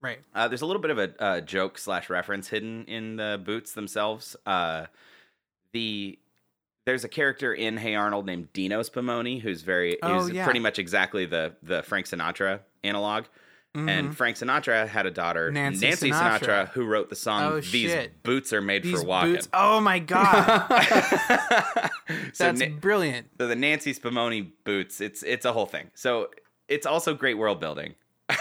Right. 0.02 0.20
Uh, 0.36 0.50
there's 0.50 0.64
a 0.64 0.66
little 0.66 0.82
bit 0.82 0.92
of 0.92 0.98
a 0.98 1.24
uh, 1.24 1.40
joke 1.42 1.78
slash 1.78 2.10
reference 2.10 2.50
hidden 2.50 2.84
in 2.86 3.16
the 3.16 3.40
boots 3.46 3.72
themselves. 3.72 4.36
Uh, 4.46 4.88
the 5.72 6.20
there's 6.86 7.04
a 7.04 7.10
character 7.10 7.54
in 7.54 7.78
Hey 7.78 7.96
Arnold 7.96 8.26
named 8.26 8.52
Dino 8.54 8.82
Spumoni 8.82 9.42
who's 9.42 9.62
very 9.62 10.02
Oh, 10.02 10.22
who's 10.22 10.32
yeah. 10.32 10.44
pretty 10.46 10.60
much 10.60 10.80
exactly 10.80 11.26
the 11.26 11.54
the 11.64 11.84
Frank 11.84 12.08
Sinatra 12.08 12.62
analog. 12.84 13.26
And 13.74 14.18
Frank 14.18 14.36
Sinatra 14.36 14.86
had 14.86 15.06
a 15.06 15.12
daughter, 15.12 15.46
Mm-hmm. 15.50 15.54
Nancy 15.80 16.10
Sinatra. 16.10 16.40
Sinatra. 16.40 16.70
who 16.72 16.86
wrote 16.86 17.10
the 17.10 17.16
song 17.16 17.44
Oh, 17.44 17.62
"These 17.62 17.90
shit. 17.92 18.22
Boots 18.22 18.52
Are 18.52 18.60
Made 18.60 18.84
These 18.84 19.00
for 19.00 19.06
Walking." 19.08 19.32
boots. 19.36 19.48
Oh 19.54 19.80
my 19.80 20.00
god, 20.00 20.68
so, 22.34 22.44
that's 22.52 22.60
Na- 22.60 22.68
brilliant. 22.82 23.28
so 23.38 23.48
the 23.48 23.56
Nancy 23.56 23.94
Spumoni 23.94 24.52
boots, 24.66 25.00
it's 25.00 25.24
it's 25.24 25.46
a 25.46 25.54
whole 25.54 25.66
thing. 25.68 25.90
So 25.94 26.30
it's 26.68 26.86
also 26.86 27.14
great 27.14 27.36
world 27.38 27.62
building. 27.62 27.96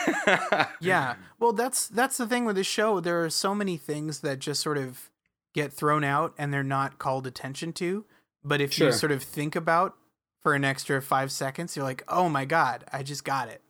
Yeah. 0.80 1.14
Well, 1.38 1.52
that's 1.52 1.88
that's 1.88 2.16
the 2.16 2.26
thing 2.26 2.44
with 2.44 2.56
this 2.56 2.66
show. 2.66 3.00
There 3.00 3.22
are 3.24 3.30
so 3.30 3.54
many 3.54 3.76
things 3.76 4.20
that 4.20 4.38
just 4.38 4.60
sort 4.62 4.78
of 4.78 5.10
get 5.54 5.72
thrown 5.72 6.04
out 6.04 6.34
and 6.38 6.52
they're 6.52 6.62
not 6.62 6.98
called 6.98 7.26
attention 7.26 7.72
to. 7.74 8.04
But 8.44 8.60
if 8.60 8.72
Sure. 8.72 8.88
you 8.88 8.92
sort 8.92 9.12
of 9.12 9.22
think 9.22 9.54
about 9.56 9.96
for 10.42 10.54
an 10.54 10.64
extra 10.64 11.00
five 11.02 11.30
seconds, 11.30 11.76
you're 11.76 11.84
like, 11.84 12.02
"Oh 12.08 12.28
my 12.28 12.44
god, 12.44 12.84
I 12.92 13.02
just 13.02 13.24
got 13.24 13.48
it." 13.48 13.60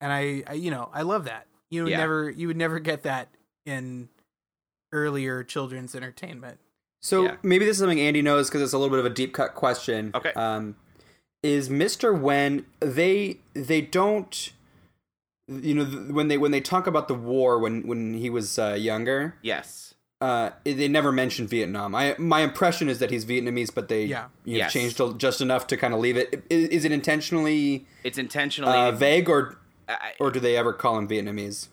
And 0.00 0.12
I, 0.12 0.42
I 0.46 0.52
you 0.54 0.70
know, 0.70 0.90
I 0.92 1.02
love 1.02 1.24
that. 1.24 1.46
You 1.70 1.84
would 1.84 1.90
Yeah. 1.90 1.98
never, 1.98 2.30
you 2.30 2.46
would 2.48 2.56
never 2.56 2.78
get 2.78 3.02
that 3.04 3.28
in 3.64 4.08
earlier 4.92 5.42
children's 5.42 5.94
entertainment. 5.94 6.58
So 7.02 7.24
Yeah. 7.24 7.36
maybe 7.42 7.64
this 7.64 7.76
is 7.76 7.80
something 7.80 8.00
Andy 8.00 8.22
knows 8.22 8.48
because 8.48 8.62
it's 8.62 8.72
a 8.72 8.78
little 8.78 8.90
bit 8.90 8.98
of 9.00 9.06
a 9.10 9.14
deep 9.14 9.32
cut 9.32 9.54
question. 9.54 10.10
Okay. 10.14 10.32
Um, 10.34 10.76
is 11.42 11.68
Mr. 11.68 12.20
Hyunh 12.20 12.64
they 12.80 13.38
they 13.54 13.80
don't 13.80 14.52
you 15.48 15.74
know 15.74 15.84
th- 15.84 16.08
when 16.10 16.26
they 16.28 16.36
when 16.38 16.50
they 16.50 16.60
talk 16.60 16.86
about 16.88 17.06
the 17.08 17.14
war 17.14 17.58
when 17.58 17.86
when 17.86 18.14
he 18.14 18.28
was 18.30 18.58
uh, 18.58 18.72
younger 18.74 19.36
yes. 19.42 19.94
Uh, 20.20 20.50
they 20.64 20.88
never 20.88 21.12
mention 21.12 21.46
Vietnam. 21.46 21.94
I 21.94 22.14
my 22.18 22.40
impression 22.40 22.88
is 22.88 22.98
that 23.00 23.10
he's 23.10 23.24
Vietnamese, 23.26 23.74
but 23.74 23.88
they 23.88 24.04
Yeah. 24.06 24.28
you 24.44 24.54
know, 24.54 24.58
Yes. 24.58 24.72
changed 24.72 25.00
just 25.18 25.40
enough 25.40 25.66
to 25.68 25.76
kind 25.76 25.92
of 25.92 26.00
leave 26.00 26.16
it. 26.16 26.42
Is, 26.48 26.68
is 26.70 26.84
it 26.84 26.92
intentionally 26.92 27.86
It's 28.04 28.18
intentionally 28.18 28.72
uh, 28.78 28.92
vague, 28.92 29.28
or 29.28 29.58
I- 29.88 30.14
or 30.18 30.30
do 30.30 30.40
they 30.40 30.56
ever 30.56 30.72
call 30.72 30.96
him 30.98 31.06
Vietnamese? 31.08 31.68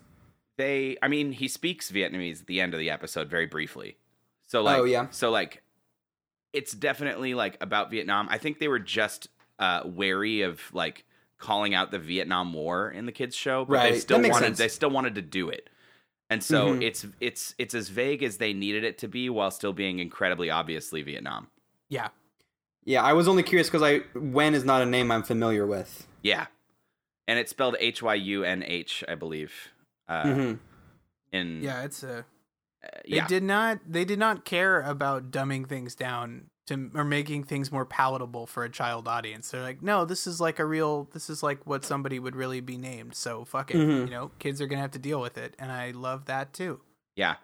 they 0.56 0.96
i 1.02 1.08
mean 1.08 1.32
he 1.32 1.48
speaks 1.48 1.92
vietnamese 1.92 2.42
at 2.42 2.46
the 2.46 2.62
end 2.62 2.76
of 2.76 2.80
the 2.80 2.88
episode 2.88 3.28
very 3.28 3.48
briefly 3.48 3.98
so 4.46 4.62
like 4.62 4.78
Oh, 4.78 4.84
yeah. 4.84 5.08
so 5.10 5.32
like 5.32 5.64
it's 6.54 6.74
definitely 6.74 7.34
like 7.34 7.58
about 7.60 7.90
vietnam 7.90 8.28
i 8.30 8.38
think 8.38 8.60
they 8.60 8.68
were 8.68 8.78
just 8.78 9.30
uh 9.58 9.82
wary 9.84 10.44
of 10.44 10.62
like 10.72 11.06
calling 11.40 11.74
out 11.74 11.90
the 11.90 11.98
vietnam 11.98 12.54
war 12.54 12.92
in 12.92 13.08
the 13.08 13.12
kids 13.12 13.36
show 13.36 13.66
but 13.66 13.82
they 13.82 14.00
still 14.00 14.22
wanted 14.22 14.34
sense. 14.46 14.58
they 14.60 14.68
still 14.68 14.92
wanted 14.92 15.16
to 15.16 15.24
do 15.24 15.50
it 15.50 15.72
and 16.34 16.44
so 16.44 16.60
Mhm. 16.74 16.82
it's 16.88 17.06
it's 17.20 17.56
it's 17.58 17.74
as 17.82 17.90
vague 17.90 18.22
as 18.24 18.38
they 18.38 18.52
needed 18.54 18.84
it 18.84 18.98
to 19.04 19.08
be 19.08 19.30
while 19.30 19.52
still 19.52 19.74
being 19.74 20.00
incredibly 20.00 20.50
obviously 20.50 21.02
vietnam 21.04 21.48
Yeah. 21.90 22.10
Yeah, 22.86 23.02
I 23.02 23.14
was 23.14 23.28
only 23.30 23.44
curious 23.44 23.68
because 23.70 23.82
I 23.92 24.00
Hyunh 24.18 24.54
is 24.60 24.66
not 24.66 24.82
a 24.82 24.86
name 24.86 25.08
I'm 25.16 25.24
familiar 25.24 25.66
with. 25.76 25.92
yeah 26.22 26.46
and 27.28 27.40
it's 27.40 27.52
spelled 27.52 27.76
h-y-u-n-h 27.80 29.04
i 29.08 29.16
believe 29.16 29.54
uh 30.10 30.24
Mhm. 30.24 30.60
in 31.32 31.62
Yeah. 31.64 31.84
It's 31.88 32.04
a. 32.04 32.26
uh, 32.84 32.88
They 33.10 33.22
did 33.36 33.44
not. 33.44 33.80
They 33.88 34.06
did 34.06 34.20
not 34.20 34.44
care 34.46 34.82
about 34.82 35.32
dumbing 35.32 35.66
things 35.68 35.96
down 35.96 36.50
to 36.68 36.92
or 36.94 37.04
making 37.04 37.44
things 37.44 37.72
more 37.72 37.86
palatable 37.86 38.48
for 38.48 38.64
a 38.64 38.70
child 38.70 39.08
audience. 39.08 39.52
They're 39.52 39.62
like, 39.62 39.82
no, 39.82 40.06
this 40.06 40.26
is 40.28 40.40
like 40.40 40.60
a 40.60 40.66
real. 40.66 41.10
This 41.14 41.30
is 41.30 41.44
like 41.44 41.66
what 41.68 41.84
somebody 41.84 42.20
would 42.20 42.36
really 42.36 42.62
be 42.62 42.78
named. 42.78 43.16
So 43.16 43.44
fuck 43.46 43.72
it. 43.72 43.78
Mhm. 43.78 44.06
You 44.06 44.12
know, 44.12 44.32
kids 44.40 44.62
are 44.62 44.68
gonna 44.68 44.82
have 44.82 44.92
to 44.92 45.00
deal 45.00 45.20
with 45.22 45.38
it, 45.38 45.56
and 45.60 45.72
I 45.72 45.92
love 45.92 46.26
that 46.26 46.54
too. 46.54 46.80
Yeah. 47.16 47.36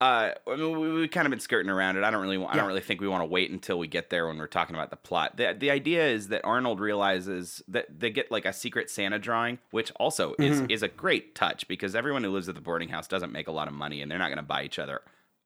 Uh, 0.00 0.32
I 0.50 0.56
mean, 0.56 0.80
we, 0.80 0.92
we've 0.92 1.10
kind 1.12 1.26
of 1.28 1.30
been 1.30 1.38
skirting 1.38 1.70
around 1.70 1.96
it. 1.96 2.02
I 2.02 2.10
don't 2.10 2.20
really, 2.22 2.36
wa- 2.36 2.48
I 2.50 2.56
don't 2.56 2.66
really 2.66 2.80
think 2.80 3.00
we 3.00 3.06
want 3.06 3.20
to 3.20 3.26
wait 3.26 3.52
until 3.52 3.78
we 3.78 3.86
get 3.86 4.10
there 4.10 4.26
when 4.26 4.36
we're 4.36 4.48
talking 4.48 4.74
about 4.74 4.90
the 4.90 4.96
plot. 4.96 5.36
the 5.36 5.54
The 5.56 5.70
idea 5.70 6.04
is 6.08 6.26
that 6.28 6.40
Arnold 6.44 6.80
realizes 6.80 7.62
that 7.68 8.00
they 8.00 8.10
get 8.10 8.28
like 8.28 8.44
a 8.44 8.52
secret 8.52 8.90
Santa 8.90 9.20
drawing, 9.20 9.60
which 9.70 9.92
also 10.00 10.34
is 10.40 10.62
is 10.68 10.82
a 10.82 10.88
great 10.88 11.36
touch 11.36 11.68
because 11.68 11.94
everyone 11.94 12.24
who 12.24 12.30
lives 12.30 12.48
at 12.48 12.56
the 12.56 12.60
boarding 12.60 12.88
house 12.88 13.06
doesn't 13.06 13.30
make 13.30 13.46
a 13.46 13.52
lot 13.52 13.68
of 13.68 13.74
money, 13.74 14.02
and 14.02 14.10
they're 14.10 14.18
not 14.18 14.26
to 14.34 14.42
buy 14.42 14.64
each 14.64 14.80
other 14.80 15.02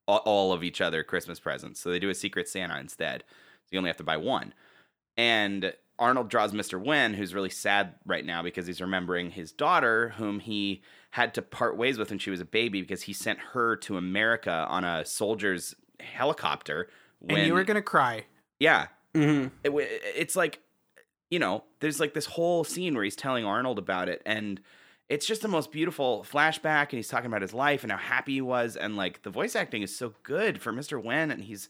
all, 0.07 0.19
all 0.25 0.53
of 0.53 0.63
each 0.65 0.81
other 0.81 1.03
Christmas 1.03 1.39
presents. 1.41 1.81
So 1.81 1.91
they 1.91 1.99
do 1.99 2.11
a 2.11 2.15
secret 2.15 2.49
Santa 2.49 2.79
instead. 2.79 3.25
So 3.29 3.69
you 3.73 3.79
only 3.79 3.89
have 3.91 3.97
to 3.99 4.05
buy 4.05 4.17
one. 4.17 4.55
And 5.17 5.73
Arnold 5.99 6.29
draws 6.29 6.53
Mr. 6.53 6.83
Hyunh, 6.83 7.15
who's 7.15 7.35
really 7.35 7.51
sad 7.51 7.95
right 8.05 8.25
now 8.25 8.43
because 8.43 8.67
he's 8.67 8.81
remembering 8.81 9.31
his 9.31 9.51
daughter, 9.53 10.11
whom 10.19 10.41
he 10.41 10.83
had 11.11 11.33
to 11.35 11.43
part 11.43 11.77
ways 11.77 11.99
with 11.99 12.11
when 12.11 12.19
she 12.19 12.31
was 12.31 12.41
a 12.41 12.45
baby 12.45 12.83
because 12.83 13.03
he 13.03 13.13
sent 13.13 13.39
her 13.39 13.77
to 13.77 13.97
America 13.97 14.67
on 14.69 14.85
a 14.85 15.05
soldier's 15.05 15.75
helicopter. 16.01 16.89
When, 17.21 17.39
and 17.39 17.47
you 17.47 17.55
were 17.55 17.65
gonna 17.65 17.81
cry. 17.81 18.27
yeah, 18.61 18.89
hmm 19.15 19.47
it, 19.65 19.73
it's 20.15 20.37
like 20.37 20.61
you 21.31 21.39
know 21.39 21.65
there's 21.81 21.99
like 21.99 22.13
this 22.13 22.27
whole 22.27 22.65
scene 22.65 22.95
where 22.95 23.05
he's 23.05 23.17
telling 23.17 23.47
arnold 23.47 23.79
about 23.79 24.11
it 24.11 24.21
and 24.27 24.61
it's 25.09 25.27
just 25.27 25.43
the 25.43 25.49
most 25.49 25.71
beautiful 25.71 26.27
flashback 26.29 26.85
and 26.91 26.93
he's 26.93 27.09
talking 27.09 27.27
about 27.27 27.43
his 27.43 27.55
life 27.55 27.83
and 27.85 27.93
how 27.93 27.99
happy 27.99 28.35
he 28.35 28.41
was 28.41 28.77
and 28.77 28.97
like 28.97 29.23
the 29.23 29.31
voice 29.31 29.55
acting 29.55 29.83
is 29.83 29.95
so 29.97 30.15
good 30.25 30.61
for 30.61 30.73
mr 30.73 31.01
Hyunh 31.03 31.31
and 31.33 31.45
he's 31.45 31.69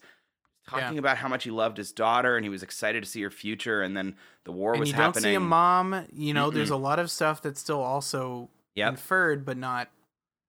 talking 0.67 0.93
Yeah. 0.95 0.99
about 0.99 1.17
how 1.17 1.27
much 1.27 1.43
he 1.43 1.51
loved 1.51 1.77
his 1.77 1.91
daughter 1.91 2.35
and 2.35 2.43
he 2.43 2.49
was 2.49 2.61
excited 2.63 3.03
to 3.03 3.09
see 3.09 3.21
her 3.21 3.29
future, 3.31 3.81
and 3.81 3.95
then 3.95 4.15
the 4.43 4.51
war 4.51 4.73
and 4.73 4.79
was 4.81 4.89
you 4.89 4.95
happening. 4.95 5.23
don't 5.23 5.31
see 5.31 5.35
a 5.35 5.39
mom. 5.39 6.05
You 6.11 6.33
know, 6.33 6.49
there's 6.51 6.71
a 6.71 6.75
lot 6.75 6.99
of 6.99 7.09
stuff 7.09 7.41
that's 7.41 7.61
still 7.61 7.79
also 7.81 8.49
Yep. 8.75 8.89
inferred 8.89 9.45
but 9.45 9.55
not, 9.55 9.89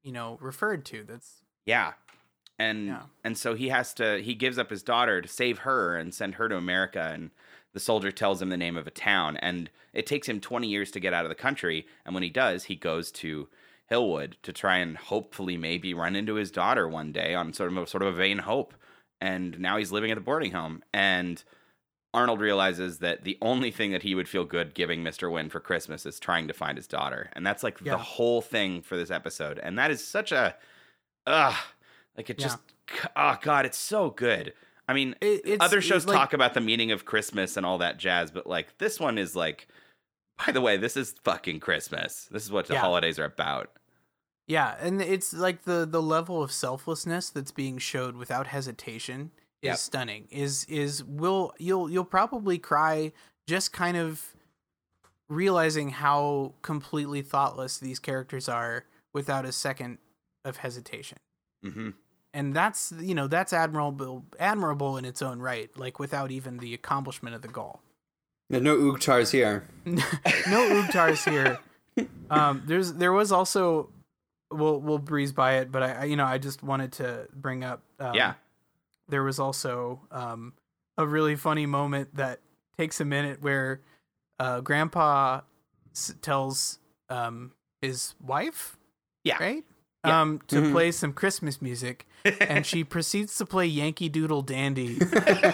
you 0.02 0.10
know, 0.12 0.36
referred 0.40 0.84
to. 0.86 1.04
That's 1.04 1.44
Yeah. 1.66 1.92
And 2.58 2.86
Yeah. 2.88 3.02
and 3.22 3.38
so 3.38 3.54
he 3.54 3.68
has 3.68 3.94
to 3.94 4.20
he 4.20 4.34
gives 4.34 4.58
up 4.58 4.70
his 4.70 4.82
daughter 4.82 5.22
to 5.22 5.28
save 5.28 5.58
her 5.60 5.94
and 5.96 6.12
send 6.12 6.34
her 6.34 6.48
to 6.48 6.56
America 6.56 7.10
and 7.14 7.30
the 7.74 7.80
soldier 7.80 8.10
tells 8.10 8.40
him 8.42 8.48
the 8.48 8.56
name 8.56 8.76
of 8.76 8.86
a 8.86 8.90
town 8.90 9.36
and 9.38 9.70
it 9.92 10.06
takes 10.06 10.28
him 10.28 10.40
20 10.40 10.66
years 10.68 10.90
to 10.90 11.00
get 11.00 11.12
out 11.12 11.24
of 11.24 11.28
the 11.28 11.34
country 11.34 11.86
and 12.04 12.14
when 12.14 12.22
he 12.22 12.30
does 12.30 12.64
he 12.64 12.76
goes 12.76 13.10
to 13.12 13.48
Hillwood 13.90 14.34
to 14.42 14.52
try 14.52 14.76
and 14.78 14.96
hopefully 14.96 15.56
maybe 15.56 15.94
run 15.94 16.14
into 16.16 16.34
his 16.34 16.50
daughter 16.50 16.86
one 16.88 17.12
day 17.12 17.34
on 17.34 17.52
sort 17.52 17.72
of 17.72 17.78
a, 17.78 17.86
sort 17.86 18.02
of 18.02 18.14
a 18.14 18.16
vain 18.16 18.38
hope 18.38 18.74
and 19.20 19.58
now 19.58 19.76
he's 19.76 19.92
living 19.92 20.10
at 20.10 20.14
the 20.14 20.20
boarding 20.20 20.52
home 20.52 20.82
and 20.92 21.42
Arnold 22.14 22.40
realizes 22.40 22.98
that 22.98 23.24
the 23.24 23.36
only 23.42 23.70
thing 23.70 23.92
that 23.92 24.02
he 24.02 24.14
would 24.14 24.28
feel 24.28 24.44
good 24.44 24.74
giving 24.74 25.02
Mr. 25.04 25.30
Hyunh 25.30 25.50
for 25.50 25.60
Christmas 25.60 26.06
is 26.06 26.18
trying 26.18 26.48
to 26.48 26.54
find 26.54 26.78
his 26.78 26.86
daughter. 26.86 27.28
And 27.34 27.46
that's 27.46 27.62
like 27.62 27.78
Yeah. 27.84 27.92
the 27.92 27.98
whole 27.98 28.40
thing 28.40 28.80
for 28.80 28.96
this 28.96 29.10
episode. 29.10 29.58
And 29.58 29.78
that 29.78 29.90
is 29.90 30.04
such 30.04 30.32
a 30.32 30.56
ugh 31.26 31.54
like 32.16 32.30
it 32.30 32.38
Yeah. 32.40 32.46
just 32.46 32.58
oh 33.14 33.36
god, 33.42 33.66
it's 33.66 33.76
so 33.78 34.08
good. 34.10 34.54
I 34.88 34.94
mean, 34.94 35.14
It- 35.20 35.42
it's- 35.46 35.58
other 35.60 35.80
shows 35.82 36.06
like- 36.06 36.16
talk 36.16 36.32
about 36.32 36.54
the 36.54 36.60
meaning 36.62 36.90
of 36.92 37.04
Christmas 37.04 37.56
and 37.56 37.64
all 37.66 37.78
that 37.78 37.98
jazz, 37.98 38.30
but 38.30 38.46
like 38.46 38.78
this 38.78 38.98
one 38.98 39.18
is 39.18 39.36
like 39.36 39.68
by 40.46 40.52
the 40.52 40.60
way, 40.60 40.76
this 40.76 40.96
is 40.96 41.14
fucking 41.24 41.58
Christmas. 41.60 42.28
This 42.30 42.44
is 42.44 42.50
what 42.52 42.66
the 42.66 42.74
Yeah. 42.74 42.80
holidays 42.80 43.18
are 43.18 43.24
about. 43.24 43.72
yeah, 44.46 44.76
and 44.80 45.02
it's 45.02 45.32
like 45.34 45.64
the 45.64 45.84
the 45.84 46.00
level 46.00 46.42
of 46.42 46.50
selflessness 46.52 47.28
that's 47.28 47.50
being 47.52 47.76
showed 47.78 48.16
without 48.16 48.46
hesitation 48.46 49.30
is 49.60 49.66
Yep. 49.68 49.76
stunning. 49.78 50.28
Is 50.30 50.64
is 50.66 51.04
will 51.04 51.52
you'll 51.58 51.90
you'll 51.90 52.04
probably 52.04 52.58
cry 52.58 53.12
just 53.46 53.72
kind 53.72 53.96
of 53.96 54.34
realizing 55.28 55.90
how 55.90 56.54
completely 56.62 57.20
thoughtless 57.20 57.78
these 57.78 57.98
characters 57.98 58.48
are 58.48 58.86
without 59.12 59.44
a 59.44 59.52
second 59.52 59.98
of 60.44 60.58
hesitation. 60.58 61.18
hmm 61.62 61.90
and 62.38 62.54
that's 62.54 62.92
you 63.00 63.14
know 63.14 63.26
that's 63.26 63.52
admirable 63.52 64.24
admirable 64.38 64.96
in 64.96 65.04
its 65.04 65.20
own 65.22 65.38
right 65.40 65.70
like 65.76 65.98
without 65.98 66.30
even 66.30 66.58
the 66.58 66.72
accomplishment 66.74 67.34
of 67.34 67.42
the 67.42 67.48
goal 67.48 67.80
There's 68.50 68.62
no 68.62 68.76
Oogtars 68.76 69.30
here. 69.32 69.64
no 69.86 70.60
Oogtars 70.76 71.28
here 71.30 71.58
um 72.30 72.62
there's 72.66 72.92
there 72.94 73.12
was 73.12 73.32
also 73.32 73.90
we'll 74.50 74.80
we'll 74.80 74.98
breeze 75.12 75.32
by 75.32 75.50
it 75.60 75.70
but 75.72 75.82
I, 75.82 75.90
I 75.92 76.04
you 76.04 76.16
know 76.16 76.24
I 76.24 76.38
just 76.38 76.62
wanted 76.62 76.92
to 77.00 77.26
bring 77.34 77.64
up 77.64 77.82
um, 78.00 78.14
yeah. 78.14 78.34
there 79.08 79.22
was 79.22 79.38
also 79.38 80.00
um 80.10 80.52
a 80.96 81.06
really 81.06 81.36
funny 81.36 81.66
moment 81.66 82.14
that 82.16 82.40
takes 82.76 83.00
a 83.00 83.04
minute 83.04 83.42
where 83.42 83.80
uh 84.38 84.60
grandpa 84.60 85.40
s- 85.92 86.14
tells 86.22 86.78
um 87.10 87.52
his 87.82 88.14
wife 88.20 88.76
Yeah. 89.24 89.36
right 89.40 89.64
Yeah. 90.06 90.20
um 90.22 90.40
to 90.48 90.56
Mhm. 90.62 90.72
play 90.72 90.92
some 90.92 91.12
christmas 91.12 91.60
music 91.60 92.06
and 92.40 92.64
she 92.66 92.84
proceeds 92.84 93.36
to 93.36 93.46
play 93.46 93.66
Yankee 93.66 94.08
Doodle 94.08 94.42
Dandy 94.42 94.98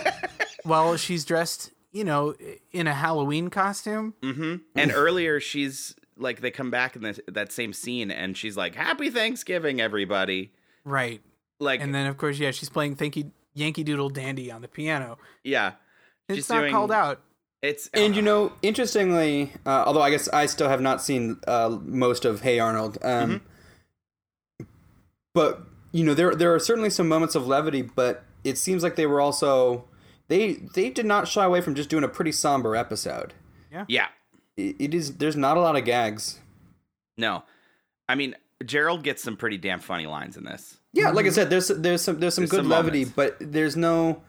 while 0.65 0.97
she's 0.97 1.25
dressed, 1.25 1.73
you 1.93 2.05
know, 2.05 2.35
in 2.73 2.87
a 2.87 2.95
Halloween 2.95 3.49
costume. 3.51 4.15
hmm 4.23 4.57
And 4.75 4.93
earlier, 4.95 5.41
she's 5.41 5.95
like, 6.17 6.41
they 6.41 6.51
come 6.51 6.71
back 6.71 6.97
in 6.97 7.03
the, 7.03 7.21
that 7.29 7.53
same 7.53 7.73
scene, 7.73 8.11
and 8.11 8.37
she's 8.37 8.57
like, 8.57 8.75
"Happy 8.75 9.11
Thanksgiving, 9.11 9.81
everybody!" 9.81 10.53
Right. 10.85 11.21
Like, 11.61 11.81
And 11.81 11.95
then, 11.95 12.07
of 12.07 12.17
course, 12.17 12.39
yeah, 12.39 12.51
she's 12.51 12.69
playing 12.69 12.97
Thanky, 12.97 13.31
Yankee 13.55 13.85
Doodle 13.85 14.11
Dandy 14.11 14.51
on 14.51 14.61
the 14.63 14.69
piano. 14.69 15.19
yeah, 15.45 15.73
It's 16.29 16.37
She's 16.37 16.49
not 16.51 16.61
doing- 16.61 16.73
called 16.73 16.93
out. 16.93 17.21
it's 17.63 17.89
And 17.95 18.15
you 18.17 18.23
know, 18.23 18.53
interestingly, 18.63 19.53
uh, 19.65 19.85
although 19.87 20.03
I 20.03 20.11
guess 20.11 20.29
I 20.29 20.47
still 20.47 20.69
have 20.69 20.81
not 20.83 21.01
seen 21.03 21.39
uh, 21.47 21.79
most 21.83 22.25
of 22.25 22.43
Hey 22.43 22.59
Arnold, 22.59 22.99
um, 23.03 23.41
but 25.35 25.63
you 25.95 26.03
know, 26.05 26.12
there 26.12 26.35
there 26.35 26.53
are 26.55 26.59
certainly 26.59 26.91
some 26.91 27.09
moments 27.09 27.35
of 27.35 27.47
levity, 27.47 27.81
but 27.83 28.25
it 28.43 28.59
seems 28.59 28.83
like 28.83 28.97
they 28.97 29.07
were 29.07 29.21
also 29.21 29.85
they 30.29 30.55
they 30.75 30.91
did 30.91 31.07
not 31.07 31.29
shy 31.29 31.45
away 31.45 31.61
from 31.61 31.75
just 31.75 31.89
doing 31.89 32.03
a 32.05 32.09
pretty 32.09 32.33
somber 32.33 32.75
episode. 32.75 33.33
yeah, 33.89 34.09
It, 34.57 34.77
it 34.79 34.95
is 34.95 35.16
there's 35.19 35.37
not 35.37 35.57
a 35.57 35.61
lot 35.61 35.77
of 35.77 35.85
gags. 35.85 36.41
no, 37.16 37.45
I 38.09 38.16
mean, 38.16 38.35
Gerald 38.65 39.03
gets 39.05 39.23
some 39.23 39.37
pretty 39.37 39.57
damn 39.57 39.79
funny 39.81 40.07
lines 40.07 40.37
in 40.37 40.45
this. 40.45 40.79
Yeah, 40.93 41.11
like 41.11 41.27
I 41.27 41.31
said, 41.31 41.49
there's 41.49 41.69
there's 41.69 42.03
some 42.03 42.19
there's 42.21 42.35
some 42.35 42.43
There's 42.43 42.51
good 42.51 42.57
some 42.62 42.69
levity, 42.69 43.05
moments. 43.05 43.15
but 43.16 43.37
there's 43.41 43.77
no 43.77 44.23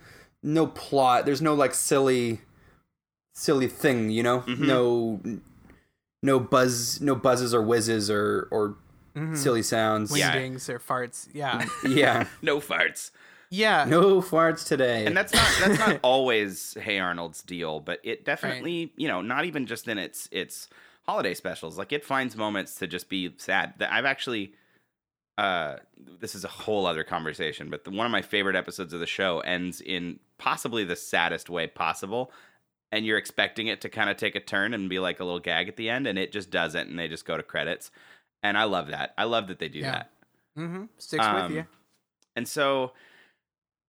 no 0.43 0.67
plot. 0.67 1.25
There's 1.25 1.41
no 1.41 1.53
like 1.55 1.73
silly 1.73 2.41
silly 3.33 3.67
thing, 3.67 4.09
you 4.11 4.23
know? 4.23 4.41
Mm-hmm. 4.41 4.65
No 4.67 5.19
no 6.23 6.39
buzz 6.39 7.01
no 7.01 7.15
buzzes 7.15 7.53
or 7.53 7.61
whizzes 7.61 8.09
or 8.09 8.47
or 8.51 8.77
silly 9.35 9.61
sounds. 9.61 10.15
Yeah. 10.17 10.35
Wingdings 10.35 10.69
or 10.69 10.79
farts. 10.79 11.27
Yeah. 11.33 11.65
Yeah. 11.87 12.27
No 12.41 12.59
farts. 12.59 13.11
Yeah. 13.49 13.85
No 13.85 14.21
farts 14.21 14.65
today. 14.67 15.05
and 15.05 15.15
that's 15.15 15.33
not 15.33 15.47
that's 15.59 15.79
not 15.79 15.99
always 16.03 16.75
Hey 16.79 16.99
Arnold's 16.99 17.41
deal, 17.41 17.79
but 17.79 17.99
it 18.03 18.25
definitely 18.25 18.91
you 18.97 19.07
know 19.07 19.21
not 19.21 19.45
even 19.45 19.65
just 19.65 19.87
in 19.87 19.97
its 19.97 20.27
its 20.31 20.67
holiday 21.05 21.33
specials. 21.33 21.77
Like 21.77 21.93
it 21.93 22.03
finds 22.03 22.35
moments 22.35 22.75
to 22.75 22.87
just 22.87 23.07
be 23.09 23.33
sad. 23.37 23.73
That 23.77 23.93
I've 23.93 24.05
actually, 24.05 24.53
uh, 25.37 25.75
this 26.19 26.33
is 26.33 26.43
a 26.43 26.47
whole 26.49 26.85
other 26.85 27.03
conversation, 27.03 27.69
but 27.69 27.83
the, 27.83 27.91
one 27.91 28.05
of 28.05 28.11
my 28.11 28.21
favorite 28.23 28.55
episodes 28.55 28.93
of 28.93 28.99
the 28.99 29.05
show 29.05 29.39
ends 29.41 29.81
in 29.81 30.19
possibly 30.37 30.83
the 30.83 30.95
saddest 30.95 31.49
way 31.49 31.67
possible. 31.67 32.31
And 32.91 33.05
you're 33.05 33.17
expecting 33.17 33.67
it 33.67 33.81
to 33.81 33.89
kind 33.89 34.09
of 34.09 34.15
take 34.15 34.35
a 34.35 34.39
turn 34.39 34.73
and 34.73 34.89
be 34.89 34.99
like 34.99 35.19
a 35.19 35.25
little 35.25 35.39
gag 35.39 35.67
at 35.67 35.75
the 35.75 35.89
end, 35.89 36.07
and 36.07 36.17
it 36.17 36.31
just 36.31 36.49
doesn't, 36.49 36.87
and 36.89 36.97
they 36.97 37.07
just 37.09 37.25
go 37.25 37.35
to 37.35 37.43
credits. 37.43 37.91
And 38.45 38.57
I 38.57 38.63
love 38.65 38.87
that. 38.87 39.13
I 39.17 39.23
love 39.23 39.47
that 39.47 39.57
they 39.59 39.69
do 39.69 39.79
Yeah. 39.79 39.91
that. 39.91 40.11
Mm-hmm. 40.57 40.83
Sticks 40.97 41.25
Um, 41.25 41.35
with 41.43 41.51
you. 41.51 41.65
And 42.35 42.47
so, 42.47 42.93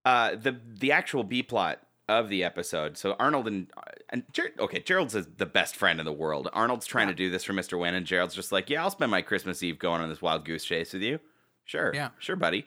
uh, 0.05 0.35
the 0.37 0.59
the 0.67 0.93
actual 0.93 1.25
B 1.25 1.43
plot 1.43 1.81
of 2.09 2.29
the 2.29 2.43
episode. 2.45 2.97
So 2.97 3.17
Arnold 3.19 3.47
and 3.49 3.71
and 4.09 4.23
Ger- 4.33 4.55
okay, 4.59 4.81
Gerald's 4.81 5.15
is 5.15 5.27
the 5.37 5.47
best 5.47 5.77
friend 5.77 5.99
in 6.01 6.07
the 6.07 6.13
world. 6.13 6.49
Arnold's 6.53 6.87
trying 6.87 7.09
to 7.09 7.15
do 7.15 7.29
this 7.31 7.45
for 7.45 7.53
Mister 7.53 7.77
Hyunh, 7.77 7.95
and 7.95 8.07
Gerald's 8.07 8.35
just 8.35 8.53
like, 8.53 8.71
yeah, 8.71 8.83
I'll 8.83 8.91
spend 8.91 9.11
my 9.11 9.23
Christmas 9.23 9.63
Eve 9.63 9.79
going 9.79 10.01
on 10.01 10.09
this 10.09 10.23
wild 10.23 10.45
goose 10.45 10.65
chase 10.65 10.93
with 10.93 11.03
you. 11.03 11.19
Sure, 11.65 11.91
Yeah. 11.95 12.11
sure, 12.19 12.37
buddy. 12.37 12.67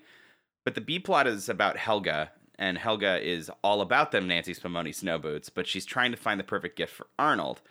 But 0.65 0.75
the 0.75 0.81
B 0.81 0.99
plot 0.99 1.25
is 1.27 1.47
about 1.49 1.77
Helga, 1.77 2.31
and 2.57 2.77
Helga 2.77 3.25
is 3.25 3.49
all 3.63 3.79
about 3.81 4.11
them 4.11 4.27
Nancy 4.27 4.53
Spumoni 4.53 4.93
snow 4.93 5.17
boots, 5.17 5.49
but 5.49 5.65
she's 5.65 5.85
trying 5.85 6.11
to 6.11 6.17
find 6.17 6.37
the 6.39 6.43
perfect 6.43 6.75
gift 6.77 6.93
for 6.93 7.07
Arnold. 7.17 7.61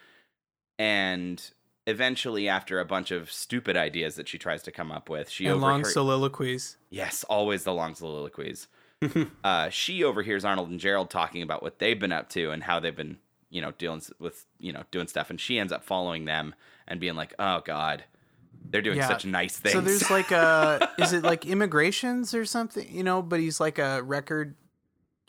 And 0.79 1.51
eventually, 1.89 2.49
after 2.49 2.79
a 2.79 2.85
bunch 2.85 3.11
of 3.11 3.33
stupid 3.33 3.77
ideas 3.77 4.15
that 4.17 4.29
she 4.29 4.39
tries 4.39 4.63
to 4.65 4.71
come 4.71 4.93
up 4.93 5.09
with, 5.09 5.29
she 5.31 5.47
And 5.47 5.61
long 5.61 5.85
soliloquies. 5.85 6.77
Yes, 6.91 7.25
always 7.25 7.65
the 7.65 7.73
long 7.73 7.95
soliloquies. 7.95 8.69
uh, 9.45 9.71
she 9.71 10.05
overhears 10.05 10.45
Arnold 10.45 10.69
and 10.71 10.79
Gerald 10.79 11.09
talking 11.09 11.43
about 11.43 11.63
what 11.63 11.79
they've 11.79 11.99
been 11.99 12.13
up 12.13 12.29
to 12.31 12.51
and 12.51 12.63
how 12.63 12.79
they've 12.79 12.95
been, 12.95 13.19
you 13.49 13.63
know, 13.63 13.73
dealing 13.73 14.03
with, 14.19 14.45
you 14.59 14.73
know, 14.73 14.83
doing 14.91 15.09
stuff, 15.09 15.31
and 15.31 15.41
she 15.41 15.59
ends 15.59 15.73
up 15.73 15.83
following 15.83 16.27
them 16.27 16.55
and 16.87 17.01
being 17.01 17.15
like, 17.15 17.33
"Oh 17.39 17.63
God, 17.65 18.05
they're 18.71 18.83
doing 18.83 18.99
Yeah. 18.99 19.09
such 19.09 19.25
nice 19.25 19.57
things." 19.57 19.73
So 19.73 19.81
there's 19.81 20.11
like 20.11 20.31
a 20.31 20.91
is 20.99 21.13
it 21.13 21.23
like 21.23 21.47
immigrations 21.47 22.35
or 22.35 22.45
something? 22.45 22.87
You 22.95 23.03
know, 23.05 23.23
but 23.23 23.41
he's 23.41 23.61
like 23.61 23.79
a 23.79 24.03
record 24.03 24.57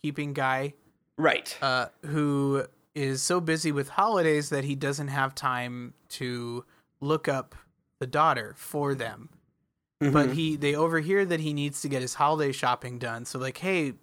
keeping 0.01 0.33
guy 0.33 0.73
right, 1.17 1.55
uh, 1.61 1.87
who 2.05 2.65
is 2.95 3.21
so 3.21 3.39
busy 3.39 3.71
with 3.71 3.89
holidays 3.89 4.49
that 4.49 4.63
he 4.63 4.75
doesn't 4.75 5.09
have 5.09 5.35
time 5.35 5.93
to 6.09 6.65
look 7.01 7.27
up 7.27 7.55
the 7.99 8.07
daughter 8.07 8.53
for 8.57 8.95
them. 8.95 9.29
But 9.99 10.11
mm-hmm. 10.11 10.31
he 10.31 10.55
they 10.55 10.75
overhear 10.75 11.25
that 11.25 11.41
he 11.41 11.53
needs 11.53 11.81
to 11.81 11.89
get 11.89 12.01
his 12.01 12.13
holiday 12.13 12.53
shopping 12.53 12.99
done. 12.99 13.25
So 13.25 13.37
like, 13.37 13.57
hey, 13.57 13.95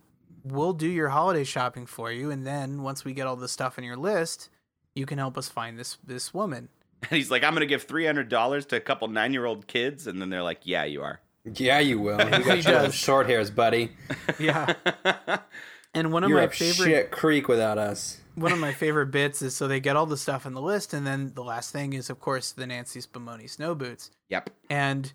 we'll 0.45 0.75
do 0.75 0.89
your 0.89 1.09
holiday 1.09 1.45
shopping 1.45 1.87
for 1.87 2.13
you, 2.13 2.31
and 2.31 2.47
then 2.47 2.83
once 2.83 3.03
we 3.03 3.15
get 3.15 3.27
all 3.27 3.37
the 3.37 3.49
stuff 3.49 3.79
on 3.79 3.85
your 3.85 3.97
list, 3.97 4.51
you 4.95 5.07
can 5.07 5.17
help 5.17 5.39
us 5.39 5.49
find 5.49 5.79
this 5.79 5.97
this 6.05 6.35
woman. 6.35 6.69
and 7.03 7.11
he's 7.17 7.31
like, 7.31 7.43
"I'm 7.43 7.55
gonna 7.55 7.65
give 7.65 7.85
three 7.85 8.05
hundred 8.05 8.29
dollars 8.29 8.67
to 8.67 8.77
a 8.77 8.81
couple 8.81 9.09
nine 9.09 9.33
year 9.33 9.47
old 9.47 9.67
kids," 9.67 10.07
and 10.07 10.21
then 10.21 10.29
they're 10.29 10.43
like, 10.43 10.61
"Yeah, 10.65 10.85
you 10.85 11.03
are." 11.03 11.21
yeah, 11.55 11.79
you 11.79 12.01
will. 12.01 12.19
You 12.19 12.25
He 12.37 12.43
got 12.43 12.65
your 12.65 12.73
does. 12.83 12.95
short 12.95 13.27
hairs, 13.27 13.51
buddy. 13.51 13.93
Yeah. 14.39 14.75
and 15.95 16.13
one 16.13 16.25
of 16.25 16.31
You're 16.31 16.39
my 16.39 16.47
up 16.47 16.55
favorite 16.55 16.87
shit 16.87 17.11
creek 17.11 17.49
without 17.49 17.79
us. 17.79 18.21
One 18.37 18.53
of 18.53 18.59
my 18.59 18.73
favorite 18.73 19.07
bits 19.11 19.43
is 19.43 19.57
so 19.57 19.67
they 19.67 19.81
get 19.81 19.97
all 19.97 20.07
the 20.07 20.17
stuff 20.17 20.47
on 20.47 20.55
the 20.55 20.61
list, 20.61 20.95
and 20.95 21.07
then 21.07 21.33
the 21.35 21.43
last 21.43 21.73
thing 21.73 21.93
is, 21.95 22.09
of 22.11 22.21
course, 22.21 22.53
the 22.53 22.67
Nancy 22.67 23.01
Spumoni 23.01 23.51
snow 23.51 23.75
boots. 23.75 24.11
Yep. 24.29 24.51
And, 24.71 25.13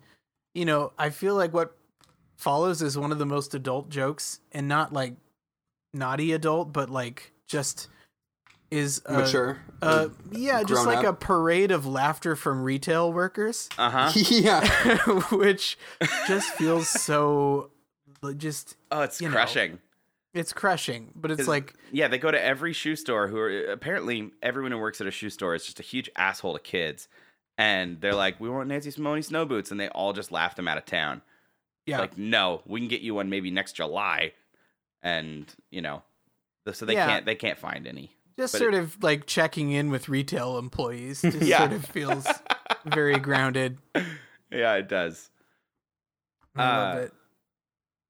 you 0.54 0.64
know, 0.64 0.92
I 0.98 1.10
feel 1.10 1.34
like 1.34 1.54
what 1.54 1.76
follows 2.36 2.82
is 2.82 2.98
one 2.98 3.12
of 3.12 3.18
the 3.18 3.26
most 3.26 3.54
adult 3.54 3.88
jokes, 3.88 4.40
and 4.52 4.68
not 4.68 4.92
like 4.92 5.14
naughty 5.94 6.32
adult, 6.32 6.72
but 6.72 6.90
like 6.90 7.32
just 7.46 7.88
is 8.70 9.02
a, 9.06 9.12
Mature. 9.12 9.58
Uh, 9.80 10.08
yeah, 10.32 10.62
just 10.62 10.86
like 10.86 11.04
a 11.04 11.12
parade 11.12 11.70
of 11.70 11.86
laughter 11.86 12.34
from 12.34 12.62
retail 12.62 13.12
workers, 13.12 13.68
Uh 13.78 13.90
huh. 13.90 14.12
yeah. 14.14 14.66
which 15.30 15.78
just 16.26 16.50
feels 16.54 16.88
so 16.88 17.70
just 18.36 18.76
Oh, 18.90 19.02
it's 19.02 19.20
You 19.20 19.28
know. 19.28 19.34
It's 20.34 20.52
crushing, 20.52 21.12
but 21.14 21.30
it's 21.30 21.46
like 21.46 21.74
yeah, 21.90 22.08
they 22.08 22.16
go 22.18 22.30
to 22.30 22.42
every 22.42 22.72
shoe 22.72 22.96
store. 22.96 23.28
Who 23.28 23.38
are 23.38 23.64
apparently 23.66 24.30
everyone 24.42 24.72
who 24.72 24.78
works 24.78 25.00
at 25.00 25.06
a 25.06 25.10
shoe 25.10 25.28
store 25.30 25.54
is 25.54 25.64
just 25.64 25.78
a 25.78 25.82
huge 25.82 26.08
asshole 26.16 26.54
to 26.54 26.58
kids, 26.60 27.06
and 27.58 28.00
they're 28.00 28.14
like, 28.14 28.40
"We 28.40 28.48
want 28.48 28.68
Nancy 28.68 28.90
Simone 28.90 29.22
snow 29.22 29.44
boots," 29.44 29.70
and 29.70 29.78
they 29.78 29.88
all 29.88 30.12
just 30.14 30.32
laugh 30.32 30.56
them 30.56 30.66
out 30.68 30.78
of 30.78 30.86
town. 30.86 31.20
yeah, 31.84 31.98
Like, 31.98 32.16
no, 32.16 32.62
we 32.64 32.80
can 32.80 32.88
get 32.88 33.02
you 33.02 33.14
one 33.14 33.28
maybe 33.28 33.50
next 33.50 33.72
July, 33.72 34.32
and 35.02 35.46
you 35.70 35.82
know, 35.82 36.02
so 36.72 36.86
they 36.86 36.94
Yeah. 36.94 37.06
can't 37.06 37.26
they 37.26 37.34
can't 37.34 37.58
find 37.58 37.86
any. 37.86 38.16
just 38.38 38.54
but 38.54 38.58
sort 38.58 38.72
of 38.74 39.02
like 39.02 39.26
checking 39.26 39.70
in 39.72 39.90
with 39.90 40.08
retail 40.08 40.56
employees. 40.56 41.20
Just 41.22 41.42
Yeah. 41.42 41.58
sort 41.58 41.72
of 41.74 41.84
feels 41.84 42.26
very 42.86 43.18
grounded. 43.18 43.76
Yeah, 44.50 44.74
it 44.76 44.88
does. 44.88 45.28
I 46.56 46.64
love 46.78 46.96
Uh, 46.96 47.00
it. 47.00 47.12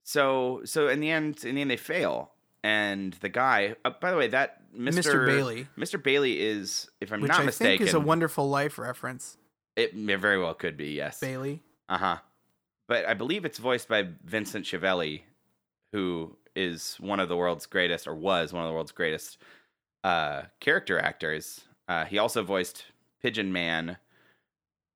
So 0.05 0.63
so 0.65 0.89
in 0.89 1.01
the 1.01 1.11
end, 1.11 1.45
in 1.45 1.55
the 1.55 1.61
end, 1.61 1.71
they 1.71 1.77
fail, 1.77 2.33
and 2.65 3.13
the 3.15 3.29
guy. 3.29 3.77
Uh, 3.85 3.91
by 4.01 4.11
the 4.11 4.17
way, 4.17 4.29
that 4.29 4.73
Mr. 4.75 5.03
Mr. 5.03 5.27
Bailey. 5.27 5.67
Mr. 5.79 6.03
Bailey 6.03 6.41
is, 6.41 6.89
if 7.01 7.13
I'm 7.13 7.21
Which 7.21 7.31
not 7.31 7.41
I 7.41 7.45
mistaken, 7.45 7.79
think 7.79 7.89
is 7.89 7.95
a 7.95 8.01
wonderful 8.01 8.49
life 8.49 8.79
reference. 8.79 9.37
it, 9.77 9.95
very 9.95 10.39
well 10.39 10.55
could 10.55 10.77
be. 10.77 10.93
Yes. 10.93 11.21
Bailey. 11.21 11.63
Uh 11.89 11.99
huh. 11.99 12.17
But 12.89 13.07
I 13.07 13.15
believe 13.15 13.45
it's 13.45 13.59
voiced 13.59 13.89
by 13.89 14.09
Vincent 14.25 14.67
Schiavelli, 14.67 15.23
who 15.93 16.37
is 16.57 16.97
one 17.01 17.21
of 17.21 17.29
the 17.29 17.37
world's 17.37 17.67
greatest, 17.67 18.07
or 18.07 18.15
was 18.15 18.53
one 18.53 18.65
of 18.65 18.69
the 18.69 18.75
world's 18.75 18.93
greatest 18.93 19.39
uh, 20.05 20.43
character 20.61 20.99
actors. 20.99 21.61
Uh, 21.89 22.05
he 22.05 22.19
also 22.19 22.43
voiced 22.43 22.85
Pigeon 23.23 23.53
Man 23.53 23.97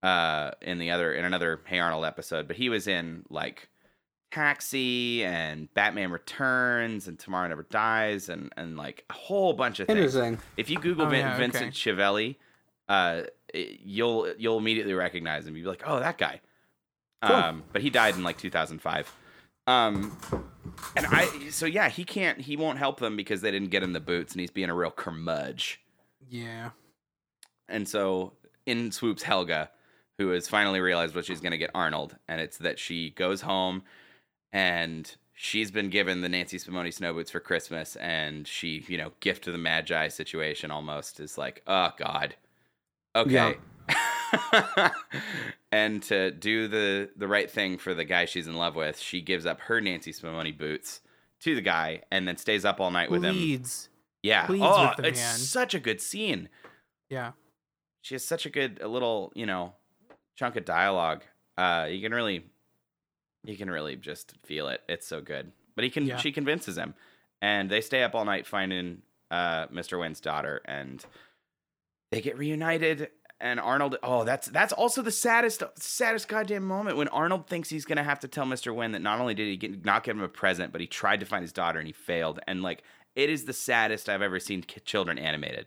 uh, 0.02 0.50
in 0.62 0.78
the 0.78 0.90
other 0.90 1.12
in 1.14 1.24
another 1.24 1.60
Hey 1.64 1.78
Arnold 1.78 2.04
episode, 2.04 2.46
but 2.48 2.56
he 2.56 2.68
was 2.68 2.86
in 2.86 3.24
like 3.30 3.68
Taxi 4.30 5.24
and 5.24 5.72
Batman 5.74 6.10
Returns 6.10 7.08
and 7.08 7.18
Tomorrow 7.18 7.48
Never 7.48 7.62
Dies 7.64 8.28
and 8.28 8.52
and 8.56 8.76
like 8.76 9.04
a 9.10 9.12
whole 9.14 9.52
bunch 9.52 9.80
of 9.80 9.86
things. 9.86 9.98
Interesting. 10.14 10.38
If 10.56 10.68
you 10.70 10.78
Google 10.78 11.06
Oh, 11.06 11.10
Vin- 11.10 11.20
yeah, 11.20 11.36
Vincent 11.36 11.64
okay. 11.64 11.70
Schiavelli, 11.72 12.36
uh, 12.88 13.22
it- 13.54 13.80
you'll 13.82 14.32
you'll 14.38 14.58
immediately 14.58 14.94
recognize 14.94 15.46
him. 15.46 15.56
You'll 15.56 15.64
be 15.64 15.70
like, 15.70 15.82
oh, 15.86 16.00
that 16.00 16.18
guy. 16.18 16.40
Cool. 17.22 17.34
Um, 17.34 17.62
but 17.72 17.82
he 17.82 17.90
died 17.90 18.14
in 18.16 18.22
like 18.22 18.38
2005. 18.38 19.12
Um, 19.68 20.16
and 20.96 21.06
I 21.06 21.48
so 21.50 21.66
yeah, 21.66 21.88
he 21.88 22.04
can't 22.04 22.40
he 22.40 22.56
won't 22.56 22.78
help 22.78 23.00
them 23.00 23.16
because 23.16 23.40
they 23.40 23.50
didn't 23.50 23.70
get 23.70 23.82
him 23.82 23.92
the 23.94 24.00
boots, 24.00 24.32
and 24.32 24.40
he's 24.40 24.50
being 24.50 24.68
a 24.70 24.74
real 24.74 24.90
curmudge. 24.90 25.80
Yeah. 26.28 26.70
And 27.68 27.88
so 27.88 28.34
in 28.66 28.92
swoops 28.92 29.22
Helga, 29.22 29.70
who 30.18 30.28
has 30.30 30.46
finally 30.48 30.80
realized 30.80 31.14
what 31.14 31.24
she's 31.24 31.40
going 31.40 31.52
to 31.52 31.58
get 31.58 31.70
Arnold, 31.74 32.16
and 32.28 32.40
it's 32.40 32.58
that 32.58 32.78
she 32.78 33.10
goes 33.10 33.40
home 33.40 33.82
and 34.56 35.14
she's 35.34 35.70
been 35.70 35.90
given 35.90 36.22
the 36.22 36.30
Nancy 36.30 36.56
Spumoni 36.56 36.90
snow 36.92 37.12
boots 37.12 37.30
for 37.30 37.40
Christmas, 37.40 37.94
and 37.96 38.48
she, 38.48 38.82
you 38.88 38.96
know, 38.96 39.12
gift 39.20 39.46
of 39.46 39.52
the 39.52 39.58
Magi 39.58 40.08
situation 40.08 40.70
almost 40.70 41.20
is 41.20 41.36
like, 41.36 41.62
oh 41.66 41.90
God, 41.98 42.34
okay. 43.14 43.56
and 45.72 46.02
to 46.04 46.30
do 46.30 46.68
the 46.68 47.10
the 47.16 47.28
right 47.28 47.50
thing 47.50 47.76
for 47.76 47.92
the 47.92 48.04
guy 48.04 48.24
she's 48.24 48.46
in 48.46 48.54
love 48.54 48.74
with, 48.74 48.98
she 48.98 49.20
gives 49.20 49.44
up 49.44 49.60
her 49.60 49.78
Nancy 49.82 50.10
Spumoni 50.10 50.56
boots 50.56 51.02
to 51.40 51.54
the 51.54 51.60
guy, 51.60 52.00
and 52.10 52.26
then 52.26 52.38
stays 52.38 52.64
up 52.64 52.80
all 52.80 52.90
night 52.90 53.10
with 53.10 53.22
him. 53.22 53.36
Leads. 53.36 53.90
Yeah. 54.22 54.46
pleads 54.46 54.64
oh, 54.66 54.88
with 54.88 54.96
the 54.96 55.08
it's 55.08 55.20
man. 55.20 55.36
such 55.36 55.74
a 55.74 55.78
good 55.78 56.00
scene 56.00 56.48
Yeah. 57.10 57.32
she 58.00 58.14
has 58.14 58.24
such 58.24 58.44
a 58.46 58.50
good 58.50 58.80
a 58.82 58.88
little 58.88 59.32
you 59.36 59.46
know 59.46 59.74
chunk 60.34 60.56
of 60.56 60.64
dialogue 60.64 61.22
uh 61.56 61.86
you 61.88 62.00
can 62.02 62.12
really 62.12 62.46
you 63.46 63.56
can 63.56 63.70
really 63.70 63.96
just 63.96 64.34
feel 64.44 64.68
it 64.68 64.80
it's 64.88 65.06
so 65.06 65.20
good 65.20 65.52
but 65.74 65.84
he 65.84 65.90
can 65.90 66.06
Yeah. 66.06 66.16
she 66.16 66.32
convinces 66.32 66.76
him 66.76 66.94
and 67.42 67.70
they 67.70 67.80
stay 67.80 68.02
up 68.02 68.14
all 68.14 68.24
night 68.24 68.46
finding 68.46 69.02
uh 69.30 69.66
mr 69.68 69.98
Hyunh's 69.98 70.20
daughter 70.20 70.60
and 70.64 71.04
they 72.10 72.20
get 72.20 72.38
reunited 72.38 73.10
and 73.40 73.60
arnold 73.60 73.96
oh 74.02 74.24
that's 74.24 74.46
that's 74.48 74.72
also 74.72 75.02
the 75.02 75.10
saddest 75.10 75.62
saddest 75.76 76.28
goddamn 76.28 76.64
moment 76.64 76.96
when 76.96 77.08
arnold 77.08 77.46
thinks 77.46 77.68
he's 77.68 77.84
gonna 77.84 78.02
have 78.02 78.20
to 78.20 78.28
tell 78.28 78.46
mr 78.46 78.74
Hyunh 78.74 78.92
that 78.92 79.02
not 79.02 79.20
only 79.20 79.34
did 79.34 79.46
he 79.48 79.56
get, 79.56 79.84
not 79.84 80.04
give 80.04 80.16
him 80.16 80.22
a 80.22 80.28
present 80.28 80.72
but 80.72 80.80
he 80.80 80.86
tried 80.86 81.20
to 81.20 81.26
find 81.26 81.42
his 81.42 81.52
daughter 81.52 81.78
and 81.78 81.86
he 81.86 81.92
failed 81.92 82.40
and 82.46 82.62
like 82.62 82.82
it 83.14 83.28
is 83.30 83.44
the 83.44 83.52
saddest 83.52 84.08
i've 84.08 84.22
ever 84.22 84.40
seen 84.40 84.62
children 84.84 85.18
animated 85.18 85.66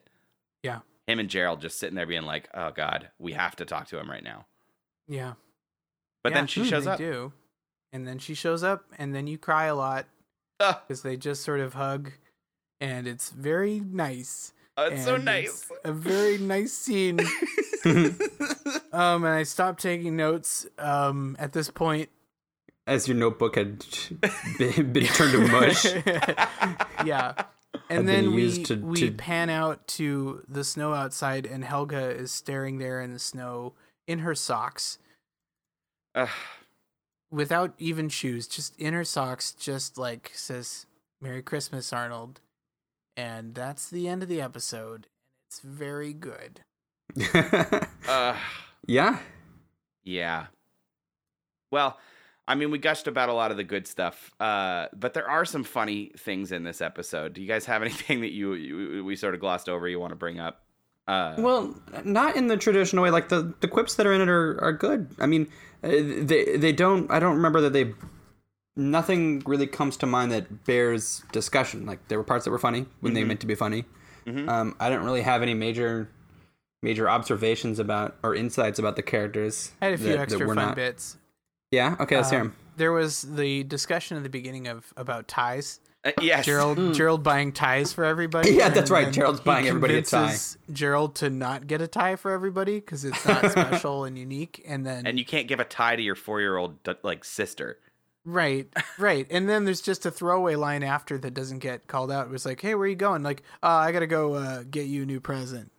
Yeah. 0.64 0.80
him 1.07 1.19
and 1.19 1.30
Gerald 1.30 1.61
just 1.61 1.80
sitting 1.80 1.95
there 1.95 2.06
being 2.06 2.23
like, 2.23 2.47
"Oh 2.53 2.69
God, 2.72 3.10
we 3.18 3.34
have 3.34 3.56
to 3.56 3.65
talk 3.65 3.88
to 3.88 3.97
him 3.99 4.07
right 4.11 4.23
now." 4.23 4.45
Yeah. 5.07 5.34
But 6.23 6.31
Yeah, 6.34 6.38
then 6.38 6.47
she 6.47 6.64
shows 6.65 6.85
they 6.85 6.91
up. 6.91 6.97
Do. 6.99 7.34
And 7.91 8.07
then 8.07 8.20
she 8.20 8.34
shows 8.36 8.64
up, 8.64 8.86
and 8.98 9.16
then 9.16 9.26
you 9.28 9.38
cry 9.38 9.66
a 9.66 9.76
lot 9.76 10.06
Ugh, 10.60 10.76
because 10.88 11.02
they 11.02 11.18
just 11.18 11.44
sort 11.44 11.60
of 11.60 11.74
hug, 11.74 12.11
and 12.80 13.07
it's 13.07 13.32
very 13.32 13.80
nice. 13.80 14.53
oh, 14.78 14.86
it's 14.88 15.03
so 15.06 15.18
nice. 15.18 15.48
it's 15.48 15.72
a 15.84 15.91
very 15.91 16.38
nice 16.38 16.72
scene. 16.72 17.20
um, 17.86 19.24
and 19.24 19.28
I 19.28 19.44
stopped 19.44 19.82
taking 19.82 20.16
notes. 20.16 20.66
Um, 20.78 21.36
at 21.40 21.53
this 21.53 21.70
point, 21.72 22.10
As 22.86 23.07
your 23.07 23.18
notebook 23.18 23.56
had 23.56 23.86
been, 24.57 24.91
been 24.94 25.06
turned 25.07 25.32
to 25.32 25.48
mush. 25.52 25.86
yeah. 27.06 27.34
And 27.90 28.06
been 28.06 28.06
then 28.06 28.34
we 28.34 28.64
to- 28.66 28.76
we 28.76 28.98
to- 28.98 29.11
pan 29.11 29.49
out 29.49 29.88
to 29.90 30.44
the 30.48 30.64
snow 30.64 30.94
outside, 30.94 31.45
and 31.48 31.64
Helga 31.64 32.10
is 32.11 32.32
staring 32.32 32.78
there 32.78 33.02
in 33.02 33.14
the 33.14 33.20
snow 33.20 33.74
in 34.07 34.20
her 34.20 34.36
socks, 34.36 34.98
Ugh, 36.16 36.30
without 37.31 37.73
even 37.77 38.10
shoes, 38.10 38.47
just 38.47 38.77
in 38.80 38.93
her 38.93 39.03
socks, 39.03 39.51
just 39.51 39.97
like 39.97 40.31
says 40.34 40.85
"Merry 41.22 41.41
Christmas, 41.41 41.91
Arnold," 41.93 42.41
and 43.15 43.56
that's 43.56 43.89
the 43.89 44.07
end 44.07 44.23
of 44.23 44.30
the 44.30 44.41
episode. 44.41 45.07
And 45.07 45.07
it's 45.47 45.60
very 45.60 46.14
good. 46.14 46.61
ugh, 48.07 48.38
yeah. 48.88 49.19
yeah. 50.03 50.47
Well, 51.72 51.97
I 52.47 52.56
mean, 52.56 52.72
we 52.72 52.80
gushed 52.80 53.07
about 53.07 53.30
a 53.30 53.34
lot 53.34 53.51
of 53.51 53.57
the 53.57 53.64
good 53.64 53.85
stuff, 53.88 54.31
uh, 54.39 54.88
but 54.95 55.14
there 55.14 55.30
are 55.30 55.45
some 55.45 55.64
funny 55.64 56.11
things 56.18 56.51
in 56.51 56.64
this 56.64 56.81
episode. 56.81 57.34
Do 57.34 57.41
you 57.41 57.47
guys 57.47 57.65
have 57.65 57.81
anything 57.84 58.22
that 58.22 58.31
you, 58.31 58.53
you 58.53 59.06
we 59.06 59.15
sort 59.15 59.34
of 59.34 59.39
glossed 59.39 59.69
over 59.69 59.88
you 59.88 59.99
want 59.99 60.11
to 60.11 60.15
bring 60.15 60.39
up? 60.39 60.64
Uh, 61.10 61.36
Well, 61.38 61.76
not 62.03 62.36
in 62.36 62.48
the 62.48 62.57
traditional 62.57 63.03
way. 63.03 63.10
Like 63.10 63.30
the, 63.30 63.53
the 63.61 63.68
quips 63.68 63.95
that 63.95 64.06
are 64.06 64.14
in 64.14 64.22
it 64.22 64.30
are, 64.30 64.61
are 64.64 64.72
good. 64.73 65.10
I 65.19 65.26
mean, 65.26 65.48
uh, 65.84 65.90
they 65.90 66.56
they 66.57 66.72
don't. 66.72 67.10
I 67.11 67.19
don't 67.19 67.36
remember 67.36 67.61
that 67.61 67.73
they. 67.73 67.94
Nothing 68.76 69.41
really 69.45 69.68
comes 69.68 69.98
to 69.98 70.06
mind 70.06 70.31
that 70.31 70.65
bears 70.65 71.23
discussion. 71.34 71.86
Like 71.86 72.07
there 72.07 72.18
were 72.18 72.23
parts 72.23 72.45
that 72.45 72.52
were 72.52 72.60
funny 72.60 72.86
when 73.02 73.14
they 73.14 73.23
meant 73.26 73.41
to 73.41 73.48
be 73.48 73.56
funny. 73.56 73.86
Um, 74.27 74.76
I 74.80 74.90
don't 74.90 75.03
really 75.03 75.23
have 75.23 75.41
any 75.41 75.56
major 75.56 76.07
major 76.84 77.10
observations 77.10 77.80
about 77.80 78.15
or 78.23 78.36
insights 78.36 78.77
about 78.80 78.95
the 78.95 79.02
characters. 79.02 79.72
I 79.81 79.86
had 79.86 79.94
a 79.95 79.98
few 79.98 80.07
that- 80.10 80.14
that 80.18 80.22
extra 80.22 80.48
were 80.48 80.53
fun 80.56 80.65
not- 80.68 80.76
bits. 80.76 81.18
Yeah. 81.72 81.95
Okay. 81.99 82.15
Let's 82.18 82.30
hear 82.30 82.40
them. 82.40 82.56
there 82.77 82.91
was 82.94 83.23
the 83.23 83.64
discussion 83.64 84.15
at 84.18 84.23
the 84.23 84.30
beginning 84.30 84.68
of 84.68 84.94
about 84.95 85.27
ties. 85.27 85.80
Uh, 86.06 86.12
yes, 86.22 86.46
Gerald 86.46 86.94
Gerald 86.94 87.24
buying 87.24 87.52
ties 87.52 87.92
for 87.94 88.06
everybody. 88.06 88.52
Yeah, 88.56 88.70
that's 88.70 88.90
right. 88.90 89.12
Gerald's 89.12 89.40
buying 89.42 89.68
everybody 89.68 89.96
a 89.98 90.02
tie. 90.02 90.36
Gerald 90.72 91.16
to 91.16 91.30
not 91.30 91.68
get 91.68 91.82
a 91.82 91.88
tie 91.88 92.16
for 92.16 92.32
everybody 92.32 92.80
because 92.80 93.04
it's 93.06 93.26
not 93.26 93.52
special 93.52 94.06
and 94.06 94.18
unique. 94.18 94.64
And 94.68 94.86
then 94.86 95.06
and 95.06 95.20
you 95.20 95.26
can't 95.26 95.48
give 95.48 95.60
a 95.60 95.66
tie 95.66 95.96
to 95.96 96.02
your 96.02 96.16
four 96.16 96.40
year 96.40 96.56
old 96.58 96.78
like 97.04 97.24
sister. 97.26 97.78
right, 98.26 98.68
right. 98.98 99.28
And 99.30 99.50
then 99.50 99.66
there's 99.66 99.82
just 99.82 100.06
a 100.06 100.12
throwaway 100.12 100.56
line 100.56 100.84
after 100.84 101.18
that 101.18 101.34
doesn't 101.34 101.60
get 101.60 101.88
called 101.88 102.12
out. 102.12 102.28
It 102.28 102.32
was 102.32 102.46
like, 102.46 102.62
"Hey, 102.62 102.76
where 102.76 102.84
are 102.86 102.88
you 102.88 102.96
going?" 102.96 103.24
Like, 103.24 103.44
uh, 103.64 103.68
"I 103.68 103.92
gotta 103.92 104.08
go 104.08 104.36
uh, 104.36 104.64
get 104.70 104.86
you 104.88 105.04
a 105.04 105.06
new 105.06 105.20
present." 105.20 105.72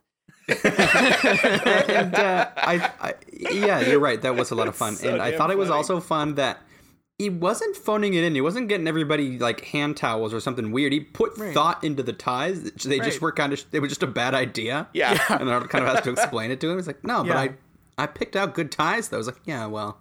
and 0.47 2.15
uh, 2.15 2.49
I, 2.57 2.91
I, 2.99 3.13
yeah, 3.31 3.79
you're 3.81 3.99
right. 3.99 4.21
That 4.21 4.35
was 4.35 4.51
a 4.51 4.55
lot 4.55 4.67
of 4.67 4.75
fun, 4.75 4.95
So 4.95 5.13
and 5.13 5.21
I 5.21 5.29
damn 5.31 5.37
thought 5.37 5.51
it 5.51 5.57
was 5.57 5.69
funny. 5.69 5.77
also 5.77 5.99
fun 5.99 6.35
that 6.35 6.59
he 7.21 7.29
wasn't 7.29 7.75
phoning 7.75 8.15
it 8.15 8.23
in. 8.23 8.33
He 8.33 8.41
wasn't 8.41 8.67
getting 8.67 8.87
everybody 8.87 9.37
like 9.37 9.61
hand 9.65 9.95
towels 9.97 10.33
or 10.33 10.39
something 10.39 10.71
weird. 10.71 10.91
He 10.91 11.01
put 11.01 11.35
thought 11.35 11.83
into 11.83 12.01
the 12.01 12.13
ties. 12.13 12.63
They 12.71 12.99
just 12.99 13.21
were 13.21 13.31
kind 13.31 13.53
of. 13.53 13.63
They 13.69 13.79
were 13.79 13.87
just 13.87 14.01
a 14.01 14.07
bad 14.07 14.33
idea. 14.33 14.87
Yeah. 14.93 15.19
and 15.29 15.49
I 15.49 15.59
kind 15.67 15.85
of 15.85 15.93
has 15.93 16.03
to 16.05 16.11
explain 16.11 16.49
it 16.49 16.59
to 16.61 16.69
him. 16.69 16.77
He's 16.77 16.87
like, 16.87 17.03
no, 17.03 17.23
but 17.23 17.37
I, 17.37 17.49
I 17.97 18.07
picked 18.07 18.35
out 18.35 18.55
good 18.55 18.71
ties. 18.71 19.09
Though 19.09 19.17
I 19.17 19.19
was 19.19 19.27
like, 19.27 19.41
yeah, 19.45 19.67
well, 19.67 19.99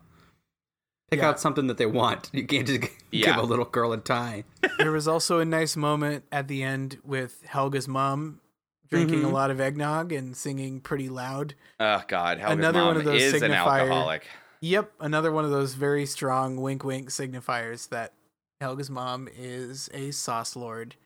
pick 1.10 1.20
Yeah. 1.20 1.28
out 1.28 1.40
something 1.40 1.66
that 1.66 1.76
they 1.76 1.86
want. 1.86 2.30
You 2.32 2.46
can't 2.46 2.66
just 2.66 2.80
give 2.80 2.90
Yeah. 3.10 3.40
a 3.40 3.42
little 3.42 3.64
girl 3.66 3.92
a 3.92 3.98
tie. 3.98 4.44
there 4.78 4.92
was 4.92 5.06
also 5.06 5.40
a 5.40 5.44
nice 5.44 5.76
moment 5.76 6.24
at 6.32 6.48
the 6.48 6.62
end 6.62 6.98
with 7.04 7.44
Helga's 7.46 7.86
mom 7.88 8.40
drinking 8.88 9.22
a 9.24 9.28
Mhm. 9.28 9.32
lot 9.32 9.50
of 9.50 9.60
eggnog 9.60 10.12
and 10.12 10.36
singing 10.36 10.80
pretty 10.80 11.08
loud. 11.08 11.54
Oh 11.78 12.02
God, 12.08 12.38
Helga's 12.38 12.58
Another 12.58 12.78
mom 12.80 12.86
one 12.88 12.96
of 12.96 13.04
those 13.04 13.22
is 13.22 13.42
an 13.42 13.52
alcoholic. 13.52 14.26
Yep, 14.62 14.92
another 15.00 15.32
one 15.32 15.44
of 15.44 15.50
those 15.50 15.74
very 15.74 16.06
strong 16.06 16.60
wink 16.60 16.84
wink 16.84 17.08
signifiers 17.10 17.88
that 17.88 18.12
Helga's 18.60 18.90
mom 18.90 19.28
is 19.34 19.88
a 19.94 20.10
sauce 20.10 20.54
lord. 20.54 20.96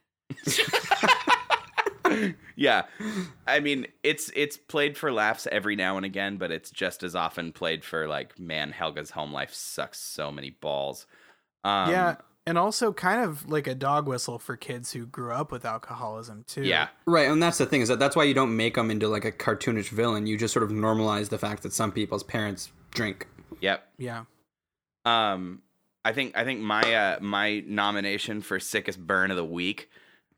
yeah 2.56 2.82
i 3.46 3.60
mean 3.60 3.86
it's 4.02 4.30
it's 4.34 4.56
played 4.56 4.96
for 4.96 5.12
laughs 5.12 5.46
every 5.50 5.74
now 5.76 5.96
and 5.96 6.06
again 6.06 6.36
but 6.36 6.50
it's 6.50 6.70
just 6.70 7.02
as 7.02 7.14
often 7.14 7.52
played 7.52 7.84
for 7.84 8.06
like 8.08 8.38
man 8.38 8.72
helga's 8.72 9.10
home 9.10 9.32
life 9.32 9.52
sucks 9.52 9.98
so 10.00 10.30
many 10.30 10.50
balls 10.50 11.06
um 11.64 11.90
yeah, 11.90 12.16
And 12.46 12.58
also 12.58 12.92
kind 12.92 13.22
of 13.22 13.48
like 13.48 13.66
a 13.66 13.74
dog 13.74 14.06
whistle 14.06 14.38
for 14.38 14.56
kids 14.56 14.92
who 14.92 15.06
grew 15.06 15.32
up 15.32 15.50
with 15.50 15.64
alcoholism 15.64 16.44
too. 16.46 16.62
Yeah. 16.62 16.88
Right, 17.06 17.26
and 17.28 17.42
that's 17.42 17.56
the 17.58 17.64
thing 17.66 17.80
is 17.80 17.88
that 17.88 17.98
that's 17.98 18.14
why 18.14 18.24
you 18.24 18.34
don't 18.34 18.54
make 18.54 18.74
them 18.74 18.90
into 18.90 19.08
like 19.08 19.24
a 19.24 19.32
cartoonish 19.32 19.88
villain. 19.88 20.26
You 20.26 20.36
just 20.36 20.52
sort 20.52 20.62
of 20.62 20.70
normalize 20.70 21.30
the 21.30 21.38
fact 21.38 21.62
that 21.62 21.72
some 21.72 21.90
people's 21.90 22.22
parents 22.22 22.70
drink. 22.92 23.26
Yep. 23.60 23.86
Yeah. 23.98 24.24
Um, 25.04 25.62
I 26.04 26.12
think 26.12 26.36
I 26.36 26.44
think 26.44 26.60
my 26.60 26.82
uh, 26.94 27.18
my 27.20 27.62
nomination 27.66 28.40
for 28.40 28.60
sickest 28.60 28.98
burn 28.98 29.30
of 29.30 29.36
the 29.36 29.44
week 29.44 29.88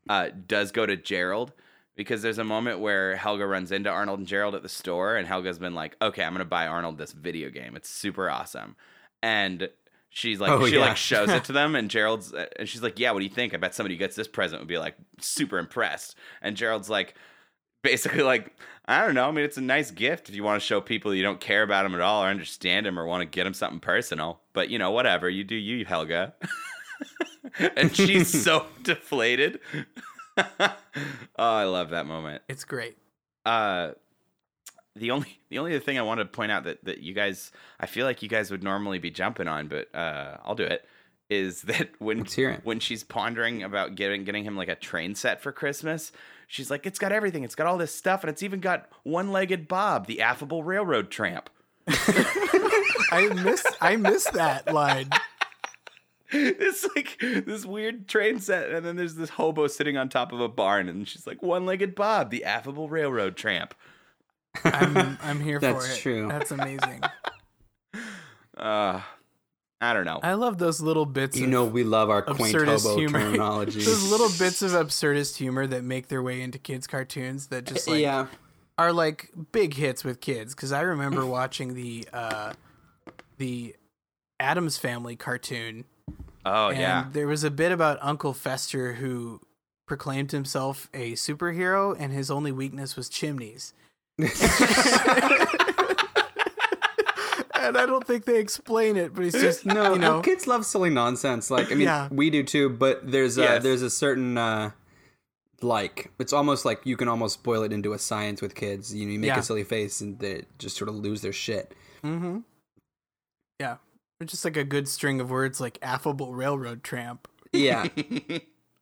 uh, 0.09 0.29
does 0.45 0.71
go 0.71 0.85
to 0.85 0.95
Gerald 0.95 1.53
because 1.95 2.21
there's 2.21 2.37
a 2.37 2.43
moment 2.43 2.79
where 2.79 3.15
Helga 3.15 3.45
runs 3.45 3.71
into 3.71 3.89
Arnold 3.89 4.19
and 4.19 4.27
Gerald 4.27 4.55
at 4.55 4.63
the 4.63 4.69
store, 4.69 5.15
and 5.15 5.27
Helga's 5.27 5.59
been 5.59 5.75
like, 5.75 5.95
"Okay, 6.01 6.23
I'm 6.23 6.33
gonna 6.33 6.45
buy 6.45 6.67
Arnold 6.67 6.97
this 6.97 7.11
video 7.11 7.49
game. 7.49 7.75
It's 7.75 7.89
super 7.89 8.29
awesome," 8.29 8.75
and 9.21 9.69
she's 10.09 10.39
like, 10.39 10.51
Oh, 10.51 10.65
she 10.67 10.75
yeah. 10.75 10.81
like 10.81 10.97
shows 10.97 11.29
it 11.29 11.43
to 11.45 11.51
them, 11.53 11.75
and 11.75 11.89
Gerald's 11.89 12.33
uh, 12.33 12.45
and 12.57 12.67
she's 12.69 12.83
like, 12.83 12.99
"Yeah, 12.99 13.11
what 13.11 13.19
do 13.19 13.25
you 13.25 13.31
think? 13.31 13.53
I 13.53 13.57
bet 13.57 13.75
somebody 13.75 13.95
who 13.95 13.99
gets 13.99 14.15
this 14.15 14.27
present 14.27 14.61
would 14.61 14.69
be 14.69 14.77
like 14.77 14.95
super 15.19 15.57
impressed." 15.57 16.15
And 16.41 16.55
Gerald's 16.55 16.89
like, 16.89 17.15
basically 17.87 18.21
like 18.23 18.53
I 18.85 19.05
don't 19.05 19.15
know. 19.15 19.27
I 19.27 19.31
mean, 19.31 19.43
it's 19.45 19.57
a 19.57 19.61
nice 19.61 19.91
gift 19.91 20.29
if 20.29 20.35
you 20.35 20.43
want 20.43 20.61
to 20.61 20.65
show 20.65 20.79
people 20.81 21.13
you 21.13 21.23
don't 21.23 21.39
care 21.39 21.63
about 21.63 21.83
them 21.83 21.95
at 21.95 22.01
all 22.01 22.23
or 22.23 22.27
understand 22.27 22.85
them 22.85 22.99
or 22.99 23.05
want 23.05 23.21
to 23.21 23.25
get 23.25 23.45
them 23.45 23.53
something 23.53 23.79
personal. 23.79 24.41
But 24.53 24.69
you 24.69 24.77
know, 24.77 24.91
whatever 24.91 25.29
you 25.29 25.43
do, 25.43 25.55
you 25.55 25.85
Helga. 25.85 26.33
and 27.77 27.95
she's 27.95 28.43
so 28.43 28.65
deflated. 28.83 29.59
oh, 30.37 30.75
I 31.37 31.63
love 31.63 31.91
that 31.91 32.05
moment. 32.05 32.43
It's 32.49 32.63
great. 32.65 32.97
Uh, 33.45 33.91
the 34.95 35.11
only 35.11 35.39
the 35.49 35.59
only 35.59 35.71
other 35.75 35.83
thing 35.83 35.97
I 35.97 36.01
want 36.01 36.19
to 36.19 36.25
point 36.25 36.51
out 36.51 36.65
that 36.65 36.83
that 36.85 36.99
you 36.99 37.13
guys 37.13 37.51
I 37.79 37.85
feel 37.85 38.05
like 38.05 38.21
you 38.21 38.29
guys 38.29 38.51
would 38.51 38.63
normally 38.63 38.99
be 38.99 39.11
jumping 39.11 39.47
on, 39.47 39.67
but 39.67 39.93
uh, 39.95 40.37
I'll 40.43 40.55
do 40.55 40.63
it. 40.63 40.85
Is 41.29 41.63
that 41.63 41.89
when 41.99 42.19
Let's 42.19 42.33
hear 42.33 42.51
it. 42.51 42.61
when 42.63 42.79
she's 42.79 43.03
pondering 43.03 43.63
about 43.63 43.95
getting 43.95 44.23
getting 44.23 44.43
him 44.43 44.55
like 44.57 44.69
a 44.69 44.75
train 44.75 45.15
set 45.15 45.41
for 45.41 45.51
Christmas? 45.51 46.11
She's 46.47 46.71
like, 46.71 46.85
it's 46.85 46.97
got 46.97 47.11
everything. 47.11 47.43
It's 47.43 47.55
got 47.55 47.67
all 47.67 47.77
this 47.77 47.93
stuff, 47.93 48.23
and 48.23 48.29
it's 48.29 48.41
even 48.41 48.61
got 48.61 48.89
one-legged 49.03 49.67
Bob, 49.67 50.07
the 50.07 50.21
affable 50.21 50.63
railroad 50.63 51.11
tramp. 51.11 51.49
I 51.87 53.29
miss 53.43 53.65
I 53.79 53.95
miss 53.95 54.25
that 54.31 54.73
line. 54.73 55.09
it's 56.31 56.87
like 56.95 57.17
this 57.19 57.65
weird 57.65 58.07
train 58.07 58.39
set, 58.39 58.71
and 58.71 58.85
then 58.85 58.95
there's 58.95 59.15
this 59.15 59.31
hobo 59.31 59.67
sitting 59.67 59.97
on 59.97 60.09
top 60.09 60.31
of 60.31 60.39
a 60.39 60.49
barn, 60.49 60.89
and 60.89 61.07
she's 61.07 61.27
like, 61.27 61.41
one-legged 61.41 61.95
Bob, 61.95 62.29
the 62.29 62.43
affable 62.43 62.89
railroad 62.89 63.35
tramp. 63.35 63.73
I'm 64.63 65.17
I'm 65.21 65.39
here 65.39 65.59
for 65.59 65.69
it. 65.69 65.73
That's 65.73 65.97
true. 65.97 66.27
That's 66.27 66.51
amazing. 66.51 67.01
Uh, 68.57 69.01
I 69.79 69.93
don't 69.93 70.05
know. 70.05 70.19
I 70.23 70.33
love 70.33 70.57
those 70.57 70.81
little 70.81 71.05
bits. 71.05 71.37
You 71.37 71.45
of 71.45 71.51
know, 71.51 71.65
we 71.65 71.83
love 71.83 72.09
our 72.09 72.23
quaint 72.23 72.55
absurdist 72.55 72.83
hobo 72.83 72.97
humor. 72.97 73.19
terminology. 73.21 73.83
those 73.83 74.09
little 74.09 74.29
bits 74.39 74.61
of 74.63 74.71
absurdist 74.71 75.37
humor 75.37 75.67
that 75.67 75.83
make 75.83 76.07
their 76.07 76.23
way 76.23 76.41
into 76.41 76.57
kids' 76.57 76.87
cartoons 76.87 77.47
that 77.47 77.65
just 77.65 77.87
like 77.87 78.01
yeah, 78.01 78.27
are 78.77 78.91
like 78.91 79.29
big 79.51 79.75
hits 79.75 80.03
with 80.03 80.19
kids. 80.19 80.55
Because 80.55 80.71
I 80.71 80.81
remember 80.81 81.25
watching 81.27 81.75
the 81.75 82.07
uh, 82.11 82.53
the 83.37 83.75
Addams 84.39 84.77
Family 84.79 85.15
cartoon, 85.15 85.85
oh 86.43 86.69
and 86.69 86.79
yeah. 86.79 87.05
there 87.11 87.27
was 87.27 87.43
a 87.43 87.51
bit 87.51 87.71
about 87.71 87.99
Uncle 88.01 88.33
Fester 88.33 88.93
who 88.93 89.41
proclaimed 89.85 90.31
himself 90.31 90.89
a 90.93 91.13
superhero, 91.13 91.95
and 91.99 92.11
his 92.11 92.31
only 92.31 92.51
weakness 92.51 92.95
was 92.95 93.09
chimneys. 93.09 93.75
and 97.61 97.77
I 97.77 97.85
don't 97.85 98.05
think 98.05 98.25
they 98.25 98.39
explain 98.39 98.95
it, 98.97 99.13
but 99.13 99.23
he's 99.23 99.33
just 99.33 99.65
no, 99.65 99.93
you 99.93 99.99
know, 99.99 100.21
kids 100.21 100.47
love 100.47 100.65
silly 100.65 100.89
nonsense. 100.89 101.49
Like 101.51 101.67
I 101.71 101.75
mean, 101.75 101.81
Yeah. 101.87 102.07
we 102.11 102.29
do 102.29 102.43
too. 102.43 102.69
But 102.69 103.11
there's 103.11 103.37
a, 103.37 103.41
Yes. 103.41 103.63
there's 103.63 103.81
a 103.81 103.89
certain 103.89 104.37
uh, 104.37 104.71
like 105.61 106.11
it's 106.19 106.33
almost 106.33 106.65
like 106.65 106.81
you 106.85 106.95
can 106.97 107.07
almost 107.07 107.43
boil 107.43 107.63
it 107.63 107.73
into 107.73 107.93
a 107.93 107.99
science 107.99 108.41
with 108.41 108.55
kids. 108.55 108.93
You 108.93 109.05
know, 109.05 109.11
you 109.13 109.19
make 109.19 109.27
Yeah. 109.29 109.39
a 109.39 109.43
silly 109.43 109.63
face 109.63 110.01
and 110.01 110.19
they 110.19 110.45
just 110.57 110.77
sort 110.77 110.89
of 110.89 110.95
lose 110.95 111.21
their 111.21 111.33
shit. 111.33 111.73
Mm-hmm. 112.03 112.39
Yeah. 113.59 113.77
It's 114.19 114.31
just 114.31 114.45
like 114.45 114.57
a 114.57 114.63
good 114.63 114.87
string 114.87 115.19
of 115.21 115.29
words 115.29 115.59
like 115.61 115.77
affable 115.81 116.33
railroad 116.33 116.83
tramp. 116.83 117.27
Yeah, 117.53 117.87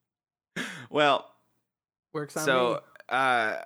well, 0.90 1.30
Works 2.14 2.36
on 2.38 2.46
so 2.46 2.82
uh, 3.10 3.58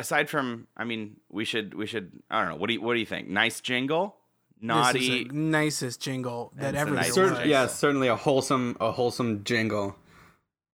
aside 0.00 0.28
from, 0.28 0.66
I 0.76 0.84
mean, 0.84 1.16
we 1.30 1.44
should 1.44 1.74
we 1.74 1.86
should 1.86 2.10
I 2.30 2.40
don't 2.40 2.50
know. 2.50 2.56
What 2.56 2.68
do 2.68 2.74
you 2.74 2.80
what 2.80 2.94
do 2.94 3.00
you 3.00 3.06
think? 3.06 3.28
Nice 3.28 3.60
jingle, 3.60 4.16
me. 4.60 4.66
naughty. 4.68 4.98
This 4.98 5.08
is 5.08 5.28
the 5.28 5.34
nicest 5.34 6.00
jingle 6.00 6.52
that 6.56 6.74
ever 6.74 6.94
nice 6.94 7.14
Cer- 7.14 7.44
yeah, 7.44 7.66
certainly 7.66 8.08
a 8.08 8.16
wholesome 8.16 8.76
a 8.80 8.90
wholesome 8.90 9.44
jingle. 9.44 9.96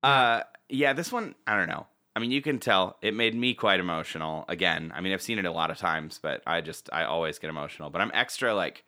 Uh, 0.03 0.40
yeah, 0.69 0.93
this 0.93 1.12
one 1.12 1.35
I 1.47 1.57
don't 1.57 1.69
know. 1.69 1.86
I 2.15 2.19
mean, 2.19 2.31
you 2.31 2.40
can 2.40 2.59
tell 2.59 2.97
it 3.03 3.12
made 3.12 3.35
me 3.35 3.53
quite 3.53 3.78
emotional. 3.78 4.47
Again, 4.48 4.90
I 4.94 5.03
mean, 5.03 5.12
I've 5.12 5.20
seen 5.20 5.39
it 5.39 5.44
a 5.44 5.53
lot 5.53 5.70
of 5.70 5.77
times, 5.77 6.19
but 6.23 6.43
I 6.47 6.62
just 6.62 6.89
I 6.93 7.05
always 7.05 7.39
get 7.39 7.51
emotional. 7.51 7.90
But 7.90 8.01
I'm 8.01 8.11
extra 8.15 8.55
like 8.55 8.85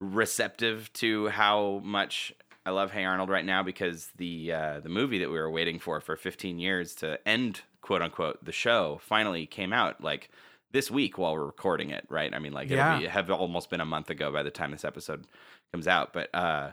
receptive 0.00 0.92
to 0.92 1.28
how 1.28 1.80
much 1.82 2.32
I 2.66 2.70
love 2.70 2.90
Hey 2.90 3.04
Arnold 3.04 3.30
right 3.30 3.44
now 3.44 3.62
because 3.62 4.08
the 4.16 4.52
uh, 4.52 4.80
the 4.80 4.88
movie 4.88 5.18
that 5.20 5.30
we 5.30 5.38
were 5.38 5.50
waiting 5.50 5.78
for 5.78 6.00
for 6.00 6.16
15 6.16 6.58
years 6.58 6.94
to 6.96 7.18
end 7.26 7.62
quote 7.80 8.02
unquote 8.02 8.44
the 8.44 8.52
show 8.52 9.00
finally 9.02 9.46
came 9.46 9.72
out 9.72 10.02
like 10.02 10.28
this 10.72 10.90
week 10.90 11.16
while 11.16 11.32
we're 11.32 11.46
recording 11.46 11.90
it. 11.90 12.04
Right? 12.08 12.34
I 12.34 12.40
mean, 12.40 12.52
like 12.52 12.68
Yeah. 12.68 12.88
it'll 12.96 13.00
be 13.02 13.06
have 13.06 13.30
almost 13.30 13.70
been 13.70 13.80
a 13.80 13.84
month 13.86 14.10
ago 14.10 14.32
by 14.32 14.42
the 14.42 14.50
time 14.50 14.72
this 14.72 14.84
episode 14.84 15.26
comes 15.72 15.86
out, 15.86 16.12
but 16.12 16.28
uh 16.34 16.72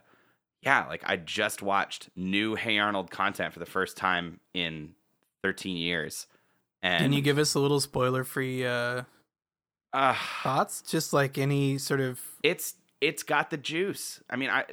yeah, 0.63 0.87
like 0.87 1.03
I 1.05 1.17
just 1.17 1.61
watched 1.61 2.09
new 2.15 2.55
Hey 2.55 2.79
Arnold 2.79 3.11
content 3.11 3.53
for 3.53 3.59
the 3.59 3.65
first 3.65 3.95
time 3.95 4.39
in 4.53 4.95
13 5.43 5.77
years. 5.77 6.25
And 6.81 7.03
Can 7.03 7.13
you 7.13 7.21
give 7.21 7.37
us 7.37 7.53
a 7.53 7.59
little 7.59 7.79
spoiler 7.79 8.23
free 8.23 8.65
uh, 8.65 9.03
uh, 9.93 10.15
thoughts? 10.41 10.81
Just 10.81 11.13
like 11.13 11.37
any 11.37 11.77
sort 11.77 11.99
of. 12.01 12.19
it's 12.41 12.75
it's 12.99 13.23
got 13.23 13.51
the 13.51 13.57
juice. 13.57 14.21
I 14.29 14.37
mean, 14.37 14.49
I 14.49 14.65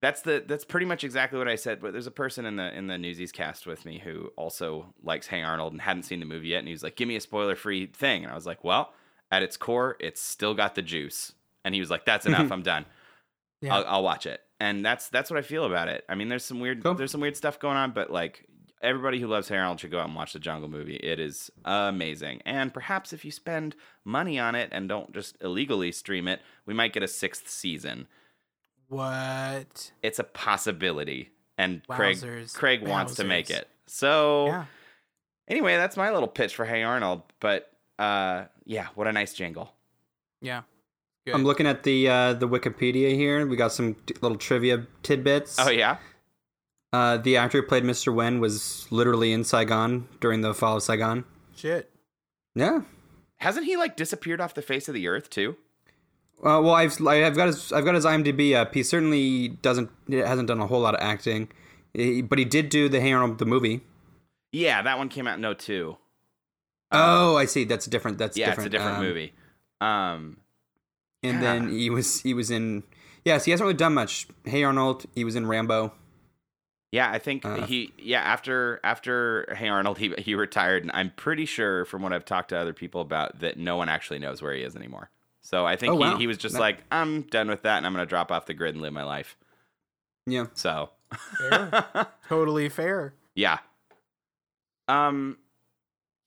that's 0.00 0.22
the 0.22 0.42
that's 0.46 0.64
pretty 0.64 0.86
much 0.86 1.04
exactly 1.04 1.38
what 1.38 1.48
I 1.48 1.56
said. 1.56 1.80
But 1.80 1.92
there's 1.92 2.06
a 2.06 2.10
person 2.12 2.46
in 2.46 2.56
the 2.56 2.76
in 2.76 2.86
the 2.86 2.98
Newsies 2.98 3.32
cast 3.32 3.66
with 3.66 3.84
me 3.84 3.98
who 3.98 4.32
also 4.36 4.94
likes 5.02 5.26
Hey 5.26 5.42
Arnold 5.42 5.72
and 5.72 5.80
hadn't 5.82 6.04
seen 6.04 6.20
the 6.20 6.26
movie 6.26 6.48
yet, 6.48 6.58
and 6.60 6.68
he 6.68 6.72
was 6.72 6.82
like, 6.82 6.96
"Give 6.96 7.06
me 7.08 7.16
a 7.16 7.20
spoiler 7.20 7.56
free 7.56 7.86
thing," 7.86 8.22
and 8.24 8.32
I 8.32 8.34
was 8.34 8.46
like, 8.46 8.64
"Well, 8.64 8.92
at 9.30 9.42
its 9.42 9.56
core, 9.56 9.96
it's 10.00 10.20
still 10.20 10.54
got 10.54 10.74
the 10.74 10.82
juice." 10.82 11.32
And 11.64 11.74
he 11.74 11.80
was 11.80 11.90
like, 11.90 12.04
"That's 12.06 12.26
enough. 12.26 12.44
Mm-hmm. 12.44 12.52
I'm 12.52 12.62
done. 12.62 12.86
Yeah. 13.60 13.76
I'll, 13.76 13.84
I'll 13.86 14.02
watch 14.02 14.26
it." 14.26 14.40
And 14.58 14.84
that's 14.84 15.08
that's 15.08 15.30
what 15.30 15.38
I 15.38 15.42
feel 15.42 15.64
about 15.64 15.88
it. 15.88 16.04
I 16.08 16.14
mean, 16.14 16.28
there's 16.28 16.44
some 16.44 16.60
weird 16.60 16.82
Cool. 16.82 16.94
there's 16.94 17.10
some 17.12 17.20
weird 17.20 17.36
stuff 17.36 17.58
going 17.58 17.76
on, 17.76 17.92
but 17.92 18.10
like 18.10 18.46
everybody 18.82 19.20
who 19.20 19.26
loves 19.26 19.48
Hey 19.48 19.58
Arnold 19.58 19.80
should 19.80 19.90
go 19.90 19.98
out 20.00 20.06
and 20.06 20.16
watch 20.16 20.32
the 20.32 20.38
Jungle 20.38 20.70
movie. 20.70 20.96
It 20.96 21.20
is 21.20 21.50
amazing. 21.66 22.40
And 22.46 22.72
perhaps 22.72 23.12
if 23.12 23.24
you 23.24 23.30
spend 23.30 23.76
money 24.04 24.38
on 24.38 24.54
it 24.54 24.70
and 24.72 24.88
don't 24.88 25.12
just 25.12 25.36
illegally 25.42 25.92
stream 25.92 26.26
it, 26.28 26.40
we 26.64 26.72
might 26.72 26.94
get 26.94 27.02
a 27.02 27.08
sixth 27.08 27.48
season. 27.50 28.06
What? 28.90 29.92
It's 30.02 30.18
a 30.18 30.24
possibility. 30.24 31.30
And 31.56 31.86
Craig 31.88 32.16
Wowzers. 32.16 32.54
Craig 32.54 32.86
wants 32.86 33.14
to 33.16 33.24
make 33.24 33.48
it. 33.50 33.68
So 33.86 34.46
Yeah. 34.46 34.64
anyway, 35.48 35.76
that's 35.76 35.96
my 35.96 36.10
little 36.12 36.28
pitch 36.28 36.54
for 36.54 36.64
Hey 36.64 36.82
Arnold. 36.82 37.22
But 37.40 37.70
uh 37.98 38.44
yeah, 38.64 38.88
what 38.94 39.06
a 39.06 39.12
nice 39.12 39.32
jingle. 39.32 39.72
Yeah. 40.42 40.62
Good. 41.26 41.34
I'm 41.34 41.44
looking 41.44 41.66
at 41.66 41.82
the 41.84 42.08
uh, 42.08 42.32
the 42.34 42.48
Wikipedia 42.48 43.14
here. 43.14 43.46
We 43.46 43.56
got 43.56 43.72
some 43.72 43.94
t- 44.06 44.14
little 44.22 44.38
trivia 44.38 44.86
tidbits. 45.02 45.58
Oh 45.60 45.70
yeah? 45.70 45.98
Uh, 46.92 47.18
the 47.18 47.36
actor 47.36 47.60
who 47.60 47.66
played 47.68 47.84
Mr. 47.84 48.12
Hyunh 48.12 48.40
was 48.40 48.88
literally 48.90 49.32
in 49.32 49.44
Saigon 49.44 50.08
during 50.20 50.40
the 50.40 50.52
fall 50.54 50.76
of 50.78 50.82
Saigon. 50.82 51.24
Shit. 51.54 51.90
Yeah. 52.56 52.80
Hasn't 53.36 53.66
he 53.66 53.76
like 53.76 53.96
disappeared 53.96 54.40
off 54.40 54.54
the 54.54 54.62
face 54.62 54.88
of 54.88 54.94
the 54.94 55.06
earth 55.08 55.30
too? 55.30 55.56
Uh, 56.42 56.60
well, 56.62 56.70
I've 56.70 56.92
I've 57.06 57.36
got 57.36 57.48
his 57.48 57.72
I've 57.72 57.84
got 57.84 57.94
his 57.94 58.04
IMDb 58.06 58.54
up. 58.54 58.72
He 58.74 58.82
certainly 58.82 59.48
doesn't 59.48 59.90
hasn't 60.10 60.48
done 60.48 60.60
a 60.60 60.66
whole 60.66 60.80
lot 60.80 60.94
of 60.94 61.00
acting, 61.02 61.48
He- 61.92 62.22
but 62.22 62.38
he 62.38 62.44
did 62.44 62.68
do 62.70 62.88
the 62.88 63.00
Hey 63.00 63.12
Arnold 63.12 63.38
the 63.38 63.44
movie. 63.46 63.82
Yeah, 64.52 64.82
that 64.82 64.96
one 64.98 65.08
came 65.08 65.26
out 65.26 65.38
in 65.38 65.44
02. 65.54 65.96
Oh, 66.92 67.36
I 67.36 67.44
see. 67.44 67.64
That's 67.64 67.86
different. 67.86 68.18
That's 68.18 68.36
yeah, 68.36 68.46
different. 68.46 68.66
it's 68.66 68.74
a 68.74 68.78
different 68.78 68.98
Um, 68.98 69.04
movie. 69.04 69.32
Um 69.80 70.36
And 71.22 71.34
Yeah. 71.34 71.40
then 71.40 71.70
he 71.70 71.90
was 71.90 72.20
he 72.22 72.32
was 72.34 72.50
in. 72.50 72.84
Yes, 73.24 73.44
he 73.44 73.50
hasn't 73.50 73.64
really 73.66 73.76
done 73.76 73.94
much. 73.94 74.26
Hey 74.44 74.64
Arnold. 74.64 75.04
He 75.14 75.24
was 75.24 75.36
in 75.36 75.46
Rambo. 75.46 75.92
Yeah, 76.92 77.10
I 77.12 77.18
think 77.18 77.44
Uh, 77.44 77.66
he 77.66 77.92
yeah 77.98 78.22
after 78.22 78.80
after 78.82 79.54
Hey 79.56 79.68
Arnold 79.68 79.98
he 79.98 80.14
he 80.18 80.34
retired 80.34 80.82
and 80.82 80.90
I'm 80.92 81.10
pretty 81.16 81.44
sure 81.44 81.84
from 81.84 82.02
what 82.02 82.12
I've 82.14 82.24
talked 82.24 82.48
to 82.48 82.58
other 82.58 82.72
people 82.72 83.02
about 83.02 83.40
that 83.40 83.58
no 83.58 83.76
one 83.76 83.88
actually 83.90 84.18
knows 84.20 84.40
where 84.42 84.54
he 84.54 84.62
is 84.62 84.74
anymore. 84.74 85.10
So 85.42 85.64
I 85.66 85.76
think 85.76 85.92
Oh, 85.92 85.96
he, 85.96 86.00
wow. 86.00 86.16
he 86.16 86.26
was 86.26 86.36
just 86.38 86.54
That- 86.54 86.60
like 86.60 86.78
I'm 86.92 87.22
done 87.22 87.48
with 87.48 87.62
that 87.62 87.78
and 87.78 87.86
I'm 87.86 87.92
going 87.94 88.04
to 88.04 88.08
drop 88.08 88.30
off 88.30 88.46
the 88.46 88.54
grid 88.54 88.74
and 88.74 88.82
live 88.82 88.92
my 88.92 89.04
life. 89.04 89.36
Yeah. 90.26 90.46
So 90.54 90.90
Fair. 91.38 92.06
totally 92.28 92.68
fair. 92.68 93.14
yeah. 93.34 93.58
Um 94.88 95.38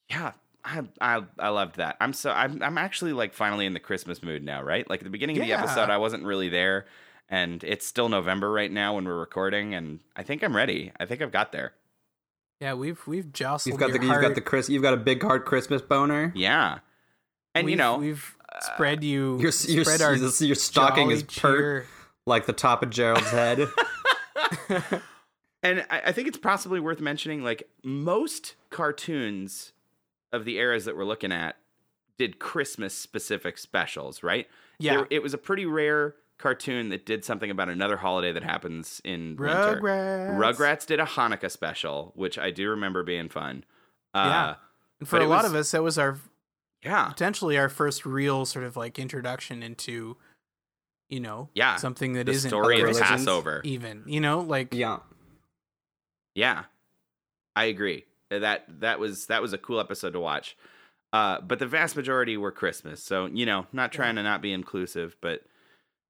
yeah, 0.09 0.31
I 0.63 0.83
I 1.01 1.21
I 1.39 1.49
loved 1.49 1.77
that. 1.77 1.97
I'm 1.99 2.13
so 2.13 2.31
I'm 2.31 2.61
I'm 2.61 2.77
actually 2.77 3.13
like 3.13 3.33
finally 3.33 3.65
in 3.65 3.73
the 3.73 3.79
Christmas 3.79 4.21
mood 4.23 4.43
now, 4.43 4.61
right? 4.61 4.89
Like 4.89 4.99
at 5.01 5.03
the 5.03 5.09
beginning 5.09 5.37
of 5.37 5.43
the 5.45 5.53
episode 5.53 5.89
I 5.89 5.97
wasn't 5.97 6.23
really 6.23 6.49
there 6.49 6.85
and 7.29 7.63
it's 7.63 7.85
still 7.85 8.09
November 8.09 8.51
right 8.51 8.71
now 8.71 8.95
when 8.95 9.05
we're 9.05 9.17
recording, 9.17 9.73
and 9.73 10.01
I 10.15 10.23
think 10.23 10.43
I'm 10.43 10.55
ready. 10.55 10.91
I 10.99 11.05
think 11.05 11.21
I've 11.21 11.31
got 11.31 11.51
there. 11.53 11.73
Yeah, 12.59 12.73
we've 12.73 12.99
we've 13.07 13.31
jostled. 13.33 13.73
You've 13.73 13.79
got 13.79 13.87
the 13.97 14.05
your 14.05 14.13
you've 14.13 14.21
got 14.21 14.35
the 14.35 14.41
Chris 14.41 14.69
you've 14.69 14.83
got 14.83 14.93
a 14.93 14.97
big 14.97 15.23
heart 15.23 15.45
Christmas 15.45 15.81
boner. 15.81 16.31
Yeah, 16.35 16.79
and 17.55 17.63
you 17.65 17.71
We've- 17.71 17.77
know, 17.77 17.95
uh, 17.95 17.99
we've 17.99 18.35
spread 18.61 19.03
you. 19.03 19.33
Your 19.39 19.51
your 19.67 19.83
spread 19.83 20.01
our 20.01 20.15
your 20.15 20.55
stocking 20.55 21.11
is 21.11 21.23
jolly 21.23 21.55
pert 21.57 21.87
like 22.25 22.45
the 22.45 22.53
top 22.53 22.83
of 22.83 22.89
Gerald's 22.89 23.29
head. 23.29 23.67
And 25.65 25.85
I, 25.89 26.01
I 26.07 26.11
think 26.11 26.27
it's 26.27 26.37
possibly 26.37 26.81
worth 26.81 26.99
mentioning 26.99 27.41
like 27.41 27.63
most 27.83 28.55
cartoons 28.69 29.71
of 30.33 30.43
the 30.43 30.57
eras 30.57 30.83
that 30.83 30.97
we're 30.97 31.05
looking 31.05 31.31
at 31.31 31.55
did 32.17 32.37
Christmas 32.37 32.93
specific 32.93 33.57
specials, 33.57 34.23
right? 34.23 34.47
Yeah. 34.77 34.97
There- 34.97 35.07
it 35.09 35.23
was 35.23 35.33
a 35.33 35.37
pretty 35.37 35.65
rare 35.65 36.15
cartoon 36.37 36.89
that 36.89 37.05
did 37.05 37.23
something 37.23 37.49
about 37.49 37.69
another 37.69 37.95
holiday 37.95 38.33
that 38.33 38.43
happens 38.43 39.01
in 39.05 39.37
winter. 39.39 39.79
Rugrats. 39.81 40.35
Rugrats 40.57 40.85
did 40.85 40.99
a 40.99 41.05
Hanukkah 41.05 41.49
special, 41.49 42.11
which 42.15 42.37
I 42.37 42.51
do 42.51 42.69
remember 42.69 43.01
being 43.03 43.29
fun. 43.29 43.63
Uh, 44.13 44.25
Yeah. 44.25 44.55
And 44.99 45.07
for 45.07 45.19
a 45.19 45.25
lot 45.27 45.43
was- 45.43 45.51
of 45.51 45.55
us, 45.55 45.71
that 45.71 45.81
was 45.81 45.97
our 45.97 46.17
Yeah. 46.83 47.05
potentially 47.09 47.57
our 47.57 47.69
first 47.69 48.05
real 48.05 48.45
sort 48.45 48.65
of 48.65 48.75
like 48.75 48.99
introduction 48.99 49.63
into, 49.63 50.17
you 51.09 51.19
know, 51.19 51.49
Yeah, 51.53 51.77
something 51.77 52.13
that 52.13 52.25
the 52.25 52.33
isn't 52.33 52.49
story 52.49 52.81
of 52.81 52.97
Passover. 52.97 53.61
even, 53.63 54.03
you 54.05 54.19
know, 54.19 54.39
like 54.41 54.73
yeah. 54.73 54.99
Yeah, 56.35 56.63
I 57.55 57.65
agree. 57.65 58.05
That 58.29 58.65
that 58.79 58.99
was 58.99 59.27
that 59.27 59.41
was 59.41 59.53
a 59.53 59.57
cool 59.57 59.79
episode 59.79 60.13
to 60.13 60.19
watch. 60.19 60.57
Uh, 61.11 61.39
but 61.41 61.59
the 61.59 61.67
vast 61.67 61.95
majority 61.95 62.37
were 62.37 62.51
Christmas, 62.51 63.03
so 63.03 63.27
you 63.27 63.45
know, 63.45 63.67
not 63.71 63.91
trying 63.91 64.15
to 64.15 64.23
not 64.23 64.41
be 64.41 64.51
inclusive, 64.51 65.15
but 65.21 65.43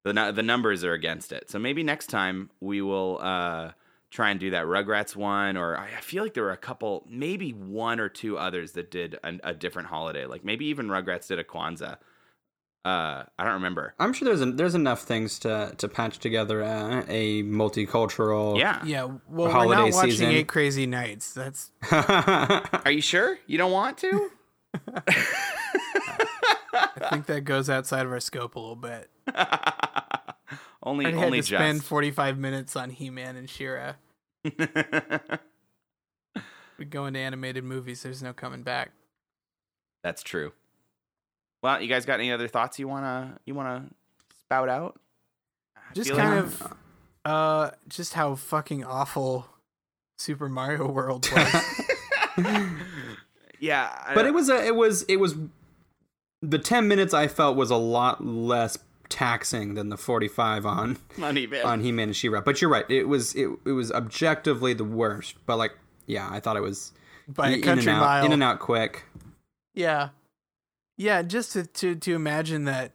the 0.04 0.32
the 0.34 0.42
numbers 0.42 0.82
are 0.82 0.94
against 0.94 1.30
it. 1.32 1.50
So 1.50 1.58
maybe 1.58 1.82
next 1.82 2.06
time 2.06 2.48
we 2.60 2.80
will 2.80 3.18
uh, 3.20 3.72
try 4.14 4.30
and 4.30 4.38
do 4.38 4.50
that 4.50 4.64
Rugrats 4.64 5.16
one, 5.16 5.56
or 5.56 5.76
I 5.76 5.88
I 5.98 6.00
feel 6.00 6.22
like 6.22 6.34
there 6.34 6.44
were 6.44 6.52
a 6.52 6.56
couple, 6.56 7.04
maybe 7.08 7.50
one 7.50 7.98
or 7.98 8.08
two 8.08 8.38
others 8.38 8.72
that 8.72 8.90
did 8.90 9.18
a, 9.24 9.34
a 9.42 9.54
different 9.54 9.88
holiday. 9.88 10.24
Like 10.24 10.44
maybe 10.44 10.66
even 10.66 10.86
Rugrats 10.86 11.26
did 11.26 11.38
a 11.40 11.44
Kwanzaa. 11.44 11.98
Uh, 12.84 13.24
I 13.38 13.44
don't 13.44 13.54
remember. 13.54 13.94
I'm 13.98 14.12
sure 14.12 14.26
there's 14.26 14.42
an, 14.42 14.56
there's 14.56 14.74
enough 14.74 15.02
things 15.02 15.38
to 15.40 15.74
to 15.78 15.88
patch 15.88 16.18
together 16.18 16.62
uh, 16.62 17.02
a 17.08 17.42
multicultural. 17.42 18.58
Yeah. 18.58 18.84
yeah. 18.84 19.04
Well, 19.04 19.18
we're 19.28 19.50
Holiday 19.50 19.82
not 19.82 19.92
watching 19.94 20.10
season. 20.12 20.30
Eight 20.30 20.48
Crazy 20.48 20.86
Nights. 20.86 21.32
That's 21.32 21.72
Are 21.90 22.90
you 22.90 23.00
sure 23.00 23.38
you 23.46 23.58
don't 23.58 23.72
want 23.72 23.98
to? 23.98 24.30
I 26.74 27.08
think 27.10 27.26
that 27.26 27.42
goes 27.44 27.68
outside 27.68 28.06
of 28.06 28.12
our 28.12 28.20
scope 28.20 28.54
a 28.54 28.60
little 28.60 28.76
bit. 28.76 29.10
only 30.82 31.06
I 31.06 31.10
had 31.10 31.24
only 31.24 31.40
to 31.40 31.46
spend 31.46 31.82
45 31.84 32.38
minutes 32.38 32.76
on 32.76 32.90
He-Man 32.90 33.36
and 33.36 33.48
She-Ra. 33.48 33.94
We 36.76 36.84
go 36.84 37.06
into 37.06 37.20
animated 37.20 37.62
movies. 37.62 38.02
There's 38.02 38.20
no 38.20 38.32
coming 38.32 38.64
back. 38.64 38.90
That's 40.02 40.24
true. 40.24 40.52
Well, 41.62 41.80
you 41.80 41.86
guys 41.88 42.04
got 42.04 42.18
any 42.18 42.32
other 42.32 42.48
thoughts 42.48 42.80
you 42.80 42.88
wanna 42.88 43.38
you 43.46 43.54
wanna 43.54 43.84
spout 44.40 44.68
out? 44.68 44.98
I 45.76 45.94
Just 45.94 46.10
kind 46.10 46.34
like- 46.36 46.44
of, 46.44 46.72
uh, 47.24 47.70
just 47.88 48.14
how 48.14 48.34
fucking 48.34 48.84
awful 48.84 49.46
Super 50.18 50.48
Mario 50.48 50.90
World 50.90 51.28
was. 52.36 52.66
yeah. 53.60 53.96
I- 54.08 54.14
but 54.16 54.26
it 54.26 54.34
was 54.34 54.48
a 54.50 54.66
it 54.66 54.74
was 54.74 55.02
it 55.02 55.16
was 55.20 55.36
the 56.42 56.58
10 56.58 56.88
minutes 56.88 57.14
I 57.14 57.28
felt 57.28 57.56
was 57.56 57.70
a 57.70 57.76
lot 57.76 58.26
less 58.26 58.76
taxing 59.14 59.74
than 59.74 59.88
the 59.88 59.96
45 59.96 60.66
on 60.66 60.98
uneven. 61.22 61.64
on 61.64 61.80
He-Man 61.80 62.08
and 62.08 62.16
She-Ra. 62.16 62.40
But 62.40 62.60
you're 62.60 62.70
right. 62.70 62.84
It 62.90 63.04
was 63.04 63.34
it, 63.34 63.48
it 63.64 63.72
was 63.72 63.92
objectively 63.92 64.74
the 64.74 64.84
worst. 64.84 65.36
But 65.46 65.56
like 65.56 65.72
yeah, 66.06 66.28
I 66.30 66.40
thought 66.40 66.56
it 66.56 66.62
was 66.62 66.92
By 67.28 67.46
a 67.46 67.48
in 67.48 67.54
and 67.54 67.64
country 67.64 67.92
out, 67.92 68.00
mile. 68.00 68.24
in 68.26 68.32
and 68.32 68.42
out 68.42 68.58
quick. 68.58 69.04
Yeah. 69.74 70.10
Yeah, 70.96 71.22
just 71.22 71.52
to, 71.52 71.64
to 71.66 71.94
to 71.96 72.14
imagine 72.14 72.64
that 72.64 72.92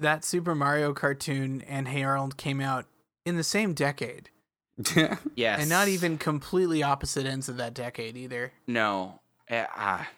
that 0.00 0.24
Super 0.24 0.54
Mario 0.54 0.92
cartoon 0.92 1.62
and 1.62 1.88
Hey 1.88 2.02
Arnold 2.04 2.36
came 2.36 2.60
out 2.60 2.86
in 3.24 3.36
the 3.36 3.44
same 3.44 3.74
decade. 3.74 4.30
yes, 5.34 5.60
And 5.60 5.68
not 5.68 5.88
even 5.88 6.18
completely 6.18 6.82
opposite 6.84 7.26
ends 7.26 7.48
of 7.48 7.56
that 7.56 7.74
decade 7.74 8.16
either. 8.16 8.52
no. 8.66 9.20
Ah, 9.50 10.08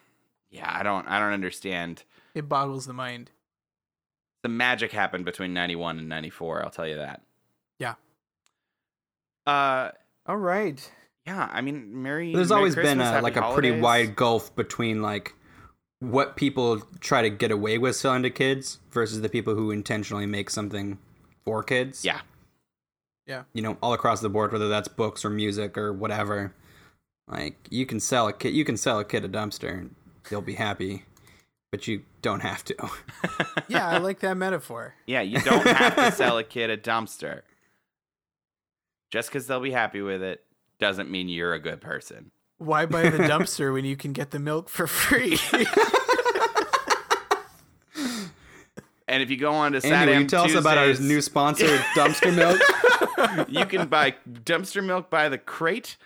yeah, 0.50 0.68
I 0.68 0.82
don't 0.82 1.06
I 1.08 1.18
don't 1.18 1.32
understand. 1.32 2.02
It 2.34 2.48
boggles 2.48 2.84
the 2.86 2.92
mind. 2.92 3.30
The 4.42 4.48
magic 4.48 4.92
happened 4.92 5.24
between 5.24 5.52
ninety 5.52 5.76
one 5.76 5.98
and 5.98 6.08
ninety 6.08 6.30
four. 6.30 6.62
I'll 6.64 6.70
tell 6.70 6.86
you 6.86 6.96
that. 6.96 7.22
Yeah. 7.78 7.94
Uh, 9.46 9.90
All 10.26 10.36
right. 10.36 10.90
yeah. 11.26 11.48
I 11.52 11.60
mean, 11.60 12.02
Merry. 12.02 12.34
There's 12.34 12.50
Merry 12.50 12.58
always 12.58 12.74
been 12.74 13.00
a, 13.00 13.04
Happy 13.04 13.22
like 13.22 13.36
a 13.36 13.52
pretty 13.52 13.80
wide 13.80 14.16
gulf 14.16 14.54
between 14.56 15.02
like 15.02 15.34
what 16.00 16.36
people 16.36 16.80
try 17.00 17.22
to 17.22 17.30
get 17.30 17.50
away 17.50 17.78
with 17.78 17.96
selling 17.96 18.22
to 18.22 18.30
kids 18.30 18.78
versus 18.90 19.20
the 19.20 19.28
people 19.28 19.54
who 19.54 19.70
intentionally 19.70 20.26
make 20.26 20.50
something 20.50 20.98
for 21.44 21.62
kids. 21.62 22.04
Yeah 22.04 22.20
yeah, 23.30 23.44
you 23.52 23.62
know, 23.62 23.78
all 23.80 23.92
across 23.92 24.20
the 24.20 24.28
board, 24.28 24.52
whether 24.52 24.68
that's 24.68 24.88
books 24.88 25.24
or 25.24 25.30
music 25.30 25.78
or 25.78 25.92
whatever. 25.92 26.52
Like 27.28 27.56
you 27.70 27.86
can 27.86 28.00
sell 28.00 28.26
a 28.26 28.32
kid, 28.32 28.54
you 28.54 28.64
can 28.64 28.76
sell 28.76 28.98
a 28.98 29.04
kid 29.04 29.24
a 29.24 29.28
dumpster, 29.28 29.70
and 29.72 29.94
they'll 30.28 30.40
be 30.40 30.54
happy, 30.54 31.04
but 31.70 31.86
you 31.86 32.02
don't 32.22 32.40
have 32.40 32.64
to. 32.64 32.76
Yeah, 33.68 33.88
I 33.88 33.98
like 33.98 34.18
that 34.20 34.36
metaphor. 34.36 34.94
yeah. 35.06 35.20
You 35.20 35.40
don't 35.40 35.64
have 35.64 35.94
to 35.94 36.10
sell 36.10 36.38
a 36.38 36.44
kid 36.44 36.70
a 36.70 36.76
dumpster. 36.76 37.42
Just 39.12 39.28
because 39.28 39.46
they'll 39.46 39.60
be 39.60 39.70
happy 39.70 40.00
with 40.00 40.22
it 40.22 40.42
doesn't 40.80 41.08
mean 41.08 41.28
you're 41.28 41.54
a 41.54 41.60
good 41.60 41.80
person. 41.80 42.32
Why 42.58 42.86
buy 42.86 43.10
the 43.10 43.18
dumpster 43.18 43.72
when 43.72 43.84
you 43.84 43.94
can 43.96 44.12
get 44.12 44.32
the 44.32 44.40
milk 44.40 44.68
for 44.68 44.88
free? 44.88 45.38
And 49.06 49.22
if 49.24 49.30
you 49.30 49.36
go 49.36 49.52
on 49.52 49.72
to 49.72 49.84
Andy, 49.86 50.12
will 50.12 50.20
you 50.20 50.26
Satam 50.26 50.28
tell 50.28 50.44
us 50.44 50.54
about 50.54 50.78
our 50.78 50.94
new 50.94 51.20
sponsor, 51.20 51.66
Dumpster 51.96 52.34
Milk? 52.34 53.48
you 53.48 53.66
can 53.66 53.88
buy 53.88 54.14
dumpster 54.28 54.84
milk 54.84 55.10
by 55.10 55.28
the 55.28 55.38
crate 55.38 55.96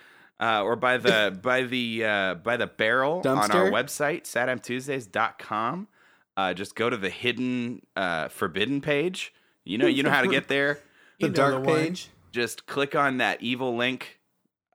uh, 0.40 0.62
or 0.62 0.77
by 0.77 0.97
the 0.98 1.36
by 1.43 1.62
the 1.62 2.05
uh, 2.05 2.35
by 2.35 2.56
the 2.56 2.66
barrel 2.66 3.23
on 3.27 3.39
our 3.39 3.48
Dumpster? 3.48 3.70
website 3.73 4.23
satamtuesdays.com 4.24 5.89
uh, 6.36 6.55
just 6.55 6.74
go 6.74 6.90
to 6.90 6.97
the 6.97 7.11
hidden 7.11 7.82
uh, 7.97 8.28
forbidden 8.28 8.81
page 8.81 9.32
you 9.65 9.78
know 9.78 9.86
you 9.86 10.02
know 10.02 10.11
how 10.11 10.23
to 10.23 10.28
get 10.28 10.48
there 10.48 10.74
the 11.20 11.27
You 11.28 11.32
dark 11.32 11.55
the 11.55 11.61
one. 11.61 11.78
page. 11.81 12.09
just 12.32 12.66
click 12.66 12.94
on 12.94 13.19
that 13.19 13.43
evil 13.43 13.77
link 13.77 14.19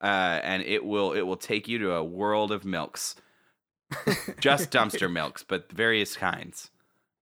uh, 0.02 0.06
and 0.44 0.64
it 0.64 0.86
will 0.86 1.14
it 1.14 1.22
will 1.24 1.36
take 1.38 1.68
you 1.68 1.78
to 1.80 1.94
a 1.94 2.04
world 2.04 2.52
of 2.52 2.64
milks 2.66 3.16
just 4.40 4.72
dumpster 4.72 5.12
milks 5.12 5.44
but 5.44 5.72
various 5.72 6.16
kinds 6.16 6.70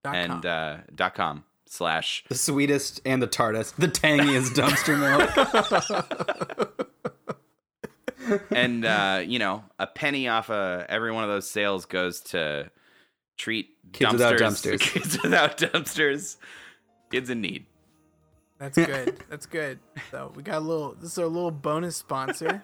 Dot 0.04 0.14
and 0.14 0.42
com. 0.42 0.46
uh, 0.46 0.76
dot 0.94 1.14
com 1.14 1.44
slash 1.66 2.24
The 2.28 2.34
sweetest 2.36 3.00
and 3.04 3.20
the 3.20 3.26
tartest, 3.26 3.78
the 3.80 3.88
tangiest 3.88 4.54
dumpster 4.54 4.96
milk. 4.96 6.88
And 8.50 8.84
uh, 8.84 9.22
you 9.24 9.38
know, 9.38 9.64
a 9.78 9.86
penny 9.86 10.28
off 10.28 10.50
of 10.50 10.86
every 10.88 11.12
one 11.12 11.24
of 11.24 11.30
those 11.30 11.48
sales 11.48 11.84
goes 11.86 12.20
to 12.20 12.70
treat 13.36 13.68
Kids 13.92 14.12
without 14.12 14.36
dumpsters. 14.38 14.80
kids 14.80 15.22
without 15.22 15.56
dumpsters, 15.58 16.36
kids 17.10 17.30
in 17.30 17.40
need. 17.40 17.66
That's 18.58 18.76
good. 18.76 19.16
That's 19.30 19.46
good. 19.46 19.78
So 20.10 20.32
we 20.34 20.42
got 20.42 20.58
a 20.58 20.60
little. 20.60 20.94
This 21.00 21.12
is 21.12 21.18
our 21.18 21.26
little 21.26 21.50
bonus 21.52 21.96
sponsor, 21.96 22.60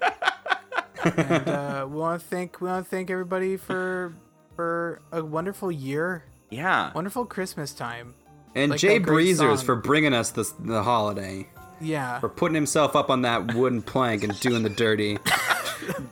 and 1.04 1.48
uh, 1.48 1.86
we 1.88 1.96
want 1.96 2.20
to 2.20 2.26
thank 2.26 2.60
we 2.60 2.68
want 2.68 2.84
to 2.84 2.90
thank 2.90 3.10
everybody 3.10 3.56
for 3.56 4.14
for 4.56 5.00
a 5.12 5.24
wonderful 5.24 5.70
year, 5.72 6.24
Yeah, 6.50 6.92
wonderful 6.94 7.24
Christmas 7.26 7.72
time. 7.72 8.14
And 8.56 8.70
Like 8.72 8.80
Jay 8.80 8.98
that 8.98 9.06
Breezers 9.06 9.58
song. 9.58 9.66
for 9.66 9.76
bringing 9.76 10.14
us 10.14 10.30
this 10.30 10.50
the 10.60 10.82
holiday, 10.82 11.48
Yeah, 11.80 12.20
for 12.20 12.28
putting 12.28 12.54
himself 12.54 12.94
up 12.96 13.10
on 13.10 13.22
that 13.22 13.54
wooden 13.54 13.82
plank 13.82 14.22
and 14.24 14.38
doing 14.40 14.62
the 14.62 14.70
dirty. 14.70 15.18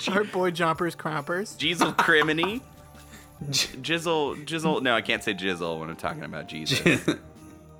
our 0.09 0.24
boy 0.24 0.51
Jumpers 0.51 0.94
Crompers. 0.94 1.56
Jizzle 1.56 1.94
Criminy, 1.97 2.60
Jizzle 3.51 4.44
Jizzle. 4.44 4.82
No, 4.82 4.94
I 4.94 5.01
can't 5.02 5.23
say 5.23 5.35
Jizzle 5.35 5.78
when 5.81 5.90
I'm 5.90 5.97
talking 5.97 6.24
about 6.24 6.48
Jesus. 6.48 7.09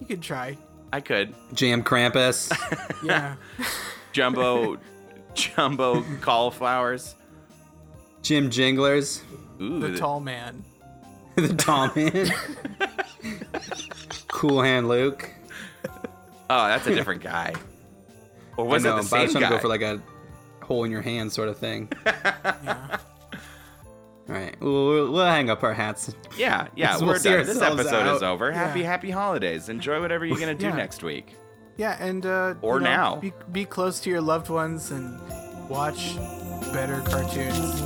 You 0.01 0.07
could 0.07 0.23
try. 0.23 0.59
I 0.93 1.01
could 1.01 1.33
Jam 1.55 1.85
Krampus. 1.85 2.51
Yeah, 3.05 3.37
jumbo, 4.11 4.79
jumbo 5.35 6.03
cauliflowers. 6.21 7.15
Jim 8.23 8.51
Jinglers. 8.51 9.23
Ooh, 9.61 9.79
the 9.79 9.97
tall 9.97 10.19
man. 10.19 10.65
the 11.37 11.55
tall 11.55 11.93
man. 11.95 12.33
cool 14.27 14.61
Hand 14.61 14.89
Luke. 14.89 15.31
Oh, 16.51 16.67
that's 16.67 16.87
a 16.89 16.95
different 16.95 17.23
guy. 17.23 17.55
Or 18.57 18.65
was 18.67 18.85
I 18.85 18.91
know, 18.91 18.99
it 18.99 19.03
the 19.05 19.09
but 19.09 19.21
I 19.21 19.23
was 19.23 19.33
same 19.33 19.41
trying 19.41 19.43
to 19.45 19.49
guy? 19.51 19.57
go 19.57 19.59
for 19.61 19.69
like 19.69 19.83
a 19.83 20.03
hole 20.63 20.85
in 20.85 20.91
your 20.91 21.03
hand 21.03 21.33
sort 21.33 21.49
of 21.49 21.59
thing. 21.59 21.89
Yeah. 22.05 22.99
All 24.29 24.37
right, 24.37 24.55
we'll, 24.61 24.87
we'll, 24.89 25.13
we'll 25.13 25.27
hang 25.27 25.51
up 25.51 25.65
our 25.65 25.75
hats. 25.75 26.15
Yeah, 26.39 26.69
yeah, 26.77 26.97
We'll 26.97 27.09
we're 27.09 27.19
done. 27.19 27.45
This 27.45 27.49
ourselves 27.61 27.81
episode 27.81 28.17
is 28.17 28.23
out. 28.23 28.33
over. 28.33 28.53
Happy, 28.53 28.81
Yeah. 28.81 28.87
happy 28.87 29.11
holidays. 29.11 29.69
Enjoy 29.69 30.01
whatever 30.01 30.25
you're 30.25 30.39
gonna 30.39 30.55
do 30.55 30.67
Yeah. 30.67 30.77
next 30.77 31.03
week. 31.03 31.35
Yeah, 31.77 31.97
and 32.01 32.25
uh, 32.25 32.55
Or 32.63 32.77
you 32.79 32.85
know, 32.85 32.91
now. 32.91 33.17
be, 33.17 33.33
be 33.51 33.65
close 33.65 33.99
to 34.03 34.11
your 34.11 34.21
loved 34.21 34.49
ones 34.49 34.93
and 34.93 35.19
watch 35.69 36.17
better 36.73 37.01
cartoons. 37.01 37.83